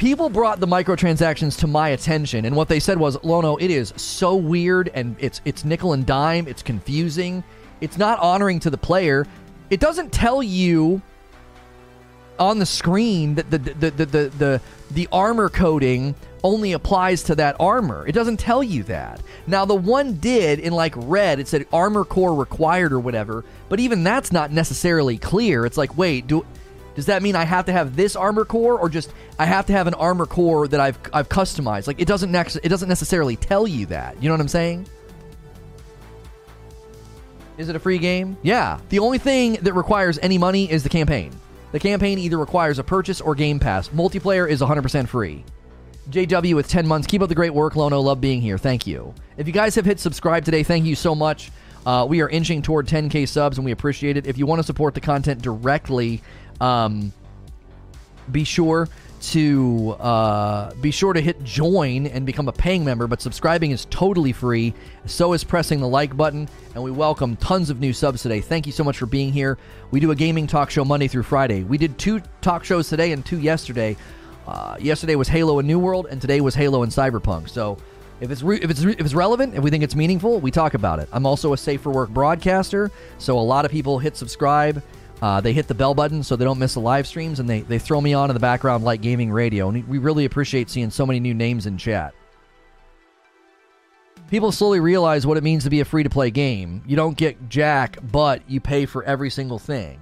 People 0.00 0.30
brought 0.30 0.60
the 0.60 0.66
microtransactions 0.66 1.58
to 1.58 1.66
my 1.66 1.90
attention, 1.90 2.46
and 2.46 2.56
what 2.56 2.68
they 2.68 2.80
said 2.80 2.98
was, 2.98 3.22
"Lono, 3.22 3.56
it 3.56 3.70
is 3.70 3.92
so 3.96 4.34
weird, 4.34 4.90
and 4.94 5.14
it's 5.18 5.42
it's 5.44 5.62
nickel 5.62 5.92
and 5.92 6.06
dime. 6.06 6.48
It's 6.48 6.62
confusing. 6.62 7.44
It's 7.82 7.98
not 7.98 8.18
honoring 8.18 8.60
to 8.60 8.70
the 8.70 8.78
player. 8.78 9.26
It 9.68 9.78
doesn't 9.78 10.10
tell 10.10 10.42
you 10.42 11.02
on 12.38 12.58
the 12.58 12.64
screen 12.64 13.34
that 13.34 13.50
the 13.50 13.58
the 13.58 13.90
the 13.90 14.06
the, 14.06 14.28
the, 14.38 14.60
the, 14.90 15.08
armor 15.12 15.50
coating 15.50 16.14
only 16.42 16.72
applies 16.72 17.22
to 17.24 17.34
that 17.34 17.56
armor. 17.60 18.06
It 18.06 18.12
doesn't 18.12 18.38
tell 18.38 18.62
you 18.62 18.84
that. 18.84 19.20
Now 19.46 19.66
the 19.66 19.74
one 19.74 20.14
did 20.14 20.60
in 20.60 20.72
like 20.72 20.94
red, 20.96 21.40
it 21.40 21.46
said 21.46 21.66
armor 21.74 22.06
core 22.06 22.34
required 22.34 22.94
or 22.94 23.00
whatever, 23.00 23.44
but 23.68 23.80
even 23.80 24.02
that's 24.02 24.32
not 24.32 24.50
necessarily 24.50 25.18
clear. 25.18 25.66
It's 25.66 25.76
like, 25.76 25.98
wait, 25.98 26.26
do 26.26 26.46
does 26.94 27.06
that 27.06 27.22
mean 27.22 27.36
I 27.36 27.44
have 27.44 27.66
to 27.66 27.72
have 27.72 27.96
this 27.96 28.16
armor 28.16 28.44
core 28.44 28.78
or 28.78 28.88
just 28.88 29.12
I 29.38 29.46
have 29.46 29.66
to 29.66 29.72
have 29.72 29.86
an 29.86 29.94
armor 29.94 30.26
core 30.26 30.68
that 30.68 30.80
I've 30.80 30.98
I've 31.12 31.28
customized? 31.28 31.86
Like 31.86 32.00
it 32.00 32.08
doesn't 32.08 32.30
next 32.30 32.56
it 32.56 32.68
doesn't 32.68 32.88
necessarily 32.88 33.36
tell 33.36 33.66
you 33.66 33.86
that. 33.86 34.22
You 34.22 34.28
know 34.28 34.34
what 34.34 34.40
I'm 34.40 34.48
saying? 34.48 34.86
Is 37.58 37.68
it 37.68 37.76
a 37.76 37.78
free 37.78 37.98
game? 37.98 38.38
Yeah. 38.42 38.80
The 38.88 39.00
only 39.00 39.18
thing 39.18 39.54
that 39.62 39.74
requires 39.74 40.18
any 40.22 40.38
money 40.38 40.70
is 40.70 40.82
the 40.82 40.88
campaign. 40.88 41.30
The 41.72 41.78
campaign 41.78 42.18
either 42.18 42.38
requires 42.38 42.78
a 42.78 42.84
purchase 42.84 43.20
or 43.20 43.34
Game 43.34 43.60
Pass. 43.60 43.88
Multiplayer 43.90 44.48
is 44.48 44.60
100% 44.60 45.08
free. 45.08 45.44
JW 46.08 46.54
with 46.54 46.68
10 46.68 46.86
months. 46.86 47.06
Keep 47.06 47.22
up 47.22 47.28
the 47.28 47.34
great 47.34 47.52
work, 47.52 47.76
Lono. 47.76 48.00
Love 48.00 48.20
being 48.20 48.40
here. 48.40 48.58
Thank 48.58 48.86
you. 48.86 49.14
If 49.36 49.46
you 49.46 49.52
guys 49.52 49.74
have 49.74 49.84
hit 49.84 50.00
subscribe 50.00 50.44
today, 50.44 50.62
thank 50.62 50.86
you 50.86 50.96
so 50.96 51.14
much. 51.14 51.52
Uh, 51.86 52.06
we 52.08 52.20
are 52.20 52.28
inching 52.28 52.62
toward 52.62 52.86
10K 52.86 53.28
subs 53.28 53.58
and 53.58 53.64
we 53.64 53.72
appreciate 53.72 54.16
it. 54.16 54.26
If 54.26 54.36
you 54.36 54.46
want 54.46 54.58
to 54.58 54.64
support 54.64 54.94
the 54.94 55.00
content 55.00 55.40
directly, 55.40 56.22
um, 56.60 57.12
be 58.30 58.44
sure 58.44 58.88
to 59.20 59.90
uh, 60.00 60.72
be 60.80 60.90
sure 60.90 61.12
to 61.12 61.20
hit 61.20 61.42
join 61.44 62.06
and 62.06 62.24
become 62.24 62.48
a 62.48 62.52
paying 62.52 62.84
member. 62.84 63.06
But 63.06 63.20
subscribing 63.20 63.70
is 63.70 63.86
totally 63.90 64.32
free. 64.32 64.74
So 65.06 65.32
is 65.32 65.44
pressing 65.44 65.80
the 65.80 65.88
like 65.88 66.16
button. 66.16 66.48
And 66.74 66.82
we 66.82 66.90
welcome 66.90 67.36
tons 67.36 67.70
of 67.70 67.80
new 67.80 67.92
subs 67.92 68.22
today. 68.22 68.40
Thank 68.40 68.66
you 68.66 68.72
so 68.72 68.84
much 68.84 68.98
for 68.98 69.06
being 69.06 69.32
here. 69.32 69.58
We 69.90 70.00
do 70.00 70.10
a 70.10 70.16
gaming 70.16 70.46
talk 70.46 70.70
show 70.70 70.84
Monday 70.84 71.08
through 71.08 71.24
Friday. 71.24 71.64
We 71.64 71.78
did 71.78 71.98
two 71.98 72.22
talk 72.40 72.64
shows 72.64 72.88
today 72.88 73.12
and 73.12 73.24
two 73.24 73.38
yesterday. 73.38 73.96
Uh, 74.46 74.76
yesterday 74.80 75.16
was 75.16 75.28
Halo 75.28 75.58
and 75.58 75.68
New 75.68 75.78
World, 75.78 76.06
and 76.10 76.20
today 76.20 76.40
was 76.40 76.54
Halo 76.54 76.82
and 76.82 76.92
Cyberpunk. 76.92 77.48
So. 77.48 77.78
If 78.20 78.30
it's, 78.30 78.42
re- 78.42 78.60
if, 78.60 78.70
it's 78.70 78.84
re- 78.84 78.92
if 78.92 79.00
it's 79.00 79.14
relevant, 79.14 79.54
if 79.54 79.62
we 79.62 79.70
think 79.70 79.82
it's 79.82 79.96
meaningful, 79.96 80.40
we 80.40 80.50
talk 80.50 80.74
about 80.74 80.98
it. 80.98 81.08
I'm 81.10 81.24
also 81.24 81.54
a 81.54 81.56
Safe 81.56 81.80
for 81.80 81.90
Work 81.90 82.10
broadcaster, 82.10 82.90
so 83.16 83.38
a 83.38 83.40
lot 83.40 83.64
of 83.64 83.70
people 83.70 83.98
hit 83.98 84.14
subscribe 84.14 84.82
uh, 85.22 85.40
they 85.40 85.52
hit 85.52 85.68
the 85.68 85.74
bell 85.74 85.94
button 85.94 86.22
so 86.22 86.36
they 86.36 86.44
don't 86.44 86.58
miss 86.58 86.74
the 86.74 86.80
live 86.80 87.06
streams, 87.06 87.40
and 87.40 87.48
they, 87.48 87.60
they 87.60 87.78
throw 87.78 88.00
me 88.00 88.14
on 88.14 88.30
in 88.30 88.34
the 88.34 88.40
background 88.40 88.84
like 88.84 89.02
gaming 89.02 89.30
radio. 89.30 89.68
And 89.68 89.86
we 89.86 89.98
really 89.98 90.24
appreciate 90.24 90.70
seeing 90.70 90.90
so 90.90 91.04
many 91.04 91.20
new 91.20 91.34
names 91.34 91.66
in 91.66 91.76
chat. 91.76 92.14
People 94.30 94.52
slowly 94.52 94.78
realize 94.78 95.26
what 95.26 95.36
it 95.36 95.42
means 95.42 95.64
to 95.64 95.70
be 95.70 95.80
a 95.80 95.84
free 95.84 96.04
to 96.04 96.10
play 96.10 96.30
game. 96.30 96.82
You 96.86 96.94
don't 96.94 97.16
get 97.16 97.48
jack, 97.48 97.98
but 98.12 98.48
you 98.48 98.60
pay 98.60 98.86
for 98.86 99.02
every 99.02 99.28
single 99.28 99.58
thing. 99.58 99.98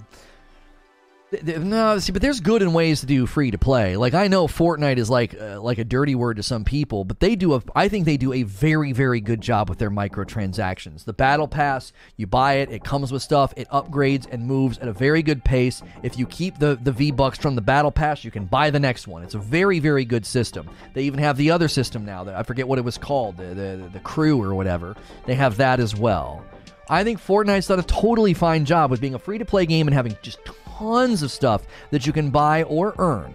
No, 1.43 1.99
see, 1.99 2.11
but 2.11 2.23
there's 2.23 2.39
good 2.39 2.63
and 2.63 2.73
ways 2.73 3.01
to 3.01 3.05
do 3.05 3.27
free 3.27 3.51
to 3.51 3.57
play. 3.59 3.97
Like 3.97 4.15
I 4.15 4.27
know 4.27 4.47
Fortnite 4.47 4.97
is 4.97 5.11
like 5.11 5.39
uh, 5.39 5.61
like 5.61 5.77
a 5.77 5.83
dirty 5.83 6.15
word 6.15 6.37
to 6.37 6.43
some 6.43 6.63
people, 6.63 7.03
but 7.03 7.19
they 7.19 7.35
do 7.35 7.53
a. 7.53 7.61
I 7.75 7.87
think 7.87 8.05
they 8.05 8.17
do 8.17 8.33
a 8.33 8.43
very 8.43 8.93
very 8.93 9.21
good 9.21 9.39
job 9.39 9.69
with 9.69 9.77
their 9.77 9.91
microtransactions. 9.91 11.05
The 11.05 11.13
battle 11.13 11.47
pass, 11.47 11.93
you 12.17 12.25
buy 12.25 12.53
it, 12.55 12.71
it 12.71 12.83
comes 12.83 13.11
with 13.11 13.21
stuff, 13.21 13.53
it 13.57 13.69
upgrades 13.69 14.27
and 14.31 14.47
moves 14.47 14.79
at 14.79 14.87
a 14.87 14.93
very 14.93 15.21
good 15.21 15.43
pace. 15.43 15.83
If 16.01 16.17
you 16.17 16.25
keep 16.25 16.57
the 16.57 16.79
the 16.81 16.91
V 16.91 17.11
bucks 17.11 17.37
from 17.37 17.53
the 17.53 17.61
battle 17.61 17.91
pass, 17.91 18.23
you 18.23 18.31
can 18.31 18.45
buy 18.45 18.71
the 18.71 18.79
next 18.79 19.07
one. 19.07 19.21
It's 19.21 19.35
a 19.35 19.39
very 19.39 19.77
very 19.77 20.05
good 20.05 20.25
system. 20.25 20.67
They 20.95 21.03
even 21.03 21.19
have 21.19 21.37
the 21.37 21.51
other 21.51 21.67
system 21.67 22.05
now 22.05 22.23
that 22.23 22.35
I 22.35 22.41
forget 22.41 22.67
what 22.67 22.79
it 22.79 22.85
was 22.85 22.97
called, 22.97 23.37
the 23.37 23.53
the, 23.53 23.89
the 23.93 23.99
crew 23.99 24.41
or 24.41 24.55
whatever. 24.55 24.95
They 25.27 25.35
have 25.35 25.57
that 25.57 25.79
as 25.79 25.95
well. 25.95 26.43
I 26.91 27.03
think 27.03 27.19
Fortnite's 27.19 27.67
done 27.67 27.79
a 27.79 27.83
totally 27.83 28.33
fine 28.33 28.65
job 28.65 28.89
with 28.89 28.99
being 28.99 29.13
a 29.13 29.19
free 29.19 29.37
to 29.37 29.45
play 29.45 29.67
game 29.67 29.87
and 29.87 29.93
having 29.93 30.17
just 30.23 30.39
tons 30.79 31.21
of 31.21 31.31
stuff 31.31 31.67
that 31.91 32.07
you 32.07 32.13
can 32.13 32.29
buy 32.29 32.63
or 32.63 32.95
earn. 32.97 33.33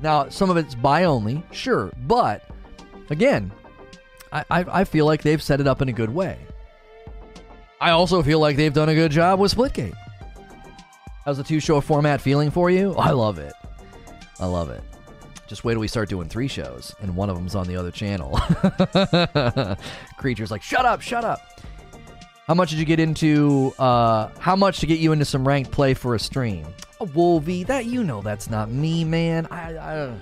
Now, 0.00 0.28
some 0.28 0.50
of 0.50 0.56
it's 0.56 0.74
buy 0.74 1.04
only, 1.04 1.42
sure, 1.50 1.92
but 2.06 2.44
again, 3.10 3.52
I, 4.32 4.44
I, 4.50 4.80
I 4.80 4.84
feel 4.84 5.06
like 5.06 5.22
they've 5.22 5.42
set 5.42 5.60
it 5.60 5.66
up 5.66 5.82
in 5.82 5.88
a 5.88 5.92
good 5.92 6.10
way. 6.10 6.38
I 7.80 7.90
also 7.90 8.22
feel 8.22 8.38
like 8.38 8.56
they've 8.56 8.72
done 8.72 8.88
a 8.88 8.94
good 8.94 9.10
job 9.10 9.40
with 9.40 9.54
Splitgate. 9.54 9.96
How's 11.24 11.36
the 11.36 11.44
two 11.44 11.60
show 11.60 11.80
format 11.80 12.20
feeling 12.20 12.50
for 12.50 12.70
you? 12.70 12.94
I 12.98 13.10
love 13.10 13.38
it. 13.38 13.52
I 14.40 14.46
love 14.46 14.70
it. 14.70 14.82
Just 15.46 15.64
wait 15.64 15.74
till 15.74 15.80
we 15.80 15.88
start 15.88 16.08
doing 16.08 16.28
three 16.28 16.48
shows, 16.48 16.94
and 17.00 17.14
one 17.14 17.28
of 17.28 17.36
them's 17.36 17.54
on 17.54 17.66
the 17.66 17.76
other 17.76 17.90
channel. 17.90 18.40
Creature's 20.16 20.50
like, 20.50 20.62
shut 20.62 20.86
up, 20.86 21.00
shut 21.00 21.24
up. 21.24 21.40
How 22.46 22.54
much 22.54 22.70
did 22.70 22.78
you 22.78 22.84
get 22.84 22.98
into? 22.98 23.72
Uh, 23.78 24.28
how 24.38 24.56
much 24.56 24.80
to 24.80 24.86
get 24.86 24.98
you 24.98 25.12
into 25.12 25.24
some 25.24 25.46
ranked 25.46 25.70
play 25.70 25.94
for 25.94 26.14
a 26.14 26.18
stream? 26.18 26.66
Oh, 27.00 27.04
Wolvie, 27.14 27.64
that 27.64 27.86
you 27.86 28.02
know 28.02 28.20
that's 28.20 28.50
not 28.50 28.70
me, 28.70 29.04
man. 29.04 29.46
I, 29.50 29.76
I, 29.76 30.14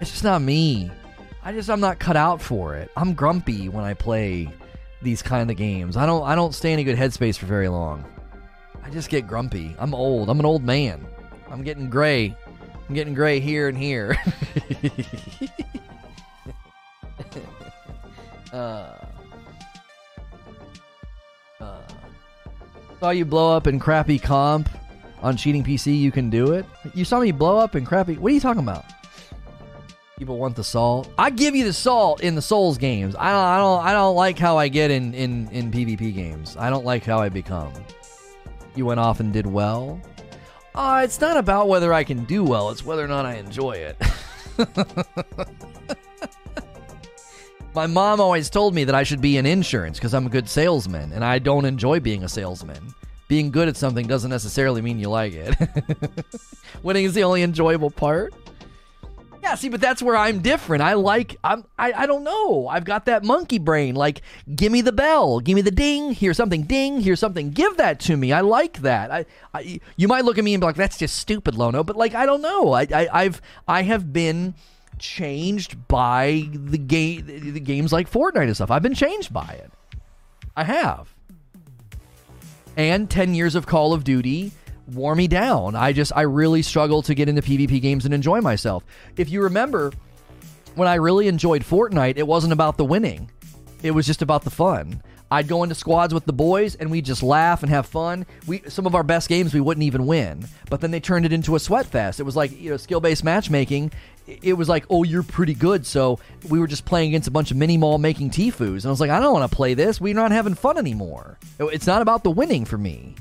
it's 0.00 0.10
just 0.10 0.24
not 0.24 0.42
me. 0.42 0.90
I 1.42 1.52
just 1.52 1.70
I'm 1.70 1.80
not 1.80 1.98
cut 1.98 2.16
out 2.16 2.40
for 2.42 2.74
it. 2.74 2.90
I'm 2.96 3.14
grumpy 3.14 3.68
when 3.68 3.84
I 3.84 3.94
play 3.94 4.50
these 5.02 5.22
kind 5.22 5.50
of 5.50 5.56
games. 5.56 5.96
I 5.96 6.06
don't 6.06 6.24
I 6.24 6.34
don't 6.34 6.54
stay 6.54 6.72
in 6.72 6.78
a 6.78 6.84
good 6.84 6.96
headspace 6.96 7.36
for 7.36 7.46
very 7.46 7.68
long. 7.68 8.04
I 8.82 8.90
just 8.90 9.08
get 9.08 9.26
grumpy. 9.26 9.74
I'm 9.78 9.94
old. 9.94 10.28
I'm 10.28 10.40
an 10.40 10.46
old 10.46 10.62
man. 10.62 11.06
I'm 11.50 11.62
getting 11.62 11.88
gray. 11.88 12.36
I'm 12.88 12.94
getting 12.94 13.14
gray 13.14 13.40
here 13.40 13.68
and 13.68 13.78
here. 13.78 14.16
uh, 18.52 18.56
uh, 18.56 19.06
saw 23.04 23.10
you 23.10 23.26
blow 23.26 23.54
up 23.54 23.66
in 23.66 23.78
crappy 23.78 24.18
comp 24.18 24.66
on 25.20 25.36
cheating 25.36 25.62
PC. 25.62 26.00
You 26.00 26.10
can 26.10 26.30
do 26.30 26.52
it. 26.52 26.64
You 26.94 27.04
saw 27.04 27.20
me 27.20 27.32
blow 27.32 27.58
up 27.58 27.76
in 27.76 27.84
crappy. 27.84 28.16
What 28.16 28.30
are 28.30 28.34
you 28.34 28.40
talking 28.40 28.62
about? 28.62 28.86
People 30.18 30.38
want 30.38 30.56
the 30.56 30.64
salt. 30.64 31.12
I 31.18 31.28
give 31.28 31.54
you 31.54 31.64
the 31.64 31.72
salt 31.74 32.22
in 32.22 32.34
the 32.34 32.40
Souls 32.40 32.78
games. 32.78 33.14
I 33.14 33.30
don't. 33.30 33.44
I 33.44 33.58
don't. 33.58 33.84
I 33.84 33.92
don't 33.92 34.16
like 34.16 34.38
how 34.38 34.56
I 34.56 34.68
get 34.68 34.90
in 34.90 35.12
in 35.12 35.50
in 35.50 35.70
PvP 35.70 36.14
games. 36.14 36.56
I 36.56 36.70
don't 36.70 36.86
like 36.86 37.04
how 37.04 37.18
I 37.18 37.28
become. 37.28 37.74
You 38.74 38.86
went 38.86 39.00
off 39.00 39.20
and 39.20 39.34
did 39.34 39.46
well. 39.46 40.00
Uh, 40.74 41.02
it's 41.04 41.20
not 41.20 41.36
about 41.36 41.68
whether 41.68 41.92
I 41.92 42.04
can 42.04 42.24
do 42.24 42.42
well. 42.42 42.70
It's 42.70 42.86
whether 42.86 43.04
or 43.04 43.08
not 43.08 43.26
I 43.26 43.34
enjoy 43.34 43.72
it. 43.72 44.00
My 47.74 47.86
mom 47.88 48.20
always 48.20 48.48
told 48.50 48.72
me 48.72 48.84
that 48.84 48.94
I 48.94 49.02
should 49.02 49.20
be 49.20 49.36
in 49.36 49.46
insurance 49.46 49.98
because 49.98 50.14
I'm 50.14 50.26
a 50.26 50.30
good 50.30 50.48
salesman, 50.48 51.12
and 51.12 51.24
I 51.24 51.40
don't 51.40 51.64
enjoy 51.64 51.98
being 51.98 52.22
a 52.22 52.28
salesman. 52.28 52.94
Being 53.26 53.50
good 53.50 53.66
at 53.66 53.76
something 53.76 54.06
doesn't 54.06 54.30
necessarily 54.30 54.80
mean 54.80 55.00
you 55.00 55.08
like 55.08 55.32
it. 55.32 55.56
Winning 56.84 57.04
is 57.04 57.14
the 57.14 57.24
only 57.24 57.42
enjoyable 57.42 57.90
part. 57.90 58.32
Yeah, 59.42 59.56
see, 59.56 59.68
but 59.68 59.80
that's 59.80 60.00
where 60.00 60.16
I'm 60.16 60.40
different. 60.40 60.82
I 60.84 60.94
like 60.94 61.36
I'm 61.42 61.64
I, 61.76 61.92
I 61.92 62.06
don't 62.06 62.22
know. 62.22 62.68
I've 62.68 62.84
got 62.84 63.06
that 63.06 63.24
monkey 63.24 63.58
brain. 63.58 63.94
Like, 63.96 64.22
give 64.54 64.70
me 64.70 64.80
the 64.80 64.92
bell, 64.92 65.40
give 65.40 65.56
me 65.56 65.60
the 65.60 65.70
ding, 65.72 66.12
here's 66.12 66.36
something 66.36 66.62
ding, 66.62 67.00
here's 67.00 67.20
something. 67.20 67.50
Give 67.50 67.76
that 67.76 67.98
to 68.00 68.16
me. 68.16 68.32
I 68.32 68.40
like 68.40 68.82
that. 68.82 69.10
I, 69.10 69.26
I 69.52 69.80
you 69.96 70.06
might 70.06 70.24
look 70.24 70.38
at 70.38 70.44
me 70.44 70.54
and 70.54 70.60
be 70.60 70.66
like, 70.66 70.76
that's 70.76 70.96
just 70.96 71.16
stupid, 71.16 71.56
Lono, 71.56 71.82
but 71.82 71.96
like 71.96 72.14
I 72.14 72.24
don't 72.24 72.40
know. 72.40 72.72
I, 72.72 72.82
I 72.82 73.08
I've 73.12 73.42
I 73.66 73.82
have 73.82 74.12
been 74.12 74.54
changed 75.04 75.86
by 75.86 76.48
the 76.52 76.78
game 76.78 77.26
the 77.26 77.60
games 77.60 77.92
like 77.92 78.10
Fortnite 78.10 78.44
and 78.44 78.54
stuff. 78.54 78.70
I've 78.70 78.82
been 78.82 78.94
changed 78.94 79.32
by 79.32 79.60
it. 79.62 79.70
I 80.56 80.64
have. 80.64 81.14
And 82.76 83.08
10 83.08 83.34
years 83.34 83.54
of 83.54 83.66
Call 83.66 83.92
of 83.92 84.02
Duty 84.02 84.50
wore 84.92 85.14
me 85.14 85.28
down. 85.28 85.76
I 85.76 85.92
just 85.92 86.12
I 86.16 86.22
really 86.22 86.62
struggle 86.62 87.02
to 87.02 87.14
get 87.14 87.28
into 87.28 87.42
PvP 87.42 87.80
games 87.80 88.04
and 88.04 88.14
enjoy 88.14 88.40
myself. 88.40 88.84
If 89.16 89.28
you 89.30 89.42
remember 89.42 89.92
when 90.74 90.88
I 90.88 90.94
really 90.94 91.28
enjoyed 91.28 91.62
Fortnite, 91.62 92.16
it 92.16 92.26
wasn't 92.26 92.52
about 92.52 92.76
the 92.76 92.84
winning. 92.84 93.30
It 93.82 93.92
was 93.92 94.06
just 94.06 94.22
about 94.22 94.42
the 94.42 94.50
fun. 94.50 95.02
I'd 95.30 95.48
go 95.48 95.62
into 95.62 95.74
squads 95.74 96.14
with 96.14 96.26
the 96.26 96.32
boys 96.32 96.74
and 96.76 96.90
we'd 96.90 97.04
just 97.04 97.22
laugh 97.22 97.62
and 97.62 97.70
have 97.70 97.86
fun. 97.86 98.24
We 98.46 98.62
some 98.68 98.86
of 98.86 98.94
our 98.94 99.02
best 99.02 99.28
games 99.28 99.52
we 99.52 99.60
wouldn't 99.60 99.84
even 99.84 100.06
win, 100.06 100.46
but 100.70 100.80
then 100.80 100.90
they 100.90 101.00
turned 101.00 101.26
it 101.26 101.32
into 101.32 101.56
a 101.56 101.60
sweat 101.60 101.86
fest. 101.86 102.20
It 102.20 102.22
was 102.22 102.36
like 102.36 102.58
you 102.58 102.70
know 102.70 102.76
skill 102.76 103.00
based 103.00 103.24
matchmaking. 103.24 103.92
It- 104.26 104.54
was 104.54 104.68
like, 104.68 104.86
oh, 104.88 105.02
you're 105.02 105.22
pretty 105.22 105.54
good, 105.54 105.84
so 105.86 106.18
we 106.48 106.58
were 106.58 106.66
just 106.66 106.84
playing 106.84 107.08
against 107.08 107.28
a 107.28 107.30
bunch 107.30 107.50
of 107.50 107.56
mini 107.56 107.76
mall 107.76 107.98
making 107.98 108.30
tifus, 108.30 108.82
and 108.82 108.86
I 108.86 108.90
was 108.90 109.00
like, 109.00 109.10
I 109.10 109.20
don't 109.20 109.32
want 109.34 109.50
to 109.50 109.54
play 109.54 109.74
this. 109.74 110.00
We're 110.00 110.14
not 110.14 110.32
having 110.32 110.54
fun 110.54 110.78
anymore. 110.78 111.38
It's 111.58 111.86
not 111.86 112.00
about 112.02 112.24
the 112.24 112.30
winning 112.30 112.64
for 112.64 112.78
me. 112.78 113.16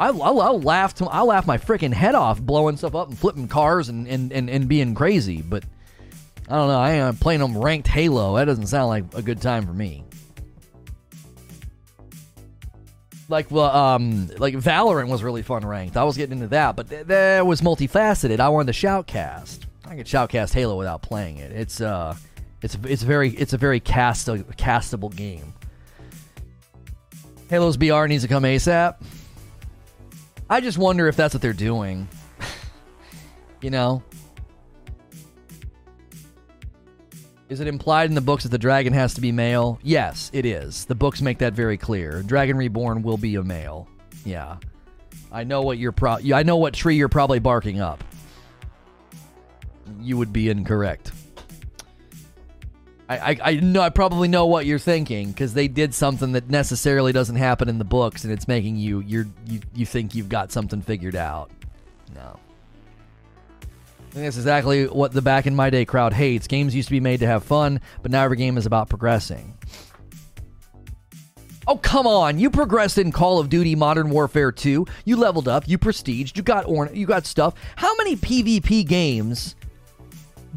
I, 0.00 0.08
I'll, 0.08 0.40
I'll 0.40 0.60
laugh. 0.60 0.94
To, 0.96 1.06
I'll 1.06 1.26
laugh 1.26 1.46
my 1.46 1.58
freaking 1.58 1.92
head 1.92 2.16
off 2.16 2.40
blowing 2.40 2.76
stuff 2.76 2.96
up 2.96 3.08
and 3.08 3.16
flipping 3.16 3.46
cars 3.46 3.88
and, 3.88 4.08
and, 4.08 4.32
and, 4.32 4.50
and 4.50 4.68
being 4.68 4.94
crazy. 4.96 5.40
But 5.40 5.62
I 6.48 6.56
don't 6.56 6.66
know. 6.68 6.80
I 6.80 6.90
am 6.92 7.16
playing 7.16 7.40
them 7.40 7.56
ranked 7.56 7.86
Halo. 7.86 8.34
That 8.36 8.46
doesn't 8.46 8.66
sound 8.66 8.88
like 8.88 9.04
a 9.14 9.22
good 9.22 9.40
time 9.40 9.64
for 9.64 9.72
me. 9.72 10.04
Like 13.28 13.50
well, 13.50 13.74
um, 13.74 14.28
like 14.38 14.54
Valorant 14.54 15.08
was 15.08 15.22
really 15.22 15.42
fun 15.42 15.64
ranked. 15.64 15.96
I 15.96 16.04
was 16.04 16.16
getting 16.16 16.36
into 16.36 16.48
that, 16.48 16.76
but 16.76 16.90
th- 16.90 17.06
that 17.06 17.46
was 17.46 17.62
multifaceted. 17.62 18.38
I 18.40 18.48
wanted 18.50 18.66
the 18.66 18.72
shoutcast. 18.72 19.60
I 19.86 19.96
could 19.96 20.06
shoutcast 20.06 20.54
Halo 20.54 20.76
without 20.76 21.02
playing 21.02 21.38
it. 21.38 21.52
It's 21.52 21.80
uh, 21.80 22.16
it's 22.62 22.76
it's 22.84 23.02
very 23.02 23.30
it's 23.30 23.52
a 23.52 23.58
very 23.58 23.80
cast 23.80 24.26
castable 24.26 25.14
game. 25.14 25.52
Halo's 27.50 27.76
BR 27.76 28.06
needs 28.06 28.22
to 28.22 28.28
come 28.28 28.44
ASAP. 28.44 28.96
I 30.48 30.60
just 30.60 30.78
wonder 30.78 31.08
if 31.08 31.16
that's 31.16 31.34
what 31.34 31.42
they're 31.42 31.52
doing. 31.52 32.08
you 33.60 33.70
know? 33.70 34.02
Is 37.48 37.60
it 37.60 37.68
implied 37.68 38.08
in 38.08 38.14
the 38.14 38.20
books 38.20 38.44
that 38.44 38.48
the 38.48 38.58
dragon 38.58 38.92
has 38.94 39.14
to 39.14 39.20
be 39.20 39.30
male? 39.30 39.78
Yes, 39.82 40.30
it 40.32 40.46
is. 40.46 40.86
The 40.86 40.94
books 40.94 41.20
make 41.20 41.38
that 41.38 41.52
very 41.52 41.76
clear. 41.76 42.22
Dragon 42.22 42.56
Reborn 42.56 43.02
will 43.02 43.18
be 43.18 43.36
a 43.36 43.42
male. 43.42 43.88
Yeah. 44.24 44.56
I 45.30 45.44
know 45.44 45.62
what 45.62 45.78
you're 45.78 45.92
pro 45.92 46.16
I 46.32 46.42
know 46.42 46.56
what 46.56 46.74
tree 46.74 46.96
you're 46.96 47.08
probably 47.08 47.40
barking 47.40 47.80
up. 47.80 48.02
You 50.04 50.18
would 50.18 50.32
be 50.32 50.48
incorrect. 50.50 51.12
I, 53.08 53.32
I, 53.32 53.38
I 53.44 53.54
know 53.56 53.80
I 53.80 53.90
probably 53.90 54.28
know 54.28 54.46
what 54.46 54.66
you're 54.66 54.78
thinking 54.78 55.28
because 55.28 55.52
they 55.54 55.68
did 55.68 55.94
something 55.94 56.32
that 56.32 56.48
necessarily 56.48 57.12
doesn't 57.12 57.36
happen 57.36 57.68
in 57.68 57.78
the 57.78 57.84
books 57.84 58.24
and 58.24 58.32
it's 58.32 58.48
making 58.48 58.76
you 58.76 59.00
you're 59.00 59.26
you, 59.46 59.60
you 59.74 59.84
think 59.84 60.14
you've 60.14 60.28
got 60.30 60.52
something 60.52 60.80
figured 60.80 61.16
out. 61.16 61.50
No. 62.14 62.38
I 63.62 64.14
think 64.14 64.26
that's 64.26 64.36
exactly 64.36 64.86
what 64.86 65.12
the 65.12 65.20
back 65.20 65.46
in 65.46 65.54
my 65.54 65.70
day 65.70 65.84
crowd 65.84 66.12
hates. 66.12 66.46
Games 66.46 66.74
used 66.74 66.88
to 66.88 66.92
be 66.92 67.00
made 67.00 67.20
to 67.20 67.26
have 67.26 67.44
fun, 67.44 67.80
but 68.00 68.10
now 68.10 68.22
every 68.24 68.36
game 68.36 68.56
is 68.56 68.64
about 68.64 68.88
progressing. 68.88 69.58
Oh, 71.66 71.76
come 71.76 72.06
on. 72.06 72.38
You 72.38 72.50
progressed 72.50 72.98
in 72.98 73.10
Call 73.10 73.38
of 73.38 73.48
Duty 73.48 73.74
Modern 73.74 74.10
Warfare 74.10 74.52
2. 74.52 74.86
You 75.04 75.16
leveled 75.16 75.48
up, 75.48 75.66
you 75.66 75.78
prestiged, 75.78 76.36
you 76.36 76.42
got 76.42 76.66
or- 76.66 76.90
you 76.92 77.06
got 77.06 77.26
stuff. 77.26 77.54
How 77.76 77.94
many 77.96 78.16
PvP 78.16 78.86
games 78.86 79.56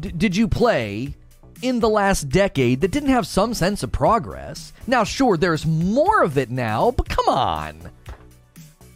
d- 0.00 0.12
did 0.12 0.36
you 0.36 0.48
play 0.48 1.14
in 1.62 1.80
the 1.80 1.88
last 1.88 2.28
decade 2.28 2.80
that 2.80 2.90
didn't 2.90 3.08
have 3.08 3.26
some 3.26 3.54
sense 3.54 3.82
of 3.82 3.92
progress? 3.92 4.72
Now, 4.86 5.04
sure, 5.04 5.36
there's 5.36 5.66
more 5.66 6.22
of 6.22 6.38
it 6.38 6.50
now, 6.50 6.90
but 6.90 7.08
come 7.08 7.28
on. 7.28 7.90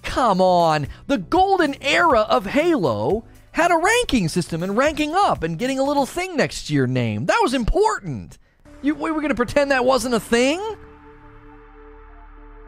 Come 0.03 0.41
on. 0.41 0.89
The 1.07 1.19
golden 1.19 1.75
era 1.83 2.21
of 2.21 2.47
Halo 2.47 3.25
had 3.53 3.71
a 3.71 3.77
ranking 3.77 4.29
system 4.29 4.63
and 4.63 4.77
ranking 4.77 5.15
up 5.15 5.43
and 5.43 5.59
getting 5.59 5.79
a 5.79 5.85
little 5.85 6.07
thing 6.07 6.37
next 6.37 6.67
to 6.67 6.75
your 6.75 6.87
name. 6.87 7.27
That 7.27 7.41
was 7.43 7.55
important. 7.55 8.39
You, 8.83 8.95
we 8.95 9.11
were 9.11 9.21
going 9.21 9.31
to 9.31 9.35
pretend 9.35 9.71
that 9.71 9.85
wasn't 9.85 10.15
a 10.15 10.21
thing? 10.21 10.59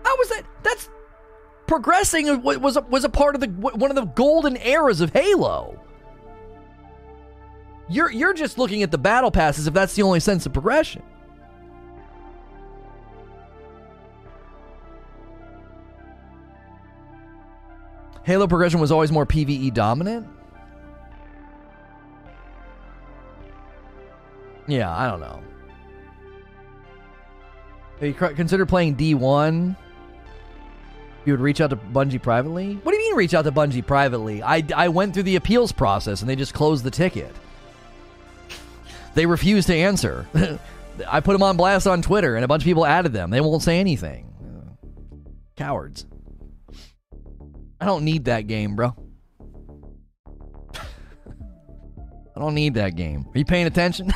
How 0.05 0.17
was 0.17 0.29
that? 0.29 0.43
That's 0.63 0.89
progressing 1.67 2.43
was 2.43 2.77
a, 2.77 2.83
was 2.83 3.05
a 3.05 3.09
part 3.09 3.35
of 3.35 3.41
the 3.41 3.49
one 3.49 3.91
of 3.91 3.97
the 3.97 4.05
golden 4.05 4.57
eras 4.59 5.01
of 5.01 5.13
Halo. 5.13 5.81
You're 7.89 8.11
you're 8.11 8.35
just 8.35 8.59
looking 8.59 8.83
at 8.83 8.91
the 8.91 8.99
battle 8.99 9.31
passes 9.31 9.67
if 9.67 9.75
that's 9.75 9.95
the 9.95 10.03
only 10.03 10.21
sense 10.21 10.47
of 10.47 10.53
progression. 10.53 11.03
Halo 18.23 18.47
progression 18.47 18.81
was 18.81 18.91
always 18.91 19.13
more 19.13 19.27
PvE 19.27 19.75
dominant. 19.75 20.27
Yeah, 24.67 24.91
I 24.97 25.11
don't 25.11 25.21
know. 25.21 25.43
Have 28.01 28.09
you 28.09 28.15
consider 28.15 28.65
playing 28.65 28.97
D1? 28.97 29.77
You 31.27 31.33
would 31.33 31.41
reach 31.41 31.61
out 31.61 31.71
to 31.71 31.77
Bungie 31.77 32.21
privately? 32.21 32.79
What 32.83 32.93
do 32.93 32.99
you 32.99 33.09
mean 33.09 33.17
reach 33.17 33.35
out 33.35 33.43
to 33.43 33.53
Bungie 33.53 33.87
privately? 33.87 34.43
I, 34.43 34.63
I 34.75 34.89
went 34.89 35.15
through 35.15 35.23
the 35.25 35.37
appeals 35.37 35.73
process 35.73 36.21
and 36.21 36.29
they 36.29 36.37
just 36.37 36.55
closed 36.55 36.85
the 36.85 36.91
ticket. 36.91 37.35
They 39.15 39.27
refuse 39.27 39.67
to 39.67 39.75
answer. 39.75 40.27
I 41.09 41.21
put 41.21 41.33
them 41.33 41.43
on 41.43 41.57
blast 41.57 41.87
on 41.87 42.03
Twitter 42.03 42.37
and 42.37 42.45
a 42.45 42.49
bunch 42.49 42.63
of 42.63 42.67
people 42.67 42.87
added 42.87 43.13
them. 43.13 43.31
They 43.31 43.41
won't 43.41 43.63
say 43.63 43.81
anything. 43.81 44.31
Cowards. 45.57 46.07
I 47.81 47.87
don't 47.87 48.05
need 48.05 48.27
that 48.27 48.47
game, 48.47 48.77
bro. 48.77 48.95
I 52.37 52.41
don't 52.41 52.55
need 52.55 52.75
that 52.75 52.97
game. 52.97 53.27
Are 53.33 53.39
you 53.39 53.45
paying 53.45 53.67
attention? 53.67 54.13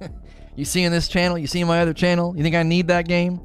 you 0.56 0.64
seeing 0.64 0.90
this 0.90 1.08
channel? 1.08 1.36
You 1.36 1.46
seeing 1.46 1.66
my 1.66 1.80
other 1.80 1.92
channel? 1.92 2.34
You 2.34 2.42
think 2.42 2.54
I 2.54 2.62
need 2.62 2.88
that 2.88 3.06
game? 3.06 3.40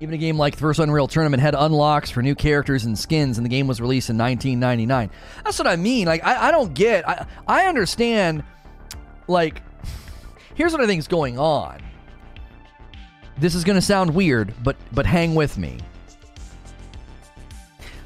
Even 0.00 0.14
a 0.14 0.18
game 0.18 0.36
like 0.36 0.54
the 0.54 0.60
first 0.60 0.78
Unreal 0.78 1.08
Tournament 1.08 1.42
had 1.42 1.54
unlocks 1.54 2.10
for 2.10 2.22
new 2.22 2.34
characters 2.34 2.84
and 2.84 2.98
skins, 2.98 3.38
and 3.38 3.44
the 3.44 3.48
game 3.48 3.66
was 3.66 3.80
released 3.80 4.10
in 4.10 4.18
1999. 4.18 5.10
That's 5.44 5.58
what 5.58 5.66
I 5.66 5.76
mean. 5.76 6.06
Like, 6.06 6.22
I, 6.24 6.48
I 6.48 6.50
don't 6.50 6.74
get. 6.74 7.08
I, 7.08 7.26
I 7.46 7.66
understand. 7.66 8.44
Like, 9.26 9.62
here's 10.54 10.72
what 10.72 10.82
I 10.82 10.86
think 10.86 10.98
is 10.98 11.08
going 11.08 11.38
on. 11.38 11.80
This 13.38 13.54
is 13.54 13.64
going 13.64 13.76
to 13.76 13.82
sound 13.82 14.14
weird, 14.14 14.54
but 14.62 14.76
but 14.92 15.06
hang 15.06 15.34
with 15.34 15.56
me. 15.58 15.78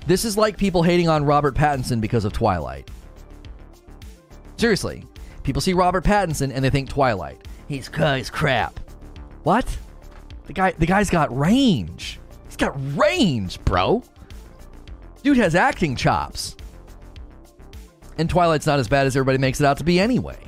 This 0.06 0.24
is 0.24 0.36
like 0.36 0.56
people 0.56 0.82
hating 0.82 1.08
on 1.08 1.24
Robert 1.24 1.54
Pattinson 1.54 2.00
because 2.00 2.24
of 2.24 2.32
Twilight. 2.32 2.90
Seriously, 4.56 5.06
people 5.42 5.60
see 5.60 5.72
Robert 5.72 6.04
Pattinson 6.04 6.52
and 6.52 6.64
they 6.64 6.70
think 6.70 6.88
Twilight. 6.88 7.46
He's 7.68 7.88
uh, 7.96 8.14
he's 8.14 8.30
crap. 8.30 8.80
What? 9.42 9.78
The 10.50 10.54
guy 10.54 10.72
the 10.72 10.86
guy's 10.86 11.10
got 11.10 11.36
range. 11.38 12.18
He's 12.46 12.56
got 12.56 12.74
range, 12.98 13.64
bro. 13.64 14.02
Dude 15.22 15.36
has 15.36 15.54
acting 15.54 15.94
chops. 15.94 16.56
And 18.18 18.28
Twilight's 18.28 18.66
not 18.66 18.80
as 18.80 18.88
bad 18.88 19.06
as 19.06 19.14
everybody 19.14 19.38
makes 19.38 19.60
it 19.60 19.64
out 19.64 19.76
to 19.76 19.84
be 19.84 20.00
anyway. 20.00 20.38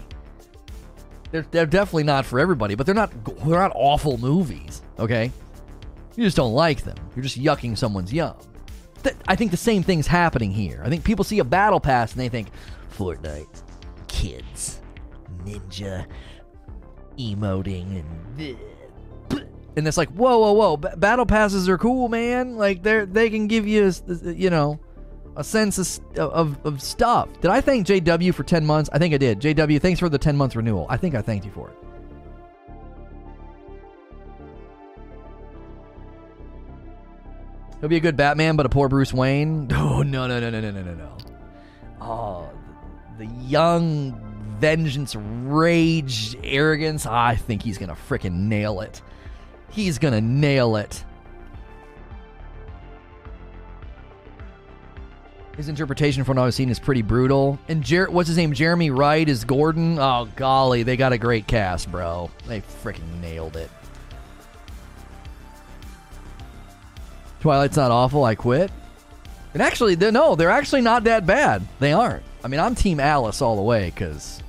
They're, 1.30 1.46
they're 1.52 1.66
definitely 1.66 2.02
not 2.02 2.26
for 2.26 2.40
everybody, 2.40 2.74
but 2.74 2.84
they're 2.84 2.96
not 2.96 3.12
they're 3.24 3.60
not 3.60 3.70
awful 3.76 4.18
movies, 4.18 4.82
okay? 4.98 5.30
You 6.16 6.24
just 6.24 6.36
don't 6.36 6.52
like 6.52 6.82
them. 6.82 6.96
You're 7.14 7.22
just 7.22 7.40
yucking 7.40 7.78
someone's 7.78 8.12
yum. 8.12 8.34
I 9.28 9.36
think 9.36 9.52
the 9.52 9.56
same 9.56 9.84
thing's 9.84 10.08
happening 10.08 10.50
here. 10.50 10.82
I 10.84 10.88
think 10.88 11.04
people 11.04 11.24
see 11.24 11.38
a 11.38 11.44
battle 11.44 11.78
pass 11.78 12.10
and 12.10 12.20
they 12.20 12.28
think 12.28 12.48
Fortnite, 12.92 13.62
kids, 14.08 14.80
ninja, 15.44 16.06
emoting, 17.16 18.00
and 18.00 18.56
and 19.76 19.86
it's 19.88 19.96
like 19.96 20.10
whoa, 20.10 20.38
whoa, 20.38 20.52
whoa! 20.52 20.76
B- 20.76 20.88
battle 20.96 21.26
passes 21.26 21.68
are 21.68 21.78
cool, 21.78 22.08
man. 22.08 22.56
Like 22.56 22.82
they 22.82 22.94
are 22.96 23.06
they 23.06 23.30
can 23.30 23.46
give 23.46 23.66
you, 23.66 23.92
you 24.24 24.50
know, 24.50 24.78
a 25.36 25.44
sense 25.44 25.78
of, 25.78 26.16
of 26.16 26.66
of 26.66 26.82
stuff. 26.82 27.28
Did 27.40 27.50
I 27.50 27.60
thank 27.60 27.86
JW 27.86 28.34
for 28.34 28.44
ten 28.44 28.66
months? 28.66 28.90
I 28.92 28.98
think 28.98 29.14
I 29.14 29.18
did. 29.18 29.40
JW, 29.40 29.80
thanks 29.80 30.00
for 30.00 30.08
the 30.08 30.18
ten 30.18 30.36
month 30.36 30.56
renewal. 30.56 30.86
I 30.88 30.96
think 30.96 31.14
I 31.14 31.22
thanked 31.22 31.46
you 31.46 31.52
for 31.52 31.70
it. 31.70 31.76
He'll 37.80 37.88
be 37.88 37.96
a 37.96 38.00
good 38.00 38.16
Batman, 38.16 38.54
but 38.54 38.64
a 38.64 38.68
poor 38.68 38.88
Bruce 38.88 39.12
Wayne. 39.12 39.68
Oh 39.72 40.02
no 40.02 40.26
no 40.26 40.38
no 40.40 40.50
no 40.50 40.60
no 40.60 40.70
no 40.70 40.82
no 40.82 40.94
no. 40.94 41.16
Oh, 42.00 42.50
the 43.18 43.26
young 43.26 44.20
vengeance, 44.60 45.16
rage, 45.16 46.36
arrogance. 46.44 47.06
Ah, 47.06 47.26
I 47.26 47.36
think 47.36 47.62
he's 47.62 47.78
gonna 47.78 47.96
fricking 48.08 48.32
nail 48.32 48.80
it. 48.80 49.02
He's 49.72 49.98
gonna 49.98 50.20
nail 50.20 50.76
it. 50.76 51.04
His 55.56 55.68
interpretation 55.68 56.24
from 56.24 56.36
what 56.38 56.46
I've 56.46 56.54
seen 56.54 56.70
is 56.70 56.78
pretty 56.78 57.02
brutal. 57.02 57.58
And 57.68 57.82
Jer- 57.82 58.10
what's 58.10 58.28
his 58.28 58.36
name? 58.38 58.52
Jeremy 58.52 58.90
Wright 58.90 59.28
is 59.28 59.44
Gordon. 59.44 59.98
Oh 59.98 60.28
golly, 60.36 60.82
they 60.82 60.96
got 60.96 61.12
a 61.12 61.18
great 61.18 61.46
cast, 61.46 61.90
bro. 61.90 62.30
They 62.46 62.60
freaking 62.60 63.20
nailed 63.20 63.56
it. 63.56 63.70
Twilight's 67.40 67.76
not 67.76 67.90
awful. 67.90 68.24
I 68.24 68.34
quit. 68.34 68.70
And 69.52 69.60
actually, 69.62 69.94
they're, 69.96 70.12
no, 70.12 70.36
they're 70.36 70.50
actually 70.50 70.80
not 70.80 71.04
that 71.04 71.26
bad. 71.26 71.62
They 71.80 71.92
aren't. 71.92 72.22
I 72.42 72.48
mean, 72.48 72.60
I'm 72.60 72.74
Team 72.74 73.00
Alice 73.00 73.42
all 73.42 73.56
the 73.56 73.62
way 73.62 73.86
because 73.86 74.42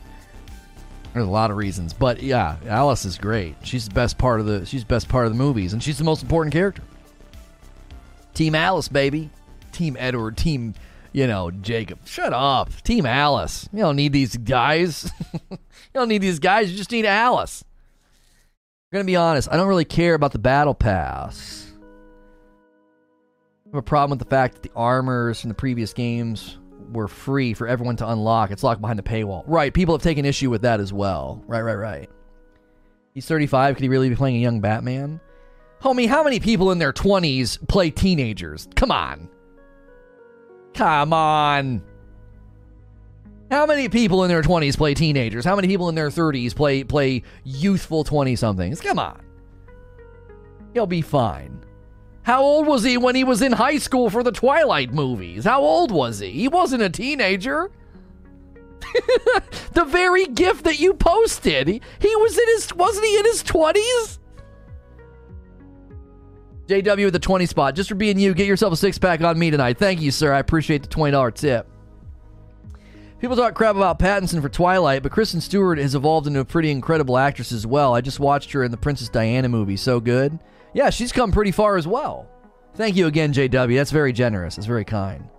there's 1.13 1.27
a 1.27 1.31
lot 1.31 1.51
of 1.51 1.57
reasons. 1.57 1.93
But 1.93 2.23
yeah, 2.23 2.57
Alice 2.67 3.05
is 3.05 3.17
great. 3.17 3.55
She's 3.63 3.87
the 3.87 3.93
best 3.93 4.17
part 4.17 4.39
of 4.39 4.45
the. 4.47 4.65
She's 4.65 4.81
the 4.81 4.87
best 4.87 5.07
part 5.07 5.25
of 5.25 5.31
the 5.31 5.37
movies, 5.37 5.73
and 5.73 5.81
she's 5.81 5.97
the 5.97 6.03
most 6.03 6.23
important 6.23 6.53
character. 6.53 6.81
Team 8.33 8.55
Alice, 8.55 8.87
baby. 8.87 9.29
Team 9.71 9.95
Edward. 9.99 10.37
Team, 10.37 10.73
you 11.11 11.27
know, 11.27 11.51
Jacob. 11.51 11.99
Shut 12.05 12.33
up. 12.33 12.71
Team 12.83 13.05
Alice. 13.05 13.69
You 13.71 13.79
don't 13.79 13.95
need 13.95 14.11
these 14.11 14.35
guys. 14.35 15.11
you 15.51 15.57
don't 15.93 16.09
need 16.09 16.21
these 16.21 16.39
guys. 16.39 16.71
You 16.71 16.77
just 16.77 16.91
need 16.91 17.05
Alice. 17.05 17.63
I'm 18.91 18.97
gonna 18.97 19.05
be 19.05 19.15
honest. 19.15 19.49
I 19.51 19.57
don't 19.57 19.67
really 19.67 19.85
care 19.85 20.15
about 20.15 20.31
the 20.31 20.39
battle 20.39 20.73
pass. 20.73 21.71
I 23.65 23.69
have 23.69 23.75
a 23.75 23.81
problem 23.81 24.17
with 24.17 24.27
the 24.27 24.29
fact 24.29 24.55
that 24.55 24.63
the 24.63 24.71
armors 24.75 25.41
from 25.41 25.49
the 25.49 25.55
previous 25.55 25.93
games 25.93 26.57
were 26.91 27.07
free 27.07 27.53
for 27.53 27.67
everyone 27.67 27.95
to 27.97 28.09
unlock. 28.09 28.51
It's 28.51 28.63
locked 28.63 28.81
behind 28.81 28.99
the 28.99 29.03
paywall. 29.03 29.43
Right. 29.47 29.73
People 29.73 29.95
have 29.95 30.01
taken 30.01 30.25
issue 30.25 30.49
with 30.49 30.63
that 30.63 30.79
as 30.79 30.91
well. 30.91 31.43
Right. 31.47 31.61
Right. 31.61 31.75
Right. 31.75 32.09
He's 33.13 33.25
35. 33.27 33.75
Could 33.75 33.83
he 33.83 33.89
really 33.89 34.09
be 34.09 34.15
playing 34.15 34.37
a 34.37 34.39
young 34.39 34.59
Batman? 34.59 35.19
Homie, 35.81 36.07
how 36.07 36.23
many 36.23 36.39
people 36.39 36.71
in 36.71 36.79
their 36.79 36.93
20s 36.93 37.67
play 37.67 37.91
teenagers? 37.91 38.67
Come 38.75 38.91
on. 38.91 39.29
Come 40.73 41.13
on. 41.13 41.83
How 43.51 43.67
many 43.67 43.87
people 43.89 44.23
in 44.23 44.29
their 44.29 44.41
20s 44.41 44.75
play 44.75 44.95
teenagers? 44.95 45.45
How 45.45 45.55
many 45.55 45.67
people 45.67 45.89
in 45.89 45.95
their 45.95 46.09
30s 46.09 46.55
play 46.55 46.83
play 46.83 47.21
youthful 47.43 48.03
20 48.03 48.35
somethings? 48.35 48.81
Come 48.81 48.97
on. 48.97 49.21
He'll 50.73 50.87
be 50.87 51.01
fine. 51.01 51.63
How 52.23 52.41
old 52.41 52.67
was 52.67 52.83
he 52.83 52.97
when 52.97 53.15
he 53.15 53.23
was 53.23 53.41
in 53.41 53.51
high 53.51 53.77
school 53.77 54.09
for 54.09 54.23
the 54.23 54.31
Twilight 54.31 54.93
movies? 54.93 55.43
How 55.43 55.61
old 55.61 55.91
was 55.91 56.19
he? 56.19 56.31
He 56.31 56.47
wasn't 56.47 56.81
a 56.81 56.89
teenager. 56.89 57.69
the 59.73 59.85
very 59.85 60.27
gift 60.27 60.63
that 60.63 60.79
you 60.79 60.93
posted, 60.93 61.67
he, 61.67 61.81
was 62.15 62.37
in 62.37 62.47
his 62.49 62.73
wasn't 62.75 63.05
he 63.05 63.17
in 63.17 63.25
his 63.25 63.43
20s? 63.43 64.19
JW 66.67 67.05
with 67.05 67.13
the 67.13 67.19
20 67.19 67.45
spot. 67.45 67.75
Just 67.75 67.89
for 67.89 67.95
being 67.95 68.17
you, 68.17 68.33
get 68.33 68.47
yourself 68.47 68.71
a 68.71 68.77
six 68.77 68.97
pack 68.97 69.21
on 69.21 69.37
me 69.37 69.51
tonight. 69.51 69.77
Thank 69.77 69.99
you, 69.99 70.11
sir. 70.11 70.31
I 70.33 70.39
appreciate 70.39 70.81
the 70.81 70.87
$20 70.87 71.33
tip. 71.33 71.67
People 73.19 73.35
talk 73.35 73.53
crap 73.53 73.75
about 73.75 73.99
Pattinson 73.99 74.41
for 74.41 74.49
Twilight, 74.49 75.03
but 75.03 75.11
Kristen 75.11 75.41
Stewart 75.41 75.77
has 75.77 75.95
evolved 75.95 76.27
into 76.27 76.39
a 76.39 76.45
pretty 76.45 76.71
incredible 76.71 77.17
actress 77.17 77.51
as 77.51 77.65
well. 77.67 77.93
I 77.93 78.01
just 78.01 78.19
watched 78.19 78.51
her 78.53 78.63
in 78.63 78.71
the 78.71 78.77
Princess 78.77 79.09
Diana 79.09 79.49
movie. 79.49 79.77
So 79.77 79.99
good. 79.99 80.39
Yeah, 80.73 80.89
she's 80.89 81.11
come 81.11 81.31
pretty 81.31 81.51
far 81.51 81.77
as 81.77 81.87
well. 81.87 82.27
Thank 82.75 82.95
you 82.95 83.07
again, 83.07 83.33
JW. 83.33 83.75
That's 83.75 83.91
very 83.91 84.13
generous. 84.13 84.55
That's 84.55 84.65
very 84.65 84.85
kind. 84.85 85.29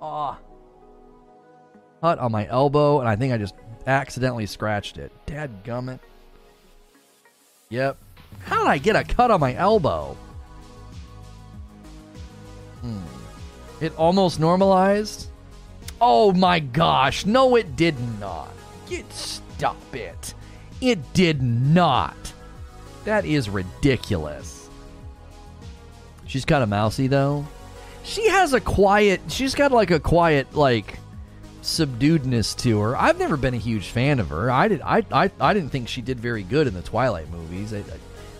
Ah. 0.00 0.38
Cut 2.00 2.18
on 2.18 2.32
my 2.32 2.46
elbow, 2.48 3.00
and 3.00 3.08
I 3.08 3.16
think 3.16 3.32
I 3.32 3.38
just 3.38 3.54
accidentally 3.86 4.46
scratched 4.46 4.98
it. 4.98 5.12
Dad 5.26 5.64
gummit. 5.64 6.00
Yep. 7.68 7.98
How 8.40 8.58
did 8.60 8.68
I 8.68 8.78
get 8.78 8.96
a 8.96 9.04
cut 9.04 9.30
on 9.30 9.40
my 9.40 9.54
elbow? 9.54 10.16
Hmm. 12.80 13.00
It 13.80 13.94
almost 13.96 14.40
normalized? 14.40 15.28
Oh 16.00 16.32
my 16.32 16.58
gosh. 16.58 17.26
No, 17.26 17.56
it 17.56 17.76
did 17.76 17.96
not. 18.20 18.50
Get 18.88 19.10
stop 19.56 19.94
it. 19.94 20.34
It 20.80 21.12
did 21.12 21.42
not. 21.42 22.32
That 23.04 23.24
is 23.24 23.48
ridiculous. 23.48 24.68
She's 26.26 26.44
kind 26.44 26.62
of 26.62 26.68
mousy 26.68 27.06
though. 27.06 27.46
She 28.02 28.28
has 28.28 28.52
a 28.52 28.60
quiet, 28.60 29.20
she's 29.28 29.54
got 29.54 29.72
like 29.72 29.90
a 29.90 30.00
quiet, 30.00 30.54
like, 30.54 30.98
subduedness 31.62 32.56
to 32.58 32.78
her. 32.80 32.96
I've 32.96 33.18
never 33.18 33.38
been 33.38 33.54
a 33.54 33.58
huge 33.58 33.88
fan 33.88 34.20
of 34.20 34.28
her. 34.28 34.50
I 34.50 34.68
did 34.68 34.82
I 34.82 35.02
I, 35.10 35.30
I 35.40 35.54
didn't 35.54 35.70
think 35.70 35.88
she 35.88 36.02
did 36.02 36.20
very 36.20 36.42
good 36.42 36.66
in 36.66 36.74
the 36.74 36.82
Twilight 36.82 37.30
movies. 37.30 37.72
I, 37.72 37.78
I, 37.78 37.82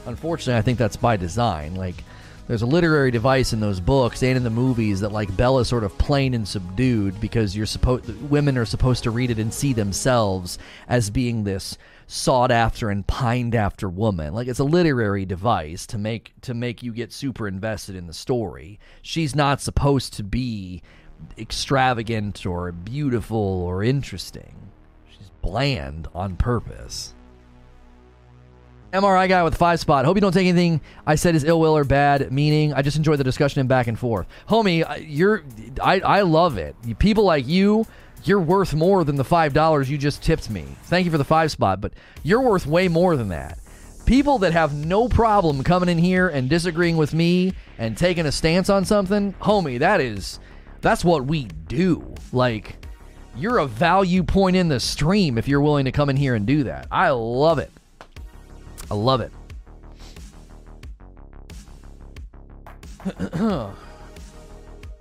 unfortunately, 0.07 0.59
I 0.59 0.63
think 0.63 0.79
that's 0.79 0.97
by 0.97 1.17
design. 1.17 1.75
Like 1.75 2.05
there's 2.47 2.63
a 2.63 2.67
literary 2.67 3.11
device 3.11 3.53
in 3.53 3.61
those 3.61 3.81
books 3.81 4.23
and 4.23 4.37
in 4.37 4.45
the 4.45 4.51
movies 4.51 5.01
that 5.01 5.13
like 5.13 5.35
Bella's 5.37 5.69
sort 5.69 5.85
of 5.85 5.97
plain 5.97 6.35
and 6.35 6.47
subdued 6.47 7.21
because 7.21 7.57
you're 7.57 7.67
supposed 7.67 8.07
women 8.31 8.59
are 8.59 8.67
supposed 8.67 9.03
to 9.05 9.11
read 9.11 9.31
it 9.31 9.39
and 9.39 9.53
see 9.53 9.73
themselves 9.73 10.59
as 10.89 11.09
being 11.11 11.45
this 11.45 11.79
sought 12.07 12.51
after 12.51 12.91
and 12.91 13.07
pined 13.07 13.55
after 13.55 13.89
woman. 13.89 14.35
Like 14.35 14.49
it's 14.49 14.59
a 14.59 14.65
literary 14.65 15.25
device 15.25 15.87
to 15.87 15.99
make 15.99 16.33
to 16.43 16.53
make 16.53 16.83
you 16.83 16.93
get 16.93 17.13
super 17.13 17.49
invested 17.49 17.97
in 17.97 18.07
the 18.07 18.13
story. 18.13 18.79
She's 19.01 19.35
not 19.35 19.61
supposed 19.61 20.13
to 20.15 20.23
be 20.23 20.83
extravagant 21.39 22.45
or 22.45 22.73
beautiful 22.73 23.39
or 23.39 23.83
interesting. 23.83 24.71
She's 25.09 25.31
bland 25.41 26.09
on 26.15 26.37
purpose. 26.37 27.15
MRI 28.95 29.29
guy 29.29 29.43
with 29.43 29.57
five 29.57 29.81
spot. 29.81 30.05
Hope 30.05 30.17
you 30.17 30.21
don't 30.21 30.33
take 30.33 30.47
anything 30.47 30.81
I 31.05 31.17
said 31.17 31.35
is 31.35 31.43
ill 31.43 31.59
will 31.59 31.77
or 31.77 31.83
bad 31.83 32.31
meaning. 32.31 32.73
I 32.73 32.83
just 32.83 32.97
enjoy 32.97 33.17
the 33.17 33.25
discussion 33.25 33.59
and 33.59 33.69
back 33.69 33.89
and 33.89 33.99
forth. 33.99 34.29
Homie, 34.49 34.85
you're 35.07 35.43
I, 35.83 36.01
I 36.01 36.23
love 36.23 36.59
it. 36.59 36.77
People 37.01 37.25
like 37.25 37.47
you, 37.47 37.87
you're 38.23 38.41
worth 38.41 38.73
more 38.73 39.03
than 39.03 39.17
the 39.17 39.25
five 39.25 39.53
dollars 39.53 39.91
you 39.91 39.99
just 39.99 40.23
tipped 40.23 40.49
me. 40.49 40.65
Thank 40.85 41.07
you 41.07 41.11
for 41.11 41.19
the 41.19 41.25
five 41.25 41.51
spot, 41.51 41.81
but 41.81 41.93
you're 42.23 42.41
worth 42.41 42.67
way 42.67 42.87
more 42.87 43.17
than 43.17 43.29
that. 43.29 43.59
People 44.07 44.39
that 44.39 44.53
have 44.53 44.75
no 44.75 45.09
problem 45.09 45.65
coming 45.65 45.89
in 45.89 45.99
here 45.99 46.29
and 46.29 46.49
disagreeing 46.49 46.97
with 46.97 47.15
me 47.15 47.53
and 47.79 47.97
taking 47.97 48.27
a 48.27 48.33
stance 48.33 48.71
on 48.71 48.85
something, 48.85 49.33
homie, 49.41 49.81
that 49.81 50.01
is 50.01 50.39
that's 50.83 51.05
what 51.05 51.25
we 51.25 51.45
do. 51.67 52.15
Like 52.33 52.77
you're 53.37 53.59
a 53.59 53.67
value 53.67 54.23
point 54.23 54.55
in 54.55 54.69
the 54.69 54.79
stream 54.79 55.37
if 55.37 55.49
you're 55.49 55.61
willing 55.61 55.87
to 55.87 55.93
come 55.93 56.11
in 56.11 56.17
here 56.17 56.37
and 56.37 56.47
do 56.47 56.63
that. 56.63 56.87
I 56.93 57.11
love 57.11 57.59
it. 57.59 57.73
I 58.91 58.95
love 58.95 59.21
it. 59.21 59.33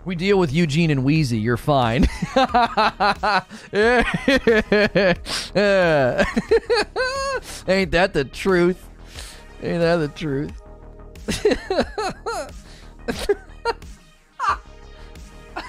we 0.06 0.16
deal 0.16 0.38
with 0.38 0.52
Eugene 0.52 0.92
and 0.92 1.04
Wheezy. 1.04 1.40
You're 1.40 1.58
fine. 1.58 2.08
Ain't 2.36 2.48
that 7.92 8.12
the 8.14 8.30
truth? 8.32 8.90
Ain't 9.62 9.80
that 9.80 9.98
the 9.98 10.08
truth? 10.10 10.62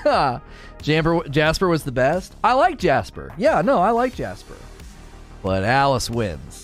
Jamper, 0.82 1.23
Jasper 1.31 1.69
was 1.69 1.85
the 1.85 1.93
best. 1.93 2.35
I 2.43 2.55
like 2.55 2.78
Jasper. 2.78 3.32
Yeah, 3.39 3.62
no, 3.62 3.78
I 3.78 3.91
like 3.91 4.15
Jasper. 4.15 4.57
But 5.43 5.65
Alice 5.65 6.11
wins. 6.11 6.64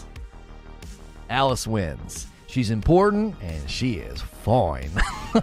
Alice 1.31 1.67
wins. 1.67 2.27
She's 2.49 2.71
important 2.71 3.37
and 3.41 3.71
she 3.71 3.95
is 3.95 4.21
fine. 4.21 4.91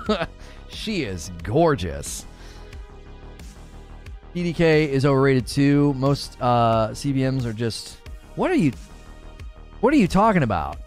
she 0.69 1.03
is 1.03 1.31
gorgeous. 1.41 2.25
PDK 4.35 4.89
is 4.89 5.05
overrated 5.05 5.47
too. 5.47 5.93
Most 5.93 6.37
uh, 6.41 6.89
CBMs 6.89 7.45
are 7.45 7.53
just. 7.53 7.97
What 8.35 8.51
are 8.51 8.55
you? 8.55 8.73
What 9.79 9.93
are 9.93 9.97
you 9.97 10.07
talking 10.07 10.43
about? 10.43 10.77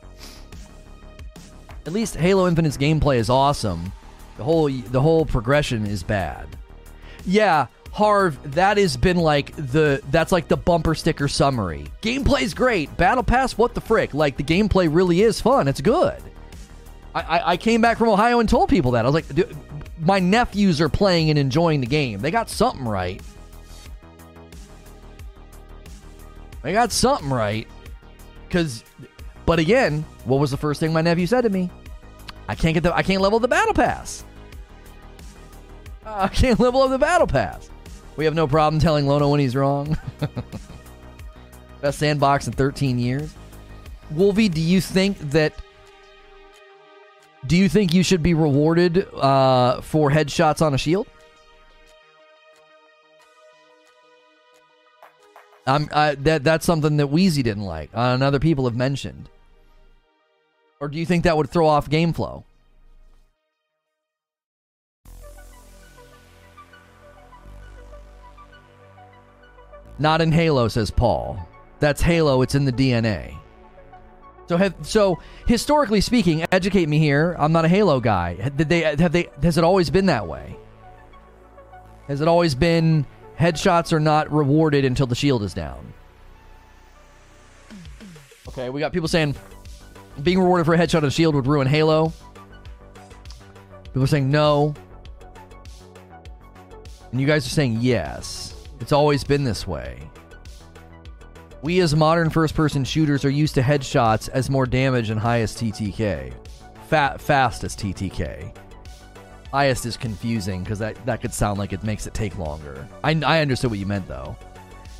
At 1.87 1.93
least 1.93 2.15
Halo 2.17 2.47
Infinite's 2.47 2.77
gameplay 2.77 3.17
is 3.17 3.31
awesome. 3.31 3.93
The 4.37 4.45
whole 4.45 4.69
the 4.69 5.01
whole 5.01 5.25
progression 5.25 5.87
is 5.87 6.03
bad. 6.03 6.47
Yeah, 7.25 7.67
Harv, 7.93 8.53
that 8.53 8.77
has 8.77 8.97
been 8.97 9.17
like 9.17 9.55
the 9.57 10.01
that's 10.11 10.31
like 10.33 10.49
the 10.49 10.57
bumper 10.57 10.95
sticker 10.95 11.29
summary. 11.29 11.87
Gameplay's 12.03 12.55
great. 12.55 12.97
Battle 12.97 13.25
Pass, 13.25 13.59
what 13.59 13.75
the 13.75 13.81
frick? 13.81 14.15
Like 14.15 14.37
the 14.37 14.45
gameplay 14.45 14.89
really 14.91 15.23
is 15.23 15.41
fun. 15.41 15.67
It's 15.67 15.81
good. 15.81 16.23
I, 17.15 17.21
I, 17.21 17.51
I 17.53 17.57
came 17.57 17.81
back 17.81 17.99
from 17.99 18.09
Ohio 18.09 18.39
and 18.39 18.49
told 18.49 18.69
people 18.69 18.93
that. 18.93 19.05
I 19.05 19.09
was 19.09 19.15
like, 19.15 19.57
my 19.99 20.21
nephews 20.21 20.81
are 20.81 20.89
playing 20.89 21.31
and 21.31 21.39
enjoying 21.39 21.81
the 21.81 21.87
game. 21.87 22.21
They 22.21 22.31
got 22.31 22.49
something 22.49 22.87
right. 22.87 23.21
They 26.63 26.73
got 26.73 26.93
something 26.93 27.31
right. 27.31 27.67
Cause 28.51 28.85
but 29.47 29.59
again, 29.59 30.05
what 30.25 30.39
was 30.39 30.53
the 30.53 30.57
first 30.57 30.79
thing 30.79 30.93
my 30.93 31.03
nephew 31.03 31.27
said 31.27 31.41
to 31.43 31.51
me? 31.51 31.71
I 32.49 32.55
can't 32.55 32.75
get 32.75 32.85
the 32.85 32.95
I 32.95 33.03
can't 33.03 33.21
level 33.21 33.41
the 33.41 33.49
battle 33.49 33.75
pass. 33.75 34.25
I 36.07 36.29
can't 36.29 36.61
level 36.61 36.83
up 36.83 36.91
the 36.91 36.99
battle 36.99 37.27
pass. 37.27 37.69
We 38.21 38.27
have 38.27 38.35
no 38.35 38.47
problem 38.47 38.83
telling 38.83 39.07
Lono 39.07 39.31
when 39.31 39.41
he's 39.41 39.57
wrong. 39.57 39.97
Best 41.81 41.99
sandbox 41.99 42.47
in 42.47 42.53
13 42.53 42.99
years. 42.99 43.33
Wolvie, 44.11 44.51
do 44.51 44.61
you 44.61 44.83
think 44.83 45.19
that? 45.31 45.55
Do 47.47 47.57
you 47.57 47.67
think 47.67 47.95
you 47.95 48.03
should 48.03 48.23
be 48.23 48.35
rewarded 48.35 49.09
uh, 49.15 49.81
for 49.81 50.11
headshots 50.11 50.61
on 50.61 50.75
a 50.75 50.77
shield? 50.77 51.07
I'm, 55.67 55.89
I, 55.91 56.15
that 56.17 56.45
that's 56.45 56.67
something 56.67 56.99
that 56.99 57.07
Wheezy 57.07 57.43
didn't 57.43 57.65
like, 57.65 57.89
uh, 57.95 58.13
and 58.13 58.23
other 58.23 58.39
people 58.39 58.67
have 58.67 58.77
mentioned. 58.77 59.31
Or 60.79 60.89
do 60.89 60.99
you 60.99 61.07
think 61.07 61.25
that 61.25 61.39
would 61.39 61.49
throw 61.49 61.67
off 61.67 61.89
game 61.89 62.13
flow? 62.13 62.45
Not 70.01 70.23
in 70.23 70.33
Halo, 70.33 70.67
says 70.69 70.91
Paul. 70.91 71.47
That's 71.79 72.01
Halo, 72.01 72.41
it's 72.43 72.55
in 72.55 72.65
the 72.65 72.73
DNA. 72.73 73.37
So 74.49 74.57
have 74.57 74.75
so 74.83 75.21
historically 75.47 76.01
speaking, 76.01 76.45
educate 76.51 76.89
me 76.89 76.99
here. 76.99 77.37
I'm 77.39 77.53
not 77.53 77.65
a 77.65 77.69
Halo 77.69 78.01
guy. 78.01 78.35
Did 78.57 78.69
they 78.69 78.81
have 78.81 79.13
they 79.13 79.29
has 79.43 79.59
it 79.59 79.63
always 79.63 79.91
been 79.91 80.07
that 80.07 80.27
way? 80.27 80.57
Has 82.09 82.21
it 82.21 82.27
always 82.27 82.57
been 82.57 83.07
headshots 83.39 83.93
are 83.93 84.01
not 84.01 84.33
rewarded 84.33 84.85
until 84.85 85.07
the 85.07 85.15
shield 85.15 85.45
is 85.45 85.55
down? 85.55 85.93
Okay, 88.49 88.71
we 88.71 88.81
got 88.81 88.93
people 88.93 89.07
saying 89.07 89.37
being 90.21 90.41
rewarded 90.41 90.67
for 90.67 90.75
a 90.75 90.79
headshot 90.79 90.99
of 90.99 91.05
a 91.05 91.11
shield 91.11 91.37
would 91.37 91.47
ruin 91.47 91.69
Halo. 91.69 92.13
People 93.85 94.03
are 94.03 94.09
saying 94.09 94.31
no. 94.31 94.75
And 97.13 97.21
you 97.21 97.27
guys 97.27 97.47
are 97.47 97.51
saying 97.51 97.79
yes. 97.81 98.40
It's 98.81 98.93
always 98.93 99.23
been 99.23 99.45
this 99.45 99.67
way. 99.67 100.11
We 101.63 101.81
as 101.81 101.95
modern 101.95 102.31
first 102.31 102.55
person 102.55 102.85
shooters 102.85 103.25
are 103.25 103.31
used 103.31 103.55
to 103.57 103.63
headshots 103.63 104.31
as 104.31 104.49
more 104.49 104.65
damage 104.65 105.11
and 105.11 105.21
highest 105.21 105.59
TTK. 105.59 106.33
Fat, 106.89 107.21
fastest 107.21 107.79
TTK. 107.79 108.57
Highest 109.53 109.85
is 109.85 109.97
confusing 109.97 110.63
because 110.63 110.79
that, 110.79 110.97
that 111.05 111.21
could 111.21 111.35
sound 111.35 111.59
like 111.59 111.75
it 111.75 111.85
makes 111.85 112.07
it 112.07 112.15
take 112.15 112.39
longer. 112.39 112.89
I, 113.05 113.21
I 113.27 113.41
understood 113.43 113.71
what 113.71 113.79
you 113.79 113.87
meant 113.87 114.09
though. 114.09 114.37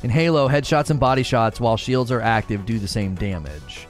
In 0.03 0.09
Halo, 0.09 0.47
headshots 0.47 0.91
and 0.91 0.99
body 0.99 1.23
shots 1.23 1.59
while 1.59 1.77
shields 1.77 2.11
are 2.11 2.21
active 2.21 2.65
do 2.65 2.77
the 2.77 2.87
same 2.87 3.15
damage. 3.15 3.87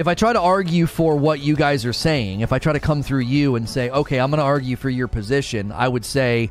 If 0.00 0.08
I 0.08 0.14
try 0.14 0.32
to 0.32 0.40
argue 0.40 0.86
for 0.86 1.14
what 1.14 1.40
you 1.40 1.54
guys 1.54 1.84
are 1.84 1.92
saying, 1.92 2.40
if 2.40 2.54
I 2.54 2.58
try 2.58 2.72
to 2.72 2.80
come 2.80 3.02
through 3.02 3.20
you 3.20 3.56
and 3.56 3.68
say, 3.68 3.90
okay, 3.90 4.18
I'm 4.18 4.30
going 4.30 4.38
to 4.38 4.44
argue 4.44 4.76
for 4.76 4.88
your 4.88 5.08
position, 5.08 5.70
I 5.72 5.88
would 5.88 6.06
say 6.06 6.48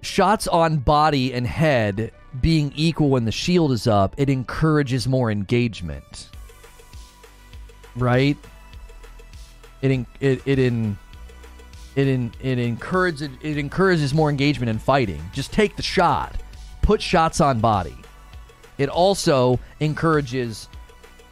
shots 0.00 0.48
on 0.48 0.78
body 0.78 1.32
and 1.32 1.46
head 1.46 2.10
being 2.40 2.72
equal 2.74 3.10
when 3.10 3.24
the 3.24 3.30
shield 3.30 3.70
is 3.70 3.86
up, 3.86 4.16
it 4.16 4.28
encourages 4.28 5.06
more 5.06 5.30
engagement. 5.30 6.30
Right? 7.94 8.36
It 9.80 9.92
in, 9.92 10.06
it 10.18 10.42
it 10.44 10.58
in 10.58 10.98
it 11.94 12.08
in, 12.08 12.32
it 12.42 12.58
encourages 12.58 13.28
it 13.42 13.58
encourages 13.58 14.12
more 14.12 14.28
engagement 14.28 14.70
in 14.70 14.80
fighting. 14.80 15.22
Just 15.32 15.52
take 15.52 15.76
the 15.76 15.84
shot. 15.84 16.34
Put 16.82 17.00
shots 17.00 17.40
on 17.40 17.60
body. 17.60 17.96
It 18.76 18.88
also 18.88 19.60
encourages 19.78 20.68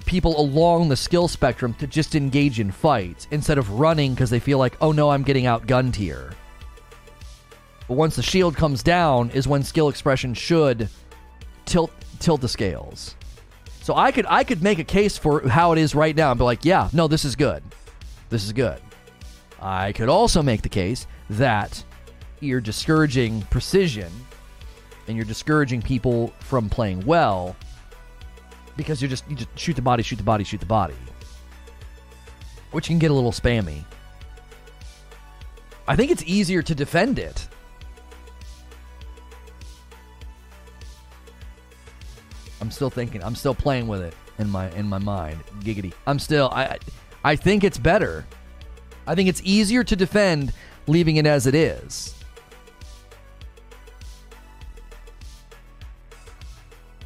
people 0.06 0.40
along 0.40 0.88
the 0.88 0.96
skill 0.96 1.28
spectrum 1.28 1.74
to 1.74 1.86
just 1.86 2.14
engage 2.14 2.60
in 2.60 2.70
fights 2.70 3.26
instead 3.30 3.58
of 3.58 3.78
running 3.78 4.14
because 4.14 4.30
they 4.30 4.40
feel 4.40 4.58
like, 4.58 4.76
oh 4.80 4.92
no, 4.92 5.10
I'm 5.10 5.22
getting 5.22 5.44
outgunned 5.44 5.94
here. 5.94 6.32
But 7.88 7.94
once 7.94 8.16
the 8.16 8.22
shield 8.22 8.56
comes 8.56 8.82
down, 8.82 9.30
is 9.30 9.46
when 9.46 9.62
skill 9.62 9.88
expression 9.88 10.32
should 10.34 10.88
tilt 11.66 11.90
tilt 12.18 12.40
the 12.40 12.48
scales. 12.48 13.14
So 13.82 13.94
I 13.94 14.10
could 14.10 14.26
I 14.26 14.42
could 14.42 14.62
make 14.62 14.78
a 14.78 14.84
case 14.84 15.18
for 15.18 15.46
how 15.48 15.72
it 15.72 15.78
is 15.78 15.94
right 15.94 16.16
now 16.16 16.30
and 16.30 16.38
be 16.38 16.44
like, 16.44 16.64
yeah, 16.64 16.88
no, 16.92 17.06
this 17.06 17.24
is 17.24 17.36
good. 17.36 17.62
This 18.30 18.44
is 18.44 18.52
good. 18.52 18.80
I 19.60 19.92
could 19.92 20.08
also 20.08 20.42
make 20.42 20.62
the 20.62 20.68
case 20.68 21.06
that 21.30 21.82
you're 22.40 22.60
discouraging 22.60 23.42
precision 23.42 24.10
and 25.06 25.16
you're 25.16 25.26
discouraging 25.26 25.82
people 25.82 26.28
from 26.40 26.68
playing 26.68 27.04
well 27.06 27.56
because 28.76 29.00
you 29.00 29.08
just 29.08 29.28
you 29.28 29.36
just 29.36 29.58
shoot 29.58 29.76
the 29.76 29.82
body, 29.82 30.02
shoot 30.02 30.16
the 30.16 30.22
body, 30.22 30.44
shoot 30.44 30.60
the 30.60 30.66
body, 30.66 30.94
which 32.72 32.86
can 32.86 32.98
get 32.98 33.10
a 33.10 33.14
little 33.14 33.32
spammy. 33.32 33.84
I 35.88 35.96
think 35.96 36.10
it's 36.10 36.24
easier 36.24 36.62
to 36.62 36.74
defend 36.74 37.18
it. 37.18 37.48
I'm 42.60 42.70
still 42.70 42.90
thinking. 42.90 43.22
I'm 43.22 43.36
still 43.36 43.54
playing 43.54 43.86
with 43.86 44.02
it 44.02 44.14
in 44.38 44.50
my 44.50 44.70
in 44.72 44.86
my 44.86 44.98
mind. 44.98 45.38
Giggity. 45.60 45.92
I'm 46.06 46.18
still. 46.18 46.50
I 46.52 46.78
I 47.24 47.36
think 47.36 47.64
it's 47.64 47.78
better. 47.78 48.24
I 49.06 49.14
think 49.14 49.28
it's 49.28 49.40
easier 49.44 49.84
to 49.84 49.94
defend 49.94 50.52
leaving 50.88 51.16
it 51.16 51.26
as 51.26 51.46
it 51.46 51.54
is. 51.54 52.15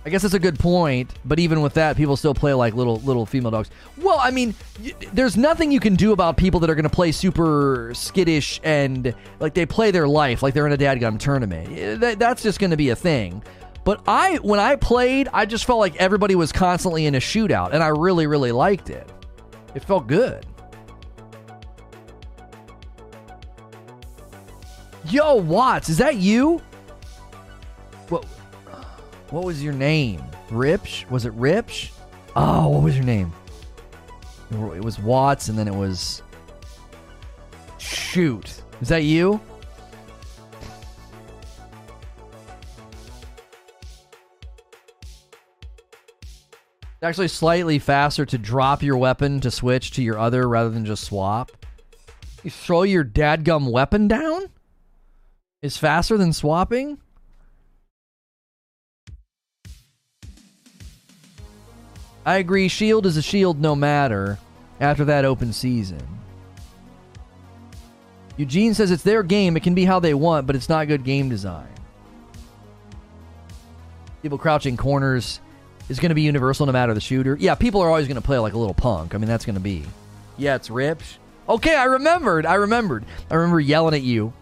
I 0.05 0.09
guess 0.09 0.23
that's 0.23 0.33
a 0.35 0.39
good 0.39 0.59
point, 0.59 1.13
but 1.27 1.39
even 1.39 1.61
with 1.61 1.75
that, 1.75 1.95
people 1.97 2.17
still 2.17 2.33
play 2.33 2.55
like 2.55 2.75
little 2.75 2.97
little 3.01 3.27
female 3.27 3.51
dogs. 3.51 3.71
Well, 3.99 4.19
I 4.19 4.31
mean, 4.31 4.55
y- 4.83 4.95
there's 5.13 5.37
nothing 5.37 5.71
you 5.71 5.79
can 5.81 5.95
do 5.95 6.13
about 6.13 6.39
people 6.39 6.59
that 6.61 6.71
are 6.71 6.75
going 6.75 6.85
to 6.85 6.89
play 6.89 7.13
super 7.13 7.91
skittish 7.95 8.61
and 8.65 9.15
like 9.41 9.53
they 9.53 9.67
play 9.67 9.91
their 9.91 10.09
life 10.09 10.43
like 10.43 10.55
they're 10.55 10.67
in 10.67 10.73
a 10.73 10.79
dadgum 10.79 11.19
tournament. 11.19 11.71
Eh, 11.79 11.97
That, 11.97 12.19
that's 12.19 12.43
just 12.43 12.59
going 12.61 12.71
to 12.71 12.79
be 12.79 12.89
a 12.89 12.97
thing. 12.97 13.43
But 13.85 14.03
I, 14.07 14.37
when 14.37 14.59
I 14.61 14.77
played, 14.77 15.29
I 15.35 15.45
just 15.45 15.65
felt 15.67 15.79
like 15.81 15.97
everybody 15.97 16.35
was 16.35 16.51
constantly 16.51 17.05
in 17.07 17.15
a 17.15 17.19
shootout, 17.21 17.73
and 17.73 17.83
I 17.83 17.89
really, 17.89 18.27
really 18.27 18.53
liked 18.53 18.89
it. 18.91 19.07
It 19.75 19.85
felt 19.85 20.07
good. 20.07 20.47
Yo, 25.07 25.35
Watts, 25.37 25.89
is 25.89 25.99
that 25.99 26.17
you? 26.17 26.61
What 29.31 29.45
was 29.45 29.63
your 29.63 29.73
name? 29.73 30.23
Ripsh? 30.51 31.09
Was 31.09 31.25
it 31.25 31.33
Ripsh? 31.35 31.93
Oh, 32.35 32.69
what 32.69 32.83
was 32.83 32.97
your 32.97 33.05
name? 33.05 33.33
It 34.51 34.85
was 34.85 34.99
Watts, 34.99 35.49
and 35.49 35.57
then 35.57 35.69
it 35.69 35.75
was. 35.75 36.23
Shoot. 37.79 38.63
Is 38.81 38.89
that 38.89 39.05
you? 39.05 39.41
It's 46.83 47.05
actually 47.05 47.29
slightly 47.29 47.79
faster 47.79 48.27
to 48.27 48.37
drop 48.37 48.83
your 48.83 48.97
weapon 48.97 49.41
to 49.41 49.51
switch 49.51 49.93
to 49.93 50.03
your 50.03 50.19
other 50.19 50.49
rather 50.49 50.71
than 50.71 50.85
just 50.85 51.05
swap. 51.05 51.53
You 52.43 52.51
throw 52.51 52.83
your 52.83 53.05
dadgum 53.05 53.71
weapon 53.71 54.09
down? 54.09 54.51
Is 55.63 55.77
faster 55.77 56.19
than 56.19 56.33
swapping? 56.33 56.99
I 62.25 62.37
agree, 62.37 62.69
shield 62.69 63.07
is 63.07 63.17
a 63.17 63.23
shield 63.23 63.61
no 63.61 63.75
matter 63.75 64.39
after 64.81 65.05
that 65.07 65.25
open 65.25 65.53
season. 65.53 66.07
Eugene 68.37 68.75
says 68.75 68.91
it's 68.91 69.03
their 69.03 69.23
game, 69.23 69.57
it 69.57 69.63
can 69.63 69.75
be 69.75 69.85
how 69.85 70.01
they 70.01 70.15
want, 70.15 70.47
but 70.47 70.57
it's 70.57 70.69
not 70.69 70.89
good 70.89 71.05
game 71.05 71.29
design. 71.29 71.69
People 74.23 74.39
crouching 74.39 74.77
corners 74.77 75.41
is 75.89 75.99
going 75.99 76.11
to 76.11 76.15
be 76.15 76.23
universal 76.23 76.67
no 76.67 76.73
matter 76.73 76.95
the 76.95 77.01
shooter. 77.01 77.37
Yeah, 77.41 77.55
people 77.55 77.81
are 77.81 77.89
always 77.89 78.07
going 78.07 78.17
to 78.17 78.23
play 78.23 78.39
like 78.39 78.53
a 78.53 78.59
little 78.59 78.75
punk. 78.75 79.15
I 79.15 79.19
mean, 79.19 79.29
that's 79.29 79.45
going 79.45 79.55
to 79.55 79.61
be. 79.61 79.85
Yeah, 80.37 80.57
it's 80.57 80.71
Rips. 80.71 81.19
Okay, 81.49 81.75
I 81.75 81.85
remembered. 81.85 82.47
I 82.47 82.55
remembered. 82.55 83.05
I 83.31 83.35
remember 83.35 83.61
yelling 83.61 83.95
at 83.95 84.03
you. 84.03 84.33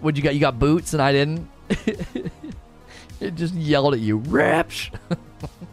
What 0.00 0.16
you 0.16 0.22
got? 0.22 0.34
You 0.34 0.40
got 0.40 0.58
boots 0.58 0.92
and 0.92 1.00
I 1.00 1.12
didn't. 1.12 1.48
it 3.20 3.34
just 3.34 3.54
yelled 3.54 3.94
at 3.94 4.00
you. 4.00 4.16
Rips. 4.18 4.90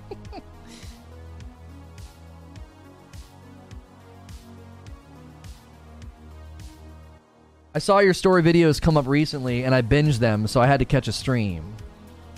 I 7.77 7.79
saw 7.79 7.99
your 7.99 8.15
story 8.15 8.41
videos 8.41 8.81
come 8.81 8.97
up 8.97 9.05
recently 9.05 9.63
and 9.63 9.75
I 9.75 9.83
binged 9.83 10.17
them, 10.17 10.47
so 10.47 10.59
I 10.59 10.65
had 10.65 10.79
to 10.79 10.85
catch 10.85 11.07
a 11.07 11.11
stream. 11.11 11.75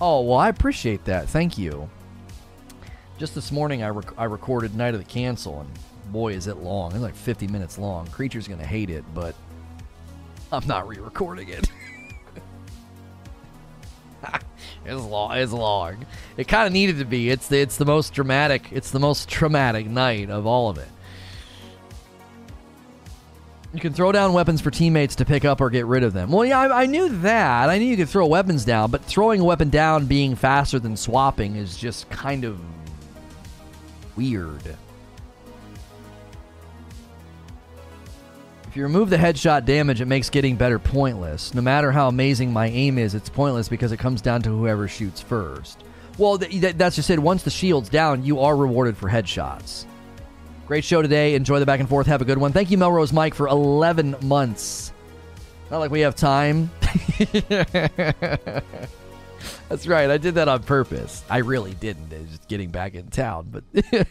Oh, 0.02 0.20
well, 0.20 0.38
I 0.38 0.49
appreciate 0.49 1.06
that. 1.06 1.30
Thank 1.30 1.57
you. 1.57 1.90
Just 3.18 3.36
this 3.36 3.49
morning, 3.49 3.82
I, 3.82 3.88
rec- 3.88 4.20
I 4.20 4.26
recorded 4.26 4.76
Night 4.76 4.95
of 4.95 4.99
the 4.99 5.10
Cancel, 5.10 5.61
and 5.61 5.70
boy, 6.11 6.34
is 6.34 6.48
it 6.48 6.57
long. 6.57 6.91
It's 6.91 6.99
like 6.99 7.16
50 7.16 7.48
minutes 7.48 7.78
long. 7.78 8.07
Creature's 8.07 8.49
going 8.49 8.60
to 8.60 8.66
hate 8.66 8.90
it, 8.90 9.06
but 9.14 9.34
I'm 10.52 10.68
not 10.68 10.90
re 10.90 10.98
recording 10.98 11.48
it. 11.48 11.72
it's 14.86 15.02
long. 15.02 15.38
It's 15.38 15.53
long. 15.53 16.06
It 16.36 16.49
kind 16.49 16.68
of 16.68 16.74
needed 16.74 16.98
to 16.98 17.06
be. 17.06 17.30
It's 17.30 17.48
the, 17.48 17.61
it's 17.61 17.78
the 17.78 17.86
most 17.86 18.11
dramatic, 18.11 18.74
it's 18.74 18.91
the 18.91 18.99
most 18.99 19.30
traumatic 19.30 19.88
night 19.88 20.30
of 20.30 20.45
all 20.45 20.70
of 20.70 20.78
it. 20.78 20.90
You 23.73 23.79
can 23.79 23.93
throw 23.93 24.11
down 24.11 24.33
weapons 24.33 24.61
for 24.61 24.71
teammates 24.71 25.15
to 25.15 25.25
pick 25.25 25.45
up 25.45 25.61
or 25.61 25.69
get 25.69 25.85
rid 25.85 26.03
of 26.03 26.11
them. 26.11 26.31
Well, 26.31 26.43
yeah, 26.43 26.59
I, 26.59 26.83
I 26.83 26.85
knew 26.87 27.09
that. 27.19 27.69
I 27.69 27.77
knew 27.77 27.85
you 27.85 27.97
could 27.97 28.09
throw 28.09 28.25
weapons 28.25 28.65
down, 28.65 28.89
but 28.89 29.03
throwing 29.03 29.41
a 29.41 29.43
weapon 29.43 29.69
down 29.69 30.07
being 30.07 30.35
faster 30.35 30.79
than 30.79 30.97
swapping 30.97 31.55
is 31.55 31.77
just 31.77 32.09
kind 32.09 32.45
of 32.45 32.59
weird. 34.15 34.75
If 38.67 38.75
you 38.75 38.83
remove 38.83 39.09
the 39.09 39.17
headshot 39.17 39.65
damage, 39.65 40.01
it 40.01 40.05
makes 40.05 40.29
getting 40.29 40.55
better 40.55 40.79
pointless. 40.79 41.53
No 41.53 41.61
matter 41.61 41.91
how 41.91 42.07
amazing 42.07 42.51
my 42.51 42.67
aim 42.67 42.97
is, 42.97 43.15
it's 43.15 43.29
pointless 43.29 43.69
because 43.69 43.91
it 43.91 43.97
comes 43.97 44.21
down 44.21 44.41
to 44.43 44.49
whoever 44.49 44.87
shoots 44.87 45.21
first. 45.21 45.83
Well, 46.17 46.37
th- 46.37 46.51
th- 46.51 46.75
that's 46.75 46.95
just 46.95 47.09
it. 47.09 47.19
Once 47.19 47.43
the 47.43 47.49
shield's 47.49 47.89
down, 47.89 48.23
you 48.23 48.39
are 48.39 48.55
rewarded 48.55 48.97
for 48.97 49.09
headshots. 49.09 49.85
Great 50.69 50.83
show 50.83 51.01
today. 51.01 51.33
Enjoy 51.33 51.57
the 51.57 51.65
back 51.65 51.79
and 51.79 51.89
forth. 51.89 52.05
Have 52.05 52.21
a 52.21 52.25
good 52.25 52.37
one. 52.37 52.51
Thank 52.51 52.69
you, 52.69 52.77
Melrose 52.77 53.11
Mike, 53.11 53.33
for 53.33 53.47
11 53.47 54.17
months. 54.21 54.93
Not 55.71 55.79
like 55.79 55.89
we 55.89 56.01
have 56.01 56.15
time. 56.15 56.69
That's 59.67 59.87
right. 59.87 60.11
I 60.11 60.19
did 60.19 60.35
that 60.35 60.47
on 60.47 60.61
purpose. 60.61 61.23
I 61.27 61.39
really 61.39 61.73
didn't. 61.73 62.13
It's 62.13 62.29
just 62.29 62.47
getting 62.47 62.69
back 62.69 62.93
in 62.93 63.07
town, 63.07 63.47
but 63.49 63.63
did 63.73 64.05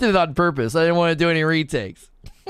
it 0.00 0.16
on 0.16 0.32
purpose. 0.32 0.74
I 0.74 0.84
didn't 0.84 0.96
want 0.96 1.10
to 1.10 1.22
do 1.22 1.28
any 1.28 1.44
retakes. 1.44 2.08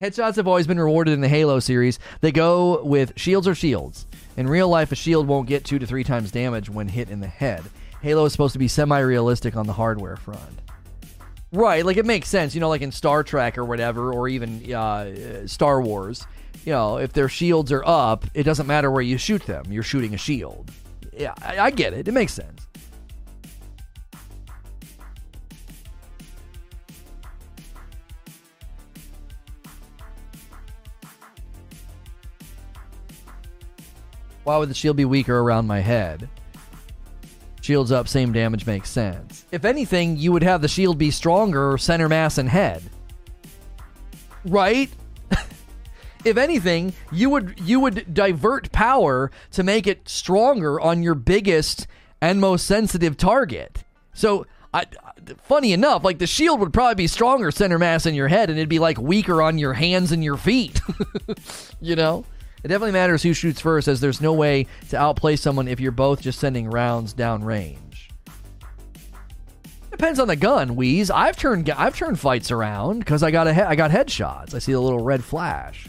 Headshots 0.00 0.36
have 0.36 0.46
always 0.46 0.68
been 0.68 0.78
rewarded 0.78 1.12
in 1.12 1.22
the 1.22 1.28
Halo 1.28 1.58
series. 1.58 1.98
They 2.20 2.30
go 2.30 2.84
with 2.84 3.18
shields 3.18 3.48
or 3.48 3.56
shields. 3.56 4.06
In 4.36 4.48
real 4.48 4.68
life, 4.68 4.92
a 4.92 4.94
shield 4.94 5.26
won't 5.26 5.48
get 5.48 5.64
two 5.64 5.80
to 5.80 5.86
three 5.88 6.04
times 6.04 6.30
damage 6.30 6.70
when 6.70 6.86
hit 6.86 7.10
in 7.10 7.18
the 7.18 7.26
head. 7.26 7.64
Halo 8.00 8.26
is 8.26 8.32
supposed 8.32 8.52
to 8.52 8.60
be 8.60 8.68
semi 8.68 9.00
realistic 9.00 9.56
on 9.56 9.66
the 9.66 9.72
hardware 9.72 10.14
front. 10.14 10.60
Right, 11.54 11.84
like 11.84 11.98
it 11.98 12.06
makes 12.06 12.30
sense, 12.30 12.54
you 12.54 12.62
know, 12.62 12.70
like 12.70 12.80
in 12.80 12.92
Star 12.92 13.22
Trek 13.22 13.58
or 13.58 13.64
whatever, 13.66 14.10
or 14.10 14.26
even 14.26 14.72
uh, 14.72 15.46
Star 15.46 15.82
Wars. 15.82 16.26
You 16.64 16.72
know, 16.72 16.96
if 16.96 17.12
their 17.12 17.28
shields 17.28 17.70
are 17.72 17.84
up, 17.84 18.24
it 18.32 18.44
doesn't 18.44 18.66
matter 18.66 18.90
where 18.90 19.02
you 19.02 19.18
shoot 19.18 19.44
them. 19.44 19.64
You're 19.68 19.82
shooting 19.82 20.14
a 20.14 20.16
shield. 20.16 20.70
Yeah, 21.12 21.34
I, 21.42 21.58
I 21.58 21.70
get 21.70 21.92
it. 21.92 22.08
It 22.08 22.12
makes 22.12 22.32
sense. 22.32 22.66
Why 34.44 34.56
would 34.56 34.70
the 34.70 34.74
shield 34.74 34.96
be 34.96 35.04
weaker 35.04 35.38
around 35.38 35.66
my 35.66 35.80
head? 35.80 36.28
Shields 37.60 37.92
up, 37.92 38.08
same 38.08 38.32
damage 38.32 38.66
makes 38.66 38.88
sense. 38.90 39.31
If 39.52 39.66
anything, 39.66 40.16
you 40.16 40.32
would 40.32 40.42
have 40.42 40.62
the 40.62 40.68
shield 40.68 40.96
be 40.96 41.10
stronger 41.10 41.76
center 41.76 42.08
mass 42.08 42.38
and 42.38 42.48
head. 42.48 42.82
Right? 44.46 44.90
if 46.24 46.38
anything, 46.38 46.94
you 47.12 47.28
would 47.28 47.60
you 47.60 47.78
would 47.78 48.14
divert 48.14 48.72
power 48.72 49.30
to 49.52 49.62
make 49.62 49.86
it 49.86 50.08
stronger 50.08 50.80
on 50.80 51.02
your 51.02 51.14
biggest 51.14 51.86
and 52.22 52.40
most 52.40 52.66
sensitive 52.66 53.18
target. 53.18 53.84
So, 54.14 54.46
I, 54.72 54.86
funny 55.42 55.72
enough, 55.72 56.02
like 56.02 56.18
the 56.18 56.26
shield 56.26 56.58
would 56.60 56.72
probably 56.72 56.94
be 56.94 57.06
stronger 57.06 57.50
center 57.50 57.78
mass 57.78 58.06
in 58.06 58.14
your 58.14 58.28
head, 58.28 58.48
and 58.48 58.58
it'd 58.58 58.70
be 58.70 58.78
like 58.78 58.98
weaker 58.98 59.42
on 59.42 59.58
your 59.58 59.74
hands 59.74 60.12
and 60.12 60.24
your 60.24 60.38
feet. 60.38 60.80
you 61.80 61.94
know, 61.94 62.24
it 62.64 62.68
definitely 62.68 62.92
matters 62.92 63.22
who 63.22 63.34
shoots 63.34 63.60
first, 63.60 63.86
as 63.86 64.00
there's 64.00 64.22
no 64.22 64.32
way 64.32 64.66
to 64.88 64.98
outplay 64.98 65.36
someone 65.36 65.68
if 65.68 65.78
you're 65.78 65.92
both 65.92 66.22
just 66.22 66.38
sending 66.38 66.70
rounds 66.70 67.12
down 67.12 67.44
range. 67.44 67.91
Depends 70.02 70.18
on 70.18 70.26
the 70.26 70.34
gun, 70.34 70.74
Wheeze. 70.74 71.12
I've 71.12 71.36
turned 71.36 71.70
I've 71.70 71.96
turned 71.96 72.18
fights 72.18 72.50
around 72.50 72.98
because 72.98 73.22
I 73.22 73.30
got 73.30 73.46
a 73.46 73.54
he- 73.54 73.60
I 73.60 73.76
got 73.76 73.92
headshots. 73.92 74.52
I 74.52 74.58
see 74.58 74.72
the 74.72 74.80
little 74.80 74.98
red 74.98 75.22
flash. 75.22 75.86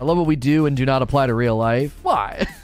I 0.00 0.04
love 0.04 0.16
what 0.16 0.26
we 0.26 0.34
do 0.34 0.64
and 0.64 0.74
do 0.74 0.86
not 0.86 1.02
apply 1.02 1.26
to 1.26 1.34
real 1.34 1.58
life. 1.58 1.94
Why? 2.02 2.46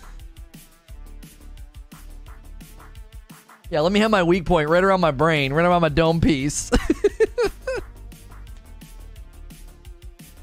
yeah, 3.70 3.80
let 3.80 3.92
me 3.92 4.00
have 4.00 4.10
my 4.10 4.22
weak 4.22 4.46
point 4.46 4.70
right 4.70 4.82
around 4.82 5.02
my 5.02 5.10
brain, 5.10 5.52
right 5.52 5.66
around 5.66 5.82
my 5.82 5.90
dome 5.90 6.18
piece. 6.18 6.70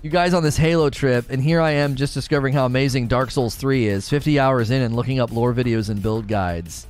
you 0.02 0.10
guys 0.10 0.34
on 0.34 0.44
this 0.44 0.56
Halo 0.56 0.90
trip, 0.90 1.30
and 1.30 1.44
here 1.44 1.60
I 1.60 1.72
am 1.72 1.96
just 1.96 2.14
discovering 2.14 2.54
how 2.54 2.66
amazing 2.66 3.08
Dark 3.08 3.32
Souls 3.32 3.56
3 3.56 3.86
is. 3.88 4.08
50 4.08 4.40
hours 4.40 4.72
in 4.72 4.82
and 4.82 4.96
looking 4.96 5.20
up 5.20 5.32
lore 5.32 5.54
videos 5.54 5.90
and 5.90 6.02
build 6.02 6.28
guides. 6.28 6.88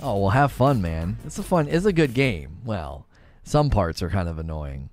Oh, 0.00 0.18
well, 0.18 0.30
have 0.30 0.52
fun, 0.52 0.80
man. 0.80 1.16
It's 1.24 1.38
a 1.38 1.42
fun, 1.42 1.66
it's 1.68 1.86
a 1.86 1.92
good 1.92 2.14
game. 2.14 2.58
Well, 2.64 3.06
some 3.42 3.68
parts 3.70 4.00
are 4.02 4.10
kind 4.10 4.28
of 4.28 4.38
annoying. 4.38 4.90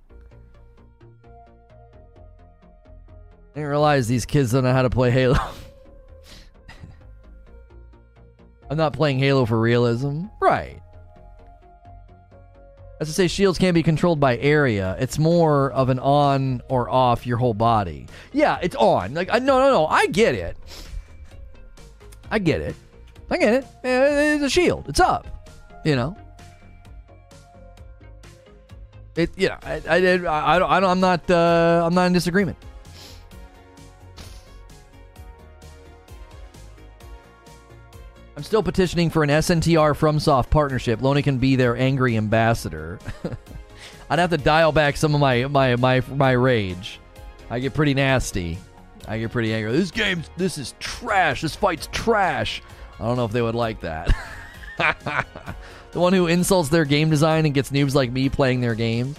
I 3.52 3.54
didn't 3.54 3.68
realize 3.68 4.08
these 4.08 4.26
kids 4.26 4.50
don't 4.52 4.64
know 4.64 4.72
how 4.72 4.82
to 4.82 4.90
play 4.90 5.10
Halo. 5.10 5.38
I'm 8.70 8.76
not 8.76 8.92
playing 8.92 9.18
Halo 9.18 9.46
for 9.46 9.58
realism. 9.58 10.26
Right. 10.40 10.80
As 13.00 13.08
I 13.08 13.12
say, 13.12 13.28
shields 13.28 13.58
can't 13.58 13.74
be 13.74 13.82
controlled 13.82 14.20
by 14.20 14.36
area. 14.36 14.94
It's 15.00 15.18
more 15.18 15.72
of 15.72 15.88
an 15.88 15.98
on 15.98 16.60
or 16.68 16.90
off 16.90 17.26
your 17.26 17.38
whole 17.38 17.54
body. 17.54 18.06
Yeah, 18.32 18.58
it's 18.62 18.76
on. 18.76 19.14
Like, 19.14 19.30
I, 19.32 19.38
no, 19.38 19.58
no, 19.58 19.70
no. 19.70 19.86
I 19.86 20.06
get 20.08 20.34
it. 20.34 20.54
I 22.30 22.38
get 22.38 22.60
it. 22.60 22.76
I 23.30 23.38
get 23.38 23.54
it. 23.54 23.66
It's 23.82 24.44
a 24.44 24.50
shield. 24.50 24.84
It's 24.86 25.00
up. 25.00 25.26
You 25.82 25.96
know. 25.96 26.14
It. 29.16 29.30
Yeah. 29.34 29.56
I. 29.62 29.80
I. 29.88 29.96
I, 29.96 30.16
I, 30.26 30.76
I 30.76 30.80
don't, 30.80 30.90
I'm 30.90 31.00
not. 31.00 31.30
Uh, 31.30 31.82
I'm 31.86 31.94
not 31.94 32.04
in 32.04 32.12
disagreement. 32.12 32.58
I'm 38.40 38.44
still 38.44 38.62
petitioning 38.62 39.10
for 39.10 39.22
an 39.22 39.28
SNTR 39.28 39.94
FromSoft 39.94 40.48
partnership. 40.48 41.02
Loney 41.02 41.20
can 41.20 41.36
be 41.36 41.56
their 41.56 41.76
angry 41.76 42.16
ambassador. 42.16 42.98
I'd 44.08 44.18
have 44.18 44.30
to 44.30 44.38
dial 44.38 44.72
back 44.72 44.96
some 44.96 45.14
of 45.14 45.20
my 45.20 45.44
my 45.44 45.76
my 45.76 46.00
my 46.08 46.30
rage. 46.30 47.00
I 47.50 47.58
get 47.58 47.74
pretty 47.74 47.92
nasty. 47.92 48.56
I 49.06 49.18
get 49.18 49.30
pretty 49.30 49.52
angry. 49.52 49.72
This 49.72 49.90
game, 49.90 50.24
this 50.38 50.56
is 50.56 50.72
trash. 50.78 51.42
This 51.42 51.54
fight's 51.54 51.86
trash. 51.92 52.62
I 52.98 53.04
don't 53.04 53.18
know 53.18 53.26
if 53.26 53.32
they 53.32 53.42
would 53.42 53.54
like 53.54 53.78
that. 53.82 54.08
the 55.92 56.00
one 56.00 56.14
who 56.14 56.26
insults 56.26 56.70
their 56.70 56.86
game 56.86 57.10
design 57.10 57.44
and 57.44 57.52
gets 57.52 57.70
noobs 57.70 57.94
like 57.94 58.10
me 58.10 58.30
playing 58.30 58.62
their 58.62 58.74
game. 58.74 59.16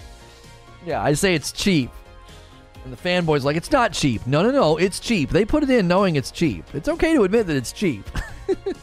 Yeah, 0.84 1.00
I 1.00 1.12
say 1.12 1.36
it's 1.36 1.52
cheap. 1.52 1.92
And 2.82 2.92
the 2.92 2.96
fanboys 2.96 3.44
like, 3.44 3.54
it's 3.54 3.70
not 3.70 3.92
cheap. 3.92 4.26
No, 4.26 4.42
no, 4.42 4.50
no, 4.50 4.78
it's 4.78 4.98
cheap. 4.98 5.30
They 5.30 5.44
put 5.44 5.62
it 5.62 5.70
in 5.70 5.86
knowing 5.86 6.16
it's 6.16 6.32
cheap. 6.32 6.64
It's 6.74 6.88
okay 6.88 7.14
to 7.14 7.22
admit 7.22 7.46
that 7.46 7.54
it's 7.54 7.70
cheap. 7.70 8.04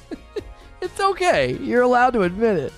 it's 0.82 1.00
okay. 1.00 1.54
You're 1.58 1.82
allowed 1.82 2.12
to 2.12 2.24
admit 2.24 2.58
it. 2.58 2.74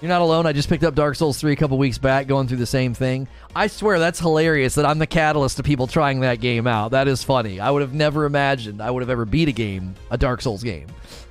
You're 0.00 0.10
not 0.10 0.20
alone. 0.20 0.46
I 0.46 0.52
just 0.52 0.68
picked 0.68 0.84
up 0.84 0.94
Dark 0.94 1.16
Souls 1.16 1.38
3 1.40 1.52
a 1.52 1.56
couple 1.56 1.76
weeks 1.76 1.98
back, 1.98 2.28
going 2.28 2.46
through 2.46 2.58
the 2.58 2.66
same 2.66 2.94
thing. 2.94 3.26
I 3.56 3.66
swear 3.66 3.98
that's 3.98 4.20
hilarious 4.20 4.76
that 4.76 4.86
I'm 4.86 5.00
the 5.00 5.08
catalyst 5.08 5.56
to 5.56 5.64
people 5.64 5.88
trying 5.88 6.20
that 6.20 6.40
game 6.40 6.68
out. 6.68 6.92
That 6.92 7.08
is 7.08 7.24
funny. 7.24 7.58
I 7.58 7.70
would 7.72 7.82
have 7.82 7.94
never 7.94 8.24
imagined 8.24 8.80
I 8.80 8.92
would 8.92 9.02
have 9.02 9.10
ever 9.10 9.24
beat 9.24 9.48
a 9.48 9.52
game, 9.52 9.96
a 10.12 10.16
Dark 10.16 10.40
Souls 10.40 10.62
game. 10.62 10.86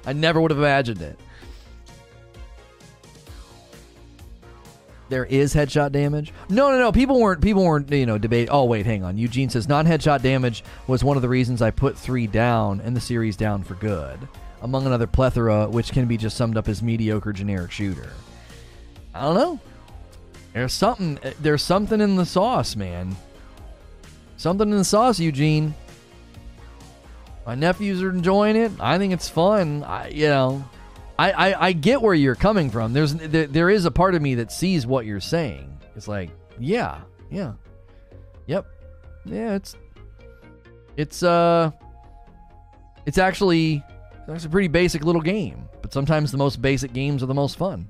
I 0.06 0.12
never 0.12 0.42
would 0.42 0.52
have 0.52 0.58
imagined 0.58 1.02
it. 1.02 1.18
There 5.10 5.26
is 5.26 5.54
headshot 5.54 5.92
damage. 5.94 6.34
No, 6.50 6.70
no, 6.70 6.78
no. 6.78 6.92
People 6.92 7.20
weren't. 7.22 7.42
People 7.42 7.64
weren't. 7.64 7.92
You 7.92 8.06
know, 8.06 8.18
debate. 8.18 8.50
Oh, 8.52 8.66
wait, 8.66 8.86
hang 8.86 9.04
on. 9.04 9.18
Eugene 9.18 9.50
says 9.50 9.68
non-headshot 9.68 10.22
damage 10.22 10.64
was 10.88 11.04
one 11.04 11.16
of 11.16 11.22
the 11.22 11.30
reasons 11.30 11.62
I 11.62 11.72
put 11.72 11.98
three 11.98 12.28
down 12.28 12.82
and 12.82 12.96
the 12.96 13.02
series 13.02 13.38
down 13.38 13.64
for 13.64 13.76
good, 13.76 14.20
among 14.62 14.86
another 14.86 15.08
plethora, 15.08 15.68
which 15.68 15.92
can 15.92 16.08
be 16.08 16.18
just 16.18 16.36
summed 16.36 16.58
up 16.58 16.68
as 16.68 16.84
mediocre 16.84 17.32
generic 17.32 17.72
shooter. 17.72 18.12
I 19.16 19.22
don't 19.22 19.36
know. 19.36 19.60
There's 20.54 20.74
something. 20.74 21.20
Eh, 21.24 21.34
there's 21.40 21.64
something 21.64 22.02
in 22.02 22.16
the 22.16 22.26
sauce, 22.26 22.76
man. 22.76 23.16
Something 24.36 24.70
in 24.70 24.78
the 24.78 24.84
sauce, 24.84 25.20
Eugene. 25.20 25.74
My 27.46 27.56
nephews 27.56 28.04
are 28.04 28.10
enjoying 28.10 28.58
it. 28.58 28.74
I 28.78 28.98
think 28.98 29.14
it's 29.14 29.30
fun. 29.30 29.84
I, 29.84 30.10
you 30.10 30.28
know, 30.28 30.66
I, 31.20 31.32
I, 31.32 31.68
I 31.68 31.72
get 31.72 32.02
where 32.02 32.14
you're 32.14 32.36
coming 32.36 32.70
from. 32.70 32.94
There's 32.94 33.14
there, 33.16 33.48
there 33.48 33.70
is 33.70 33.86
a 33.86 33.92
part 33.92 34.14
of 34.14 34.22
me 34.22 34.36
that 34.36 34.52
sees 34.52 34.86
what 34.86 35.06
you're 35.06 35.20
saying. 35.20 35.80
It's 35.96 36.08
like, 36.08 36.30
yeah, 36.60 37.02
yeah, 37.32 37.54
yep, 38.46 38.68
yeah. 39.26 39.56
It's 39.56 39.76
it's 40.96 41.24
uh, 41.24 41.72
it's 43.06 43.18
actually 43.18 43.84
it's 44.28 44.46
a 44.46 44.50
pretty 44.50 44.68
basic 44.68 45.04
little 45.04 45.22
game. 45.22 45.68
But 45.82 45.92
sometimes 45.92 46.32
the 46.32 46.38
most 46.38 46.62
basic 46.62 46.94
games 46.94 47.24
are 47.24 47.28
the 47.28 47.34
most 47.34 47.58
fun. 47.58 47.88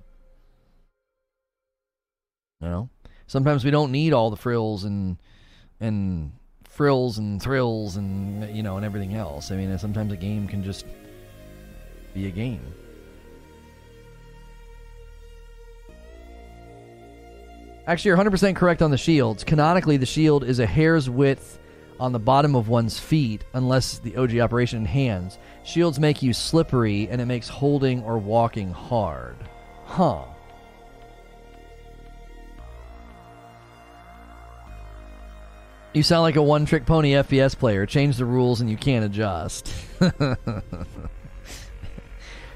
You 2.62 2.68
know, 2.68 2.90
sometimes 3.28 3.66
we 3.66 3.72
don't 3.72 3.92
need 3.92 4.14
all 4.14 4.30
the 4.30 4.38
frills 4.38 4.86
and 4.86 5.18
and 5.82 6.32
frills 6.64 7.18
and 7.18 7.42
thrills 7.42 7.98
and 7.98 8.56
you 8.56 8.64
know 8.64 8.78
and 8.78 8.86
everything 8.86 9.16
else. 9.16 9.52
I 9.52 9.58
mean, 9.58 9.78
sometimes 9.80 10.14
a 10.14 10.18
game 10.18 10.48
can 10.48 10.64
just 10.64 10.86
be 12.14 12.28
a 12.28 12.32
game. 12.32 12.62
Actually, 17.88 18.10
you're 18.10 18.18
100% 18.18 18.56
correct 18.58 18.82
on 18.82 18.92
the 18.92 18.98
shields. 18.98 19.46
Canonically, 19.46 19.96
the 19.96 20.06
shield 20.06 20.44
is 20.44 20.60
a 20.60 20.66
hair's 20.66 21.10
width 21.10 21.58
on 22.02 22.12
the 22.12 22.20
bottom 22.20 22.54
of 22.54 22.68
one's 22.68 23.00
feet, 23.00 23.46
unless 23.54 24.00
the 24.00 24.18
OG 24.18 24.38
operation 24.40 24.84
hands. 24.84 25.40
Shields 25.64 25.98
make 25.98 26.22
you 26.22 26.34
slippery, 26.34 27.08
and 27.10 27.22
it 27.22 27.26
makes 27.26 27.48
holding 27.48 28.04
or 28.04 28.18
walking 28.18 28.72
hard. 28.72 29.38
Huh. 29.86 30.26
You 35.94 36.04
sound 36.04 36.24
like 36.24 36.36
a 36.36 36.44
one 36.44 36.66
trick 36.66 36.86
pony 36.86 37.14
FPS 37.14 37.58
player. 37.58 37.86
Change 37.86 38.18
the 38.18 38.26
rules 38.26 38.60
and 38.60 38.70
you 38.70 38.78
can't 38.78 39.06
adjust. 39.06 39.74
Did 40.00 40.36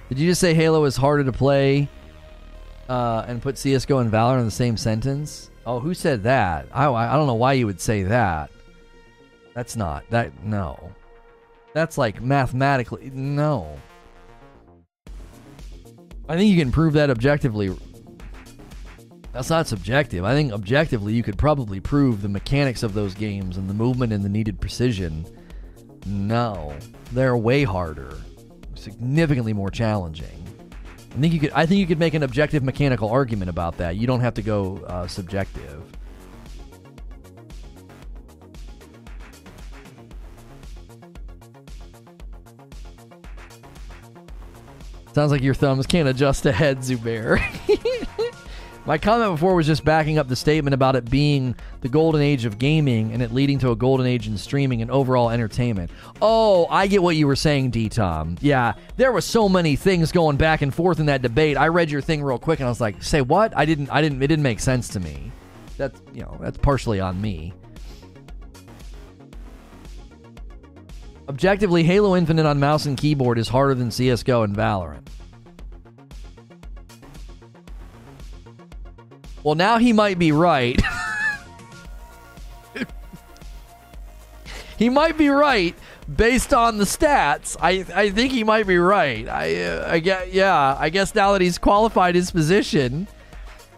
you 0.10 0.30
just 0.30 0.42
say 0.42 0.54
Halo 0.54 0.84
is 0.84 0.98
harder 0.98 1.24
to 1.24 1.32
play 1.32 1.88
uh, 2.92 3.24
and 3.26 3.42
put 3.42 3.56
CSGO 3.56 4.02
and 4.02 4.12
Valorant 4.12 4.40
in 4.40 4.46
the 4.46 4.52
same 4.52 4.76
sentence? 4.76 5.50
Oh, 5.66 5.80
who 5.80 5.94
said 5.94 6.24
that? 6.24 6.68
I, 6.74 6.92
I 6.92 7.16
don't 7.16 7.26
know 7.26 7.36
why 7.36 7.54
you 7.54 7.66
would 7.66 7.80
say 7.80 8.04
that. 8.04 8.52
That's 9.54 9.78
not. 9.78 10.04
That. 10.10 10.44
No. 10.44 10.92
That's 11.74 11.98
like 11.98 12.22
mathematically. 12.22 13.10
No. 13.14 13.80
I 16.28 16.36
think 16.36 16.52
you 16.52 16.58
can 16.58 16.70
prove 16.70 16.92
that 16.94 17.10
objectively. 17.10 17.74
That's 19.32 19.50
not 19.50 19.68
subjective. 19.68 20.26
I 20.26 20.34
think 20.34 20.52
objectively 20.52 21.14
you 21.14 21.24
could 21.24 21.38
probably 21.38 21.80
prove 21.80 22.22
the 22.22 22.28
mechanics 22.28 22.84
of 22.84 22.94
those 22.94 23.14
games 23.14 23.56
and 23.56 23.70
the 23.70 23.74
movement 23.74 24.12
and 24.12 24.22
the 24.22 24.30
needed 24.30 24.60
precision. 24.60 25.26
No, 26.06 26.76
they're 27.14 27.38
way 27.38 27.64
harder, 27.64 28.18
significantly 28.76 29.54
more 29.54 29.70
challenging. 29.70 30.41
I 31.12 31.20
think 31.20 31.34
you 31.34 31.40
could. 31.40 31.52
I 31.52 31.66
think 31.66 31.80
you 31.80 31.88
could 31.88 32.00
make 32.00 32.14
an 32.14 32.24
objective 32.24 32.64
mechanical 32.64 33.10
argument 33.10 33.50
about 33.50 33.78
that. 33.78 33.98
You 33.98 34.08
don't 34.08 34.22
have 34.22 34.34
to 34.36 34.42
go 34.42 34.78
uh, 34.88 35.08
subjective. 35.08 35.84
Sounds 45.14 45.32
like 45.34 45.42
your 45.42 45.54
thumbs 45.54 45.86
can't 45.86 46.08
adjust 46.08 46.44
to 46.44 46.54
head, 46.54 46.80
Zubair. 46.80 47.42
My 48.84 48.98
comment 48.98 49.34
before 49.34 49.54
was 49.54 49.68
just 49.68 49.86
backing 49.86 50.18
up 50.18 50.28
the 50.28 50.36
statement 50.36 50.74
about 50.74 50.96
it 50.96 51.10
being 51.10 51.56
the 51.82 51.90
golden 51.90 52.20
age 52.20 52.46
of 52.46 52.58
gaming 52.58 53.14
and 53.14 53.22
it 53.22 53.32
leading 53.32 53.60
to 53.60 53.70
a 53.70 53.76
golden 53.76 54.08
age 54.08 54.26
in 54.28 54.38
streaming 54.40 54.82
and 54.82 54.90
overall 54.90 55.30
entertainment. 55.30 55.92
Oh, 56.20 56.66
I 56.68 56.88
get 56.88 57.04
what 57.04 57.16
you 57.16 57.28
were 57.28 57.36
saying, 57.36 57.70
D 57.70 57.90
Tom. 57.90 58.38
Yeah, 58.42 58.74
there 58.98 59.12
was 59.12 59.24
so 59.24 59.48
many 59.48 59.76
things 59.76 60.12
going 60.12 60.38
back 60.38 60.64
and 60.64 60.74
forth 60.74 61.00
in 61.00 61.06
that 61.06 61.22
debate. 61.22 61.58
I 61.58 61.68
read 61.68 61.92
your 61.92 62.02
thing 62.02 62.24
real 62.24 62.40
quick 62.40 62.60
and 62.60 62.66
I 62.66 62.70
was 62.70 62.82
like, 62.82 63.04
"Say 63.04 63.22
what?" 63.22 63.56
I 63.56 63.66
didn't 63.66 63.90
I 63.92 64.02
didn't 64.02 64.22
it 64.22 64.28
didn't 64.28 64.44
make 64.44 64.60
sense 64.60 64.88
to 64.90 65.00
me. 65.00 65.32
That's, 65.78 66.02
you 66.12 66.24
know, 66.24 66.38
that's 66.42 66.58
partially 66.58 67.00
on 67.00 67.22
me. 67.22 67.54
Objectively, 71.30 71.84
Halo 71.84 72.16
Infinite 72.16 72.48
on 72.48 72.60
mouse 72.60 72.88
and 72.88 72.98
keyboard 72.98 73.38
is 73.38 73.48
harder 73.48 73.76
than 73.76 73.92
CS:GO 73.92 74.42
and 74.42 74.56
Valorant. 74.56 75.08
Well, 79.44 79.56
now 79.56 79.78
he 79.78 79.94
might 79.94 80.20
be 80.20 80.32
right. 80.32 80.80
he 84.78 84.90
might 84.90 85.18
be 85.18 85.30
right 85.30 85.76
based 86.16 86.54
on 86.54 86.78
the 86.78 86.84
stats. 86.86 87.58
I 87.60 87.86
I 87.94 88.10
think 88.12 88.32
he 88.32 88.44
might 88.44 88.68
be 88.68 88.78
right. 88.78 89.28
I 89.28 89.64
uh, 89.64 89.88
I 89.92 90.00
get 90.00 90.34
yeah. 90.34 90.76
I 90.80 90.90
guess 90.90 91.16
now 91.16 91.32
that 91.34 91.42
he's 91.42 91.58
qualified 91.58 92.16
his 92.16 92.32
position. 92.32 93.08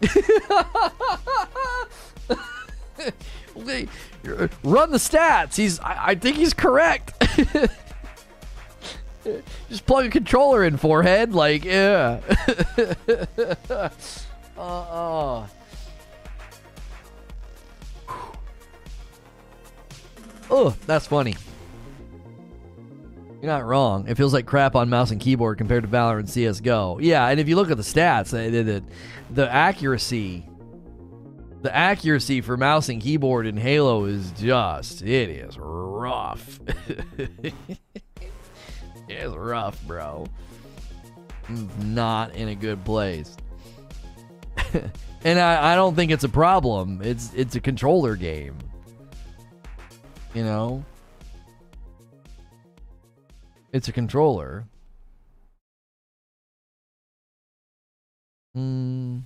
Run 4.62 4.90
the 4.90 4.98
stats. 4.98 5.56
He's. 5.56 5.78
I, 5.80 6.08
I 6.08 6.14
think 6.14 6.36
he's 6.36 6.54
correct. 6.54 7.12
Just 9.70 9.86
plug 9.86 10.04
a 10.06 10.10
controller 10.10 10.64
in 10.64 10.76
forehead, 10.76 11.34
like 11.34 11.64
yeah. 11.64 12.20
Uh, 14.56 14.60
uh. 14.60 15.46
Oh, 20.50 20.76
that's 20.86 21.06
funny. 21.06 21.34
You're 23.40 23.52
not 23.52 23.64
wrong. 23.66 24.08
It 24.08 24.16
feels 24.16 24.32
like 24.32 24.46
crap 24.46 24.74
on 24.74 24.88
mouse 24.88 25.10
and 25.10 25.20
keyboard 25.20 25.58
compared 25.58 25.82
to 25.82 25.88
Valorant 25.88 26.28
CS:GO. 26.28 26.98
Yeah, 27.00 27.26
and 27.28 27.38
if 27.38 27.48
you 27.48 27.56
look 27.56 27.70
at 27.70 27.76
the 27.76 27.82
stats, 27.82 28.30
the, 28.30 28.62
the, 28.62 28.82
the 29.30 29.52
accuracy, 29.52 30.48
the 31.60 31.74
accuracy 31.74 32.40
for 32.40 32.56
mouse 32.56 32.88
and 32.88 33.02
keyboard 33.02 33.46
in 33.46 33.56
Halo 33.56 34.04
is 34.04 34.30
just 34.32 35.02
it 35.02 35.28
is 35.28 35.58
rough. 35.58 36.58
it's 39.08 39.34
rough, 39.34 39.82
bro. 39.86 40.26
Not 41.82 42.34
in 42.34 42.48
a 42.48 42.54
good 42.54 42.82
place. 42.84 43.36
and 45.24 45.38
I, 45.38 45.72
I 45.72 45.74
don't 45.74 45.94
think 45.94 46.10
it's 46.10 46.24
a 46.24 46.28
problem. 46.28 47.00
It's 47.02 47.32
it's 47.34 47.56
a 47.56 47.60
controller 47.60 48.16
game. 48.16 48.56
You 50.34 50.44
know? 50.44 50.84
It's 53.72 53.88
a 53.88 53.92
controller. 53.92 54.64
Hmm. 58.54 59.18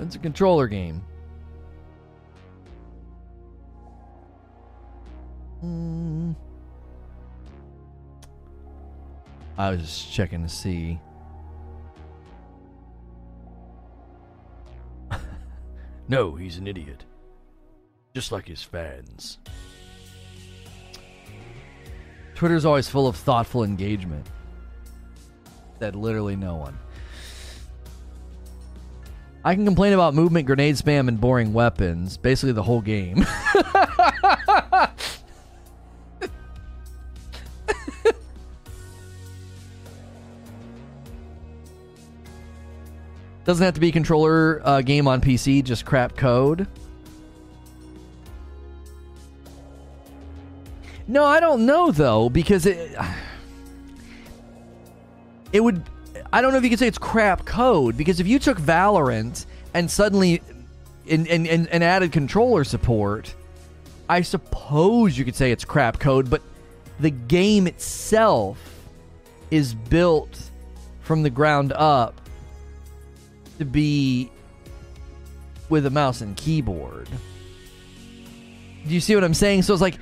It's 0.00 0.16
a 0.16 0.18
controller 0.18 0.68
game. 0.68 1.02
Hmm. 5.60 6.32
I 9.56 9.70
was 9.70 9.80
just 9.80 10.12
checking 10.12 10.42
to 10.42 10.48
see. 10.48 10.98
No, 16.08 16.34
he's 16.34 16.58
an 16.58 16.66
idiot. 16.66 17.04
Just 18.14 18.32
like 18.32 18.46
his 18.46 18.62
fans. 18.62 19.38
Twitter's 22.34 22.64
always 22.64 22.88
full 22.88 23.06
of 23.06 23.16
thoughtful 23.16 23.64
engagement. 23.64 24.26
That 25.78 25.94
literally 25.94 26.36
no 26.36 26.56
one. 26.56 26.78
I 29.44 29.54
can 29.54 29.64
complain 29.66 29.92
about 29.92 30.14
movement, 30.14 30.46
grenade 30.46 30.76
spam, 30.76 31.06
and 31.08 31.20
boring 31.20 31.52
weapons. 31.52 32.16
Basically, 32.16 32.52
the 32.52 32.62
whole 32.62 32.80
game. 32.80 33.26
Doesn't 43.54 43.66
have 43.66 43.74
to 43.74 43.80
be 43.80 43.90
a 43.90 43.92
controller 43.92 44.60
uh, 44.64 44.80
game 44.80 45.06
on 45.06 45.20
PC, 45.20 45.62
just 45.62 45.84
crap 45.84 46.16
code. 46.16 46.66
No, 51.06 51.24
I 51.24 51.38
don't 51.38 51.64
know 51.64 51.92
though 51.92 52.28
because 52.28 52.66
it 52.66 52.98
it 55.52 55.60
would 55.60 55.84
I 56.32 56.40
don't 56.40 56.50
know 56.50 56.58
if 56.58 56.64
you 56.64 56.70
could 56.70 56.80
say 56.80 56.88
it's 56.88 56.98
crap 56.98 57.44
code 57.44 57.96
because 57.96 58.18
if 58.18 58.26
you 58.26 58.40
took 58.40 58.58
Valorant 58.58 59.46
and 59.72 59.88
suddenly 59.88 60.42
and 61.08 61.28
and, 61.28 61.46
and, 61.46 61.68
and 61.68 61.84
added 61.84 62.10
controller 62.10 62.64
support, 62.64 63.36
I 64.08 64.22
suppose 64.22 65.16
you 65.16 65.24
could 65.24 65.36
say 65.36 65.52
it's 65.52 65.64
crap 65.64 66.00
code, 66.00 66.28
but 66.28 66.42
the 66.98 67.10
game 67.10 67.68
itself 67.68 68.58
is 69.52 69.74
built 69.74 70.50
from 71.02 71.22
the 71.22 71.30
ground 71.30 71.72
up 71.72 72.20
to 73.58 73.64
be 73.64 74.30
with 75.68 75.86
a 75.86 75.90
mouse 75.90 76.20
and 76.20 76.36
keyboard. 76.36 77.08
Do 78.86 78.92
you 78.92 79.00
see 79.00 79.14
what 79.14 79.24
I'm 79.24 79.34
saying? 79.34 79.62
So 79.62 79.72
it's 79.72 79.82
like, 79.82 79.98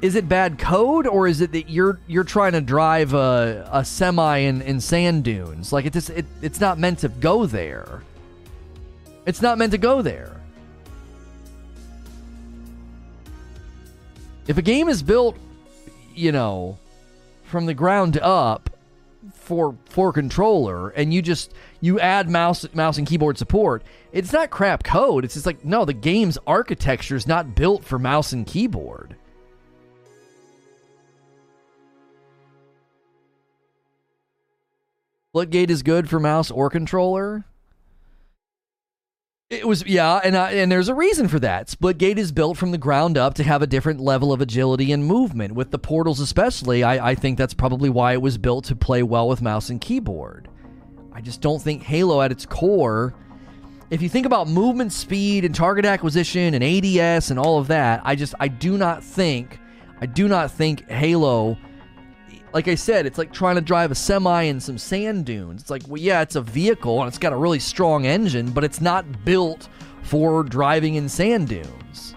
is 0.00 0.14
it 0.14 0.28
bad 0.28 0.58
code 0.58 1.06
or 1.06 1.26
is 1.26 1.40
it 1.40 1.52
that 1.52 1.70
you're 1.70 1.98
you're 2.06 2.24
trying 2.24 2.52
to 2.52 2.60
drive 2.60 3.14
a, 3.14 3.68
a 3.72 3.84
semi 3.84 4.38
in, 4.38 4.62
in 4.62 4.80
sand 4.80 5.24
dunes? 5.24 5.72
Like 5.72 5.86
it 5.86 5.92
just 5.92 6.10
it, 6.10 6.26
it's 6.42 6.60
not 6.60 6.78
meant 6.78 7.00
to 7.00 7.08
go 7.08 7.46
there. 7.46 8.02
It's 9.26 9.40
not 9.40 9.56
meant 9.56 9.72
to 9.72 9.78
go 9.78 10.02
there. 10.02 10.40
If 14.46 14.58
a 14.58 14.62
game 14.62 14.88
is 14.88 15.02
built, 15.02 15.38
you 16.14 16.32
know, 16.32 16.78
from 17.44 17.64
the 17.64 17.72
ground 17.72 18.18
up 18.18 18.68
for 19.32 19.76
for 19.86 20.12
controller 20.12 20.90
and 20.90 21.14
you 21.14 21.22
just 21.22 21.54
you 21.80 21.98
add 22.00 22.28
mouse 22.28 22.66
mouse 22.74 22.98
and 22.98 23.06
keyboard 23.06 23.38
support 23.38 23.82
it's 24.12 24.32
not 24.32 24.50
crap 24.50 24.82
code 24.84 25.24
it's 25.24 25.34
just 25.34 25.46
like 25.46 25.64
no 25.64 25.84
the 25.84 25.92
game's 25.92 26.38
architecture 26.46 27.16
is 27.16 27.26
not 27.26 27.54
built 27.54 27.84
for 27.84 27.98
mouse 27.98 28.32
and 28.32 28.46
keyboard 28.46 29.16
Splitgate 35.34 35.70
is 35.70 35.82
good 35.82 36.08
for 36.08 36.20
mouse 36.20 36.48
or 36.48 36.70
controller. 36.70 37.44
It 39.54 39.66
was 39.68 39.86
yeah, 39.86 40.20
and 40.24 40.34
uh, 40.34 40.44
and 40.44 40.70
there's 40.70 40.88
a 40.88 40.94
reason 40.94 41.28
for 41.28 41.38
that. 41.40 41.68
Splitgate 41.68 42.18
is 42.18 42.32
built 42.32 42.56
from 42.58 42.72
the 42.72 42.78
ground 42.78 43.16
up 43.16 43.34
to 43.34 43.44
have 43.44 43.62
a 43.62 43.66
different 43.66 44.00
level 44.00 44.32
of 44.32 44.40
agility 44.40 44.90
and 44.92 45.04
movement. 45.04 45.54
With 45.54 45.70
the 45.70 45.78
portals, 45.78 46.18
especially, 46.20 46.82
I, 46.82 47.10
I 47.10 47.14
think 47.14 47.38
that's 47.38 47.54
probably 47.54 47.88
why 47.88 48.14
it 48.14 48.22
was 48.22 48.36
built 48.36 48.64
to 48.66 48.76
play 48.76 49.02
well 49.02 49.28
with 49.28 49.42
mouse 49.42 49.70
and 49.70 49.80
keyboard. 49.80 50.48
I 51.12 51.20
just 51.20 51.40
don't 51.40 51.62
think 51.62 51.84
Halo, 51.84 52.20
at 52.20 52.32
its 52.32 52.44
core, 52.44 53.14
if 53.90 54.02
you 54.02 54.08
think 54.08 54.26
about 54.26 54.48
movement 54.48 54.92
speed 54.92 55.44
and 55.44 55.54
target 55.54 55.84
acquisition 55.84 56.54
and 56.54 56.64
ADS 56.64 57.30
and 57.30 57.38
all 57.38 57.58
of 57.60 57.68
that, 57.68 58.00
I 58.04 58.16
just 58.16 58.34
I 58.40 58.48
do 58.48 58.76
not 58.76 59.04
think 59.04 59.60
I 60.00 60.06
do 60.06 60.26
not 60.26 60.50
think 60.50 60.88
Halo 60.90 61.56
like 62.54 62.68
I 62.68 62.76
said, 62.76 63.04
it's 63.04 63.18
like 63.18 63.32
trying 63.32 63.56
to 63.56 63.60
drive 63.60 63.90
a 63.90 63.96
semi 63.96 64.42
in 64.42 64.60
some 64.60 64.78
sand 64.78 65.26
dunes. 65.26 65.62
It's 65.62 65.70
like, 65.70 65.82
well, 65.88 66.00
yeah, 66.00 66.22
it's 66.22 66.36
a 66.36 66.40
vehicle 66.40 67.00
and 67.00 67.08
it's 67.08 67.18
got 67.18 67.32
a 67.32 67.36
really 67.36 67.58
strong 67.58 68.06
engine, 68.06 68.52
but 68.52 68.62
it's 68.62 68.80
not 68.80 69.24
built 69.24 69.68
for 70.02 70.44
driving 70.44 70.94
in 70.94 71.08
sand 71.08 71.48
dunes. 71.48 72.14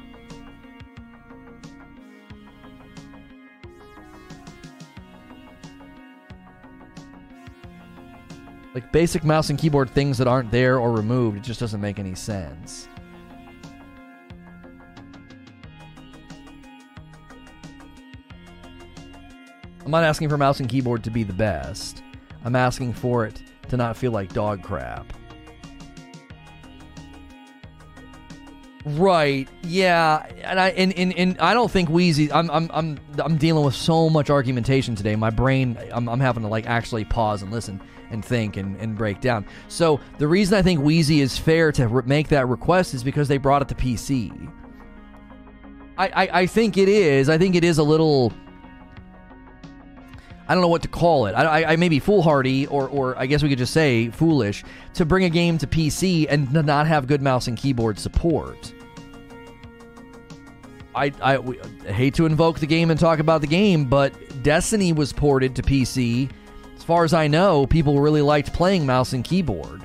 Like 8.76 8.92
basic 8.92 9.24
mouse 9.24 9.50
and 9.50 9.58
keyboard 9.58 9.90
things 9.90 10.20
that 10.20 10.28
aren't 10.28 10.52
there 10.52 10.78
or 10.78 10.92
removed, 10.92 11.38
it 11.38 11.44
just 11.44 11.60
doesn't 11.60 11.82
make 11.82 11.98
any 11.98 12.14
sense. 12.14 12.88
I'm 19.88 19.92
not 19.92 20.04
asking 20.04 20.28
for 20.28 20.38
mouse 20.38 20.60
and 20.60 20.68
keyboard 20.68 21.02
to 21.06 21.10
be 21.10 21.24
the 21.24 21.32
best. 21.32 22.04
I'm 22.44 22.58
asking 22.58 22.92
for 22.92 23.26
it 23.26 23.42
to 23.70 23.78
not 23.78 23.96
feel 23.96 24.12
like 24.12 24.34
dog 24.34 24.62
crap. 24.62 25.14
Right. 28.84 29.48
Yeah. 29.64 30.26
And 30.44 30.60
I 30.60 30.70
and, 30.72 30.92
and, 30.92 31.14
and 31.14 31.40
I 31.40 31.54
don't 31.54 31.72
think 31.72 31.88
Wheezy 31.88 32.30
I'm 32.34 32.52
I'm 32.52 32.70
I'm 32.74 33.00
I'm 33.18 33.38
dealing 33.38 33.64
with 33.64 33.76
so 33.76 34.10
much 34.10 34.30
argumentation 34.30 34.94
today. 34.94 35.16
My 35.16 35.30
brain 35.30 35.78
I'm 35.94 36.10
I'm 36.10 36.20
having 36.20 36.44
to 36.44 36.50
like 36.50 36.68
actually 36.68 37.06
pause 37.06 37.42
and 37.42 37.50
listen 37.50 37.80
and 38.12 38.26
think 38.26 38.58
and, 38.58 38.76
and 38.82 38.98
break 38.98 39.22
down. 39.22 39.46
So 39.70 40.02
the 40.18 40.28
reason 40.28 40.58
I 40.58 40.64
think 40.64 40.82
Wheezy 40.82 41.22
is 41.22 41.38
fair 41.38 41.72
to 41.72 41.88
re- 41.88 42.04
make 42.06 42.28
that 42.28 42.50
request 42.50 42.94
is 42.94 43.06
because 43.06 43.30
they 43.30 43.38
brought 43.38 43.62
it 43.62 43.70
to 43.70 43.76
PC. 43.76 44.52
I, 45.98 46.08
I 46.08 46.30
I 46.42 46.46
think 46.46 46.76
it 46.76 46.90
is. 46.90 47.30
I 47.30 47.38
think 47.38 47.56
it 47.56 47.64
is 47.64 47.78
a 47.78 47.84
little 47.84 48.34
I 50.48 50.54
don't 50.54 50.62
know 50.62 50.70
what 50.70 50.82
to 50.84 50.88
call 50.88 51.26
it. 51.26 51.34
I, 51.34 51.44
I, 51.44 51.72
I 51.74 51.76
may 51.76 51.90
be 51.90 52.00
foolhardy, 52.00 52.68
or, 52.68 52.88
or 52.88 53.18
I 53.18 53.26
guess 53.26 53.44
we 53.44 53.50
could 53.50 53.58
just 53.58 53.74
say 53.74 54.10
foolish, 54.10 54.64
to 54.94 55.06
bring 55.06 55.26
a 55.26 55.30
game 55.30 55.58
to 55.58 55.68
PC 55.68 56.26
and 56.30 56.52
to 56.54 56.64
not 56.64 56.88
have 56.88 57.08
good 57.08 57.22
mouse 57.22 57.48
and 57.48 57.58
keyboard 57.58 58.00
support. 58.00 58.74
I, 60.96 61.12
I, 61.22 61.38
we, 61.38 61.60
I 61.88 61.92
hate 61.92 62.14
to 62.16 62.26
invoke 62.26 62.60
the 62.60 62.66
game 62.66 62.90
and 62.90 63.00
talk 63.00 63.20
about 63.20 63.42
the 63.42 63.48
game, 63.48 63.86
but 63.86 64.14
Destiny 64.42 64.94
was 64.94 65.12
ported 65.12 65.56
to 65.58 65.62
PC. 65.62 66.30
As 66.76 66.84
far 66.84 67.04
as 67.04 67.14
I 67.14 67.28
know, 67.28 67.68
people 67.68 68.00
really 68.00 68.22
liked 68.22 68.54
playing 68.54 68.86
mouse 68.86 69.14
and 69.14 69.24
keyboard. 69.24 69.84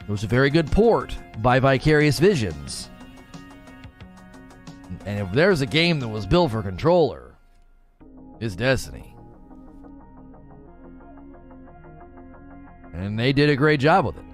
It 0.00 0.08
was 0.10 0.22
a 0.24 0.28
very 0.28 0.50
good 0.50 0.70
port 0.70 1.16
by 1.38 1.58
Vicarious 1.58 2.18
Visions. 2.18 2.90
And 5.06 5.18
if 5.26 5.32
there's 5.32 5.62
a 5.62 5.66
game 5.66 6.00
that 6.00 6.08
was 6.08 6.26
built 6.26 6.50
for 6.50 6.62
controller, 6.62 7.23
it's 8.44 8.54
Destiny. 8.54 9.16
And 12.92 13.18
they 13.18 13.32
did 13.32 13.48
a 13.48 13.56
great 13.56 13.80
job 13.80 14.04
with 14.04 14.18
it. 14.18 14.24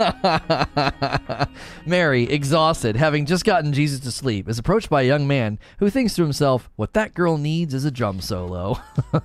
Mary, 1.86 2.24
exhausted, 2.24 2.96
having 2.96 3.26
just 3.26 3.44
gotten 3.44 3.72
Jesus 3.72 4.00
to 4.00 4.10
sleep, 4.10 4.48
is 4.48 4.58
approached 4.58 4.90
by 4.90 5.02
a 5.02 5.06
young 5.06 5.28
man 5.28 5.58
who 5.78 5.90
thinks 5.90 6.14
to 6.14 6.22
himself, 6.22 6.68
What 6.76 6.94
that 6.94 7.14
girl 7.14 7.38
needs 7.38 7.72
is 7.72 7.84
a 7.84 7.90
drum 7.90 8.20
solo. 8.20 8.80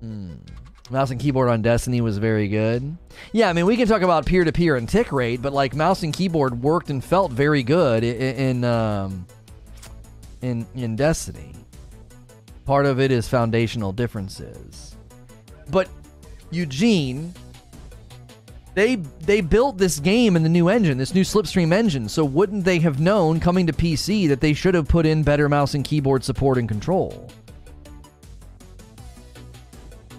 Hmm. 0.00 0.34
Mouse 0.90 1.10
and 1.10 1.20
keyboard 1.20 1.48
on 1.48 1.60
Destiny 1.60 2.00
was 2.00 2.16
very 2.18 2.48
good. 2.48 2.96
Yeah, 3.32 3.50
I 3.50 3.52
mean, 3.52 3.66
we 3.66 3.76
can 3.76 3.86
talk 3.86 4.00
about 4.00 4.24
peer 4.24 4.44
to 4.44 4.52
peer 4.52 4.76
and 4.76 4.88
tick 4.88 5.12
rate, 5.12 5.42
but 5.42 5.52
like 5.52 5.74
mouse 5.74 6.02
and 6.02 6.14
keyboard 6.14 6.62
worked 6.62 6.88
and 6.88 7.04
felt 7.04 7.30
very 7.30 7.62
good 7.62 8.04
in 8.04 8.36
in, 8.36 8.64
um, 8.64 9.26
in, 10.40 10.66
in 10.74 10.96
Destiny. 10.96 11.54
Part 12.64 12.86
of 12.86 13.00
it 13.00 13.10
is 13.10 13.28
foundational 13.28 13.92
differences. 13.92 14.96
But 15.70 15.88
Eugene, 16.50 17.34
they 18.74 18.96
they 18.96 19.42
built 19.42 19.76
this 19.76 20.00
game 20.00 20.36
in 20.36 20.42
the 20.42 20.48
new 20.48 20.68
engine, 20.68 20.96
this 20.96 21.14
new 21.14 21.24
Slipstream 21.24 21.72
engine. 21.72 22.08
So 22.08 22.24
wouldn't 22.24 22.64
they 22.64 22.78
have 22.78 22.98
known 22.98 23.40
coming 23.40 23.66
to 23.66 23.72
PC 23.74 24.28
that 24.28 24.40
they 24.40 24.54
should 24.54 24.74
have 24.74 24.88
put 24.88 25.04
in 25.04 25.22
better 25.22 25.48
mouse 25.48 25.74
and 25.74 25.84
keyboard 25.84 26.24
support 26.24 26.56
and 26.56 26.68
control? 26.68 27.30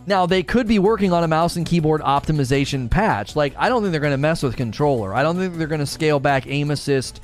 Now, 0.10 0.26
they 0.26 0.41
could 0.41 0.65
be 0.65 0.80
working 0.80 1.14
on 1.14 1.23
a 1.23 1.27
mouse 1.27 1.56
and 1.56 1.68
keyboard 1.68 2.02
optimization 2.02 2.90
patch. 2.90 3.36
Like, 3.36 3.53
I 3.56 3.69
don't 3.69 3.84
think 3.84 3.91
they're 3.91 4.02
going 4.02 4.10
to 4.10 4.18
mess 4.18 4.41
with 4.41 4.57
controller. 4.57 5.14
I 5.14 5.22
don't 5.22 5.38
think 5.38 5.53
they're 5.53 5.68
going 5.68 5.81
to 5.81 5.86
scale 5.86 6.19
back 6.19 6.48
aim 6.48 6.72
assist 6.72 7.22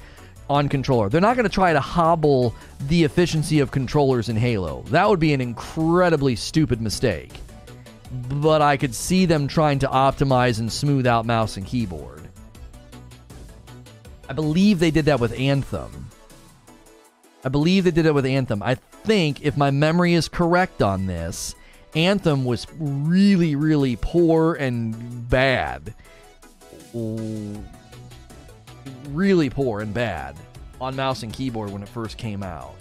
on 0.51 0.69
controller. 0.69 1.09
They're 1.09 1.19
not 1.19 1.35
going 1.35 1.49
to 1.49 1.53
try 1.53 1.73
to 1.73 1.79
hobble 1.79 2.53
the 2.81 3.03
efficiency 3.03 3.59
of 3.59 3.71
controllers 3.71 4.29
in 4.29 4.35
Halo. 4.35 4.83
That 4.89 5.09
would 5.09 5.19
be 5.19 5.33
an 5.33 5.41
incredibly 5.41 6.35
stupid 6.35 6.79
mistake. 6.79 7.33
But 8.29 8.61
I 8.61 8.77
could 8.77 8.93
see 8.93 9.25
them 9.25 9.47
trying 9.47 9.79
to 9.79 9.87
optimize 9.87 10.59
and 10.59 10.71
smooth 10.71 11.07
out 11.07 11.25
mouse 11.25 11.57
and 11.57 11.65
keyboard. 11.65 12.29
I 14.29 14.33
believe 14.33 14.77
they 14.77 14.91
did 14.91 15.05
that 15.05 15.19
with 15.19 15.33
Anthem. 15.33 16.11
I 17.43 17.49
believe 17.49 17.85
they 17.85 17.89
did 17.89 18.05
it 18.05 18.13
with 18.13 18.27
Anthem. 18.27 18.61
I 18.61 18.75
think, 18.75 19.41
if 19.41 19.57
my 19.57 19.71
memory 19.71 20.13
is 20.13 20.27
correct 20.27 20.83
on 20.83 21.07
this, 21.07 21.55
Anthem 21.95 22.43
was 22.43 22.67
really, 22.77 23.55
really 23.55 23.95
poor 23.95 24.55
and 24.55 25.29
bad. 25.29 25.93
Really 29.09 29.49
poor 29.49 29.81
and 29.81 29.93
bad 29.93 30.35
on 30.81 30.95
mouse 30.95 31.23
and 31.23 31.31
keyboard 31.31 31.71
when 31.71 31.81
it 31.81 31.89
first 31.89 32.17
came 32.17 32.43
out. 32.43 32.75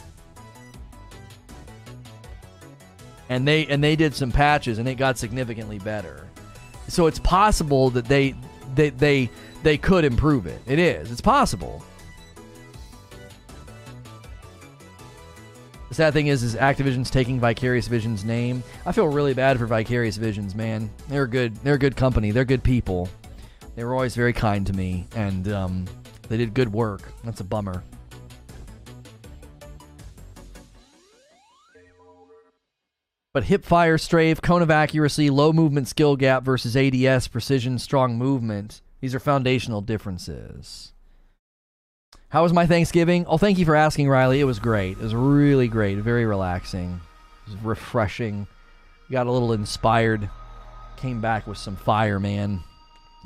And 3.28 3.47
they 3.49 3.66
and 3.66 3.82
they 3.82 3.97
did 3.97 4.15
some 4.15 4.31
patches 4.31 4.78
and 4.78 4.89
it 4.89 4.97
got 4.97 5.16
significantly 5.16 5.78
better. 5.78 6.27
So 6.89 7.07
it's 7.07 7.19
possible 7.20 7.91
that 7.91 8.05
they 8.07 8.35
they 8.74 8.91
they 8.91 9.31
they 9.62 9.78
could 9.78 10.05
improve 10.05 10.47
it. 10.47 10.61
It 10.66 10.78
is. 10.78 11.11
It's 11.11 11.20
possible. 11.20 11.82
The 15.95 15.99
sad 15.99 16.12
thing 16.12 16.27
is, 16.27 16.43
is 16.43 16.57
Activision's 16.57 17.09
taking 17.09 17.39
Vicarious 17.39 17.87
Visions' 17.87 18.25
name. 18.25 18.65
I 18.85 18.91
feel 18.91 19.07
really 19.07 19.33
bad 19.33 19.61
for 19.61 19.66
Vicarious 19.66 20.16
Visions, 20.16 20.53
man. 20.53 20.91
They're 21.09 21.29
good. 21.29 21.55
They're 21.59 21.75
a 21.75 21.79
good 21.79 21.95
company. 21.95 22.33
They're 22.33 22.45
good 22.45 22.65
people. 22.65 23.09
They 23.77 23.85
were 23.85 23.95
always 23.95 24.16
very 24.16 24.33
kind 24.33 24.66
to 24.66 24.73
me, 24.73 25.07
and 25.15 25.47
um, 25.53 25.85
they 26.29 26.37
did 26.37 26.53
good 26.53 26.73
work. 26.73 27.03
That's 27.23 27.39
a 27.39 27.45
bummer. 27.45 27.85
But 33.33 33.45
hip 33.45 33.65
fire 33.65 33.97
strafe, 33.97 34.43
cone 34.43 34.62
of 34.62 34.73
accuracy, 34.73 35.31
low 35.31 35.53
movement 35.53 35.87
skill 35.87 36.16
gap 36.16 36.43
versus 36.43 36.77
ADS, 36.77 37.29
precision, 37.29 37.79
strong 37.79 38.19
movement. 38.19 38.81
These 39.01 39.15
are 39.15 39.21
foundational 39.21 39.81
differences. 39.81 40.94
How 42.35 42.43
was 42.43 42.52
my 42.52 42.66
Thanksgiving? 42.66 43.27
Oh, 43.28 43.39
thank 43.39 43.59
you 43.59 43.65
for 43.65 43.77
asking, 43.77 44.09
Riley. 44.09 44.40
It 44.40 44.44
was 44.44 44.59
great. 44.59 44.98
It 44.98 45.05
was 45.05 45.15
really 45.15 45.69
great. 45.69 45.98
Very 45.98 46.27
relaxing. 46.27 47.01
It 47.47 47.52
was 47.52 47.62
refreshing. 47.62 48.48
Got 49.09 49.28
a 49.28 49.31
little 49.31 49.52
inspired. 49.52 50.28
Came 50.97 51.20
back 51.20 51.47
with 51.47 51.59
some 51.59 51.77
fire, 51.77 52.19
man. 52.19 52.59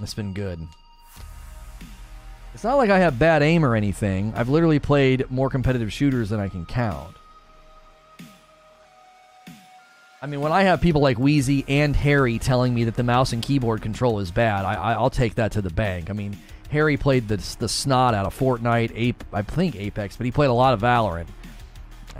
It's 0.02 0.12
been 0.12 0.34
good. 0.34 0.60
It's 2.52 2.62
not 2.62 2.74
like 2.74 2.90
I 2.90 2.98
have 2.98 3.18
bad 3.18 3.40
aim 3.40 3.64
or 3.64 3.74
anything. 3.74 4.34
I've 4.36 4.50
literally 4.50 4.78
played 4.78 5.30
more 5.30 5.48
competitive 5.48 5.90
shooters 5.90 6.28
than 6.28 6.38
I 6.38 6.50
can 6.50 6.66
count. 6.66 7.16
I 10.20 10.26
mean, 10.26 10.42
when 10.42 10.52
I 10.52 10.64
have 10.64 10.82
people 10.82 11.00
like 11.00 11.18
Wheezy 11.18 11.64
and 11.66 11.96
Harry 11.96 12.38
telling 12.38 12.74
me 12.74 12.84
that 12.84 12.96
the 12.96 13.04
mouse 13.04 13.32
and 13.32 13.42
keyboard 13.42 13.80
control 13.80 14.18
is 14.18 14.30
bad, 14.30 14.66
I, 14.66 14.74
I, 14.74 14.92
I'll 14.92 15.08
take 15.08 15.36
that 15.36 15.52
to 15.52 15.62
the 15.62 15.70
bank. 15.70 16.10
I 16.10 16.12
mean, 16.12 16.36
Harry 16.70 16.96
played 16.96 17.28
the, 17.28 17.36
the 17.58 17.68
snot 17.68 18.14
out 18.14 18.26
of 18.26 18.38
Fortnite, 18.38 18.92
Ape, 18.94 19.24
I 19.32 19.42
think 19.42 19.76
Apex, 19.76 20.16
but 20.16 20.26
he 20.26 20.32
played 20.32 20.50
a 20.50 20.54
lot 20.54 20.74
of 20.74 20.80
Valorant. 20.80 21.28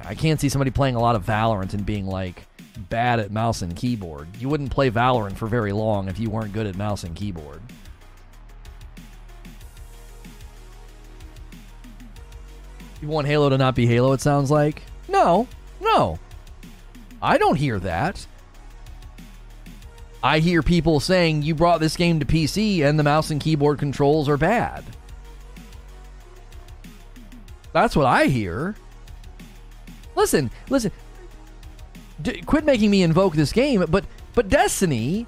I 0.05 0.15
can't 0.15 0.41
see 0.41 0.49
somebody 0.49 0.70
playing 0.70 0.95
a 0.95 1.01
lot 1.01 1.16
of 1.16 1.25
Valorant 1.25 1.75
and 1.75 1.85
being 1.85 2.07
like 2.07 2.47
bad 2.89 3.20
at 3.20 3.31
mouse 3.31 3.62
and 3.62 3.75
keyboard. 3.77 4.29
You 4.39 4.49
wouldn't 4.49 4.70
play 4.70 4.91
Valorant 4.91 5.37
for 5.37 5.49
very 5.49 5.73
long 5.73 6.09
if 6.09 6.19
you 6.19 6.31
weren't 6.31 6.53
good 6.53 6.66
at 6.66 6.77
mouse 6.77 7.05
and 7.05 7.15
keyboard. 7.15 7.61
You 13.03 13.09
want 13.09 13.27
Halo 13.27 13.49
to 13.49 13.59
not 13.59 13.75
be 13.75 13.87
Halo, 13.87 14.12
it 14.12 14.20
sounds 14.20 14.51
like? 14.51 14.83
No, 15.09 15.47
no. 15.81 16.19
I 17.23 17.39
don't 17.39 17.57
hear 17.57 17.79
that. 17.81 18.27
I 20.23 20.40
hear 20.40 20.62
people 20.62 21.01
saying 21.01 21.43
you 21.43 21.55
brought 21.55 21.81
this 21.81 21.97
game 21.97 22.19
to 22.20 22.27
PC 22.27 22.82
and 22.82 22.99
the 22.99 23.05
mouse 23.05 23.31
and 23.31 23.40
keyboard 23.40 23.78
controls 23.78 24.28
are 24.28 24.36
bad. 24.36 24.85
That's 27.73 27.95
what 27.95 28.07
I 28.07 28.27
hear. 28.27 28.74
Listen, 30.16 30.51
listen. 30.69 30.90
D- 32.20 32.43
quit 32.43 32.65
making 32.65 32.90
me 32.90 33.03
invoke 33.03 33.35
this 33.35 33.53
game, 33.53 33.85
but 33.89 34.05
but 34.35 34.49
Destiny 34.49 35.27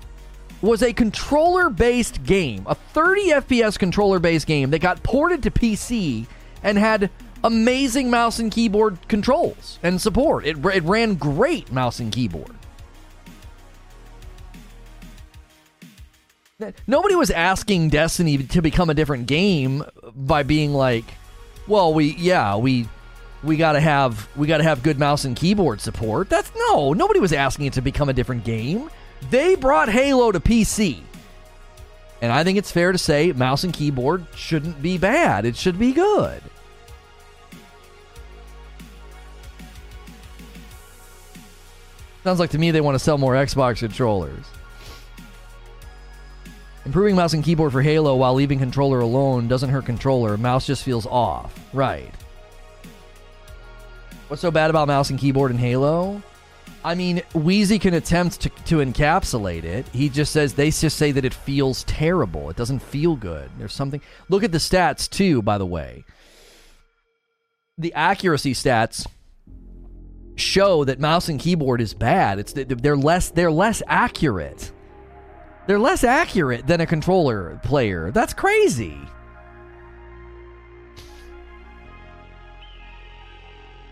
was 0.61 0.83
a 0.83 0.93
controller-based 0.93 2.25
game, 2.25 2.65
a 2.67 2.75
30 2.75 3.31
FPS 3.31 3.79
controller-based 3.79 4.47
game 4.47 4.71
that 4.71 4.81
got 4.81 5.03
ported 5.03 5.43
to 5.45 5.51
PC 5.51 6.27
and 6.63 6.77
had 6.77 7.11
amazing 7.43 8.11
mouse 8.11 8.39
and 8.39 8.53
keyboard 8.53 8.99
controls 9.09 9.79
and 9.83 10.01
support. 10.01 10.45
It, 10.45 10.65
it 10.67 10.83
ran 10.83 11.15
great 11.15 11.73
mouse 11.73 11.99
and 12.01 12.13
keyboard. 12.13 12.55
Nobody 16.87 17.15
was 17.15 17.31
asking 17.31 17.91
Destiny 17.91 18.39
to 18.39 18.63
become 18.63 18.91
a 18.91 18.95
different 18.95 19.27
game 19.27 19.85
by 20.15 20.43
being 20.43 20.73
like, 20.73 21.05
"Well, 21.67 21.95
we 21.95 22.13
yeah, 22.13 22.57
we 22.57 22.89
we 23.43 23.57
got 23.57 23.73
to 23.73 23.81
have 23.81 24.29
we 24.37 24.47
got 24.47 24.59
to 24.59 24.65
have 24.65 24.83
good 24.83 24.99
mouse 24.99 25.25
and 25.25 25.37
keyboard 25.37 25.81
support." 25.81 26.29
That's 26.29 26.51
no, 26.69 26.93
nobody 26.93 27.21
was 27.21 27.33
asking 27.33 27.67
it 27.67 27.73
to 27.75 27.83
become 27.83 28.09
a 28.09 28.13
different 28.13 28.45
game. 28.45 28.91
They 29.31 29.55
brought 29.55 29.89
Halo 29.89 30.33
to 30.33 30.41
PC. 30.41 31.01
And 32.23 32.31
I 32.31 32.45
think 32.45 32.59
it's 32.59 32.71
fair 32.71 32.93
to 32.93 32.99
say 32.99 33.33
mouse 33.33 33.65
and 33.65 33.73
keyboard 33.73 34.27
shouldn't 34.35 34.83
be 34.83 34.99
bad. 34.99 35.47
It 35.47 35.57
should 35.57 35.79
be 35.79 35.93
good. 35.93 36.43
Sounds 42.25 42.39
like 42.39 42.51
to 42.51 42.59
me 42.59 42.71
they 42.71 42.83
want 42.83 42.95
to 42.95 42.99
sell 42.99 43.17
more 43.17 43.33
Xbox 43.35 43.79
controllers. 43.79 44.45
Improving 46.91 47.15
mouse 47.15 47.35
and 47.35 47.45
keyboard 47.45 47.71
for 47.71 47.83
Halo 47.83 48.17
while 48.17 48.35
leaving 48.35 48.59
controller 48.59 48.99
alone 48.99 49.47
doesn't 49.47 49.71
hurt 49.71 49.85
controller. 49.85 50.37
Mouse 50.37 50.67
just 50.67 50.83
feels 50.83 51.07
off. 51.07 51.57
Right. 51.73 52.13
What's 54.27 54.43
so 54.43 54.51
bad 54.51 54.71
about 54.71 54.89
mouse 54.89 55.09
and 55.09 55.17
keyboard 55.17 55.53
in 55.53 55.57
Halo? 55.57 56.21
I 56.85 56.97
mean, 56.97 57.23
Wheezy 57.33 57.79
can 57.79 57.95
attempt 57.95 58.41
to, 58.41 58.49
to 58.49 58.79
encapsulate 58.79 59.63
it. 59.63 59.87
He 59.93 60.09
just 60.09 60.33
says 60.33 60.55
they 60.55 60.73
just 60.73 60.97
say 60.97 61.13
that 61.13 61.25
it 61.25 61.33
feels 61.33 61.85
terrible. 61.85 62.51
It 62.51 62.57
doesn't 62.57 62.81
feel 62.81 63.15
good. 63.15 63.49
There's 63.57 63.73
something. 63.73 64.01
Look 64.29 64.43
at 64.43 64.51
the 64.51 64.59
stats 64.59 65.09
too. 65.09 65.43
By 65.43 65.59
the 65.59 65.67
way, 65.67 66.05
the 67.79 67.95
accuracy 67.95 68.53
stats 68.53 69.07
show 70.35 70.83
that 70.83 70.99
mouse 70.99 71.29
and 71.29 71.39
keyboard 71.39 71.81
is 71.81 71.95
bad. 71.95 72.41
It's 72.41 72.53
they're 72.53 72.97
less 72.97 73.31
they're 73.31 73.53
less 73.53 73.81
accurate. 73.87 74.73
They're 75.71 75.79
less 75.79 76.03
accurate 76.03 76.67
than 76.67 76.81
a 76.81 76.87
controller 76.87 77.61
player. 77.63 78.11
That's 78.11 78.35
crazy. 78.35 78.99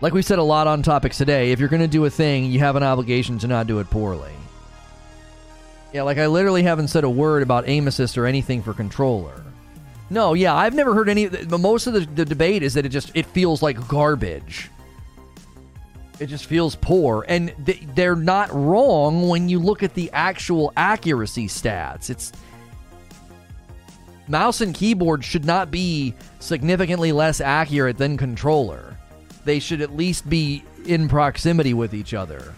Like 0.01 0.13
we 0.13 0.21
said 0.21 0.39
a 0.39 0.43
lot 0.43 0.67
on 0.67 0.83
topics 0.83 1.17
today, 1.17 1.53
if 1.53 1.59
you're 1.61 1.69
going 1.69 1.81
to 1.81 1.87
do 1.87 2.03
a 2.03 2.09
thing, 2.09 2.51
you 2.51 2.59
have 2.59 2.75
an 2.75 2.83
obligation 2.83 3.39
to 3.39 3.47
not 3.47 3.65
do 3.65 3.79
it 3.79 3.89
poorly. 3.89 4.33
Yeah, 5.93 6.01
like 6.01 6.17
I 6.17 6.27
literally 6.27 6.63
haven't 6.63 6.89
said 6.89 7.05
a 7.05 7.09
word 7.09 7.43
about 7.43 7.69
aim 7.69 7.87
assist 7.87 8.17
or 8.17 8.25
anything 8.25 8.61
for 8.61 8.73
controller. 8.73 9.41
No, 10.09 10.33
yeah, 10.33 10.53
I've 10.53 10.75
never 10.75 10.93
heard 10.93 11.07
any. 11.07 11.29
Most 11.29 11.87
of 11.87 11.93
the, 11.93 12.01
the 12.01 12.25
debate 12.25 12.61
is 12.61 12.73
that 12.73 12.85
it 12.85 12.89
just 12.89 13.09
it 13.13 13.25
feels 13.27 13.61
like 13.61 13.87
garbage. 13.87 14.69
It 16.19 16.27
just 16.27 16.45
feels 16.45 16.75
poor, 16.75 17.25
and 17.27 17.53
th- 17.65 17.81
they're 17.95 18.15
not 18.15 18.53
wrong 18.53 19.29
when 19.29 19.47
you 19.47 19.59
look 19.59 19.83
at 19.83 19.93
the 19.93 20.11
actual 20.11 20.73
accuracy 20.75 21.47
stats. 21.47 22.09
It's 22.09 22.31
mouse 24.27 24.61
and 24.61 24.75
keyboard 24.75 25.23
should 25.23 25.45
not 25.45 25.71
be 25.71 26.13
significantly 26.39 27.11
less 27.11 27.39
accurate 27.39 27.97
than 27.97 28.17
controller 28.17 28.89
they 29.45 29.59
should 29.59 29.81
at 29.81 29.95
least 29.95 30.29
be 30.29 30.63
in 30.85 31.09
proximity 31.09 31.73
with 31.73 31.93
each 31.93 32.13
other. 32.13 32.53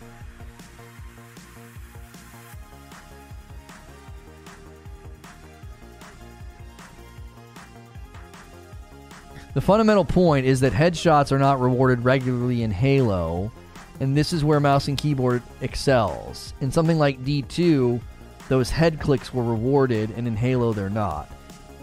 The 9.53 9.61
fundamental 9.61 10.05
point 10.05 10.45
is 10.45 10.61
that 10.61 10.71
headshots 10.71 11.31
are 11.31 11.39
not 11.39 11.59
rewarded 11.59 12.05
regularly 12.05 12.63
in 12.63 12.71
Halo, 12.71 13.51
and 13.99 14.15
this 14.15 14.31
is 14.31 14.45
where 14.45 14.61
mouse 14.61 14.87
and 14.87 14.97
keyboard 14.97 15.43
excels. 15.59 16.53
In 16.61 16.71
something 16.71 16.97
like 16.97 17.25
D2, 17.25 17.99
those 18.47 18.69
head 18.69 18.99
clicks 18.99 19.33
were 19.33 19.43
rewarded, 19.43 20.11
and 20.11 20.25
in 20.25 20.37
Halo, 20.37 20.71
they're 20.71 20.89
not. 20.89 21.29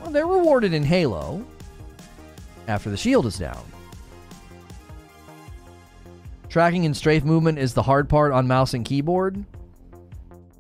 Well, 0.01 0.11
they're 0.11 0.27
rewarded 0.27 0.73
in 0.73 0.83
Halo 0.83 1.45
after 2.69 2.89
the 2.89 2.97
shield 2.97 3.27
is 3.27 3.39
down. 3.39 3.65
Tracking 6.49 6.87
and 6.87 6.97
strafe 6.97 7.25
movement 7.25 7.59
is 7.59 7.75
the 7.75 7.83
hard 7.83 8.09
part 8.09 8.33
on 8.33 8.47
mouse 8.47 8.73
and 8.73 8.85
keyboard. 8.85 9.45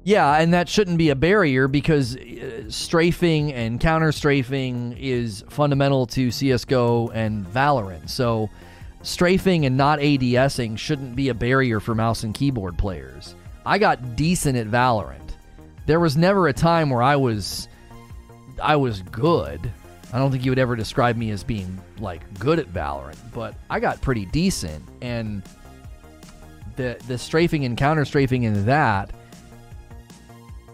Yeah, 0.09 0.41
and 0.41 0.55
that 0.55 0.71
shouldn't 0.71 0.97
be 0.97 1.11
a 1.11 1.15
barrier 1.15 1.69
because 1.69 2.17
uh, 2.17 2.71
strafing 2.71 3.53
and 3.53 3.79
counter 3.79 4.11
strafing 4.11 4.97
is 4.97 5.45
fundamental 5.51 6.07
to 6.07 6.29
CSGO 6.29 7.11
and 7.13 7.47
Valorant. 7.47 8.09
So, 8.09 8.49
strafing 9.03 9.67
and 9.67 9.77
not 9.77 9.99
ADSing 9.99 10.79
shouldn't 10.79 11.15
be 11.15 11.29
a 11.29 11.35
barrier 11.35 11.79
for 11.79 11.95
mouse 11.95 12.23
and 12.23 12.33
keyboard 12.33 12.79
players. 12.79 13.35
I 13.67 13.77
got 13.77 14.17
decent 14.17 14.57
at 14.57 14.67
Valorant. 14.69 15.29
There 15.85 16.01
was 16.01 16.17
never 16.17 16.49
a 16.49 16.55
time 16.55 16.89
where 16.89 17.03
I 17.03 17.17
was 17.17 17.69
I 18.63 18.77
was 18.77 19.03
good. 19.03 19.71
I 20.11 20.19
don't 20.19 20.31
think 20.31 20.43
you 20.43 20.51
would 20.51 20.59
ever 20.59 20.75
describe 20.75 21.19
me 21.19 21.33
as 21.33 21.45
being 21.45 21.79
like 22.01 22.23
good 22.39 22.59
at 22.59 22.69
Valorant, 22.69 23.19
but 23.35 23.57
I 23.69 23.79
got 23.79 24.01
pretty 24.01 24.25
decent 24.25 24.83
and 25.03 25.43
the 26.77 26.97
the 27.09 27.19
strafing 27.19 27.67
and 27.67 27.77
counter 27.77 28.07
strafing 28.07 28.45
in 28.45 28.65
that. 28.65 29.11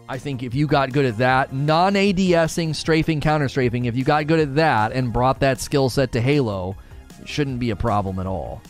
I 0.06 0.18
think 0.18 0.42
if 0.42 0.54
you 0.54 0.66
got 0.66 0.92
good 0.92 1.06
at 1.06 1.18
that, 1.18 1.54
non 1.54 1.94
ADSing, 1.94 2.74
strafing, 2.74 3.20
counter 3.22 3.48
strafing, 3.48 3.86
if 3.86 3.96
you 3.96 4.04
got 4.04 4.26
good 4.26 4.40
at 4.40 4.54
that 4.56 4.92
and 4.92 5.12
brought 5.12 5.40
that 5.40 5.60
skill 5.60 5.88
set 5.88 6.12
to 6.12 6.20
Halo, 6.20 6.76
shouldn't 7.24 7.58
be 7.58 7.70
a 7.70 7.76
problem 7.76 8.18
at 8.18 8.26
all. 8.26 8.60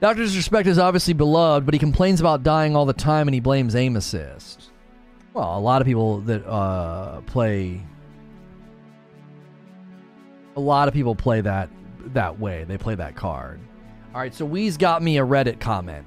Dr. 0.00 0.22
Disrespect 0.24 0.66
is 0.66 0.78
obviously 0.78 1.12
beloved, 1.12 1.66
but 1.66 1.74
he 1.74 1.78
complains 1.78 2.20
about 2.20 2.42
dying 2.42 2.74
all 2.74 2.86
the 2.86 2.94
time 2.94 3.28
and 3.28 3.34
he 3.34 3.40
blames 3.40 3.76
aim 3.76 3.96
assist. 3.96 4.70
Well, 5.32 5.56
a 5.56 5.60
lot 5.60 5.80
of 5.80 5.86
people 5.86 6.20
that 6.22 6.44
uh, 6.46 7.20
play. 7.22 7.80
A 10.56 10.60
lot 10.60 10.88
of 10.88 10.94
people 10.94 11.14
play 11.14 11.40
that 11.40 11.70
that 12.06 12.38
way. 12.38 12.64
They 12.64 12.78
play 12.78 12.96
that 12.96 13.14
card. 13.14 13.60
All 14.12 14.20
right, 14.20 14.34
so 14.34 14.44
Wee's 14.44 14.76
got 14.76 15.02
me 15.02 15.18
a 15.18 15.24
Reddit 15.24 15.60
comment. 15.60 16.04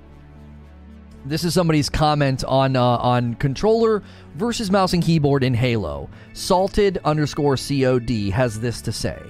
This 1.25 1.45
is 1.45 1.53
somebody's 1.53 1.89
comment 1.89 2.43
on 2.43 2.75
uh, 2.75 2.83
on 2.83 3.35
controller 3.35 4.03
versus 4.35 4.69
mouse 4.69 4.91
and 4.91 5.01
keyboard 5.01 5.43
in 5.43 5.53
Halo. 5.53 6.09
Salted 6.33 6.99
underscore 7.05 7.55
COD 7.55 8.29
has 8.31 8.59
this 8.59 8.81
to 8.81 8.91
say. 8.91 9.21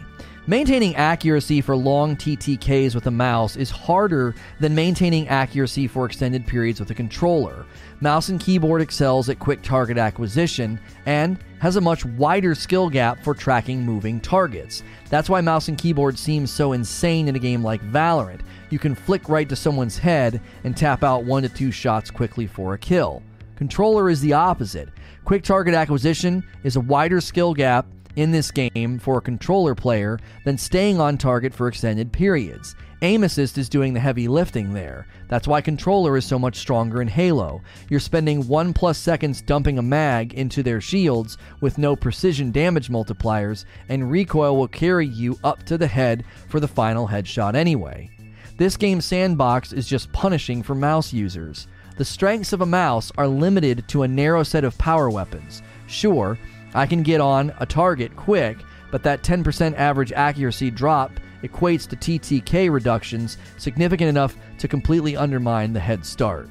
Maintaining 0.46 0.94
accuracy 0.98 1.62
for 1.62 1.74
long 1.74 2.18
TTKs 2.18 2.96
with 2.96 3.08
a 3.08 3.12
mouse 3.12 3.56
is 3.56 3.72
harder 3.72 4.36
than 4.60 4.76
maintaining 4.76 5.26
accuracy 5.30 5.88
for 5.88 6.06
extended 6.06 6.46
periods 6.46 6.82
with 6.82 6.92
a 6.92 6.94
controller. 6.94 7.66
Mouse 8.02 8.28
and 8.28 8.42
keyboard 8.42 8.82
excels 8.82 9.30
at 9.30 9.40
quick 9.40 9.62
target 9.62 9.98
acquisition 9.98 10.78
and 11.06 11.40
has 11.60 11.78
a 11.78 11.82
much 11.82 12.04
wider 12.04 12.56
skill 12.56 12.90
gap 12.90 13.24
for 13.24 13.34
tracking 13.34 13.86
moving 13.86 14.20
targets. 14.20 14.84
That's 15.10 15.30
why 15.30 15.40
mouse 15.40 15.70
and 15.70 15.78
keyboard 15.78 16.20
seems 16.20 16.52
so 16.52 16.74
insane 16.74 17.30
in 17.30 17.38
a 17.38 17.40
game 17.40 17.64
like 17.64 17.82
Valorant. 17.90 18.42
You 18.70 18.80
can 18.80 18.96
flick 18.96 19.30
right 19.30 19.48
to 19.48 19.56
someone's 19.56 19.98
head 19.98 20.42
and 20.66 20.76
tap 20.76 21.06
out 21.06 21.24
one 21.24 21.44
to 21.44 21.50
two 21.50 21.72
shots 21.72 22.12
quickly 22.12 22.48
for 22.48 22.74
a 22.74 22.78
kill. 22.78 23.24
Controller 23.56 24.10
is 24.10 24.20
the 24.20 24.34
opposite. 24.34 24.90
Quick 25.24 25.44
target 25.44 25.74
acquisition 25.74 26.44
is 26.66 26.76
a 26.76 26.82
wider 26.82 27.22
skill 27.22 27.54
gap 27.54 27.86
in 28.16 28.32
this 28.32 28.52
game 28.52 29.00
for 29.00 29.18
a 29.18 29.22
controller 29.22 29.76
player 29.76 30.20
than 30.46 30.58
staying 30.58 31.00
on 31.00 31.18
target 31.18 31.54
for 31.54 31.68
extended 31.68 32.12
periods. 32.12 32.76
Aim 33.02 33.24
assist 33.24 33.58
is 33.58 33.68
doing 33.68 33.94
the 33.94 34.00
heavy 34.00 34.30
lifting 34.30 34.74
there. 34.74 35.08
That's 35.28 35.48
why 35.48 35.60
controller 35.60 36.16
is 36.16 36.24
so 36.24 36.40
much 36.40 36.56
stronger 36.56 37.02
in 37.02 37.08
Halo. 37.10 37.62
You're 37.90 38.00
spending 38.00 38.48
1 38.48 38.74
plus 38.74 38.98
seconds 38.98 39.42
dumping 39.42 39.78
a 39.78 39.82
mag 39.82 40.34
into 40.36 40.64
their 40.64 40.80
shields 40.80 41.38
with 41.60 41.78
no 41.78 41.98
precision 41.98 42.52
damage 42.52 42.90
multipliers, 42.90 43.66
and 43.90 44.10
recoil 44.10 44.56
will 44.56 44.70
carry 44.70 45.06
you 45.06 45.38
up 45.44 45.64
to 45.64 45.78
the 45.78 45.88
head 45.88 46.24
for 46.48 46.62
the 46.62 46.68
final 46.68 47.08
headshot 47.08 47.56
anyway. 47.56 48.10
This 48.56 48.78
game's 48.78 49.06
sandbox 49.06 49.74
is 49.74 49.88
just 49.88 50.14
punishing 50.14 50.64
for 50.64 50.76
mouse 50.76 51.12
users. 51.12 51.68
The 51.98 52.06
strengths 52.06 52.54
of 52.54 52.62
a 52.62 52.66
mouse 52.66 53.12
are 53.18 53.28
limited 53.28 53.88
to 53.90 54.04
a 54.04 54.08
narrow 54.08 54.44
set 54.44 54.64
of 54.64 54.78
power 54.78 55.10
weapons. 55.10 55.62
Sure, 55.88 56.40
I 56.74 56.86
can 56.86 57.04
get 57.04 57.22
on 57.22 57.54
a 57.60 57.66
target 57.66 58.16
quick, 58.16 58.58
but 58.92 59.04
that 59.04 59.24
10% 59.24 59.76
average 59.76 60.12
accuracy 60.12 60.72
drop 60.72 61.12
equates 61.44 61.88
to 61.88 61.96
TTK 61.96 62.72
reductions 62.72 63.38
significant 63.58 64.10
enough 64.10 64.38
to 64.60 64.68
completely 64.68 65.16
undermine 65.16 65.74
the 65.74 65.80
head 65.80 66.06
start. 66.06 66.50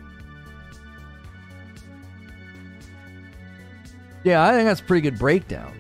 Yeah, 4.23 4.45
I 4.47 4.53
think 4.53 4.67
that's 4.67 4.81
a 4.81 4.85
pretty 4.85 5.01
good 5.01 5.19
breakdown. 5.19 5.73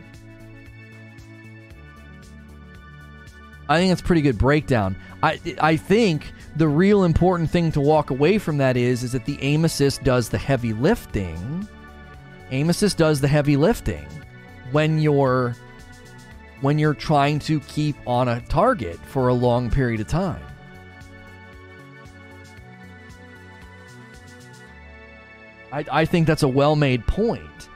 I 3.68 3.78
think 3.78 3.90
that's 3.90 4.00
a 4.00 4.04
pretty 4.04 4.22
good 4.22 4.38
breakdown. 4.38 4.96
I 5.22 5.40
I 5.60 5.76
think 5.76 6.32
the 6.56 6.66
real 6.66 7.04
important 7.04 7.48
thing 7.50 7.70
to 7.72 7.80
walk 7.80 8.10
away 8.10 8.38
from 8.38 8.58
that 8.58 8.76
is 8.76 9.04
is 9.04 9.12
that 9.12 9.24
the 9.24 9.38
aim 9.40 9.64
assist 9.64 10.02
does 10.02 10.28
the 10.28 10.38
heavy 10.38 10.72
lifting. 10.72 11.68
Aim 12.50 12.70
assist 12.70 12.98
does 12.98 13.20
the 13.20 13.28
heavy 13.28 13.56
lifting 13.56 14.06
when 14.72 14.98
you're 14.98 15.54
when 16.60 16.78
you're 16.78 16.94
trying 16.94 17.38
to 17.40 17.60
keep 17.60 17.96
on 18.06 18.28
a 18.28 18.40
target 18.42 18.98
for 19.06 19.28
a 19.28 19.34
long 19.34 19.70
period 19.70 20.00
of 20.00 20.06
time. 20.06 20.42
I, 25.72 25.84
I 25.90 26.04
think 26.04 26.26
that's 26.26 26.42
a 26.42 26.48
well 26.48 26.76
made 26.76 27.06
point. 27.06 27.68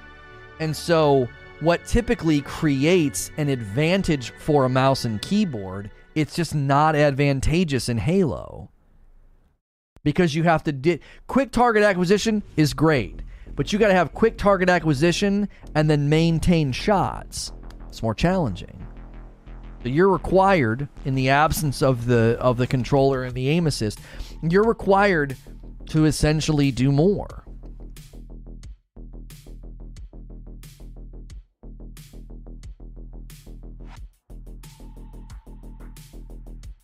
And 0.61 0.75
so, 0.75 1.29
what 1.61 1.85
typically 1.87 2.43
creates 2.43 3.31
an 3.39 3.49
advantage 3.49 4.31
for 4.31 4.65
a 4.65 4.69
mouse 4.69 5.05
and 5.05 5.21
keyboard, 5.21 5.91
it's 6.15 6.37
just 6.37 6.55
not 6.55 6.95
advantageous 6.95 7.89
in 7.89 7.99
Halo. 7.99 8.71
Because 10.05 10.35
you 10.35 10.45
have 10.45 10.63
to 10.65 10.73
di- 10.73 11.01
quick 11.27 11.51
target 11.51 11.83
acquisition 11.83 12.43
is 12.57 12.75
great, 12.75 13.21
but 13.57 13.73
you 13.73 13.79
got 13.79 13.89
to 13.89 13.95
have 13.95 14.15
quick 14.15 14.37
target 14.37 14.69
acquisition 14.69 15.49
and 15.75 15.91
then 15.91 16.09
maintain 16.09 16.71
shots. 16.71 17.53
It's 17.89 18.03
more 18.03 18.15
challenging. 18.15 18.87
So 19.83 19.89
you're 19.89 20.11
required 20.11 20.89
in 21.05 21.15
the 21.15 21.31
absence 21.31 21.83
of 21.83 22.07
the 22.07 22.37
of 22.41 22.59
the 22.59 22.67
controller 22.67 23.25
and 23.25 23.35
the 23.35 23.49
aim 23.49 23.67
assist, 23.67 24.01
you're 24.43 24.65
required 24.65 25.37
to 25.87 26.05
essentially 26.05 26.71
do 26.71 26.93
more. 26.93 27.46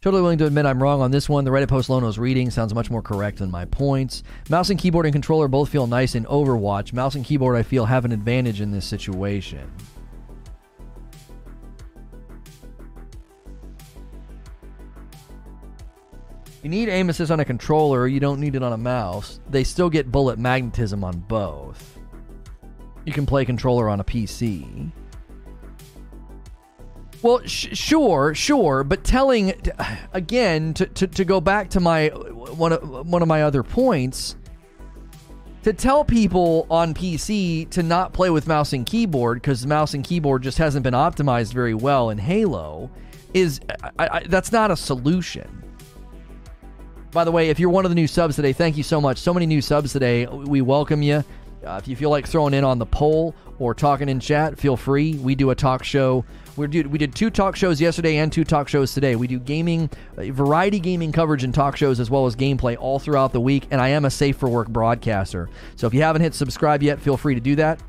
Totally 0.03 0.21
willing 0.21 0.39
to 0.39 0.47
admit 0.47 0.67
I'm 0.67 0.83
wrong 0.83 1.01
on 1.01 1.13
this 1.13 1.29
one. 1.29 1.45
The 1.45 1.53
Reddit 1.53 1.69
post 1.69 1.89
Lono's 1.89 2.19
reading 2.19 2.51
sounds 2.51 2.75
much 2.75 2.91
more 2.91 3.03
correct 3.03 3.39
than 3.39 3.53
my 3.53 3.67
points. 3.67 4.25
Mouse 4.51 4.69
and 4.69 4.79
keyboard 4.79 5.07
and 5.07 5.13
controller 5.13 5.47
both 5.47 5.69
feel 5.69 5.87
nice 5.87 6.17
in 6.17 6.25
Overwatch. 6.25 6.93
Mouse 6.93 7.15
and 7.15 7.25
keyboard, 7.25 7.57
I 7.57 7.63
feel, 7.63 7.87
have 7.87 8.05
an 8.05 8.11
advantage 8.11 8.61
in 8.61 8.73
this 8.73 8.85
situation. 8.85 9.71
You 16.65 16.69
need 16.69 16.89
aim 16.89 17.09
assist 17.09 17.31
on 17.31 17.39
a 17.39 17.45
controller, 17.45 18.09
you 18.09 18.19
don't 18.19 18.41
need 18.41 18.57
it 18.57 18.63
on 18.65 18.73
a 18.73 18.77
mouse. 18.77 19.39
They 19.51 19.63
still 19.63 19.89
get 19.89 20.11
bullet 20.11 20.37
magnetism 20.37 21.05
on 21.05 21.21
both. 21.21 22.01
You 23.05 23.13
can 23.13 23.25
play 23.25 23.45
controller 23.45 23.89
on 23.89 24.01
a 24.01 24.05
PC. 24.05 24.91
Well, 27.23 27.41
sh- 27.47 27.69
sure, 27.73 28.35
sure, 28.35 28.83
but 28.83 29.05
telling 29.05 29.55
again 30.13 30.75
to, 30.75 30.87
to, 30.87 31.07
to 31.07 31.25
go 31.25 31.41
back 31.41 31.71
to 31.71 31.81
my 31.81 32.09
one 32.09 32.73
of 32.73 33.07
one 33.09 33.23
of 33.23 33.29
my 33.29 33.43
other 33.43 33.63
points 33.63 34.37
to 35.63 35.73
tell 35.73 36.05
people 36.05 36.67
on 36.69 36.93
PC 36.93 37.71
to 37.71 37.85
not 37.85 38.13
play 38.13 38.31
with 38.31 38.49
mouse 38.49 38.73
and 38.73 38.85
keyboard 38.85 39.41
because 39.41 39.65
mouse 39.65 39.95
and 39.95 40.03
keyboard 40.03 40.43
just 40.43 40.59
hasn't 40.59 40.83
been 40.83 40.95
optimized 40.95 41.53
very 41.53 41.75
well 41.75 42.11
in 42.11 42.19
Halo 42.19 42.91
is 43.33 43.61
I, 43.99 44.09
I, 44.09 44.21
that's 44.27 44.51
not 44.51 44.73
a 44.73 44.77
solution. 44.77 45.63
By 47.13 47.25
the 47.25 47.31
way, 47.31 47.51
if 47.51 47.61
you're 47.61 47.71
one 47.71 47.85
of 47.85 47.91
the 47.91 47.95
new 47.95 48.09
subs 48.09 48.37
today, 48.37 48.53
thank 48.53 48.77
you 48.77 48.83
so 48.83 49.01
much. 49.01 49.19
So 49.19 49.33
many 49.33 49.47
new 49.47 49.61
subs 49.61 49.93
today. 49.93 50.27
We 50.27 50.63
welcome 50.63 51.03
you. 51.03 51.23
Uh, 51.65 51.79
if 51.81 51.87
you 51.87 51.95
feel 51.95 52.11
like 52.11 52.27
throwing 52.27 52.55
in 52.55 52.65
on 52.65 52.79
the 52.79 52.87
poll 52.87 53.35
or 53.59 53.75
talking 53.75 54.09
in 54.09 54.19
chat, 54.19 54.59
feel 54.59 54.77
free. 54.77 55.15
We 55.15 55.35
do 55.35 55.51
a 55.51 55.55
talk 55.55 55.85
show. 55.85 56.25
We 56.57 56.67
did 56.67 56.87
we 56.87 56.99
did 56.99 57.15
two 57.15 57.31
talk 57.31 57.57
shows 57.57 57.81
yesterday 57.81 58.19
and 58.19 58.31
two 58.31 58.45
talk 58.45 58.69
shows 58.69 58.93
today. 58.93 59.17
We 59.17 59.27
do 59.27 59.39
gaming, 59.39 59.89
uh, 60.19 60.25
variety 60.33 60.81
gaming 60.81 61.11
coverage 61.11 61.45
and 61.45 61.55
talk 61.55 61.77
shows 61.77 61.99
as 61.99 62.11
well 62.11 62.27
as 62.27 62.37
gameplay 62.37 62.77
all 62.79 62.99
throughout 62.99 63.33
the 63.33 63.41
week. 63.41 63.67
And 63.71 63.81
I 63.81 63.89
am 63.89 64.05
a 64.05 64.11
safe 64.11 64.37
for 64.37 64.49
work 64.49 64.69
broadcaster. 64.69 65.49
So 65.77 65.87
if 65.87 65.95
you 65.95 66.03
haven't 66.03 66.23
hit 66.23 66.35
subscribe 66.35 66.83
yet, 66.83 67.01
feel 67.01 67.17
free 67.17 67.35
to 67.35 67.41
do 67.41 67.57
that. 67.57 67.81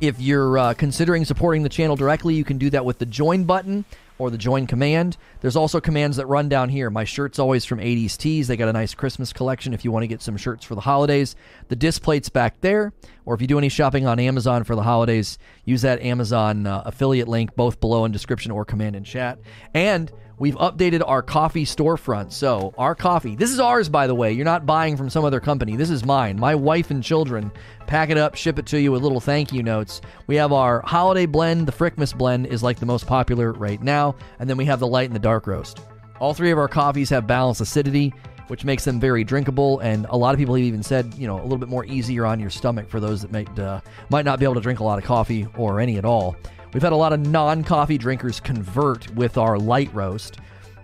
If 0.00 0.20
you're 0.20 0.58
uh, 0.58 0.74
considering 0.74 1.24
supporting 1.24 1.62
the 1.62 1.68
channel 1.68 1.96
directly, 1.96 2.34
you 2.34 2.44
can 2.44 2.58
do 2.58 2.70
that 2.70 2.84
with 2.84 2.98
the 2.98 3.06
join 3.06 3.44
button 3.44 3.84
or 4.18 4.30
the 4.30 4.38
join 4.38 4.66
command. 4.66 5.16
There's 5.40 5.56
also 5.56 5.80
commands 5.80 6.16
that 6.16 6.26
run 6.26 6.48
down 6.48 6.68
here. 6.68 6.90
My 6.90 7.04
shirt's 7.04 7.38
always 7.38 7.64
from 7.64 7.78
80s 7.78 8.16
Tees. 8.16 8.48
They 8.48 8.56
got 8.56 8.68
a 8.68 8.72
nice 8.72 8.94
Christmas 8.94 9.32
collection 9.32 9.74
if 9.74 9.84
you 9.84 9.92
want 9.92 10.04
to 10.04 10.08
get 10.08 10.22
some 10.22 10.36
shirts 10.36 10.64
for 10.64 10.74
the 10.74 10.80
holidays. 10.80 11.36
The 11.68 11.76
Displate's 11.76 12.28
back 12.28 12.60
there. 12.60 12.92
Or 13.24 13.34
if 13.34 13.40
you 13.40 13.46
do 13.46 13.58
any 13.58 13.68
shopping 13.68 14.06
on 14.06 14.18
Amazon 14.18 14.64
for 14.64 14.74
the 14.74 14.82
holidays, 14.82 15.38
use 15.64 15.82
that 15.82 16.00
Amazon 16.00 16.66
uh, 16.66 16.82
affiliate 16.86 17.28
link 17.28 17.54
both 17.56 17.80
below 17.80 18.04
in 18.04 18.12
description 18.12 18.52
or 18.52 18.64
command 18.64 18.96
in 18.96 19.04
chat. 19.04 19.38
And 19.74 20.10
we've 20.38 20.56
updated 20.56 21.02
our 21.06 21.22
coffee 21.22 21.64
storefront. 21.64 22.32
So, 22.32 22.74
our 22.76 22.94
coffee, 22.94 23.36
this 23.36 23.50
is 23.50 23.60
ours, 23.60 23.88
by 23.88 24.06
the 24.06 24.14
way. 24.14 24.32
You're 24.32 24.44
not 24.44 24.66
buying 24.66 24.96
from 24.96 25.10
some 25.10 25.24
other 25.24 25.40
company. 25.40 25.76
This 25.76 25.90
is 25.90 26.04
mine. 26.04 26.38
My 26.38 26.54
wife 26.54 26.90
and 26.90 27.02
children 27.02 27.50
pack 27.86 28.10
it 28.10 28.18
up, 28.18 28.34
ship 28.34 28.58
it 28.58 28.66
to 28.66 28.80
you 28.80 28.92
with 28.92 29.02
little 29.02 29.20
thank 29.20 29.52
you 29.52 29.62
notes. 29.62 30.00
We 30.26 30.36
have 30.36 30.52
our 30.52 30.80
holiday 30.82 31.26
blend. 31.26 31.66
The 31.66 31.72
Frickmas 31.72 32.16
blend 32.16 32.46
is 32.46 32.62
like 32.62 32.78
the 32.78 32.86
most 32.86 33.06
popular 33.06 33.52
right 33.52 33.82
now. 33.82 34.16
And 34.38 34.48
then 34.48 34.56
we 34.56 34.64
have 34.66 34.80
the 34.80 34.86
light 34.86 35.06
and 35.06 35.14
the 35.14 35.20
dark 35.20 35.46
roast. 35.46 35.80
All 36.20 36.34
three 36.34 36.50
of 36.50 36.58
our 36.58 36.68
coffees 36.68 37.10
have 37.10 37.26
balanced 37.26 37.60
acidity, 37.60 38.12
which 38.48 38.64
makes 38.64 38.84
them 38.84 38.98
very 38.98 39.24
drinkable. 39.24 39.80
And 39.80 40.06
a 40.08 40.16
lot 40.16 40.34
of 40.34 40.38
people 40.38 40.54
have 40.54 40.64
even 40.64 40.82
said, 40.82 41.14
you 41.14 41.26
know, 41.26 41.40
a 41.40 41.42
little 41.42 41.58
bit 41.58 41.68
more 41.68 41.84
easier 41.84 42.26
on 42.26 42.40
your 42.40 42.50
stomach 42.50 42.88
for 42.88 43.00
those 43.00 43.22
that 43.22 43.32
might 43.32 43.58
uh, 43.58 43.80
might 44.10 44.24
not 44.24 44.38
be 44.38 44.44
able 44.44 44.54
to 44.54 44.60
drink 44.60 44.80
a 44.80 44.84
lot 44.84 44.98
of 44.98 45.04
coffee 45.04 45.46
or 45.56 45.80
any 45.80 45.98
at 45.98 46.04
all. 46.04 46.36
We've 46.76 46.82
had 46.82 46.92
a 46.92 46.96
lot 46.96 47.14
of 47.14 47.20
non-coffee 47.20 47.96
drinkers 47.96 48.38
convert 48.38 49.10
with 49.14 49.38
our 49.38 49.58
light 49.58 49.88
roast, 49.94 50.40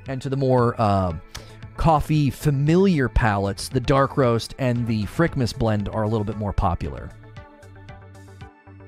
and 0.08 0.22
to 0.22 0.30
the 0.30 0.38
more 0.38 0.74
uh, 0.80 1.12
coffee 1.76 2.30
familiar 2.30 3.10
palates, 3.10 3.68
the 3.68 3.78
dark 3.78 4.16
roast 4.16 4.54
and 4.58 4.86
the 4.86 5.02
Frickmas 5.02 5.54
blend 5.54 5.90
are 5.90 6.04
a 6.04 6.08
little 6.08 6.24
bit 6.24 6.38
more 6.38 6.54
popular. 6.54 7.10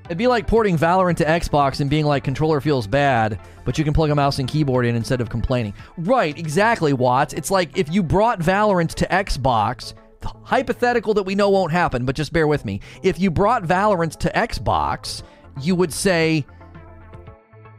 It'd 0.07 0.17
be 0.17 0.29
like 0.29 0.47
porting 0.47 0.79
Valorant 0.79 1.19
to 1.19 1.27
Xbox 1.27 1.83
and 1.83 1.91
being 1.91 2.07
like, 2.07 2.25
controller 2.25 2.63
feels 2.63 2.87
bad, 2.87 3.39
but 3.67 3.77
you 3.77 3.85
can 3.85 3.93
plug 3.93 4.09
a 4.09 4.15
mouse 4.15 4.39
and 4.39 4.49
keyboard 4.49 4.87
in 4.87 4.97
instead 4.97 5.21
of 5.21 5.29
complaining. 5.29 5.75
Right, 5.99 6.39
exactly, 6.39 6.95
Watts. 6.95 7.35
It's 7.35 7.51
like 7.51 7.77
if 7.77 7.93
you 7.93 8.03
brought 8.03 8.41
Valorant 8.41 8.95
to 8.95 9.07
Xbox, 9.09 9.93
hypothetical 10.45 11.13
that 11.13 11.25
we 11.25 11.35
know 11.35 11.51
won't 11.51 11.71
happen, 11.71 12.07
but 12.07 12.17
just 12.17 12.33
bear 12.33 12.47
with 12.47 12.65
me. 12.65 12.81
If 13.03 13.21
you 13.21 13.31
brought 13.31 13.63
Valorant 13.63 14.17
to 14.21 14.31
Xbox, 14.31 15.23
you 15.61 15.75
would 15.77 15.93
say, 15.93 16.47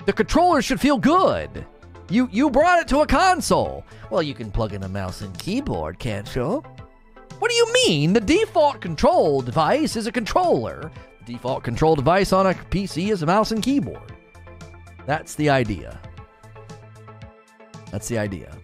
the 0.05 0.13
controller 0.13 0.61
should 0.61 0.79
feel 0.79 0.97
good. 0.97 1.65
You 2.09 2.29
you 2.31 2.49
brought 2.49 2.79
it 2.79 2.87
to 2.89 2.99
a 2.99 3.07
console. 3.07 3.83
Well, 4.11 4.21
you 4.21 4.33
can 4.33 4.51
plug 4.51 4.73
in 4.73 4.83
a 4.83 4.89
mouse 4.89 5.21
and 5.21 5.37
keyboard, 5.39 5.97
can't 5.97 6.33
you? 6.35 6.63
What 7.39 7.51
do 7.51 7.55
you 7.55 7.73
mean? 7.73 8.13
The 8.13 8.21
default 8.21 8.79
control 8.79 9.41
device 9.41 9.95
is 9.95 10.07
a 10.07 10.11
controller. 10.11 10.91
The 11.25 11.33
default 11.33 11.63
control 11.63 11.95
device 11.95 12.31
on 12.31 12.47
a 12.47 12.53
PC 12.53 13.11
is 13.11 13.23
a 13.23 13.25
mouse 13.25 13.51
and 13.51 13.61
keyboard. 13.61 14.13
That's 15.05 15.35
the 15.35 15.49
idea. 15.49 15.99
That's 17.91 18.07
the 18.07 18.17
idea. 18.17 18.55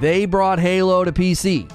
They 0.00 0.26
brought 0.26 0.58
Halo 0.58 1.04
to 1.04 1.12
PC. 1.12 1.70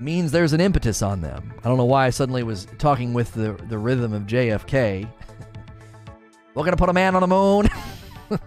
Means 0.00 0.30
there's 0.30 0.52
an 0.52 0.60
impetus 0.60 1.02
on 1.02 1.20
them. 1.20 1.52
I 1.64 1.68
don't 1.68 1.76
know 1.76 1.84
why 1.84 2.06
I 2.06 2.10
suddenly 2.10 2.44
was 2.44 2.66
talking 2.78 3.12
with 3.12 3.32
the, 3.34 3.52
the 3.68 3.78
rhythm 3.78 4.12
of 4.12 4.22
JFK. 4.22 5.08
We're 6.58 6.64
gonna 6.64 6.76
put 6.76 6.88
a 6.88 6.92
man 6.92 7.14
on 7.14 7.20
the 7.20 7.28
moon. 7.28 7.68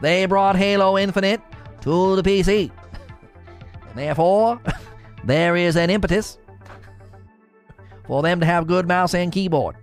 they 0.00 0.24
brought 0.26 0.54
Halo 0.54 0.96
Infinite 0.96 1.40
to 1.80 2.14
the 2.14 2.22
PC. 2.22 2.70
And 3.88 3.98
therefore, 3.98 4.60
there 5.24 5.56
is 5.56 5.74
an 5.74 5.90
impetus 5.90 6.38
for 8.06 8.22
them 8.22 8.38
to 8.38 8.46
have 8.46 8.68
good 8.68 8.86
mouse 8.86 9.14
and 9.14 9.32
keyboard. 9.32 9.74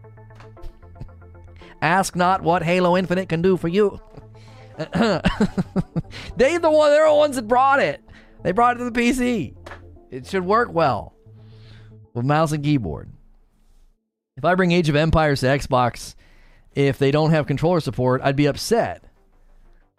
Ask 1.82 2.16
not 2.16 2.42
what 2.42 2.64
Halo 2.64 2.96
Infinite 2.96 3.28
can 3.28 3.42
do 3.42 3.58
for 3.58 3.68
you. 3.68 4.00
they 4.78 4.88
the 4.88 6.72
one 6.72 6.90
they're 6.92 7.10
the 7.10 7.14
ones 7.14 7.36
that 7.36 7.50
brought 7.50 7.82
it. 7.82 8.02
They 8.44 8.54
brought 8.54 8.78
it 8.78 8.80
to 8.80 8.90
the 8.90 8.98
PC. 8.98 9.58
It 10.10 10.26
should 10.26 10.46
work 10.46 10.72
well 10.72 11.18
with 12.14 12.24
mouse 12.24 12.54
and 12.54 12.64
keyboard. 12.64 13.12
If 14.38 14.46
I 14.46 14.56
bring 14.56 14.72
Age 14.72 14.88
of 14.88 14.96
Empires 14.96 15.42
to 15.42 15.48
Xbox, 15.48 16.16
if 16.76 16.98
they 16.98 17.12
don't 17.12 17.32
have 17.32 17.48
controller 17.48 17.80
support, 17.80 18.22
I'd 18.24 18.36
be 18.36 18.46
upset. 18.46 19.04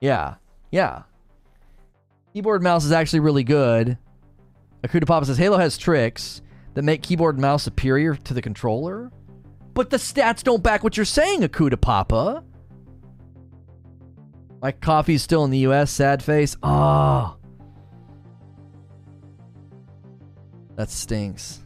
Yeah, 0.00 0.36
yeah. 0.70 1.02
Keyboard 2.32 2.62
mouse 2.62 2.84
is 2.84 2.92
actually 2.92 3.20
really 3.20 3.44
good. 3.44 3.98
Akuta 4.82 5.06
Papa 5.06 5.26
says 5.26 5.38
Halo 5.38 5.58
has 5.58 5.78
tricks 5.78 6.42
that 6.74 6.82
make 6.82 7.02
keyboard 7.02 7.36
and 7.36 7.42
mouse 7.42 7.62
superior 7.62 8.14
to 8.14 8.34
the 8.34 8.42
controller. 8.42 9.10
But 9.74 9.90
the 9.90 9.96
stats 9.96 10.42
don't 10.42 10.62
back 10.62 10.82
what 10.82 10.96
you're 10.96 11.06
saying, 11.06 11.42
Akuta 11.42 11.80
Papa. 11.80 12.42
My 14.60 14.72
coffee's 14.72 15.22
still 15.22 15.44
in 15.44 15.50
the 15.50 15.58
US, 15.58 15.90
sad 15.90 16.22
face. 16.22 16.56
Oh. 16.62 17.36
That 20.76 20.90
stinks. 20.90 21.60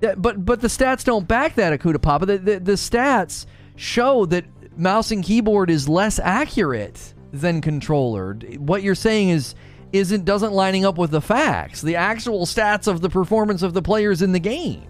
Yeah, 0.00 0.14
but 0.16 0.44
but 0.44 0.60
the 0.60 0.68
stats 0.68 1.04
don't 1.04 1.26
back 1.26 1.54
that, 1.54 1.78
Akuta 1.78 2.00
Papa. 2.00 2.26
The, 2.26 2.38
the, 2.38 2.60
the 2.60 2.72
stats 2.72 3.46
show 3.76 4.26
that 4.26 4.44
mouse 4.76 5.10
and 5.10 5.22
keyboard 5.22 5.70
is 5.70 5.88
less 5.88 6.18
accurate 6.18 7.14
than 7.32 7.60
controller. 7.60 8.34
What 8.58 8.82
you're 8.82 8.94
saying 8.94 9.30
is 9.30 9.54
isn't 9.92 10.24
doesn't 10.24 10.52
lining 10.52 10.84
up 10.84 10.98
with 10.98 11.12
the 11.12 11.20
facts, 11.20 11.80
the 11.80 11.96
actual 11.96 12.46
stats 12.46 12.88
of 12.88 13.00
the 13.00 13.08
performance 13.08 13.62
of 13.62 13.74
the 13.74 13.82
players 13.82 14.22
in 14.22 14.32
the 14.32 14.40
game. 14.40 14.82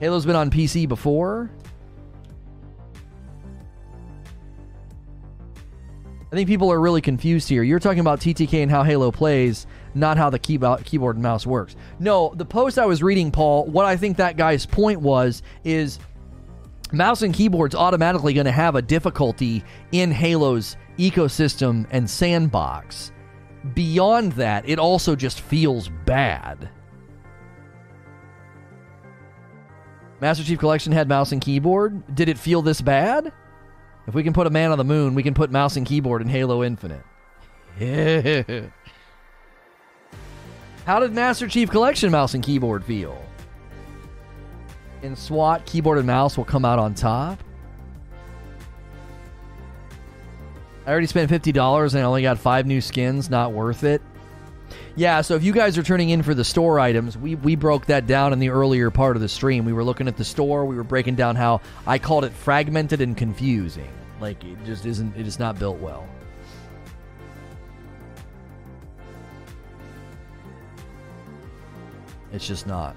Halo's 0.00 0.26
been 0.26 0.36
on 0.36 0.50
PC 0.50 0.86
before. 0.86 1.50
I 6.30 6.36
think 6.36 6.48
people 6.48 6.72
are 6.72 6.80
really 6.80 7.00
confused 7.00 7.48
here. 7.48 7.62
You're 7.62 7.78
talking 7.78 8.00
about 8.00 8.18
TTK 8.18 8.62
and 8.62 8.70
how 8.70 8.82
Halo 8.82 9.12
plays, 9.12 9.68
not 9.94 10.16
how 10.16 10.30
the 10.30 10.38
keyboard, 10.38 10.84
keyboard 10.84 11.16
and 11.16 11.22
mouse 11.22 11.46
works. 11.46 11.76
No, 12.00 12.34
the 12.34 12.44
post 12.44 12.76
I 12.76 12.86
was 12.86 13.04
reading, 13.04 13.30
Paul, 13.30 13.66
what 13.66 13.86
I 13.86 13.96
think 13.96 14.16
that 14.16 14.36
guy's 14.36 14.66
point 14.66 15.00
was 15.00 15.42
is 15.62 16.00
mouse 16.94 17.22
and 17.22 17.34
keyboard's 17.34 17.74
automatically 17.74 18.34
going 18.34 18.46
to 18.46 18.52
have 18.52 18.74
a 18.74 18.82
difficulty 18.82 19.64
in 19.92 20.10
Halo's 20.10 20.76
ecosystem 20.98 21.86
and 21.90 22.08
sandbox. 22.08 23.12
Beyond 23.74 24.32
that, 24.32 24.68
it 24.68 24.78
also 24.78 25.16
just 25.16 25.40
feels 25.40 25.88
bad. 26.04 26.68
Master 30.20 30.44
Chief 30.44 30.58
Collection 30.58 30.92
had 30.92 31.08
mouse 31.08 31.32
and 31.32 31.40
keyboard. 31.40 32.14
Did 32.14 32.28
it 32.28 32.38
feel 32.38 32.62
this 32.62 32.80
bad? 32.80 33.32
If 34.06 34.14
we 34.14 34.22
can 34.22 34.32
put 34.32 34.46
a 34.46 34.50
man 34.50 34.70
on 34.70 34.78
the 34.78 34.84
moon, 34.84 35.14
we 35.14 35.22
can 35.22 35.34
put 35.34 35.50
mouse 35.50 35.76
and 35.76 35.86
keyboard 35.86 36.22
in 36.22 36.28
Halo 36.28 36.62
Infinite. 36.62 37.02
How 40.86 41.00
did 41.00 41.12
Master 41.12 41.48
Chief 41.48 41.70
Collection 41.70 42.10
mouse 42.10 42.34
and 42.34 42.44
keyboard 42.44 42.84
feel? 42.84 43.20
In 45.04 45.14
SWAT, 45.16 45.66
keyboard 45.66 45.98
and 45.98 46.06
mouse 46.06 46.38
will 46.38 46.46
come 46.46 46.64
out 46.64 46.78
on 46.78 46.94
top. 46.94 47.38
I 50.86 50.90
already 50.90 51.06
spent 51.06 51.30
$50 51.30 51.92
and 51.92 52.00
I 52.00 52.04
only 52.04 52.22
got 52.22 52.38
five 52.38 52.64
new 52.64 52.80
skins. 52.80 53.28
Not 53.28 53.52
worth 53.52 53.84
it. 53.84 54.00
Yeah, 54.96 55.20
so 55.20 55.34
if 55.34 55.44
you 55.44 55.52
guys 55.52 55.76
are 55.76 55.82
turning 55.82 56.08
in 56.08 56.22
for 56.22 56.32
the 56.32 56.42
store 56.42 56.80
items, 56.80 57.18
we, 57.18 57.34
we 57.34 57.54
broke 57.54 57.84
that 57.86 58.06
down 58.06 58.32
in 58.32 58.38
the 58.38 58.48
earlier 58.48 58.90
part 58.90 59.14
of 59.14 59.20
the 59.20 59.28
stream. 59.28 59.66
We 59.66 59.74
were 59.74 59.84
looking 59.84 60.08
at 60.08 60.16
the 60.16 60.24
store, 60.24 60.64
we 60.64 60.74
were 60.74 60.84
breaking 60.84 61.16
down 61.16 61.36
how 61.36 61.60
I 61.86 61.98
called 61.98 62.24
it 62.24 62.32
fragmented 62.32 63.02
and 63.02 63.14
confusing. 63.14 63.92
Like 64.22 64.42
it 64.42 64.56
just 64.64 64.86
isn't 64.86 65.14
it 65.18 65.26
is 65.26 65.38
not 65.38 65.58
built 65.58 65.80
well. 65.80 66.08
It's 72.32 72.48
just 72.48 72.66
not. 72.66 72.96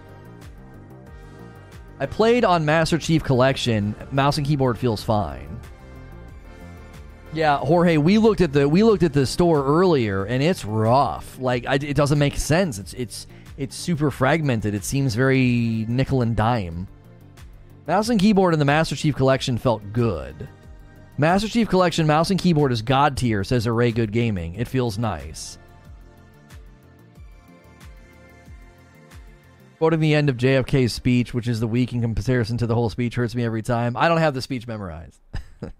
I 1.99 2.05
played 2.05 2.45
on 2.45 2.65
Master 2.65 2.97
Chief 2.97 3.23
Collection. 3.23 3.95
Mouse 4.11 4.37
and 4.37 4.45
keyboard 4.45 4.77
feels 4.77 5.03
fine. 5.03 5.59
Yeah, 7.33 7.57
Jorge, 7.57 7.97
we 7.97 8.17
looked 8.17 8.41
at 8.41 8.53
the 8.53 8.67
we 8.69 8.83
looked 8.83 9.03
at 9.03 9.13
the 9.13 9.25
store 9.25 9.63
earlier, 9.65 10.25
and 10.25 10.41
it's 10.41 10.63
rough. 10.63 11.37
Like 11.39 11.65
I, 11.65 11.75
it 11.75 11.95
doesn't 11.95 12.19
make 12.19 12.37
sense. 12.37 12.77
It's 12.77 12.93
it's 12.93 13.27
it's 13.57 13.75
super 13.75 14.11
fragmented. 14.11 14.73
It 14.73 14.83
seems 14.83 15.15
very 15.15 15.85
nickel 15.87 16.21
and 16.21 16.35
dime. 16.35 16.87
Mouse 17.87 18.09
and 18.09 18.19
keyboard 18.19 18.53
in 18.53 18.59
the 18.59 18.65
Master 18.65 18.95
Chief 18.95 19.15
Collection 19.15 19.57
felt 19.57 19.81
good. 19.91 20.47
Master 21.17 21.47
Chief 21.47 21.67
Collection 21.67 22.05
mouse 22.05 22.29
and 22.29 22.39
keyboard 22.39 22.71
is 22.71 22.81
god 22.83 23.17
tier, 23.17 23.43
says 23.43 23.65
Array 23.65 23.91
Good 23.91 24.11
Gaming. 24.11 24.53
It 24.55 24.67
feels 24.67 24.99
nice. 24.99 25.57
Quoting 29.77 29.99
the 29.99 30.15
end 30.15 30.29
of 30.29 30.37
JFK's 30.37 30.93
speech, 30.93 31.33
which 31.33 31.47
is 31.47 31.59
the 31.59 31.67
weak 31.67 31.93
in 31.93 32.01
comparison 32.01 32.57
to 32.57 32.67
the 32.67 32.73
whole 32.73 32.89
speech, 32.89 33.15
hurts 33.15 33.35
me 33.35 33.43
every 33.43 33.61
time. 33.61 33.95
I 33.95 34.07
don't 34.07 34.17
have 34.17 34.33
the 34.33 34.41
speech 34.41 34.67
memorized. 34.67 35.19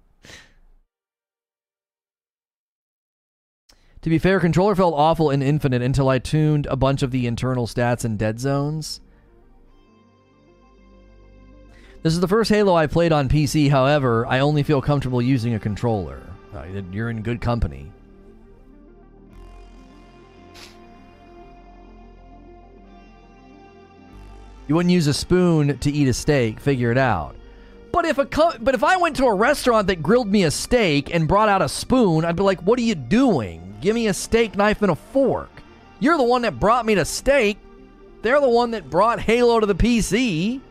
To 4.08 4.10
be 4.10 4.20
fair, 4.20 4.40
controller 4.40 4.74
felt 4.74 4.94
awful 4.94 5.32
in 5.32 5.42
Infinite 5.42 5.82
until 5.82 6.08
I 6.08 6.18
tuned 6.18 6.66
a 6.68 6.78
bunch 6.78 7.04
of 7.04 7.12
the 7.12 7.28
internal 7.28 7.68
stats 7.68 8.06
and 8.06 8.18
dead 8.18 8.40
zones. 8.40 9.02
This 12.04 12.14
is 12.14 12.22
the 12.22 12.28
first 12.30 12.50
Halo 12.50 12.74
I 12.74 12.88
played 12.88 13.12
on 13.12 13.28
PC, 13.28 13.70
however, 13.70 14.26
I 14.26 14.40
only 14.40 14.64
feel 14.64 14.82
comfortable 14.82 15.22
using 15.22 15.56
a 15.56 15.60
controller. 15.60 16.22
Uh, 16.56 16.64
you're 16.90 17.10
in 17.10 17.22
good 17.22 17.42
company. 17.42 17.92
You 24.68 24.76
wouldn't 24.76 24.92
use 24.92 25.08
a 25.08 25.14
spoon 25.14 25.78
to 25.78 25.92
eat 25.92 26.08
a 26.08 26.14
steak, 26.14 26.60
figure 26.60 26.92
it 26.92 26.98
out. 26.98 27.36
But 27.92 28.06
if 28.06 28.18
a 28.18 28.26
co- 28.26 28.58
but 28.60 28.76
if 28.76 28.84
I 28.84 28.98
went 28.98 29.16
to 29.16 29.26
a 29.26 29.34
restaurant 29.34 29.88
that 29.88 30.04
grilled 30.04 30.28
me 30.28 30.44
a 30.44 30.52
steak 30.52 31.14
and 31.14 31.28
brought 31.28 31.50
out 31.50 31.62
a 31.62 31.70
spoon, 31.70 32.26
I'd 32.26 32.36
be 32.36 32.44
like, 32.44 32.62
"What 32.62 32.78
are 32.78 32.84
you 32.84 32.96
doing? 32.96 33.76
Give 33.82 33.96
me 33.96 34.08
a 34.08 34.14
steak 34.14 34.56
knife 34.56 34.82
and 34.82 34.92
a 34.92 34.96
fork. 34.96 35.50
You're 36.00 36.18
the 36.18 36.24
one 36.24 36.42
that 36.44 36.60
brought 36.60 36.86
me 36.86 36.96
to 36.96 37.06
steak. 37.06 37.58
They're 38.22 38.42
the 38.42 38.50
one 38.50 38.72
that 38.72 38.90
brought 38.90 39.20
Halo 39.20 39.60
to 39.60 39.66
the 39.66 39.76
PC." 39.76 40.62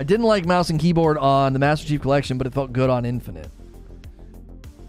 I 0.00 0.04
didn't 0.04 0.26
like 0.26 0.46
mouse 0.46 0.70
and 0.70 0.78
keyboard 0.78 1.18
on 1.18 1.52
the 1.52 1.58
Master 1.58 1.86
Chief 1.86 2.00
Collection, 2.00 2.38
but 2.38 2.46
it 2.46 2.54
felt 2.54 2.72
good 2.72 2.88
on 2.88 3.04
Infinite. 3.04 3.50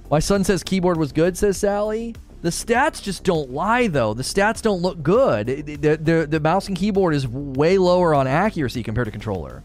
My 0.10 0.20
son 0.20 0.44
says 0.44 0.64
keyboard 0.64 0.98
was 0.98 1.12
good, 1.12 1.38
says 1.38 1.58
Sally. 1.58 2.16
The 2.42 2.50
stats 2.50 3.02
just 3.02 3.24
don't 3.24 3.52
lie, 3.52 3.88
though. 3.88 4.14
The 4.14 4.24
stats 4.24 4.62
don't 4.62 4.82
look 4.82 5.04
good. 5.04 5.48
The, 5.48 5.96
the, 5.98 6.28
the 6.30 6.40
mouse 6.40 6.68
and 6.68 6.78
keyboard 6.78 7.14
is 7.14 7.28
way 7.28 7.78
lower 7.78 8.16
on 8.16 8.28
accuracy 8.28 8.82
compared 8.82 9.06
to 9.06 9.12
controller. 9.12 9.62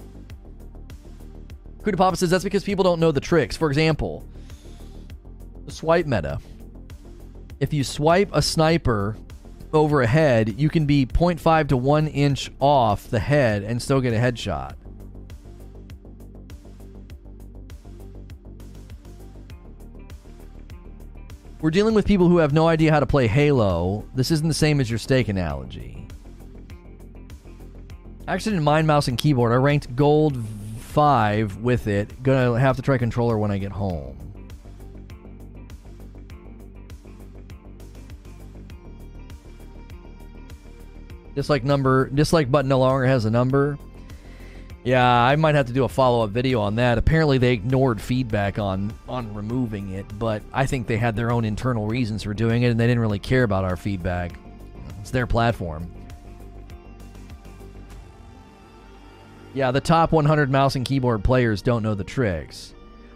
Kuda 1.82 1.96
Papa 1.96 2.16
says 2.16 2.30
that's 2.30 2.44
because 2.44 2.64
people 2.64 2.82
don't 2.82 2.98
know 2.98 3.12
the 3.12 3.20
tricks. 3.20 3.56
For 3.56 3.68
example, 3.68 4.26
the 5.66 5.72
swipe 5.72 6.06
meta. 6.06 6.40
If 7.60 7.72
you 7.72 7.84
swipe 7.84 8.30
a 8.32 8.42
sniper 8.42 9.16
over 9.72 10.02
a 10.02 10.06
head, 10.06 10.58
you 10.58 10.68
can 10.68 10.86
be 10.86 11.06
0.5 11.06 11.68
to 11.68 11.76
1 11.76 12.08
inch 12.08 12.50
off 12.60 13.08
the 13.08 13.20
head 13.20 13.62
and 13.62 13.80
still 13.80 14.00
get 14.00 14.12
a 14.12 14.16
headshot. 14.16 14.74
We're 21.64 21.70
dealing 21.70 21.94
with 21.94 22.04
people 22.04 22.28
who 22.28 22.36
have 22.36 22.52
no 22.52 22.68
idea 22.68 22.92
how 22.92 23.00
to 23.00 23.06
play 23.06 23.26
Halo. 23.26 24.06
This 24.14 24.30
isn't 24.30 24.46
the 24.46 24.52
same 24.52 24.82
as 24.82 24.90
your 24.90 24.98
steak 24.98 25.28
analogy. 25.28 26.06
Actually 28.28 28.52
didn't 28.52 28.64
mind 28.64 28.86
mouse 28.86 29.08
and 29.08 29.16
keyboard. 29.16 29.50
I 29.50 29.54
ranked 29.54 29.96
gold 29.96 30.36
5 30.80 31.56
with 31.60 31.86
it. 31.86 32.22
Gonna 32.22 32.60
have 32.60 32.76
to 32.76 32.82
try 32.82 32.98
controller 32.98 33.38
when 33.38 33.50
I 33.50 33.56
get 33.56 33.72
home. 33.72 34.18
Dislike 41.34 41.64
number, 41.64 42.10
dislike 42.10 42.50
button 42.50 42.68
no 42.68 42.80
longer 42.80 43.06
has 43.06 43.24
a 43.24 43.30
number. 43.30 43.78
Yeah, 44.84 45.08
I 45.08 45.34
might 45.36 45.54
have 45.54 45.66
to 45.66 45.72
do 45.72 45.84
a 45.84 45.88
follow-up 45.88 46.28
video 46.28 46.60
on 46.60 46.74
that. 46.74 46.98
Apparently, 46.98 47.38
they 47.38 47.54
ignored 47.54 48.02
feedback 48.02 48.58
on 48.58 48.92
on 49.08 49.32
removing 49.32 49.90
it, 49.90 50.06
but 50.18 50.42
I 50.52 50.66
think 50.66 50.86
they 50.86 50.98
had 50.98 51.16
their 51.16 51.32
own 51.32 51.46
internal 51.46 51.86
reasons 51.86 52.22
for 52.22 52.34
doing 52.34 52.62
it, 52.62 52.68
and 52.68 52.78
they 52.78 52.86
didn't 52.86 53.00
really 53.00 53.18
care 53.18 53.44
about 53.44 53.64
our 53.64 53.76
feedback. 53.76 54.38
It's 55.00 55.10
their 55.10 55.26
platform. 55.26 55.90
Yeah, 59.54 59.70
the 59.70 59.80
top 59.80 60.12
100 60.12 60.50
mouse 60.50 60.76
and 60.76 60.84
keyboard 60.84 61.24
players 61.24 61.62
don't 61.62 61.82
know 61.82 61.94
the 61.94 62.04
tricks. 62.04 62.74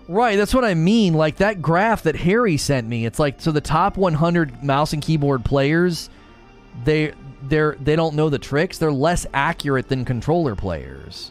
Right, 0.08 0.36
that's 0.36 0.54
what 0.54 0.64
I 0.64 0.72
mean. 0.72 1.12
Like 1.12 1.36
that 1.36 1.60
graph 1.60 2.04
that 2.04 2.16
Harry 2.16 2.56
sent 2.56 2.88
me. 2.88 3.04
It's 3.04 3.18
like 3.18 3.42
so 3.42 3.52
the 3.52 3.60
top 3.60 3.98
100 3.98 4.64
mouse 4.64 4.94
and 4.94 5.02
keyboard 5.02 5.44
players, 5.44 6.08
they 6.84 7.12
they're 7.42 7.76
they 7.78 7.94
don't 7.94 8.14
know 8.14 8.30
the 8.30 8.38
tricks. 8.38 8.78
They're 8.78 8.90
less 8.90 9.26
accurate 9.34 9.88
than 9.88 10.06
controller 10.06 10.56
players. 10.56 11.30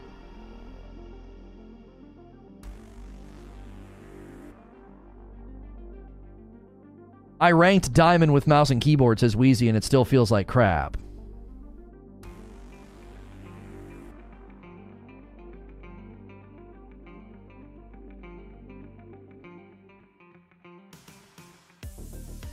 I 7.39 7.51
ranked 7.51 7.93
Diamond 7.93 8.33
with 8.33 8.47
mouse 8.47 8.71
and 8.71 8.81
keyboard, 8.81 9.19
says 9.19 9.35
Wheezy, 9.35 9.67
and 9.67 9.77
it 9.77 9.83
still 9.83 10.05
feels 10.05 10.31
like 10.31 10.47
crap. 10.47 10.97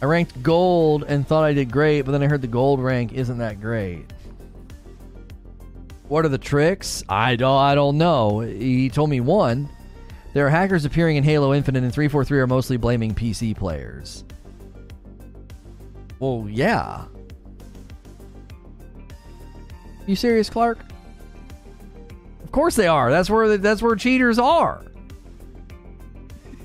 I 0.02 0.06
ranked 0.06 0.42
gold 0.42 1.04
and 1.08 1.26
thought 1.26 1.44
I 1.44 1.54
did 1.54 1.72
great, 1.72 2.02
but 2.02 2.12
then 2.12 2.22
I 2.22 2.26
heard 2.26 2.42
the 2.42 2.46
gold 2.46 2.78
rank 2.78 3.14
isn't 3.14 3.38
that 3.38 3.58
great. 3.58 4.04
What 6.08 6.26
are 6.26 6.28
the 6.28 6.36
tricks? 6.36 7.02
I 7.08 7.36
don't 7.36 7.56
I 7.56 7.74
don't 7.74 7.96
know. 7.96 8.40
He 8.40 8.90
told 8.90 9.08
me 9.08 9.20
one. 9.20 9.66
There 10.34 10.46
are 10.46 10.50
hackers 10.50 10.84
appearing 10.84 11.16
in 11.16 11.24
Halo 11.24 11.54
Infinite 11.54 11.84
and 11.84 11.92
343 11.92 12.40
are 12.40 12.46
mostly 12.46 12.76
blaming 12.76 13.14
PC 13.14 13.56
players. 13.56 14.24
Well, 16.24 16.48
yeah. 16.48 17.04
You 20.06 20.16
serious, 20.16 20.48
Clark? 20.48 20.78
Of 22.42 22.50
course 22.50 22.76
they 22.76 22.86
are. 22.86 23.10
That's 23.10 23.28
where 23.28 23.58
that's 23.58 23.82
where 23.82 23.94
cheaters 23.94 24.38
are. 24.38 24.82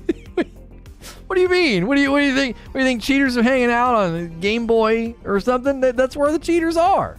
what 0.34 1.34
do 1.34 1.42
you 1.42 1.50
mean? 1.50 1.86
What 1.86 1.96
do 1.96 2.00
you 2.00 2.10
what 2.10 2.20
do 2.20 2.24
you 2.24 2.34
think? 2.34 2.56
What 2.56 2.72
do 2.72 2.78
you 2.78 2.86
think 2.86 3.02
cheaters 3.02 3.36
are 3.36 3.42
hanging 3.42 3.70
out 3.70 3.94
on 3.94 4.40
Game 4.40 4.66
Boy 4.66 5.14
or 5.24 5.40
something? 5.40 5.80
That, 5.80 5.94
that's 5.94 6.16
where 6.16 6.32
the 6.32 6.38
cheaters 6.38 6.78
are. 6.78 7.18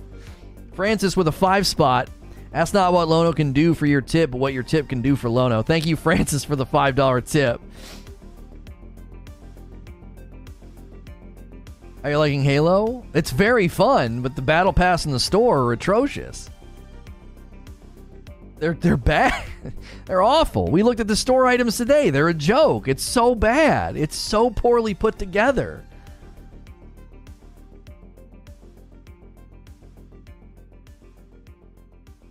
Francis 0.73 1.15
with 1.15 1.27
a 1.27 1.31
five 1.31 1.67
spot. 1.67 2.09
That's 2.51 2.73
not 2.73 2.91
what 2.91 3.07
Lono 3.07 3.33
can 3.33 3.53
do 3.53 3.75
for 3.75 3.85
your 3.85 4.01
tip, 4.01 4.31
but 4.31 4.39
what 4.39 4.53
your 4.53 4.63
tip 4.63 4.89
can 4.89 5.03
do 5.03 5.15
for 5.15 5.29
Lono. 5.29 5.61
Thank 5.61 5.85
you, 5.85 5.95
Francis, 5.95 6.43
for 6.43 6.55
the 6.55 6.65
five 6.65 6.95
dollar 6.95 7.21
tip. 7.21 7.61
Are 12.03 12.09
you 12.09 12.17
liking 12.17 12.43
Halo? 12.43 13.05
It's 13.13 13.29
very 13.31 13.67
fun, 13.67 14.21
but 14.21 14.35
the 14.35 14.41
battle 14.41 14.73
pass 14.73 15.05
in 15.05 15.11
the 15.11 15.19
store 15.19 15.59
are 15.59 15.73
atrocious. 15.73 16.49
They're 18.57 18.73
they're 18.73 18.97
bad. 18.97 19.43
they're 20.05 20.21
awful. 20.21 20.67
We 20.67 20.81
looked 20.83 20.99
at 20.99 21.07
the 21.07 21.15
store 21.15 21.45
items 21.45 21.77
today. 21.77 22.09
They're 22.09 22.29
a 22.29 22.33
joke. 22.33 22.87
It's 22.87 23.03
so 23.03 23.35
bad. 23.35 23.97
It's 23.97 24.15
so 24.15 24.49
poorly 24.49 24.93
put 24.93 25.19
together. 25.19 25.85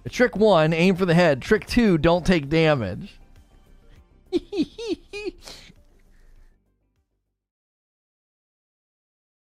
Trick 0.09 0.35
one, 0.35 0.73
aim 0.73 0.97
for 0.97 1.07
the 1.07 1.15
head. 1.15 1.41
Trick 1.41 1.67
two, 1.67 1.97
don't 1.97 2.27
take 2.27 2.49
damage. 2.49 3.17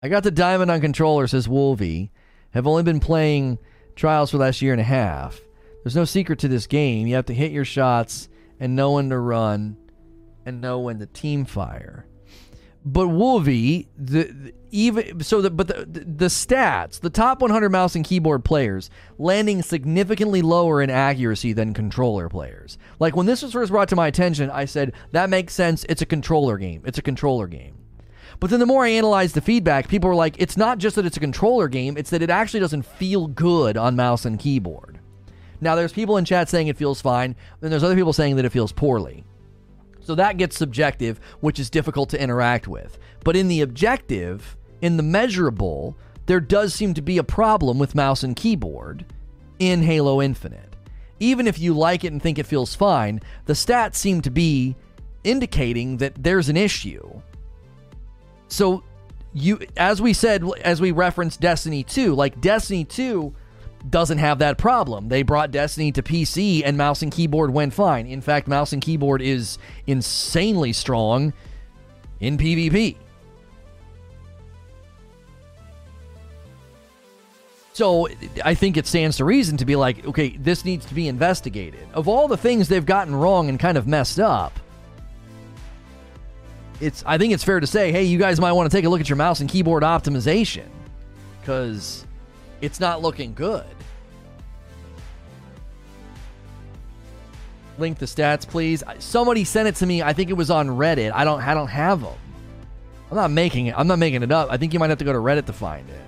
I 0.02 0.08
got 0.08 0.22
the 0.22 0.30
diamond 0.30 0.70
on 0.70 0.80
controller, 0.80 1.26
says 1.26 1.46
Wolvie. 1.46 2.10
Have 2.52 2.66
only 2.66 2.82
been 2.82 3.00
playing 3.00 3.58
trials 3.96 4.30
for 4.30 4.38
the 4.38 4.44
last 4.44 4.62
year 4.62 4.72
and 4.72 4.80
a 4.80 4.84
half. 4.84 5.38
There's 5.84 5.96
no 5.96 6.06
secret 6.06 6.38
to 6.40 6.48
this 6.48 6.66
game. 6.66 7.06
You 7.06 7.16
have 7.16 7.26
to 7.26 7.34
hit 7.34 7.52
your 7.52 7.66
shots 7.66 8.28
and 8.58 8.74
know 8.74 8.92
when 8.92 9.10
to 9.10 9.18
run 9.18 9.76
and 10.46 10.62
know 10.62 10.80
when 10.80 10.98
to 11.00 11.06
team 11.06 11.44
fire. 11.44 12.06
But 12.82 13.08
Wolvie, 13.08 13.88
the, 13.98 14.24
the 14.24 14.54
even 14.70 15.22
so, 15.22 15.42
the, 15.42 15.50
but 15.50 15.68
the, 15.68 15.84
the 15.84 16.00
the 16.00 16.26
stats, 16.26 16.98
the 16.98 17.10
top 17.10 17.42
100 17.42 17.68
mouse 17.68 17.94
and 17.94 18.02
keyboard 18.02 18.42
players 18.42 18.88
landing 19.18 19.60
significantly 19.60 20.40
lower 20.40 20.80
in 20.80 20.88
accuracy 20.88 21.52
than 21.52 21.74
controller 21.74 22.30
players. 22.30 22.78
Like 22.98 23.16
when 23.16 23.26
this 23.26 23.42
was 23.42 23.52
first 23.52 23.70
brought 23.70 23.90
to 23.90 23.96
my 23.96 24.06
attention, 24.06 24.48
I 24.50 24.64
said 24.64 24.94
that 25.12 25.28
makes 25.28 25.52
sense. 25.52 25.84
It's 25.90 26.00
a 26.00 26.06
controller 26.06 26.56
game. 26.56 26.82
It's 26.86 26.96
a 26.96 27.02
controller 27.02 27.46
game. 27.48 27.76
But 28.40 28.48
then 28.48 28.58
the 28.58 28.66
more 28.66 28.84
I 28.84 28.88
analyzed 28.88 29.34
the 29.34 29.42
feedback, 29.42 29.86
people 29.86 30.08
were 30.08 30.16
like, 30.16 30.40
it's 30.40 30.56
not 30.56 30.78
just 30.78 30.96
that 30.96 31.04
it's 31.04 31.18
a 31.18 31.20
controller 31.20 31.68
game, 31.68 31.98
it's 31.98 32.10
that 32.10 32.22
it 32.22 32.30
actually 32.30 32.60
doesn't 32.60 32.86
feel 32.86 33.26
good 33.26 33.76
on 33.76 33.94
mouse 33.96 34.24
and 34.24 34.38
keyboard. 34.38 34.98
Now, 35.60 35.76
there's 35.76 35.92
people 35.92 36.16
in 36.16 36.24
chat 36.24 36.48
saying 36.48 36.68
it 36.68 36.78
feels 36.78 37.02
fine, 37.02 37.36
and 37.60 37.70
there's 37.70 37.84
other 37.84 37.94
people 37.94 38.14
saying 38.14 38.36
that 38.36 38.46
it 38.46 38.52
feels 38.52 38.72
poorly. 38.72 39.24
So 40.00 40.14
that 40.14 40.38
gets 40.38 40.56
subjective, 40.56 41.20
which 41.40 41.58
is 41.58 41.68
difficult 41.68 42.08
to 42.10 42.22
interact 42.22 42.66
with. 42.66 42.98
But 43.24 43.36
in 43.36 43.48
the 43.48 43.60
objective, 43.60 44.56
in 44.80 44.96
the 44.96 45.02
measurable, 45.02 45.96
there 46.24 46.40
does 46.40 46.72
seem 46.72 46.94
to 46.94 47.02
be 47.02 47.18
a 47.18 47.22
problem 47.22 47.78
with 47.78 47.94
mouse 47.94 48.22
and 48.22 48.34
keyboard 48.34 49.04
in 49.58 49.82
Halo 49.82 50.22
Infinite. 50.22 50.76
Even 51.18 51.46
if 51.46 51.58
you 51.58 51.74
like 51.74 52.04
it 52.04 52.12
and 52.12 52.22
think 52.22 52.38
it 52.38 52.46
feels 52.46 52.74
fine, 52.74 53.20
the 53.44 53.52
stats 53.52 53.96
seem 53.96 54.22
to 54.22 54.30
be 54.30 54.74
indicating 55.24 55.98
that 55.98 56.22
there's 56.22 56.48
an 56.48 56.56
issue. 56.56 57.20
So 58.50 58.82
you 59.32 59.60
as 59.76 60.02
we 60.02 60.12
said 60.12 60.44
as 60.62 60.80
we 60.80 60.90
referenced 60.90 61.40
Destiny 61.40 61.82
2, 61.82 62.14
like 62.14 62.40
Destiny 62.40 62.84
2 62.84 63.34
doesn't 63.88 64.18
have 64.18 64.40
that 64.40 64.58
problem. 64.58 65.08
They 65.08 65.22
brought 65.22 65.50
Destiny 65.50 65.92
to 65.92 66.02
PC 66.02 66.62
and 66.64 66.76
mouse 66.76 67.00
and 67.02 67.10
keyboard 67.10 67.52
went 67.52 67.72
fine. 67.72 68.06
In 68.06 68.20
fact, 68.20 68.46
mouse 68.46 68.72
and 68.72 68.82
keyboard 68.82 69.22
is 69.22 69.58
insanely 69.86 70.72
strong 70.72 71.32
in 72.18 72.36
PvP. 72.36 72.96
So 77.72 78.08
I 78.44 78.54
think 78.54 78.76
it 78.76 78.86
stands 78.86 79.16
to 79.18 79.24
reason 79.24 79.56
to 79.58 79.64
be 79.64 79.76
like, 79.76 80.04
okay, 80.04 80.36
this 80.36 80.66
needs 80.66 80.84
to 80.86 80.94
be 80.94 81.08
investigated. 81.08 81.80
Of 81.94 82.08
all 82.08 82.28
the 82.28 82.36
things 82.36 82.68
they've 82.68 82.84
gotten 82.84 83.14
wrong 83.14 83.48
and 83.48 83.58
kind 83.58 83.78
of 83.78 83.86
messed 83.86 84.20
up, 84.20 84.60
it's 86.80 87.02
I 87.06 87.18
think 87.18 87.32
it's 87.32 87.44
fair 87.44 87.60
to 87.60 87.66
say, 87.66 87.92
hey, 87.92 88.04
you 88.04 88.18
guys 88.18 88.40
might 88.40 88.52
want 88.52 88.70
to 88.70 88.76
take 88.76 88.84
a 88.84 88.88
look 88.88 89.00
at 89.00 89.08
your 89.08 89.16
mouse 89.16 89.40
and 89.40 89.48
keyboard 89.48 89.82
optimization 89.82 90.66
because 91.40 92.06
it's 92.60 92.80
not 92.80 93.02
looking 93.02 93.34
good. 93.34 93.66
Link 97.78 97.98
the 97.98 98.06
stats, 98.06 98.46
please. 98.46 98.82
Somebody 98.98 99.44
sent 99.44 99.68
it 99.68 99.76
to 99.76 99.86
me. 99.86 100.02
I 100.02 100.12
think 100.12 100.28
it 100.30 100.34
was 100.34 100.50
on 100.50 100.68
Reddit. 100.68 101.12
I 101.14 101.24
don't. 101.24 101.40
I 101.40 101.54
don't 101.54 101.68
have 101.68 102.02
them. 102.02 102.16
I'm 103.10 103.16
not 103.16 103.30
making 103.30 103.66
it. 103.66 103.74
I'm 103.76 103.86
not 103.86 103.98
making 103.98 104.22
it 104.22 104.30
up. 104.30 104.50
I 104.50 104.56
think 104.56 104.72
you 104.72 104.78
might 104.78 104.90
have 104.90 104.98
to 104.98 105.04
go 105.04 105.12
to 105.12 105.18
Reddit 105.18 105.46
to 105.46 105.52
find 105.52 105.88
it. 105.88 106.00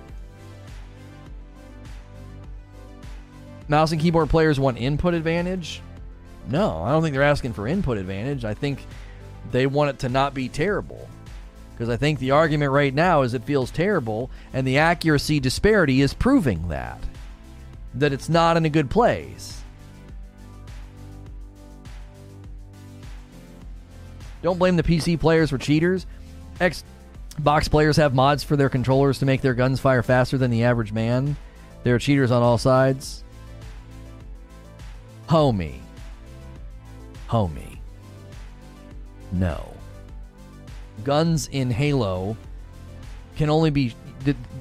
Mouse 3.67 3.91
and 3.91 3.99
keyboard 3.99 4.29
players 4.29 4.59
want 4.59 4.77
input 4.77 5.13
advantage? 5.13 5.81
No, 6.47 6.83
I 6.83 6.91
don't 6.91 7.01
think 7.01 7.13
they're 7.13 7.23
asking 7.23 7.53
for 7.53 7.67
input 7.67 7.97
advantage. 7.97 8.45
I 8.45 8.53
think 8.53 8.85
they 9.51 9.67
want 9.67 9.89
it 9.89 9.99
to 9.99 10.09
not 10.09 10.33
be 10.33 10.49
terrible. 10.49 11.07
Because 11.73 11.89
I 11.89 11.97
think 11.97 12.19
the 12.19 12.31
argument 12.31 12.71
right 12.71 12.93
now 12.93 13.23
is 13.23 13.33
it 13.33 13.43
feels 13.43 13.71
terrible, 13.71 14.29
and 14.53 14.65
the 14.65 14.77
accuracy 14.77 15.39
disparity 15.39 16.01
is 16.01 16.13
proving 16.13 16.69
that. 16.69 16.99
That 17.95 18.13
it's 18.13 18.29
not 18.29 18.57
in 18.57 18.65
a 18.65 18.69
good 18.69 18.89
place. 18.89 19.61
Don't 24.43 24.59
blame 24.59 24.75
the 24.75 24.83
PC 24.83 25.19
players 25.19 25.49
for 25.49 25.57
cheaters. 25.57 26.05
Xbox 26.59 27.69
players 27.69 27.97
have 27.97 28.13
mods 28.13 28.43
for 28.43 28.55
their 28.55 28.69
controllers 28.69 29.19
to 29.19 29.25
make 29.25 29.41
their 29.41 29.53
guns 29.53 29.79
fire 29.79 30.03
faster 30.03 30.37
than 30.37 30.51
the 30.51 30.65
average 30.65 30.91
man. 30.91 31.37
There 31.83 31.95
are 31.95 31.99
cheaters 31.99 32.29
on 32.29 32.43
all 32.43 32.57
sides. 32.57 33.23
Homie. 35.27 35.79
Homie. 37.29 37.72
No. 39.33 39.73
Guns 41.03 41.49
in 41.51 41.71
Halo 41.71 42.37
can 43.35 43.49
only 43.49 43.71
be. 43.71 43.93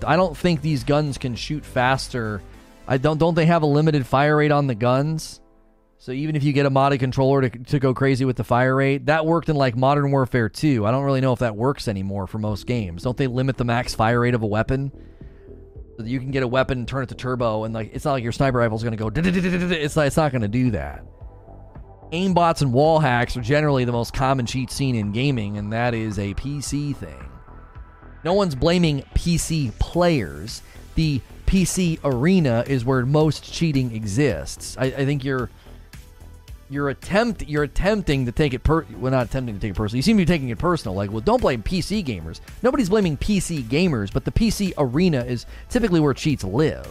I 0.05 0.17
don't 0.17 0.37
think 0.37 0.63
these 0.63 0.83
guns 0.83 1.19
can 1.19 1.37
shoot 1.37 1.65
faster. 1.65 2.43
I 2.89 2.97
don't. 2.97 3.19
Don't 3.19 3.35
they 3.35 3.47
have 3.47 3.63
a 3.63 3.67
limited 3.67 4.07
fire 4.07 4.37
rate 4.37 4.51
on 4.51 4.67
the 4.67 4.75
guns? 4.75 5.41
So 5.99 6.11
even 6.11 6.35
if 6.35 6.43
you 6.43 6.53
get 6.53 6.67
a 6.67 6.71
modded 6.71 6.99
controller 6.99 7.49
to, 7.49 7.51
to 7.51 7.79
go 7.79 7.95
crazy 7.95 8.25
with 8.25 8.37
the 8.37 8.43
fire 8.43 8.75
rate, 8.75 9.07
that 9.07 9.25
worked 9.25 9.49
in 9.49 9.55
like 9.55 9.77
Modern 9.77 10.11
Warfare 10.11 10.49
2. 10.49 10.85
I 10.85 10.91
don't 10.91 11.05
really 11.05 11.21
know 11.21 11.33
if 11.33 11.39
that 11.39 11.55
works 11.55 11.87
anymore 11.87 12.27
for 12.27 12.39
most 12.39 12.67
games. 12.67 13.05
Don't 13.05 13.17
they 13.17 13.29
limit 13.29 13.57
the 13.57 13.65
max 13.65 13.95
fire 13.95 14.19
rate 14.19 14.35
of 14.35 14.43
a 14.43 14.47
weapon? 14.47 14.91
So 15.99 16.03
you 16.03 16.19
can 16.19 16.33
get 16.33 16.43
a 16.43 16.49
weapon 16.49 16.79
and 16.79 16.89
turn 16.89 17.05
it 17.05 17.11
to 17.11 17.15
turbo, 17.15 17.63
and 17.63 17.73
like 17.73 17.91
it's 17.93 18.05
not 18.05 18.13
like 18.13 18.25
your 18.25 18.33
sniper 18.33 18.59
rifle 18.59 18.77
is 18.77 18.83
going 18.83 18.97
to 18.97 19.11
go. 19.11 19.11
It's 19.15 19.95
not, 19.95 20.07
it's 20.07 20.17
not 20.17 20.33
going 20.33 20.43
to 20.43 20.49
do 20.49 20.73
that 20.73 21.05
aimbots 22.13 22.63
and 22.63 22.73
wall 22.73 23.01
hacks 23.01 23.37
are 23.37 23.41
generally 23.41 23.85
the 23.85 23.93
most 23.93 24.13
common 24.13 24.47
cheat 24.47 24.71
seen 24.71 24.95
in 24.95 25.13
gaming, 25.13 25.57
and 25.57 25.73
that 25.73 25.95
is 25.95 26.19
a 26.19 26.35
PC 26.35 26.95
thing. 26.95 27.29
No 28.25 28.35
one's 28.35 28.55
blaming 28.55 29.03
PC 29.15 29.77
players. 29.79 30.63
The 30.95 31.21
PC 31.47 31.99
arena 32.05 32.65
is 32.67 32.85
where 32.85 33.05
most 33.05 33.51
cheating 33.51 33.95
exists. 33.95 34.77
I, 34.79 34.85
I 34.87 35.05
think 35.05 35.25
you're 35.25 35.51
you're 36.71 36.89
attempt 36.89 37.43
you're 37.47 37.65
attempting 37.65 38.25
to 38.25 38.33
take 38.33 38.55
it 38.55 38.65
per 38.65 38.87
well 38.97 39.13
not 39.13 39.27
attempting 39.27 39.57
to 39.57 39.61
take 39.61 39.73
it 39.73 39.75
personal. 39.75 39.99
You 39.99 40.03
seem 40.03 40.17
to 40.17 40.23
be 40.23 40.27
taking 40.27 40.51
it 40.51 40.59
personal. 40.59 40.95
Like, 40.95 41.11
well, 41.11 41.21
don't 41.21 41.41
blame 41.41 41.63
PC 41.63 42.05
gamers. 42.05 42.41
Nobody's 42.63 42.89
blaming 42.89 43.17
PC 43.17 43.65
gamers, 43.65 44.13
but 44.13 44.25
the 44.25 44.33
PC 44.33 44.73
arena 44.79 45.25
is 45.25 45.47
typically 45.69 46.01
where 46.01 46.15
cheats 46.15 46.45
live. 46.45 46.87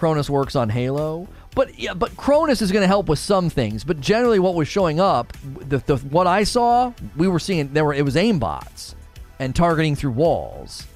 Cronus 0.00 0.30
works 0.30 0.56
on 0.56 0.70
Halo. 0.70 1.28
But 1.54 1.78
yeah, 1.78 1.92
but 1.92 2.16
Cronus 2.16 2.62
is 2.62 2.72
going 2.72 2.80
to 2.80 2.86
help 2.86 3.06
with 3.06 3.18
some 3.18 3.50
things. 3.50 3.84
But 3.84 4.00
generally, 4.00 4.38
what 4.38 4.54
was 4.54 4.66
showing 4.66 4.98
up, 4.98 5.30
the, 5.44 5.76
the 5.76 5.96
what 5.98 6.26
I 6.26 6.42
saw, 6.44 6.94
we 7.18 7.28
were 7.28 7.38
seeing 7.38 7.74
there 7.74 7.84
were 7.84 7.92
it 7.92 8.02
was 8.02 8.14
aimbots 8.14 8.94
and 9.38 9.54
targeting 9.54 9.94
through 9.94 10.12
walls. 10.12 10.86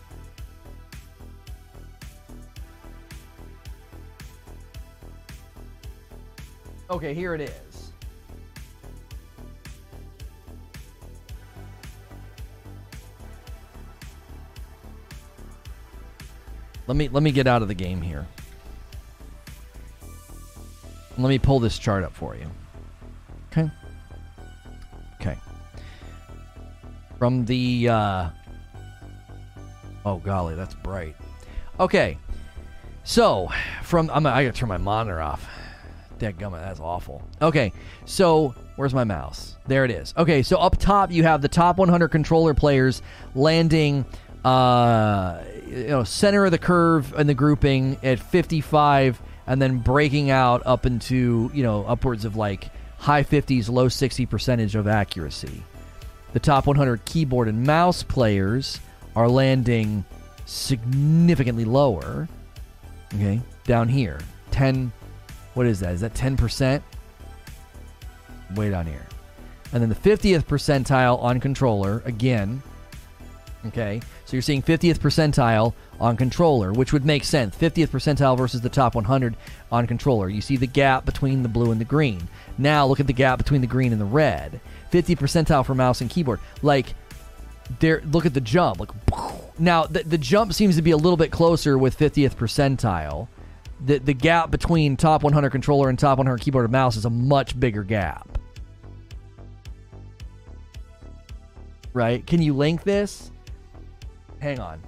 Okay, 6.89 7.13
here 7.13 7.35
it 7.35 7.43
is. 7.43 7.91
Let 16.87 16.97
me 16.97 17.09
let 17.09 17.23
me 17.23 17.33
get 17.33 17.47
out 17.47 17.61
of 17.61 17.69
the 17.69 17.75
game 17.75 18.01
here. 18.01 18.27
Let 21.17 21.29
me 21.29 21.39
pull 21.39 21.61
this 21.61 21.79
chart 21.79 22.05
up 22.05 22.13
for 22.13 22.35
you. 22.35 22.51
Okay. 23.53 23.71
Okay. 25.21 25.39
From 27.19 27.45
the 27.45 27.89
uh 27.89 28.31
Oh 30.07 30.19
golly, 30.19 30.55
that's 30.55 30.75
bright. 30.75 31.17
Okay. 31.81 32.19
So, 33.05 33.49
from 33.83 34.11
I'm 34.11 34.27
I 34.27 34.45
got 34.45 34.55
to 34.55 34.61
turn 34.61 34.69
my 34.69 34.79
monitor 34.79 35.21
off. 35.21 35.47
Dadgummit, 36.19 36.61
that's 36.61 36.81
awful. 36.81 37.23
Okay. 37.41 37.73
So, 38.05 38.55
where's 38.77 38.95
my 38.95 39.05
mouse? 39.05 39.57
There 39.67 39.85
it 39.85 39.91
is. 39.91 40.15
Okay, 40.17 40.43
so 40.43 40.59
up 40.59 40.79
top 40.79 41.11
you 41.11 41.23
have 41.23 41.41
the 41.43 41.49
top 41.49 41.79
100 41.79 42.09
controller 42.09 42.55
players 42.55 43.03
landing 43.35 44.05
uh 44.45 45.43
you 45.67 45.87
know, 45.89 46.05
center 46.05 46.45
of 46.45 46.51
the 46.51 46.59
curve 46.59 47.15
in 47.19 47.27
the 47.27 47.35
grouping 47.35 47.99
at 48.03 48.19
55 48.19 49.21
and 49.47 49.61
then 49.61 49.79
breaking 49.79 50.31
out 50.31 50.63
up 50.65 50.87
into, 50.87 51.51
you 51.55 51.63
know, 51.63 51.85
upwards 51.85 52.25
of 52.25 52.37
like 52.37 52.71
high 52.99 53.23
50s, 53.23 53.69
low 53.69 53.89
60 53.89 54.27
percentage 54.27 54.75
of 54.75 54.87
accuracy. 54.87 55.63
The 56.33 56.41
top 56.41 56.67
100 56.67 57.05
keyboard 57.05 57.49
and 57.49 57.65
mouse 57.65 58.03
players 58.03 58.81
are 59.15 59.29
landing 59.29 60.05
significantly 60.47 61.65
lower. 61.65 62.29
Okay, 63.15 63.41
down 63.65 63.89
here. 63.89 64.21
10, 64.51 64.93
what 65.55 65.67
is 65.67 65.81
that? 65.81 65.93
Is 65.93 66.01
that 66.01 66.15
10%? 66.15 66.83
Way 68.57 68.71
down 68.71 68.87
here. 68.87 69.07
And 69.73 69.83
then 69.83 69.89
the 69.89 69.95
50th 69.95 70.45
percentile 70.45 71.21
on 71.23 71.41
controller, 71.41 72.03
again. 72.05 72.63
Okay, 73.67 74.01
so 74.25 74.37
you're 74.37 74.43
seeing 74.43 74.63
50th 74.63 74.99
percentile 74.99 75.75
on 76.01 76.17
controller, 76.17 76.73
which 76.73 76.93
would 76.93 77.05
make 77.05 77.25
sense. 77.25 77.55
50th 77.57 77.89
percentile 77.89 78.37
versus 78.37 78.63
the 78.63 78.69
top 78.69 78.95
100 78.95 79.37
on 79.71 79.87
controller. 79.87 80.29
You 80.29 80.41
see 80.41 80.57
the 80.57 80.67
gap 80.67 81.05
between 81.05 81.43
the 81.43 81.49
blue 81.49 81.71
and 81.73 81.81
the 81.81 81.85
green. 81.85 82.27
Now 82.57 82.87
look 82.87 83.01
at 83.01 83.07
the 83.07 83.13
gap 83.13 83.39
between 83.39 83.61
the 83.61 83.67
green 83.67 83.93
and 83.93 84.01
the 84.01 84.07
red. 84.07 84.61
50th 84.93 85.19
percentile 85.19 85.65
for 85.65 85.75
mouse 85.75 86.01
and 86.01 86.09
keyboard. 86.09 86.41
Like, 86.63 86.95
there. 87.81 88.03
Look 88.11 88.27
at 88.27 88.35
the 88.35 88.41
jump. 88.41 88.81
Like, 88.81 88.91
now 89.59 89.85
the, 89.85 90.03
the 90.05 90.19
jump 90.19 90.53
seems 90.53 90.77
to 90.77 90.83
be 90.83 90.93
a 90.93 90.97
little 90.97 91.17
bit 91.17 91.31
closer 91.31 91.77
with 91.77 91.99
50th 91.99 92.35
percentile. 92.35 93.29
The 93.85 93.99
the 93.99 94.15
gap 94.15 94.51
between 94.51 94.97
top 94.97 95.23
100 95.23 95.51
controller 95.51 95.89
and 95.89 95.99
top 95.99 96.19
100 96.19 96.41
keyboard 96.41 96.65
and 96.65 96.73
mouse 96.73 96.97
is 96.97 97.05
a 97.05 97.11
much 97.11 97.59
bigger 97.59 97.83
gap. 97.83 98.39
Right? 101.93 102.27
Can 102.27 102.41
you 102.41 102.55
link 102.55 102.85
this? 102.85 103.31
Hang 104.45 104.61
on. 104.61 104.79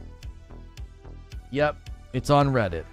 Yep, 1.50 1.88
it's 2.12 2.28
on 2.28 2.52
Reddit. 2.52 2.84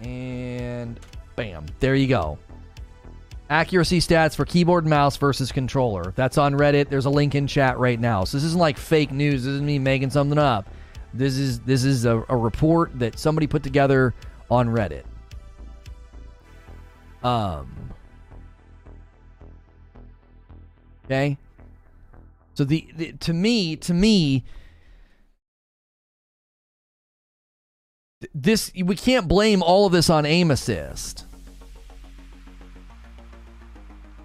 And 0.00 0.98
bam, 1.36 1.66
there 1.78 1.94
you 1.94 2.08
go. 2.08 2.36
Accuracy 3.48 4.00
stats 4.00 4.34
for 4.34 4.44
keyboard 4.44 4.82
and 4.82 4.90
mouse 4.90 5.16
versus 5.16 5.52
controller. 5.52 6.12
That's 6.16 6.36
on 6.36 6.54
Reddit. 6.54 6.88
There's 6.88 7.04
a 7.04 7.10
link 7.10 7.36
in 7.36 7.46
chat 7.46 7.78
right 7.78 8.00
now. 8.00 8.24
So 8.24 8.38
this 8.38 8.44
isn't 8.44 8.58
like 8.58 8.76
fake 8.76 9.12
news. 9.12 9.44
This 9.44 9.52
isn't 9.52 9.64
me 9.64 9.78
making 9.78 10.10
something 10.10 10.36
up. 10.36 10.68
This 11.14 11.38
is 11.38 11.60
this 11.60 11.84
is 11.84 12.04
a, 12.04 12.24
a 12.28 12.36
report 12.36 12.98
that 12.98 13.16
somebody 13.16 13.46
put 13.46 13.62
together 13.62 14.12
on 14.50 14.66
Reddit. 14.66 15.04
Um. 17.22 17.72
Okay. 21.04 21.38
So 22.54 22.64
the, 22.64 22.88
the 22.96 23.12
to 23.12 23.32
me 23.32 23.76
to 23.76 23.94
me 23.94 24.42
this 28.34 28.70
we 28.74 28.96
can't 28.96 29.26
blame 29.28 29.62
all 29.62 29.86
of 29.86 29.92
this 29.92 30.10
on 30.10 30.26
aim 30.26 30.50
assist. 30.50 31.24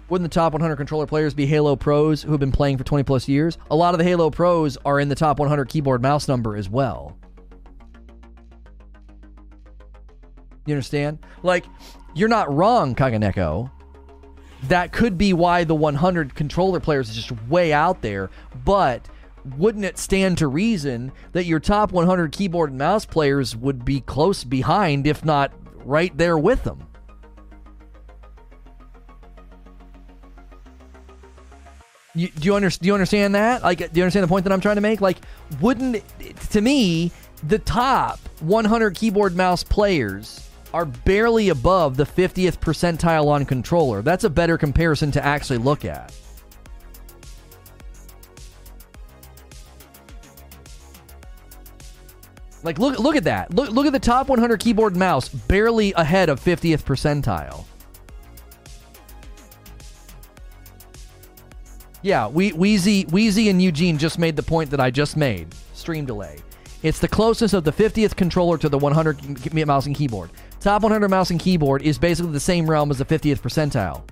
Wouldn't 0.08 0.30
the 0.30 0.34
top 0.34 0.52
100 0.52 0.76
controller 0.76 1.06
players 1.06 1.34
be 1.34 1.46
Halo 1.46 1.74
pros 1.74 2.22
who 2.22 2.30
have 2.30 2.38
been 2.38 2.52
playing 2.52 2.78
for 2.78 2.84
20 2.84 3.02
plus 3.02 3.26
years? 3.26 3.58
A 3.70 3.76
lot 3.76 3.92
of 3.92 3.98
the 3.98 4.04
Halo 4.04 4.30
pros 4.30 4.78
are 4.84 5.00
in 5.00 5.08
the 5.08 5.16
top 5.16 5.40
100 5.40 5.68
keyboard 5.68 6.00
mouse 6.00 6.28
number 6.28 6.54
as 6.56 6.68
well. 6.68 7.16
You 10.64 10.74
understand? 10.74 11.18
Like, 11.42 11.64
you're 12.14 12.28
not 12.28 12.52
wrong, 12.54 12.94
Kaganeko. 12.94 13.70
That 14.64 14.92
could 14.92 15.18
be 15.18 15.32
why 15.32 15.64
the 15.64 15.74
100 15.74 16.34
controller 16.34 16.78
players 16.78 17.08
is 17.08 17.16
just 17.16 17.32
way 17.48 17.72
out 17.72 18.02
there, 18.02 18.30
but 18.64 19.08
wouldn't 19.56 19.84
it 19.84 19.98
stand 19.98 20.38
to 20.38 20.48
reason 20.48 21.12
that 21.32 21.44
your 21.44 21.60
top 21.60 21.92
100 21.92 22.32
keyboard 22.32 22.70
and 22.70 22.78
mouse 22.78 23.04
players 23.04 23.54
would 23.54 23.84
be 23.84 24.00
close 24.00 24.44
behind, 24.44 25.06
if 25.06 25.24
not 25.24 25.52
right 25.84 26.16
there 26.16 26.38
with 26.38 26.64
them? 26.64 26.86
You, 32.14 32.28
do 32.28 32.46
you 32.46 32.54
under, 32.54 32.70
do 32.70 32.86
you 32.86 32.94
understand 32.94 33.34
that? 33.34 33.62
Like, 33.62 33.78
do 33.78 33.90
you 33.92 34.02
understand 34.02 34.24
the 34.24 34.28
point 34.28 34.44
that 34.44 34.52
I'm 34.52 34.60
trying 34.60 34.76
to 34.76 34.80
make? 34.80 35.02
Like, 35.02 35.18
wouldn't 35.60 36.02
to 36.50 36.60
me 36.60 37.12
the 37.42 37.58
top 37.58 38.18
100 38.40 38.94
keyboard 38.94 39.36
mouse 39.36 39.62
players 39.62 40.48
are 40.72 40.86
barely 40.86 41.50
above 41.50 41.98
the 41.98 42.04
50th 42.04 42.58
percentile 42.58 43.26
on 43.26 43.44
controller? 43.44 44.00
That's 44.00 44.24
a 44.24 44.30
better 44.30 44.56
comparison 44.56 45.12
to 45.12 45.24
actually 45.24 45.58
look 45.58 45.84
at. 45.84 46.12
Like 52.62 52.78
look 52.78 52.98
look 52.98 53.16
at 53.16 53.24
that. 53.24 53.54
Look 53.54 53.70
look 53.70 53.86
at 53.86 53.92
the 53.92 53.98
top 53.98 54.28
100 54.28 54.58
keyboard 54.60 54.96
mouse 54.96 55.28
barely 55.28 55.92
ahead 55.92 56.28
of 56.28 56.40
50th 56.40 56.82
percentile. 56.82 57.64
Yeah, 62.02 62.28
we 62.28 62.52
Wheezy 62.52 63.04
Wheezy 63.06 63.48
and 63.48 63.60
Eugene 63.60 63.98
just 63.98 64.18
made 64.18 64.36
the 64.36 64.42
point 64.42 64.70
that 64.70 64.80
I 64.80 64.90
just 64.90 65.16
made. 65.16 65.54
Stream 65.74 66.06
delay. 66.06 66.38
It's 66.82 66.98
the 66.98 67.08
closest 67.08 67.54
of 67.54 67.64
the 67.64 67.72
50th 67.72 68.14
controller 68.16 68.58
to 68.58 68.68
the 68.68 68.78
100 68.78 69.66
mouse 69.66 69.86
and 69.86 69.96
keyboard. 69.96 70.30
Top 70.60 70.82
100 70.82 71.08
mouse 71.08 71.30
and 71.30 71.40
keyboard 71.40 71.82
is 71.82 71.98
basically 71.98 72.32
the 72.32 72.40
same 72.40 72.68
realm 72.68 72.90
as 72.90 72.98
the 72.98 73.04
50th 73.04 73.40
percentile. 73.40 74.02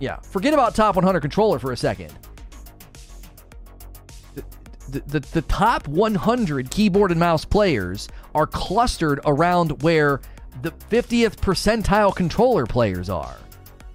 Yeah, 0.00 0.16
forget 0.20 0.52
about 0.52 0.74
top 0.74 0.96
100 0.96 1.20
controller 1.20 1.58
for 1.58 1.72
a 1.72 1.76
second. 1.76 2.12
The, 4.92 5.20
the, 5.20 5.42
top 5.42 5.88
100 5.88 6.70
keyboard 6.70 7.10
and 7.12 7.18
mouse 7.18 7.46
players 7.46 8.08
are 8.34 8.46
clustered 8.46 9.20
around 9.24 9.82
where 9.82 10.20
the 10.60 10.70
50th 10.90 11.36
percentile 11.36 12.14
controller 12.14 12.66
players 12.66 13.08
are. 13.08 13.36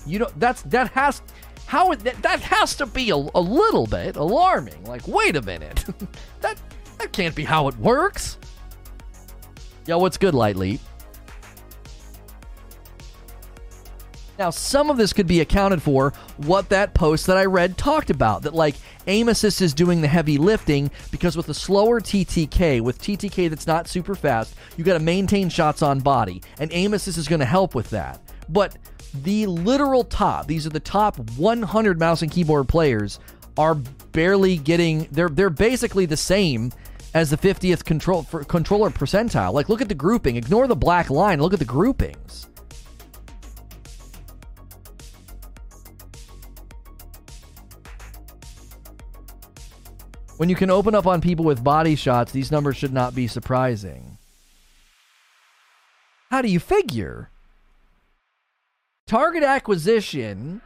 You 0.07 0.19
know 0.19 0.29
that's 0.37 0.61
that 0.63 0.89
has 0.91 1.21
how 1.67 1.93
that, 1.93 2.21
that 2.23 2.39
has 2.39 2.75
to 2.77 2.85
be 2.85 3.11
a, 3.11 3.15
a 3.15 3.41
little 3.41 3.85
bit 3.85 4.15
alarming. 4.15 4.83
Like, 4.85 5.07
wait 5.07 5.35
a 5.35 5.41
minute, 5.41 5.85
that 6.41 6.57
that 6.97 7.11
can't 7.11 7.35
be 7.35 7.43
how 7.43 7.67
it 7.67 7.77
works. 7.77 8.37
Yo, 9.85 9.99
what's 9.99 10.17
good, 10.17 10.33
Light 10.33 10.55
Now, 14.37 14.51
some 14.51 14.91
of 14.91 14.97
this 14.97 15.13
could 15.13 15.25
be 15.25 15.41
accounted 15.41 15.81
for 15.81 16.13
what 16.37 16.69
that 16.69 16.93
post 16.93 17.25
that 17.25 17.37
I 17.37 17.45
read 17.45 17.77
talked 17.77 18.11
about. 18.11 18.43
That, 18.43 18.53
like, 18.53 18.75
aim 19.07 19.29
assist 19.29 19.61
is 19.61 19.73
doing 19.73 20.01
the 20.01 20.07
heavy 20.07 20.37
lifting 20.37 20.91
because 21.09 21.35
with 21.35 21.49
a 21.49 21.53
slower 21.53 21.99
TTK, 21.99 22.81
with 22.81 23.01
TTK 23.01 23.49
that's 23.49 23.65
not 23.65 23.87
super 23.87 24.13
fast, 24.13 24.55
you 24.75 24.83
got 24.83 24.93
to 24.93 24.99
maintain 24.99 25.49
shots 25.49 25.81
on 25.81 25.99
body. 25.99 26.43
And 26.59 26.71
aim 26.71 26.93
assist 26.93 27.17
is 27.17 27.27
going 27.27 27.39
to 27.39 27.45
help 27.45 27.73
with 27.73 27.89
that. 27.89 28.21
But 28.47 28.77
the 29.23 29.47
literal 29.47 30.03
top, 30.03 30.45
these 30.45 30.67
are 30.67 30.71
the 30.71 30.79
top 30.79 31.17
100 31.37 31.99
mouse 31.99 32.21
and 32.21 32.31
keyboard 32.31 32.67
players, 32.67 33.19
are 33.57 33.73
barely 33.73 34.57
getting, 34.57 35.07
they're, 35.11 35.29
they're 35.29 35.49
basically 35.49 36.05
the 36.05 36.17
same 36.17 36.71
as 37.15 37.31
the 37.31 37.37
50th 37.37 37.83
control, 37.83 38.23
controller 38.23 38.91
percentile. 38.91 39.51
Like, 39.51 39.67
look 39.67 39.81
at 39.81 39.89
the 39.89 39.95
grouping. 39.95 40.35
Ignore 40.35 40.67
the 40.67 40.75
black 40.75 41.09
line. 41.09 41.41
Look 41.41 41.53
at 41.53 41.59
the 41.59 41.65
groupings. 41.65 42.47
When 50.37 50.49
you 50.49 50.55
can 50.55 50.69
open 50.69 50.93
up 50.93 51.07
on 51.07 51.19
people 51.19 51.45
with 51.45 51.63
body 51.63 51.95
shots, 51.95 52.31
these 52.31 52.51
numbers 52.51 52.77
should 52.77 52.93
not 52.93 53.15
be 53.15 53.27
surprising. 53.27 54.17
How 56.29 56.43
do 56.43 56.47
you 56.47 56.59
figure? 56.59 57.31
Target 59.07 59.41
acquisition 59.41 60.61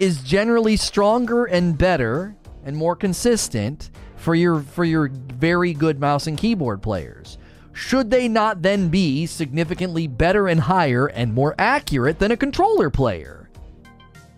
is 0.00 0.22
generally 0.24 0.76
stronger 0.76 1.44
and 1.44 1.78
better 1.78 2.34
and 2.64 2.76
more 2.76 2.96
consistent 2.96 3.90
for 4.16 4.34
your 4.34 4.60
for 4.60 4.84
your 4.84 5.08
very 5.08 5.74
good 5.74 6.00
mouse 6.00 6.26
and 6.26 6.36
keyboard 6.36 6.82
players. 6.82 7.38
Should 7.74 8.10
they 8.10 8.26
not 8.26 8.62
then 8.62 8.88
be 8.88 9.26
significantly 9.26 10.06
better 10.06 10.48
and 10.48 10.60
higher 10.60 11.06
and 11.06 11.32
more 11.32 11.54
accurate 11.58 12.18
than 12.18 12.32
a 12.32 12.36
controller 12.36 12.90
player? 12.90 13.48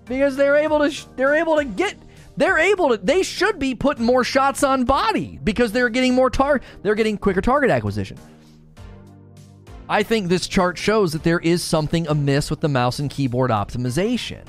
Because 0.05 0.36
they're 0.36 0.56
able 0.56 0.81
to 0.81 0.90
sh- 0.90 1.06
they're 1.16 1.34
able 1.34 1.56
to 1.56 1.64
get 1.64 1.97
they're 2.36 2.58
able 2.58 2.90
to 2.90 2.96
they 2.96 3.22
should 3.22 3.58
be 3.58 3.74
putting 3.74 4.04
more 4.04 4.24
shots 4.24 4.62
on 4.62 4.84
body 4.84 5.38
because 5.42 5.72
they're 5.72 5.88
getting 5.88 6.14
more 6.14 6.30
tar 6.30 6.60
they're 6.82 6.94
getting 6.94 7.16
quicker 7.16 7.40
target 7.40 7.70
acquisition. 7.70 8.18
I 9.88 10.02
think 10.02 10.28
this 10.28 10.48
chart 10.48 10.78
shows 10.78 11.12
that 11.12 11.22
there 11.24 11.40
is 11.40 11.62
something 11.62 12.06
amiss 12.08 12.50
with 12.50 12.60
the 12.60 12.68
mouse 12.68 12.98
and 13.00 13.10
keyboard 13.10 13.50
optimization. 13.50 14.44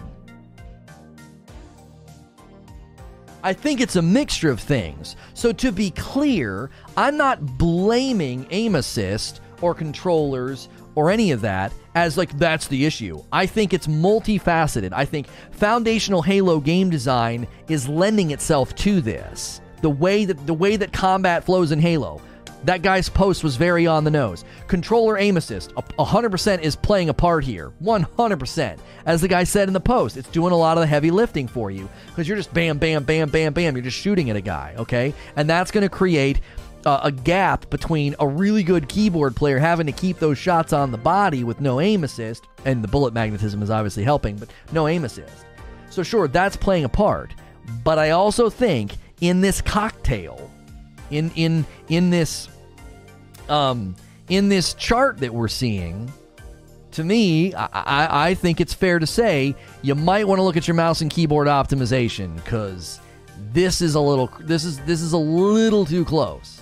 I 3.43 3.53
think 3.53 3.79
it's 3.79 3.95
a 3.95 4.01
mixture 4.01 4.49
of 4.49 4.59
things. 4.59 5.15
So, 5.35 5.51
to 5.51 5.71
be 5.71 5.91
clear, 5.91 6.71
I'm 6.97 7.15
not 7.15 7.57
blaming 7.59 8.47
aim 8.49 8.73
assist 8.73 9.41
or 9.61 9.75
controllers 9.75 10.67
or 10.95 11.11
any 11.11 11.31
of 11.31 11.41
that 11.41 11.71
as 11.95 12.17
like 12.17 12.37
that's 12.37 12.67
the 12.67 12.85
issue. 12.85 13.23
I 13.31 13.45
think 13.45 13.73
it's 13.73 13.87
multifaceted. 13.87 14.91
I 14.93 15.05
think 15.05 15.27
foundational 15.51 16.21
Halo 16.21 16.59
game 16.59 16.89
design 16.89 17.47
is 17.69 17.87
lending 17.87 18.31
itself 18.31 18.75
to 18.75 19.01
this. 19.01 19.61
The 19.81 19.89
way 19.89 20.25
that 20.25 20.45
the 20.45 20.53
way 20.53 20.75
that 20.75 20.93
combat 20.93 21.43
flows 21.43 21.71
in 21.71 21.79
Halo. 21.79 22.21
That 22.65 22.81
guy's 22.81 23.09
post 23.09 23.43
was 23.43 23.57
very 23.57 23.85
on 23.85 24.03
the 24.03 24.09
nose. 24.09 24.43
Controller 24.67 25.19
aim 25.19 25.37
assist, 25.37 25.71
a- 25.77 25.83
100% 26.03 26.61
is 26.61 26.75
playing 26.75 27.09
a 27.09 27.13
part 27.13 27.43
here. 27.43 27.71
100%. 27.83 28.79
As 29.05 29.21
the 29.21 29.27
guy 29.27 29.43
said 29.43 29.67
in 29.67 29.73
the 29.75 29.79
post, 29.79 30.17
it's 30.17 30.29
doing 30.29 30.51
a 30.51 30.57
lot 30.57 30.75
of 30.75 30.81
the 30.81 30.87
heavy 30.87 31.11
lifting 31.11 31.47
for 31.47 31.69
you 31.69 31.87
because 32.07 32.27
you're 32.27 32.37
just 32.37 32.51
bam, 32.55 32.79
bam, 32.79 33.03
bam, 33.03 33.29
bam, 33.29 33.53
bam. 33.53 33.75
You're 33.75 33.83
just 33.83 33.99
shooting 33.99 34.31
at 34.31 34.35
a 34.35 34.41
guy, 34.41 34.73
okay? 34.79 35.13
And 35.35 35.47
that's 35.47 35.69
going 35.69 35.83
to 35.83 35.89
create 35.89 36.41
uh, 36.85 37.01
a 37.03 37.11
gap 37.11 37.69
between 37.69 38.15
a 38.19 38.27
really 38.27 38.63
good 38.63 38.87
keyboard 38.87 39.35
player 39.35 39.57
having 39.57 39.85
to 39.87 39.91
keep 39.91 40.19
those 40.19 40.37
shots 40.37 40.73
on 40.73 40.91
the 40.91 40.97
body 40.97 41.43
with 41.43 41.59
no 41.59 41.81
aim 41.81 42.03
assist, 42.03 42.45
and 42.65 42.83
the 42.83 42.87
bullet 42.87 43.13
magnetism 43.13 43.61
is 43.61 43.69
obviously 43.69 44.03
helping, 44.03 44.35
but 44.37 44.49
no 44.71 44.87
aim 44.87 45.03
assist. 45.03 45.45
So, 45.89 46.03
sure, 46.03 46.27
that's 46.27 46.55
playing 46.55 46.83
a 46.83 46.89
part. 46.89 47.33
But 47.83 47.97
I 47.97 48.11
also 48.11 48.49
think 48.49 48.93
in 49.21 49.41
this 49.41 49.61
cocktail, 49.61 50.51
in 51.11 51.31
in 51.35 51.65
in 51.89 52.09
this 52.09 52.49
um 53.49 53.95
in 54.29 54.49
this 54.49 54.73
chart 54.73 55.17
that 55.19 55.33
we're 55.33 55.47
seeing, 55.47 56.11
to 56.91 57.03
me, 57.03 57.53
I, 57.53 57.67
I, 57.73 58.29
I 58.29 58.33
think 58.33 58.61
it's 58.61 58.73
fair 58.73 58.99
to 58.99 59.07
say 59.07 59.55
you 59.81 59.95
might 59.95 60.27
want 60.27 60.39
to 60.39 60.43
look 60.43 60.57
at 60.57 60.67
your 60.67 60.75
mouse 60.75 61.01
and 61.01 61.09
keyboard 61.09 61.47
optimization 61.47 62.35
because 62.35 62.99
this 63.51 63.81
is 63.81 63.95
a 63.95 63.99
little 63.99 64.29
this 64.41 64.63
is 64.63 64.79
this 64.81 65.01
is 65.01 65.13
a 65.13 65.17
little 65.17 65.85
too 65.85 66.05
close. 66.05 66.54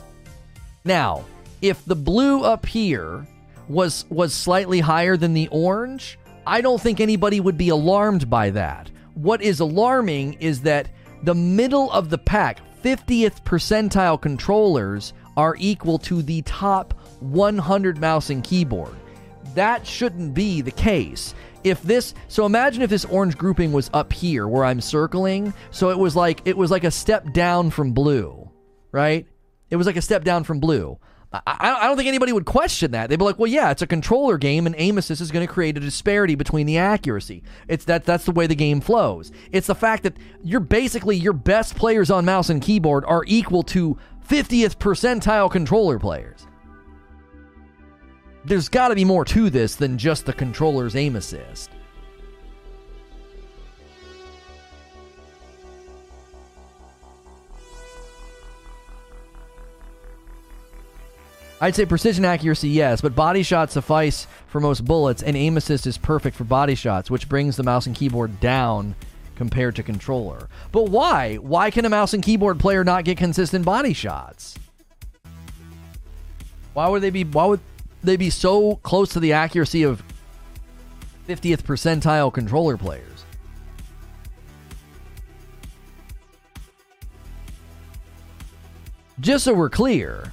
Now, 0.86 1.24
if 1.62 1.84
the 1.86 1.96
blue 1.96 2.44
up 2.44 2.66
here 2.66 3.26
was 3.70 4.06
was 4.10 4.34
slightly 4.34 4.82
higher 4.82 5.16
than 5.16 5.34
the 5.34 5.48
orange, 5.50 6.20
I 6.46 6.62
don't 6.62 6.82
think 6.82 7.00
anybody 7.00 7.40
would 7.40 7.58
be 7.58 7.70
alarmed 7.70 8.30
by 8.30 8.50
that. 8.52 8.90
What 9.14 9.42
is 9.42 9.60
alarming 9.60 10.34
is 10.34 10.62
that 10.62 10.90
the 11.24 11.36
middle 11.36 11.90
of 11.92 12.10
the 12.10 12.18
pack, 12.18 12.60
50th 12.84 13.44
percentile 13.44 14.22
controllers 14.22 15.14
are 15.38 15.56
equal 15.58 15.98
to 16.00 16.22
the 16.22 16.42
top 16.42 16.94
100 17.22 17.98
mouse 18.00 18.30
and 18.30 18.44
keyboard. 18.44 18.94
That 19.56 19.88
shouldn't 19.88 20.34
be 20.34 20.62
the 20.62 20.72
case. 20.72 21.34
If 21.64 21.82
this 21.82 22.14
so 22.28 22.46
imagine 22.46 22.82
if 22.82 22.90
this 22.90 23.06
orange 23.06 23.38
grouping 23.38 23.72
was 23.72 23.90
up 23.94 24.12
here 24.12 24.50
where 24.50 24.66
I'm 24.66 24.82
circling, 24.82 25.54
so 25.72 25.92
it 25.92 25.98
was 25.98 26.14
like 26.14 26.42
it 26.44 26.58
was 26.58 26.72
like 26.72 26.84
a 26.84 26.92
step 26.92 27.32
down 27.32 27.70
from 27.70 27.94
blue, 27.94 28.52
right? 28.92 29.26
It 29.74 29.76
was 29.76 29.88
like 29.88 29.96
a 29.96 30.04
step 30.04 30.24
down 30.24 30.44
from 30.44 30.60
blue. 30.60 31.00
I, 31.34 31.78
I 31.82 31.88
don't 31.88 31.98
think 31.98 32.08
anybody 32.08 32.32
would 32.32 32.46
question 32.46 32.92
that. 32.92 33.10
They'd 33.10 33.18
be 33.18 33.26
like, 33.26 33.40
"Well, 33.40 33.50
yeah, 33.50 33.72
it's 33.72 33.82
a 33.82 33.88
controller 33.88 34.38
game, 34.38 34.68
and 34.68 34.76
aim 34.78 35.00
assist 35.00 35.20
is 35.20 35.32
going 35.32 35.48
to 35.48 35.52
create 35.52 35.76
a 35.76 35.80
disparity 35.80 36.36
between 36.36 36.68
the 36.68 36.78
accuracy. 36.78 37.42
It's 37.68 37.86
that 37.86 38.04
that's 38.04 38.26
the 38.26 38.32
way 38.34 38.46
the 38.46 38.54
game 38.54 38.82
flows. 38.82 39.32
It's 39.52 39.66
the 39.66 39.74
fact 39.74 40.04
that 40.04 40.16
you're 40.44 40.60
basically 40.60 41.18
your 41.18 41.34
best 41.34 41.76
players 41.76 42.12
on 42.12 42.24
mouse 42.24 42.52
and 42.52 42.62
keyboard 42.62 43.04
are 43.06 43.24
equal 43.26 43.64
to 43.64 43.98
50th 44.30 44.78
percentile 44.78 45.50
controller 45.50 45.98
players. 45.98 46.46
There's 48.46 48.70
got 48.70 48.90
to 48.90 48.96
be 48.96 49.06
more 49.06 49.26
to 49.26 49.50
this 49.50 49.74
than 49.74 49.98
just 49.98 50.28
the 50.28 50.34
controller's 50.34 50.96
aim 50.96 51.16
assist. 51.16 51.72
I'd 61.64 61.76
say 61.76 61.86
precision 61.86 62.26
accuracy, 62.26 62.68
yes, 62.68 63.00
but 63.00 63.16
body 63.16 63.42
shots 63.42 63.72
suffice 63.72 64.28
for 64.48 64.60
most 64.60 64.84
bullets, 64.84 65.24
and 65.24 65.38
aim 65.38 65.56
assist 65.56 65.88
is 65.88 65.98
perfect 65.98 66.36
for 66.36 66.44
body 66.44 66.76
shots, 66.76 67.10
which 67.10 67.30
brings 67.30 67.56
the 67.56 67.64
mouse 67.64 67.86
and 67.86 67.96
keyboard 67.96 68.42
down 68.42 68.96
compared 69.38 69.78
to 69.78 69.84
controller. 69.84 70.50
But 70.74 70.90
why? 70.90 71.36
Why 71.36 71.72
can 71.72 71.86
a 71.86 71.90
mouse 71.90 72.14
and 72.14 72.22
keyboard 72.22 72.60
player 72.60 72.84
not 72.84 73.06
get 73.06 73.18
consistent 73.18 73.64
body 73.64 73.94
shots? 73.94 74.60
Why 76.74 76.90
would 76.90 77.02
they 77.02 77.12
be 77.12 77.24
why 77.24 77.46
would 77.46 77.62
they 78.04 78.18
be 78.18 78.30
so 78.30 78.76
close 78.84 79.14
to 79.14 79.22
the 79.22 79.32
accuracy 79.32 79.84
of 79.84 80.04
50th 81.30 81.62
percentile 81.62 82.34
controller 82.34 82.76
players? 82.76 83.24
Just 89.22 89.46
so 89.46 89.54
we're 89.54 89.70
clear, 89.70 90.33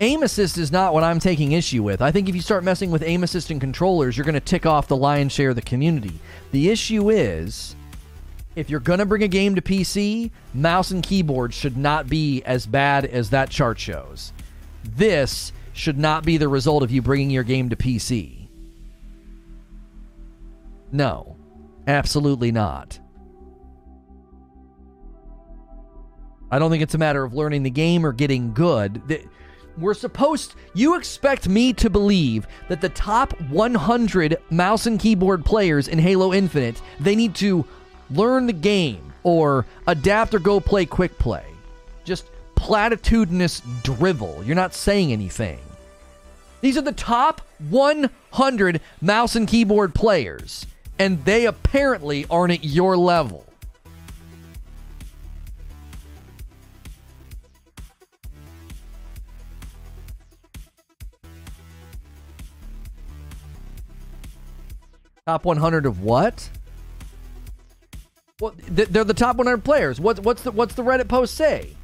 aim 0.00 0.22
assist 0.22 0.58
is 0.58 0.70
not 0.70 0.94
what 0.94 1.04
I'm 1.04 1.18
taking 1.18 1.52
issue 1.52 1.82
with. 1.82 2.00
I 2.00 2.12
think 2.12 2.28
if 2.28 2.34
you 2.34 2.40
start 2.40 2.64
messing 2.64 2.90
with 2.90 3.02
aim 3.02 3.24
assist 3.24 3.50
and 3.50 3.60
controllers, 3.60 4.16
you're 4.16 4.24
going 4.24 4.34
to 4.34 4.40
tick 4.40 4.66
off 4.66 4.88
the 4.88 4.96
lion's 4.96 5.32
share 5.32 5.50
of 5.50 5.56
the 5.56 5.62
community. 5.62 6.18
The 6.52 6.70
issue 6.70 7.10
is 7.10 7.74
if 8.54 8.70
you're 8.70 8.80
going 8.80 8.98
to 9.00 9.06
bring 9.06 9.22
a 9.22 9.28
game 9.28 9.54
to 9.54 9.62
PC, 9.62 10.30
mouse 10.54 10.90
and 10.90 11.02
keyboard 11.02 11.52
should 11.54 11.76
not 11.76 12.08
be 12.08 12.42
as 12.44 12.66
bad 12.66 13.04
as 13.04 13.30
that 13.30 13.50
chart 13.50 13.78
shows. 13.78 14.32
This 14.84 15.52
should 15.72 15.98
not 15.98 16.24
be 16.24 16.36
the 16.36 16.48
result 16.48 16.82
of 16.82 16.90
you 16.90 17.02
bringing 17.02 17.30
your 17.30 17.44
game 17.44 17.68
to 17.70 17.76
PC. 17.76 18.48
No, 20.90 21.36
absolutely 21.86 22.50
not. 22.50 22.98
I 26.50 26.58
don't 26.58 26.70
think 26.70 26.82
it's 26.82 26.94
a 26.94 26.98
matter 26.98 27.22
of 27.22 27.34
learning 27.34 27.62
the 27.62 27.70
game 27.70 28.06
or 28.06 28.12
getting 28.12 28.54
good. 28.54 29.06
The- 29.06 29.24
We're 29.78 29.94
supposed, 29.94 30.54
you 30.74 30.96
expect 30.96 31.48
me 31.48 31.72
to 31.74 31.88
believe 31.88 32.48
that 32.68 32.80
the 32.80 32.88
top 32.88 33.38
100 33.42 34.38
mouse 34.50 34.86
and 34.86 34.98
keyboard 34.98 35.44
players 35.44 35.86
in 35.86 36.00
Halo 36.00 36.32
Infinite, 36.32 36.82
they 36.98 37.14
need 37.14 37.34
to 37.36 37.64
learn 38.10 38.46
the 38.46 38.52
game 38.52 39.12
or 39.22 39.66
adapt 39.86 40.34
or 40.34 40.40
go 40.40 40.58
play 40.58 40.84
quick 40.84 41.16
play. 41.18 41.44
Just 42.04 42.26
platitudinous 42.56 43.62
drivel. 43.84 44.42
You're 44.44 44.56
not 44.56 44.74
saying 44.74 45.12
anything. 45.12 45.60
These 46.60 46.76
are 46.76 46.82
the 46.82 46.92
top 46.92 47.40
100 47.68 48.80
mouse 49.00 49.36
and 49.36 49.46
keyboard 49.46 49.94
players, 49.94 50.66
and 50.98 51.24
they 51.24 51.46
apparently 51.46 52.26
aren't 52.28 52.54
at 52.54 52.64
your 52.64 52.96
level. 52.96 53.47
Top 65.28 65.44
100 65.44 65.84
of 65.84 66.00
what? 66.00 66.48
Well, 68.40 68.54
they're 68.66 69.04
the 69.04 69.12
top 69.12 69.36
100 69.36 69.62
players. 69.62 70.00
What, 70.00 70.20
what's 70.20 70.40
the 70.40 70.50
what's 70.52 70.74
the 70.74 70.82
Reddit 70.82 71.06
post 71.06 71.34
say? 71.34 71.76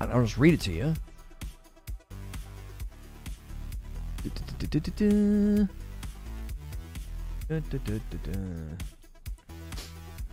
I'll 0.00 0.22
just 0.22 0.36
read 0.36 0.54
it 0.54 0.60
to 0.62 0.72
you. 0.72 0.96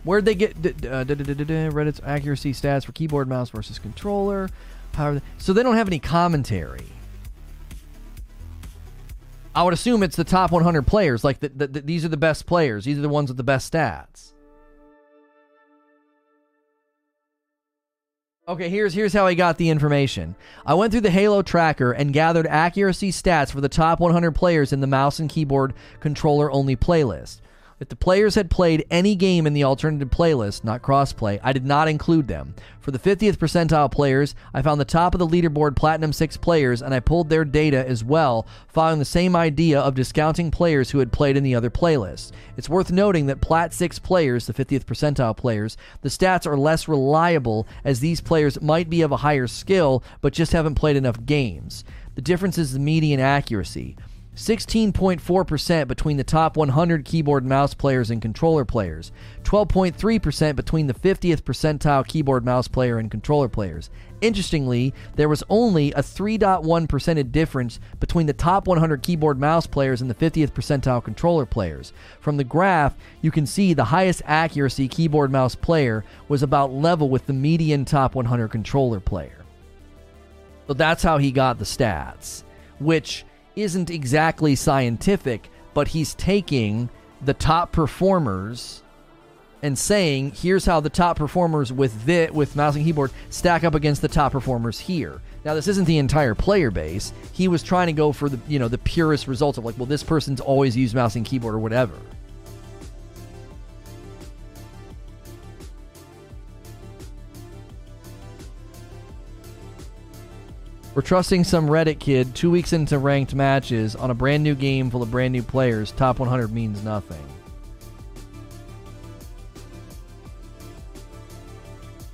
Where'd 0.02 0.24
they 0.24 0.34
get 0.34 0.56
uh, 0.56 1.04
Reddit's 1.04 2.00
accuracy 2.04 2.52
stats 2.52 2.84
for 2.84 2.90
keyboard, 2.90 3.28
mouse 3.28 3.50
versus 3.50 3.78
controller? 3.78 4.48
Power. 4.90 5.22
So 5.38 5.52
they 5.52 5.62
don't 5.62 5.76
have 5.76 5.86
any 5.86 6.00
commentary. 6.00 6.95
I 9.56 9.62
would 9.62 9.72
assume 9.72 10.02
it's 10.02 10.16
the 10.16 10.22
top 10.22 10.52
100 10.52 10.86
players. 10.86 11.24
Like 11.24 11.40
the, 11.40 11.48
the, 11.48 11.66
the, 11.66 11.80
these 11.80 12.04
are 12.04 12.08
the 12.08 12.18
best 12.18 12.44
players. 12.44 12.84
These 12.84 12.98
are 12.98 13.02
the 13.02 13.08
ones 13.08 13.30
with 13.30 13.38
the 13.38 13.42
best 13.42 13.72
stats. 13.72 14.34
Okay, 18.48 18.68
here's 18.68 18.94
here's 18.94 19.12
how 19.12 19.26
I 19.26 19.34
got 19.34 19.56
the 19.56 19.70
information. 19.70 20.36
I 20.64 20.74
went 20.74 20.92
through 20.92 21.00
the 21.00 21.10
Halo 21.10 21.42
tracker 21.42 21.90
and 21.90 22.12
gathered 22.12 22.46
accuracy 22.46 23.10
stats 23.10 23.50
for 23.50 23.60
the 23.60 23.68
top 23.68 23.98
100 23.98 24.32
players 24.32 24.72
in 24.72 24.80
the 24.80 24.86
mouse 24.86 25.18
and 25.18 25.28
keyboard 25.28 25.74
controller 25.98 26.52
only 26.52 26.76
playlist. 26.76 27.40
If 27.78 27.90
the 27.90 27.96
players 27.96 28.36
had 28.36 28.50
played 28.50 28.86
any 28.90 29.14
game 29.14 29.46
in 29.46 29.52
the 29.52 29.64
alternative 29.64 30.08
playlist, 30.08 30.64
not 30.64 30.80
crossplay, 30.80 31.38
I 31.42 31.52
did 31.52 31.66
not 31.66 31.88
include 31.88 32.26
them. 32.26 32.54
For 32.80 32.90
the 32.90 32.98
50th 32.98 33.36
percentile 33.36 33.92
players, 33.92 34.34
I 34.54 34.62
found 34.62 34.80
the 34.80 34.86
top 34.86 35.14
of 35.14 35.18
the 35.18 35.26
leaderboard 35.26 35.76
Platinum 35.76 36.14
6 36.14 36.38
players 36.38 36.80
and 36.80 36.94
I 36.94 37.00
pulled 37.00 37.28
their 37.28 37.44
data 37.44 37.86
as 37.86 38.02
well, 38.02 38.46
following 38.68 38.98
the 38.98 39.04
same 39.04 39.36
idea 39.36 39.78
of 39.78 39.94
discounting 39.94 40.50
players 40.50 40.90
who 40.90 41.00
had 41.00 41.12
played 41.12 41.36
in 41.36 41.42
the 41.42 41.54
other 41.54 41.68
playlists. 41.68 42.32
It's 42.56 42.70
worth 42.70 42.90
noting 42.90 43.26
that 43.26 43.42
Plat 43.42 43.74
6 43.74 43.98
players, 43.98 44.46
the 44.46 44.54
50th 44.54 44.84
percentile 44.84 45.36
players, 45.36 45.76
the 46.00 46.08
stats 46.08 46.46
are 46.46 46.56
less 46.56 46.88
reliable 46.88 47.66
as 47.84 48.00
these 48.00 48.22
players 48.22 48.58
might 48.62 48.88
be 48.88 49.02
of 49.02 49.12
a 49.12 49.18
higher 49.18 49.46
skill 49.46 50.02
but 50.22 50.32
just 50.32 50.52
haven't 50.52 50.76
played 50.76 50.96
enough 50.96 51.26
games. 51.26 51.84
The 52.14 52.22
difference 52.22 52.56
is 52.56 52.72
the 52.72 52.78
median 52.78 53.20
accuracy. 53.20 53.98
16.4% 54.36 55.88
between 55.88 56.18
the 56.18 56.24
top 56.24 56.58
100 56.58 57.06
keyboard 57.06 57.46
mouse 57.46 57.72
players 57.72 58.10
and 58.10 58.20
controller 58.20 58.66
players, 58.66 59.10
12.3% 59.44 60.54
between 60.54 60.86
the 60.86 60.94
50th 60.94 61.40
percentile 61.40 62.06
keyboard 62.06 62.44
mouse 62.44 62.68
player 62.68 62.98
and 62.98 63.10
controller 63.10 63.48
players. 63.48 63.88
Interestingly, 64.20 64.92
there 65.14 65.30
was 65.30 65.42
only 65.48 65.90
a 65.92 66.02
3.1 66.02 66.86
percentage 66.86 67.32
difference 67.32 67.80
between 67.98 68.26
the 68.26 68.34
top 68.34 68.66
100 68.66 69.02
keyboard 69.02 69.40
mouse 69.40 69.66
players 69.66 70.02
and 70.02 70.10
the 70.10 70.14
50th 70.14 70.52
percentile 70.52 71.02
controller 71.02 71.46
players. 71.46 71.94
From 72.20 72.36
the 72.36 72.44
graph, 72.44 72.94
you 73.22 73.30
can 73.30 73.46
see 73.46 73.72
the 73.72 73.84
highest 73.84 74.20
accuracy 74.26 74.86
keyboard 74.86 75.32
mouse 75.32 75.54
player 75.54 76.04
was 76.28 76.42
about 76.42 76.74
level 76.74 77.08
with 77.08 77.24
the 77.24 77.32
median 77.32 77.86
top 77.86 78.14
100 78.14 78.48
controller 78.48 79.00
player. 79.00 79.46
So 80.66 80.74
that's 80.74 81.02
how 81.02 81.16
he 81.16 81.32
got 81.32 81.58
the 81.58 81.64
stats, 81.64 82.42
which 82.80 83.24
isn't 83.56 83.90
exactly 83.90 84.54
scientific, 84.54 85.50
but 85.74 85.88
he's 85.88 86.14
taking 86.14 86.88
the 87.22 87.34
top 87.34 87.72
performers 87.72 88.82
and 89.62 89.78
saying, 89.78 90.32
here's 90.36 90.66
how 90.66 90.80
the 90.80 90.90
top 90.90 91.16
performers 91.16 91.72
with 91.72 92.04
the, 92.04 92.28
with 92.32 92.54
mouse 92.54 92.76
and 92.76 92.84
keyboard 92.84 93.10
stack 93.30 93.64
up 93.64 93.74
against 93.74 94.02
the 94.02 94.08
top 94.08 94.32
performers 94.32 94.78
here. 94.78 95.20
Now 95.44 95.54
this 95.54 95.66
isn't 95.66 95.86
the 95.86 95.98
entire 95.98 96.34
player 96.34 96.70
base. 96.70 97.12
He 97.32 97.48
was 97.48 97.62
trying 97.62 97.86
to 97.86 97.92
go 97.92 98.12
for 98.12 98.28
the 98.28 98.38
you 98.48 98.58
know 98.58 98.68
the 98.68 98.78
purest 98.78 99.26
results 99.26 99.58
of 99.58 99.64
like, 99.64 99.78
well, 99.78 99.86
this 99.86 100.02
person's 100.02 100.40
always 100.40 100.76
used 100.76 100.94
mouse 100.94 101.16
and 101.16 101.24
keyboard 101.24 101.54
or 101.54 101.58
whatever. 101.58 101.94
We're 110.96 111.02
trusting 111.02 111.44
some 111.44 111.66
Reddit 111.66 111.98
kid 111.98 112.34
two 112.34 112.50
weeks 112.50 112.72
into 112.72 112.98
ranked 112.98 113.34
matches 113.34 113.94
on 113.94 114.10
a 114.10 114.14
brand 114.14 114.42
new 114.42 114.54
game 114.54 114.88
full 114.88 115.02
of 115.02 115.10
brand 115.10 115.30
new 115.30 115.42
players. 115.42 115.92
Top 115.92 116.18
100 116.18 116.50
means 116.50 116.82
nothing. 116.82 117.22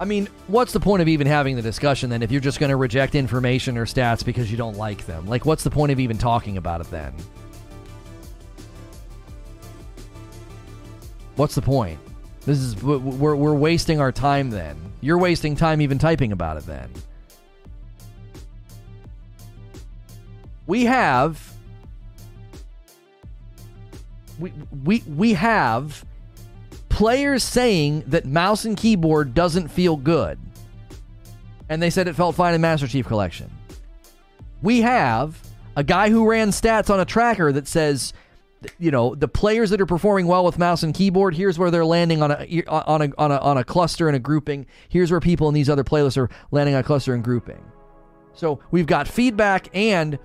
I 0.00 0.04
mean, 0.04 0.28
what's 0.48 0.72
the 0.72 0.80
point 0.80 1.00
of 1.00 1.06
even 1.06 1.28
having 1.28 1.54
the 1.54 1.62
discussion 1.62 2.10
then 2.10 2.24
if 2.24 2.32
you're 2.32 2.40
just 2.40 2.58
going 2.58 2.70
to 2.70 2.76
reject 2.76 3.14
information 3.14 3.78
or 3.78 3.86
stats 3.86 4.24
because 4.24 4.50
you 4.50 4.56
don't 4.56 4.76
like 4.76 5.06
them? 5.06 5.28
Like, 5.28 5.46
what's 5.46 5.62
the 5.62 5.70
point 5.70 5.92
of 5.92 6.00
even 6.00 6.18
talking 6.18 6.56
about 6.56 6.80
it 6.80 6.90
then? 6.90 7.14
What's 11.36 11.54
the 11.54 11.62
point? 11.62 12.00
This 12.46 12.58
is 12.58 12.82
we're 12.82 13.36
we're 13.36 13.54
wasting 13.54 14.00
our 14.00 14.10
time 14.10 14.50
then. 14.50 14.76
You're 15.00 15.18
wasting 15.18 15.54
time 15.54 15.80
even 15.80 16.00
typing 16.00 16.32
about 16.32 16.56
it 16.56 16.66
then. 16.66 16.90
We 20.66 20.84
have 20.84 21.52
we 24.38 24.52
we 24.84 25.02
we 25.06 25.32
have 25.34 26.04
players 26.88 27.42
saying 27.42 28.04
that 28.08 28.26
mouse 28.26 28.64
and 28.64 28.76
keyboard 28.76 29.34
doesn't 29.34 29.68
feel 29.68 29.96
good. 29.96 30.38
And 31.68 31.80
they 31.80 31.90
said 31.90 32.06
it 32.06 32.14
felt 32.14 32.36
fine 32.36 32.54
in 32.54 32.60
Master 32.60 32.86
Chief 32.86 33.06
Collection. 33.06 33.50
We 34.60 34.82
have 34.82 35.40
a 35.74 35.82
guy 35.82 36.10
who 36.10 36.28
ran 36.28 36.50
stats 36.50 36.90
on 36.90 37.00
a 37.00 37.04
tracker 37.04 37.50
that 37.52 37.66
says 37.66 38.12
you 38.78 38.90
know 38.90 39.14
the 39.14 39.26
players 39.26 39.70
that 39.70 39.80
are 39.80 39.86
performing 39.86 40.26
well 40.26 40.44
with 40.44 40.58
mouse 40.58 40.84
and 40.84 40.94
keyboard 40.94 41.34
here's 41.34 41.58
where 41.58 41.70
they're 41.70 41.84
landing 41.84 42.22
on 42.22 42.30
a 42.30 42.62
on 42.68 43.02
a 43.02 43.12
on 43.18 43.32
a 43.32 43.38
on 43.38 43.56
a 43.56 43.64
cluster 43.64 44.06
and 44.06 44.14
a 44.14 44.20
grouping 44.20 44.66
here's 44.88 45.10
where 45.10 45.18
people 45.18 45.48
in 45.48 45.54
these 45.54 45.68
other 45.68 45.82
playlists 45.82 46.16
are 46.16 46.30
landing 46.52 46.74
on 46.74 46.80
a 46.80 46.84
cluster 46.84 47.12
and 47.12 47.24
grouping 47.24 47.60
so 48.34 48.60
we've 48.70 48.86
got 48.86 49.08
feedback 49.08 49.68
and 49.74 50.16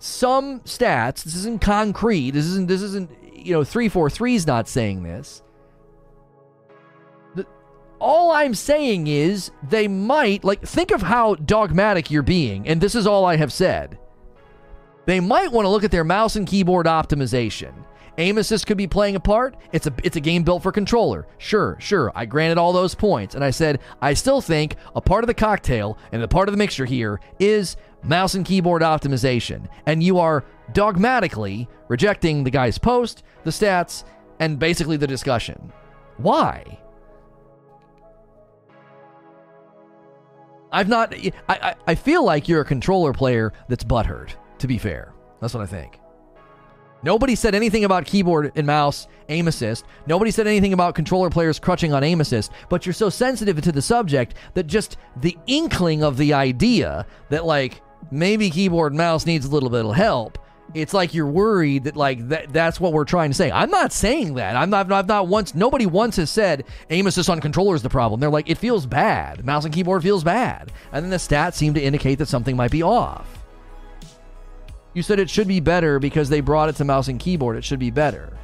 some 0.00 0.60
stats. 0.60 1.22
This 1.22 1.36
isn't 1.36 1.60
concrete. 1.60 2.32
This 2.32 2.46
isn't. 2.46 2.66
This 2.66 2.82
isn't. 2.82 3.10
You 3.32 3.52
know, 3.52 3.64
three 3.64 3.88
four 3.88 4.10
three 4.10 4.34
is 4.34 4.46
not 4.46 4.66
saying 4.66 5.02
this. 5.02 5.42
The, 7.34 7.46
all 8.00 8.32
I'm 8.32 8.54
saying 8.54 9.06
is 9.06 9.50
they 9.62 9.86
might 9.86 10.42
like 10.42 10.62
think 10.62 10.90
of 10.90 11.02
how 11.02 11.36
dogmatic 11.36 12.10
you're 12.10 12.22
being, 12.22 12.66
and 12.66 12.80
this 12.80 12.94
is 12.94 13.06
all 13.06 13.24
I 13.24 13.36
have 13.36 13.52
said. 13.52 13.98
They 15.06 15.20
might 15.20 15.52
want 15.52 15.64
to 15.66 15.70
look 15.70 15.84
at 15.84 15.90
their 15.90 16.04
mouse 16.04 16.36
and 16.36 16.46
keyboard 16.46 16.86
optimization. 16.86 17.72
Aim 18.18 18.38
assist 18.38 18.66
could 18.66 18.76
be 18.76 18.86
playing 18.86 19.16
a 19.16 19.20
part. 19.20 19.56
It's 19.72 19.86
a 19.86 19.92
it's 20.02 20.16
a 20.16 20.20
game 20.20 20.42
built 20.42 20.62
for 20.62 20.72
controller. 20.72 21.26
Sure, 21.38 21.76
sure. 21.78 22.12
I 22.14 22.26
granted 22.26 22.58
all 22.58 22.72
those 22.72 22.94
points, 22.94 23.34
and 23.34 23.44
I 23.44 23.50
said 23.50 23.80
I 24.02 24.14
still 24.14 24.40
think 24.40 24.76
a 24.94 25.00
part 25.00 25.24
of 25.24 25.28
the 25.28 25.34
cocktail 25.34 25.96
and 26.12 26.22
the 26.22 26.28
part 26.28 26.48
of 26.48 26.52
the 26.52 26.58
mixture 26.58 26.84
here 26.84 27.20
is 27.38 27.76
mouse 28.02 28.34
and 28.34 28.44
keyboard 28.44 28.82
optimization, 28.82 29.68
and 29.86 30.02
you 30.02 30.18
are 30.18 30.44
dogmatically 30.72 31.68
rejecting 31.88 32.44
the 32.44 32.50
guy's 32.50 32.78
post, 32.78 33.22
the 33.44 33.50
stats, 33.50 34.04
and 34.38 34.58
basically 34.58 34.96
the 34.96 35.06
discussion. 35.06 35.72
Why? 36.16 36.78
I've 40.72 40.88
not. 40.88 41.14
I, 41.14 41.32
I, 41.48 41.74
I 41.88 41.94
feel 41.94 42.24
like 42.24 42.48
you're 42.48 42.60
a 42.60 42.64
controller 42.64 43.12
player 43.12 43.52
that's 43.68 43.84
butthurt, 43.84 44.34
to 44.58 44.66
be 44.66 44.78
fair. 44.78 45.12
That's 45.40 45.54
what 45.54 45.62
I 45.62 45.66
think. 45.66 45.98
Nobody 47.02 47.34
said 47.34 47.54
anything 47.54 47.84
about 47.84 48.04
keyboard 48.04 48.52
and 48.56 48.66
mouse 48.66 49.08
aim 49.30 49.48
assist. 49.48 49.86
Nobody 50.06 50.30
said 50.30 50.46
anything 50.46 50.74
about 50.74 50.94
controller 50.94 51.30
players 51.30 51.58
crutching 51.58 51.94
on 51.94 52.04
aim 52.04 52.20
assist, 52.20 52.52
but 52.68 52.84
you're 52.84 52.92
so 52.92 53.08
sensitive 53.08 53.60
to 53.62 53.72
the 53.72 53.80
subject 53.80 54.34
that 54.52 54.66
just 54.66 54.98
the 55.16 55.36
inkling 55.46 56.04
of 56.04 56.18
the 56.18 56.34
idea 56.34 57.06
that, 57.30 57.46
like, 57.46 57.80
maybe 58.10 58.50
keyboard 58.50 58.94
mouse 58.94 59.26
needs 59.26 59.46
a 59.46 59.50
little 59.50 59.70
bit 59.70 59.84
of 59.84 59.94
help. 59.94 60.38
It's 60.72 60.94
like 60.94 61.14
you're 61.14 61.26
worried 61.26 61.84
that 61.84 61.96
like 61.96 62.28
that 62.28 62.52
that's 62.52 62.78
what 62.78 62.92
we're 62.92 63.04
trying 63.04 63.30
to 63.30 63.34
say. 63.34 63.50
I'm 63.50 63.70
not 63.70 63.92
saying 63.92 64.34
that. 64.34 64.54
I'm 64.54 64.70
not 64.70 64.90
I've 64.92 65.08
not 65.08 65.26
once 65.26 65.54
nobody 65.54 65.84
once 65.86 66.16
has 66.16 66.30
said 66.30 66.64
aim 66.90 67.08
assist 67.08 67.28
on 67.28 67.40
controller 67.40 67.74
is 67.74 67.82
the 67.82 67.88
problem. 67.88 68.20
They're 68.20 68.30
like 68.30 68.48
it 68.48 68.58
feels 68.58 68.86
bad. 68.86 69.44
Mouse 69.44 69.64
and 69.64 69.74
keyboard 69.74 70.02
feels 70.02 70.22
bad. 70.22 70.70
And 70.92 71.04
then 71.04 71.10
the 71.10 71.16
stats 71.16 71.54
seem 71.54 71.74
to 71.74 71.82
indicate 71.82 72.16
that 72.16 72.28
something 72.28 72.56
might 72.56 72.70
be 72.70 72.82
off. 72.84 73.44
You 74.94 75.02
said 75.02 75.18
it 75.18 75.30
should 75.30 75.48
be 75.48 75.60
better 75.60 75.98
because 75.98 76.28
they 76.28 76.40
brought 76.40 76.68
it 76.68 76.76
to 76.76 76.84
mouse 76.84 77.08
and 77.08 77.18
keyboard. 77.18 77.56
It 77.56 77.64
should 77.64 77.78
be 77.78 77.90
better. 77.90 78.36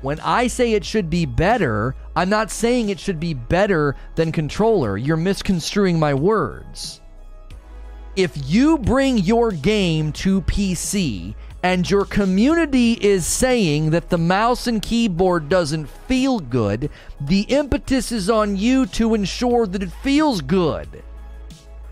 When 0.00 0.20
I 0.20 0.46
say 0.46 0.72
it 0.72 0.84
should 0.84 1.10
be 1.10 1.26
better, 1.26 1.94
I'm 2.16 2.28
not 2.28 2.50
saying 2.50 2.88
it 2.88 2.98
should 2.98 3.20
be 3.20 3.34
better 3.34 3.94
than 4.14 4.32
controller. 4.32 4.96
You're 4.96 5.16
misconstruing 5.16 5.98
my 5.98 6.12
words 6.12 7.01
if 8.16 8.50
you 8.50 8.76
bring 8.78 9.18
your 9.18 9.50
game 9.52 10.12
to 10.12 10.42
PC 10.42 11.34
and 11.62 11.88
your 11.88 12.04
community 12.04 12.92
is 13.00 13.26
saying 13.26 13.90
that 13.90 14.10
the 14.10 14.18
mouse 14.18 14.66
and 14.66 14.82
keyboard 14.82 15.48
doesn't 15.48 15.86
feel 15.86 16.38
good, 16.38 16.90
the 17.20 17.42
impetus 17.42 18.12
is 18.12 18.28
on 18.28 18.56
you 18.56 18.84
to 18.86 19.14
ensure 19.14 19.66
that 19.66 19.82
it 19.82 19.92
feels 20.02 20.40
good. 20.40 21.02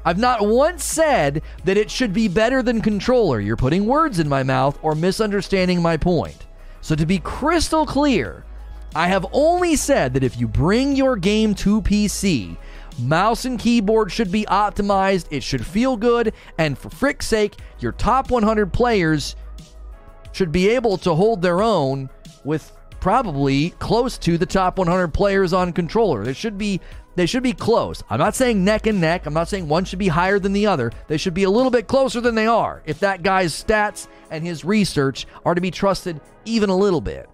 I've 0.04 0.18
not 0.18 0.46
once 0.46 0.84
said 0.84 1.42
that 1.64 1.76
it 1.76 1.90
should 1.90 2.12
be 2.12 2.28
better 2.28 2.62
than 2.62 2.80
controller. 2.80 3.40
You're 3.40 3.56
putting 3.56 3.86
words 3.86 4.18
in 4.18 4.28
my 4.28 4.42
mouth 4.42 4.78
or 4.82 4.94
misunderstanding 4.94 5.80
my 5.80 5.96
point. 5.96 6.46
So, 6.80 6.94
to 6.94 7.04
be 7.04 7.18
crystal 7.18 7.84
clear, 7.84 8.44
I 8.94 9.08
have 9.08 9.26
only 9.32 9.76
said 9.76 10.14
that 10.14 10.24
if 10.24 10.40
you 10.40 10.48
bring 10.48 10.96
your 10.96 11.16
game 11.16 11.54
to 11.56 11.82
PC, 11.82 12.56
Mouse 13.00 13.44
and 13.44 13.58
keyboard 13.58 14.12
should 14.12 14.30
be 14.30 14.44
optimized, 14.46 15.26
it 15.30 15.42
should 15.42 15.64
feel 15.64 15.96
good, 15.96 16.32
and 16.58 16.76
for 16.76 16.90
frick's 16.90 17.26
sake, 17.26 17.56
your 17.78 17.92
top 17.92 18.30
100 18.30 18.72
players 18.72 19.36
should 20.32 20.52
be 20.52 20.68
able 20.70 20.96
to 20.98 21.14
hold 21.14 21.42
their 21.42 21.62
own 21.62 22.08
with 22.44 22.72
probably 23.00 23.70
close 23.78 24.18
to 24.18 24.36
the 24.38 24.46
top 24.46 24.78
100 24.78 25.08
players 25.08 25.52
on 25.52 25.72
controller. 25.72 26.24
They 26.24 26.34
should 26.34 26.58
be 26.58 26.80
they 27.16 27.26
should 27.26 27.42
be 27.42 27.52
close. 27.52 28.02
I'm 28.08 28.20
not 28.20 28.36
saying 28.36 28.64
neck 28.64 28.86
and 28.86 29.00
neck. 29.00 29.26
I'm 29.26 29.34
not 29.34 29.48
saying 29.48 29.68
one 29.68 29.84
should 29.84 29.98
be 29.98 30.08
higher 30.08 30.38
than 30.38 30.52
the 30.52 30.66
other. 30.66 30.92
They 31.08 31.16
should 31.16 31.34
be 31.34 31.42
a 31.42 31.50
little 31.50 31.70
bit 31.70 31.88
closer 31.88 32.20
than 32.20 32.36
they 32.36 32.46
are 32.46 32.82
if 32.86 33.00
that 33.00 33.22
guy's 33.22 33.52
stats 33.52 34.06
and 34.30 34.44
his 34.44 34.64
research 34.64 35.26
are 35.44 35.54
to 35.54 35.60
be 35.60 35.72
trusted 35.72 36.20
even 36.44 36.70
a 36.70 36.76
little 36.76 37.00
bit. 37.00 37.28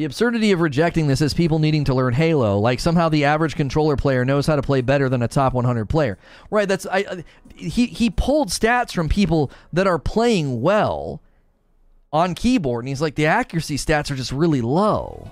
The 0.00 0.06
absurdity 0.06 0.50
of 0.52 0.62
rejecting 0.62 1.08
this 1.08 1.20
is 1.20 1.34
people 1.34 1.58
needing 1.58 1.84
to 1.84 1.94
learn 1.94 2.14
Halo, 2.14 2.58
like 2.58 2.80
somehow 2.80 3.10
the 3.10 3.26
average 3.26 3.54
controller 3.54 3.96
player 3.96 4.24
knows 4.24 4.46
how 4.46 4.56
to 4.56 4.62
play 4.62 4.80
better 4.80 5.10
than 5.10 5.20
a 5.20 5.28
top 5.28 5.52
100 5.52 5.90
player. 5.90 6.16
Right? 6.50 6.66
That's 6.66 6.86
I. 6.86 7.02
Uh, 7.02 7.16
he 7.54 7.84
he 7.84 8.08
pulled 8.08 8.48
stats 8.48 8.94
from 8.94 9.10
people 9.10 9.50
that 9.74 9.86
are 9.86 9.98
playing 9.98 10.62
well 10.62 11.20
on 12.14 12.34
keyboard, 12.34 12.82
and 12.82 12.88
he's 12.88 13.02
like 13.02 13.14
the 13.14 13.26
accuracy 13.26 13.76
stats 13.76 14.10
are 14.10 14.14
just 14.16 14.32
really 14.32 14.62
low. 14.62 15.30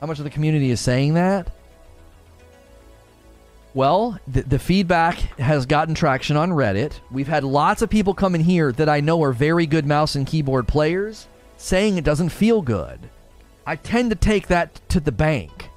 How 0.00 0.06
much 0.06 0.18
of 0.18 0.24
the 0.24 0.30
community 0.30 0.70
is 0.70 0.80
saying 0.80 1.14
that? 1.14 1.50
Well, 3.74 4.20
the, 4.28 4.42
the, 4.42 4.58
feedback 4.60 5.16
has 5.40 5.66
gotten 5.66 5.96
traction 5.96 6.36
on 6.36 6.50
Reddit. 6.50 6.92
We've 7.10 7.26
had 7.26 7.42
lots 7.42 7.82
of 7.82 7.90
people 7.90 8.14
come 8.14 8.36
in 8.36 8.42
here 8.42 8.70
that 8.70 8.88
I 8.88 9.00
know 9.00 9.24
are 9.24 9.32
very 9.32 9.66
good 9.66 9.86
mouse 9.86 10.14
and 10.14 10.24
keyboard 10.24 10.68
players 10.68 11.26
saying 11.58 11.98
it 11.98 12.04
doesn't 12.04 12.30
feel 12.30 12.62
good. 12.62 13.10
I 13.66 13.76
tend 13.76 14.08
to 14.08 14.16
take 14.16 14.46
that 14.46 14.80
to 14.88 15.00
the 15.00 15.12
bank. 15.12 15.68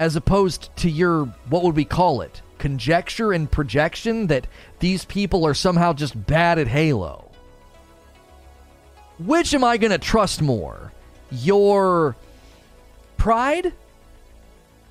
as 0.00 0.16
opposed 0.16 0.74
to 0.76 0.90
your, 0.90 1.26
what 1.50 1.62
would 1.62 1.76
we 1.76 1.84
call 1.84 2.22
it? 2.22 2.40
Conjecture 2.56 3.32
and 3.32 3.50
projection 3.50 4.26
that 4.28 4.46
these 4.80 5.04
people 5.04 5.46
are 5.46 5.52
somehow 5.52 5.92
just 5.92 6.26
bad 6.26 6.58
at 6.58 6.66
Halo. 6.66 7.30
Which 9.18 9.52
am 9.52 9.62
I 9.62 9.76
going 9.76 9.90
to 9.90 9.98
trust 9.98 10.40
more? 10.40 10.90
Your 11.30 12.16
pride 13.18 13.74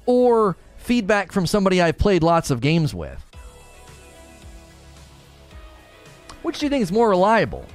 or 0.05 0.55
feedback 0.77 1.31
from 1.31 1.47
somebody 1.47 1.81
I've 1.81 1.97
played 1.97 2.21
lots 2.21 2.51
of 2.51 2.61
games 2.61 2.93
with? 2.93 3.25
Which 6.43 6.59
do 6.59 6.67
you 6.67 6.69
think 6.69 6.83
is 6.83 6.91
more 6.91 7.09
reliable? 7.09 7.65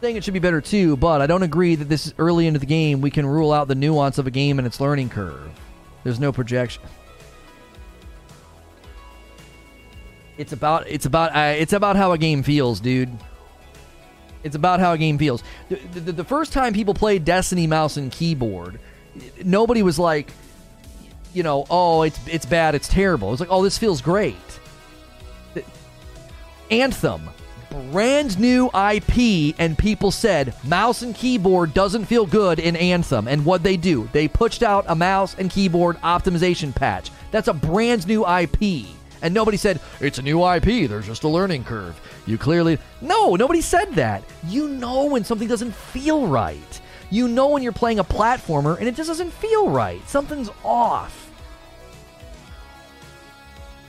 Think 0.00 0.16
it 0.16 0.22
should 0.22 0.34
be 0.34 0.40
better 0.40 0.60
too, 0.60 0.96
but 0.96 1.20
I 1.20 1.26
don't 1.26 1.42
agree 1.42 1.74
that 1.74 1.88
this 1.88 2.06
is 2.06 2.14
early 2.18 2.46
into 2.46 2.60
the 2.60 2.66
game 2.66 3.00
we 3.00 3.10
can 3.10 3.26
rule 3.26 3.52
out 3.52 3.66
the 3.66 3.74
nuance 3.74 4.18
of 4.18 4.28
a 4.28 4.30
game 4.30 4.58
and 4.58 4.66
its 4.66 4.80
learning 4.80 5.08
curve. 5.08 5.50
There's 6.04 6.20
no 6.20 6.30
projection. 6.30 6.82
It's 10.36 10.52
about 10.52 10.86
it's 10.86 11.04
about 11.04 11.34
uh, 11.34 11.56
it's 11.58 11.72
about 11.72 11.96
how 11.96 12.12
a 12.12 12.18
game 12.18 12.44
feels, 12.44 12.78
dude. 12.78 13.10
It's 14.44 14.54
about 14.54 14.78
how 14.78 14.92
a 14.92 14.98
game 14.98 15.18
feels. 15.18 15.42
The, 15.68 15.76
the, 15.94 16.12
the 16.12 16.24
first 16.24 16.52
time 16.52 16.72
people 16.72 16.94
played 16.94 17.24
Destiny 17.24 17.66
mouse 17.66 17.96
and 17.96 18.12
keyboard, 18.12 18.78
nobody 19.44 19.82
was 19.82 19.98
like, 19.98 20.30
you 21.34 21.42
know, 21.42 21.66
oh, 21.70 22.02
it's 22.02 22.20
it's 22.28 22.46
bad, 22.46 22.76
it's 22.76 22.86
terrible. 22.86 23.32
It's 23.32 23.40
like, 23.40 23.50
oh, 23.50 23.64
this 23.64 23.76
feels 23.76 24.00
great. 24.00 24.36
Anthem, 26.70 27.28
brand 27.70 28.38
new 28.38 28.66
IP, 28.68 29.54
and 29.58 29.76
people 29.76 30.10
said 30.10 30.54
mouse 30.64 31.02
and 31.02 31.14
keyboard 31.14 31.74
doesn't 31.74 32.06
feel 32.06 32.26
good 32.26 32.58
in 32.58 32.76
Anthem. 32.76 33.28
And 33.28 33.44
what 33.44 33.62
they 33.62 33.76
do, 33.76 34.08
they 34.12 34.28
pushed 34.28 34.62
out 34.62 34.84
a 34.88 34.94
mouse 34.94 35.34
and 35.38 35.50
keyboard 35.50 35.96
optimization 35.98 36.74
patch. 36.74 37.10
That's 37.30 37.48
a 37.48 37.54
brand 37.54 38.06
new 38.06 38.26
IP. 38.26 38.86
And 39.20 39.34
nobody 39.34 39.56
said, 39.56 39.80
it's 40.00 40.18
a 40.18 40.22
new 40.22 40.46
IP, 40.46 40.88
there's 40.88 41.06
just 41.06 41.24
a 41.24 41.28
learning 41.28 41.64
curve. 41.64 42.00
You 42.26 42.38
clearly. 42.38 42.78
No, 43.00 43.34
nobody 43.34 43.60
said 43.60 43.92
that. 43.94 44.22
You 44.46 44.68
know 44.68 45.06
when 45.06 45.24
something 45.24 45.48
doesn't 45.48 45.74
feel 45.74 46.26
right. 46.26 46.80
You 47.10 47.26
know 47.26 47.48
when 47.48 47.62
you're 47.62 47.72
playing 47.72 47.98
a 47.98 48.04
platformer 48.04 48.78
and 48.78 48.86
it 48.86 48.94
just 48.94 49.08
doesn't 49.08 49.32
feel 49.32 49.70
right. 49.70 50.06
Something's 50.08 50.50
off. 50.62 51.30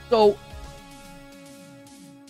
So, 0.08 0.36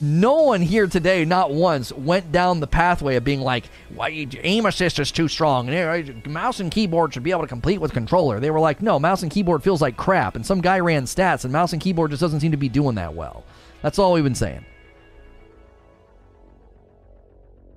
no 0.01 0.43
one 0.43 0.63
here 0.63 0.87
today, 0.87 1.25
not 1.25 1.53
once, 1.53 1.93
went 1.93 2.33
down 2.33 2.61
the 2.61 2.67
pathway 2.67 3.17
of 3.17 3.25
being 3.25 3.41
like, 3.41 3.65
"Why 3.95 4.09
aim 4.43 4.67
assist 4.67 4.99
is 4.99 5.13
too 5.13 5.29
strong, 5.29 5.69
and 5.69 6.27
mouse 6.27 6.61
and 6.61 6.71
keyboard 6.71 7.15
should 7.15 7.23
be 7.23 7.31
able 7.31 7.43
to 7.43 7.47
complete 7.47 7.81
with 7.81 7.93
controller." 7.93 8.41
They 8.41 8.51
were 8.51 8.61
like, 8.61 8.83
"No, 8.83 8.99
mouse 8.99 9.23
and 9.23 9.31
keyboard 9.31 9.63
feels 9.63 9.83
like 9.83 9.97
crap," 9.97 10.37
and 10.37 10.45
some 10.45 10.61
guy 10.61 10.81
ran 10.81 11.05
stats, 11.05 11.45
and 11.45 11.53
mouse 11.53 11.73
and 11.73 11.83
keyboard 11.83 12.11
just 12.11 12.21
doesn't 12.21 12.41
seem 12.41 12.51
to 12.51 12.57
be 12.57 12.69
doing 12.69 12.95
that 12.97 13.15
well. 13.15 13.45
That's 13.83 13.99
all 13.99 14.13
we've 14.13 14.25
been 14.25 14.35
saying. 14.35 14.65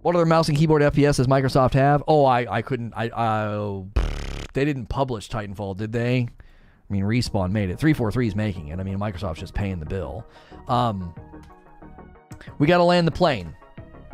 What 0.01 0.15
other 0.15 0.25
mouse 0.25 0.49
and 0.49 0.57
keyboard 0.57 0.81
FPS 0.81 1.15
does 1.15 1.27
Microsoft 1.27 1.73
have? 1.73 2.03
Oh, 2.07 2.25
I, 2.25 2.57
I 2.57 2.61
couldn't. 2.61 2.93
I, 2.93 3.09
I 3.15 3.83
they 4.53 4.65
didn't 4.65 4.87
publish 4.87 5.29
Titanfall, 5.29 5.77
did 5.77 5.91
they? 5.93 6.27
I 6.29 6.93
mean, 6.93 7.03
Respawn 7.03 7.51
made 7.51 7.69
it. 7.69 7.79
343 7.79 8.27
is 8.27 8.35
making 8.35 8.67
it. 8.67 8.79
I 8.79 8.83
mean, 8.83 8.99
Microsoft's 8.99 9.39
just 9.39 9.53
paying 9.53 9.79
the 9.79 9.85
bill. 9.85 10.25
Um, 10.67 11.15
we 12.59 12.67
got 12.67 12.77
to 12.77 12.83
land 12.83 13.07
the 13.07 13.11
plane. 13.11 13.55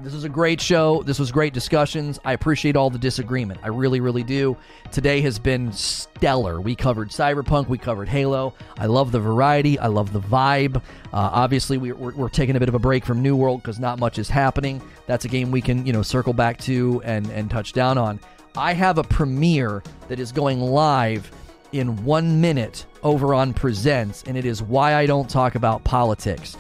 This 0.01 0.14
was 0.14 0.24
a 0.24 0.30
great 0.30 0.61
show. 0.61 1.03
This 1.03 1.19
was 1.19 1.30
great 1.30 1.53
discussions. 1.53 2.19
I 2.24 2.32
appreciate 2.32 2.77
all 2.77 2.90
the 2.90 2.98
disagreement. 2.98 3.59
I 3.64 3.67
really, 3.67 3.99
really 3.99 4.24
do. 4.24 4.56
Today 4.91 5.19
has 5.22 5.38
been 5.38 5.74
stellar. 5.74 6.61
We 6.61 6.74
covered 6.74 7.09
Cyberpunk. 7.09 7.67
We 7.67 7.77
covered 7.77 8.08
Halo. 8.08 8.53
I 8.77 8.85
love 8.85 9.11
the 9.11 9.19
variety. 9.19 9.77
I 9.77 9.88
love 9.88 10.14
the 10.14 10.22
vibe. 10.22 10.77
Uh, 10.77 10.82
obviously, 11.11 11.77
we, 11.77 11.91
we're, 11.91 12.16
we're 12.16 12.30
taking 12.30 12.56
a 12.56 12.59
bit 12.59 12.69
of 12.69 12.75
a 12.75 12.80
break 12.80 13.03
from 13.03 13.22
New 13.22 13.35
World 13.35 13.61
because 13.61 13.77
not 13.77 13.99
much 13.99 14.19
is 14.19 14.30
happening. 14.30 14.82
That's 15.06 15.25
a 15.25 15.27
game 15.27 15.51
we 15.51 15.61
can, 15.61 15.85
you 15.85 15.91
know, 15.91 16.01
circle 16.01 16.33
back 16.33 16.58
to 16.59 17.01
and 17.03 17.30
and 17.32 17.51
touch 17.51 17.74
down 17.74 17.98
on. 17.98 18.22
I 18.56 18.74
have 18.74 18.99
a 18.99 19.03
premiere 19.03 19.83
that 20.08 20.19
is 20.19 20.32
going 20.32 20.61
live 20.61 21.30
in 21.72 22.03
one 22.06 22.40
minute 22.40 22.85
over 23.03 23.33
on 23.33 23.53
Presents, 23.53 24.24
and 24.24 24.38
it 24.38 24.45
is 24.45 24.64
why 24.64 24.95
I 24.95 25.06
don't 25.06 25.30
talk 25.30 25.56
about 25.56 25.83
politics. 25.83 26.58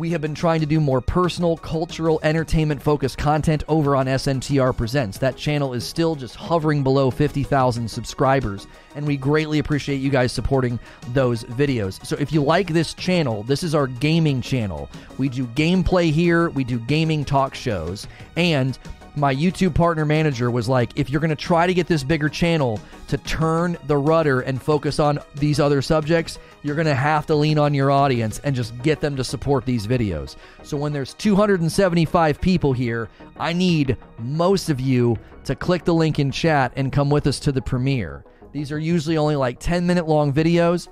We 0.00 0.08
have 0.12 0.22
been 0.22 0.34
trying 0.34 0.60
to 0.60 0.66
do 0.66 0.80
more 0.80 1.02
personal, 1.02 1.58
cultural, 1.58 2.20
entertainment 2.22 2.82
focused 2.82 3.18
content 3.18 3.64
over 3.68 3.94
on 3.94 4.06
SNTR 4.06 4.74
Presents. 4.74 5.18
That 5.18 5.36
channel 5.36 5.74
is 5.74 5.84
still 5.84 6.16
just 6.16 6.36
hovering 6.36 6.82
below 6.82 7.10
50,000 7.10 7.86
subscribers, 7.86 8.66
and 8.94 9.06
we 9.06 9.18
greatly 9.18 9.58
appreciate 9.58 9.98
you 9.98 10.08
guys 10.08 10.32
supporting 10.32 10.80
those 11.08 11.44
videos. 11.44 12.02
So 12.06 12.16
if 12.16 12.32
you 12.32 12.42
like 12.42 12.68
this 12.68 12.94
channel, 12.94 13.42
this 13.42 13.62
is 13.62 13.74
our 13.74 13.86
gaming 13.86 14.40
channel. 14.40 14.88
We 15.18 15.28
do 15.28 15.46
gameplay 15.48 16.10
here, 16.10 16.48
we 16.48 16.64
do 16.64 16.78
gaming 16.78 17.22
talk 17.22 17.54
shows, 17.54 18.06
and 18.38 18.78
my 19.16 19.34
YouTube 19.34 19.74
partner 19.74 20.06
manager 20.06 20.50
was 20.50 20.66
like, 20.66 20.92
if 20.96 21.10
you're 21.10 21.20
going 21.20 21.28
to 21.28 21.36
try 21.36 21.66
to 21.66 21.74
get 21.74 21.86
this 21.86 22.02
bigger 22.02 22.30
channel 22.30 22.80
to 23.08 23.18
turn 23.18 23.76
the 23.86 23.98
rudder 23.98 24.40
and 24.40 24.62
focus 24.62 24.98
on 24.98 25.18
these 25.34 25.60
other 25.60 25.82
subjects, 25.82 26.38
you're 26.62 26.74
going 26.74 26.86
to 26.86 26.94
have 26.94 27.26
to 27.26 27.34
lean 27.34 27.58
on 27.58 27.74
your 27.74 27.90
audience 27.90 28.40
and 28.44 28.54
just 28.54 28.76
get 28.82 29.00
them 29.00 29.16
to 29.16 29.24
support 29.24 29.64
these 29.64 29.86
videos. 29.86 30.36
So 30.62 30.76
when 30.76 30.92
there's 30.92 31.14
275 31.14 32.40
people 32.40 32.72
here, 32.72 33.08
I 33.38 33.52
need 33.52 33.96
most 34.18 34.68
of 34.68 34.80
you 34.80 35.16
to 35.44 35.54
click 35.54 35.84
the 35.84 35.94
link 35.94 36.18
in 36.18 36.30
chat 36.30 36.72
and 36.76 36.92
come 36.92 37.10
with 37.10 37.26
us 37.26 37.40
to 37.40 37.52
the 37.52 37.62
premiere. 37.62 38.24
These 38.52 38.72
are 38.72 38.78
usually 38.78 39.16
only 39.16 39.36
like 39.36 39.58
10 39.58 39.86
minute 39.86 40.06
long 40.06 40.32
videos. 40.32 40.88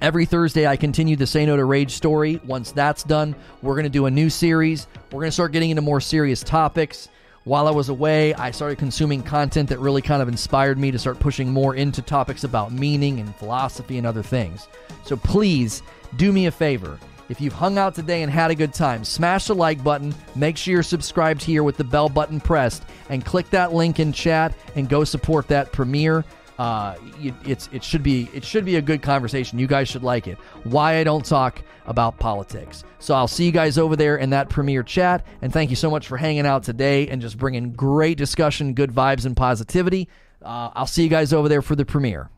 Every 0.00 0.26
Thursday, 0.26 0.66
I 0.66 0.76
continue 0.76 1.14
the 1.14 1.28
Say 1.28 1.46
No 1.46 1.56
to 1.56 1.64
Rage 1.64 1.92
story. 1.92 2.40
Once 2.44 2.72
that's 2.72 3.04
done, 3.04 3.36
we're 3.62 3.74
going 3.74 3.84
to 3.84 3.90
do 3.90 4.06
a 4.06 4.10
new 4.10 4.30
series. 4.30 4.88
We're 5.12 5.20
going 5.20 5.28
to 5.28 5.32
start 5.32 5.52
getting 5.52 5.70
into 5.70 5.82
more 5.82 6.00
serious 6.00 6.42
topics. 6.42 7.08
While 7.44 7.66
I 7.66 7.72
was 7.72 7.88
away, 7.88 8.34
I 8.34 8.52
started 8.52 8.78
consuming 8.78 9.20
content 9.20 9.68
that 9.70 9.80
really 9.80 10.00
kind 10.00 10.22
of 10.22 10.28
inspired 10.28 10.78
me 10.78 10.92
to 10.92 10.98
start 10.98 11.18
pushing 11.18 11.50
more 11.50 11.74
into 11.74 12.00
topics 12.00 12.44
about 12.44 12.70
meaning 12.70 13.18
and 13.18 13.34
philosophy 13.34 13.98
and 13.98 14.06
other 14.06 14.22
things. 14.22 14.68
So 15.04 15.16
please 15.16 15.82
do 16.14 16.32
me 16.32 16.46
a 16.46 16.52
favor. 16.52 17.00
If 17.28 17.40
you've 17.40 17.52
hung 17.52 17.78
out 17.78 17.96
today 17.96 18.22
and 18.22 18.30
had 18.30 18.52
a 18.52 18.54
good 18.54 18.72
time, 18.72 19.04
smash 19.04 19.46
the 19.46 19.56
like 19.56 19.82
button, 19.82 20.14
make 20.36 20.56
sure 20.56 20.70
you're 20.72 20.82
subscribed 20.84 21.42
here 21.42 21.64
with 21.64 21.76
the 21.76 21.82
bell 21.82 22.08
button 22.08 22.38
pressed, 22.38 22.84
and 23.08 23.24
click 23.24 23.50
that 23.50 23.72
link 23.72 23.98
in 23.98 24.12
chat 24.12 24.54
and 24.76 24.88
go 24.88 25.02
support 25.02 25.48
that 25.48 25.72
premiere. 25.72 26.24
Uh, 26.58 26.96
it, 27.20 27.34
it's 27.44 27.68
it 27.72 27.82
should 27.82 28.02
be 28.02 28.28
it 28.34 28.44
should 28.44 28.64
be 28.64 28.76
a 28.76 28.82
good 28.82 29.02
conversation. 29.02 29.58
You 29.58 29.66
guys 29.66 29.88
should 29.88 30.02
like 30.02 30.26
it. 30.26 30.38
Why 30.64 30.98
I 30.98 31.04
don't 31.04 31.24
talk 31.24 31.62
about 31.86 32.18
politics. 32.18 32.84
So 32.98 33.14
I'll 33.14 33.28
see 33.28 33.44
you 33.44 33.52
guys 33.52 33.78
over 33.78 33.96
there 33.96 34.16
in 34.16 34.30
that 34.30 34.48
premiere 34.48 34.82
chat. 34.82 35.26
And 35.40 35.52
thank 35.52 35.70
you 35.70 35.76
so 35.76 35.90
much 35.90 36.06
for 36.06 36.16
hanging 36.16 36.46
out 36.46 36.62
today 36.62 37.08
and 37.08 37.20
just 37.20 37.38
bringing 37.38 37.72
great 37.72 38.18
discussion, 38.18 38.74
good 38.74 38.92
vibes, 38.92 39.26
and 39.26 39.36
positivity. 39.36 40.08
Uh, 40.40 40.70
I'll 40.74 40.86
see 40.86 41.02
you 41.02 41.08
guys 41.08 41.32
over 41.32 41.48
there 41.48 41.62
for 41.62 41.74
the 41.76 41.84
premiere. 41.84 42.30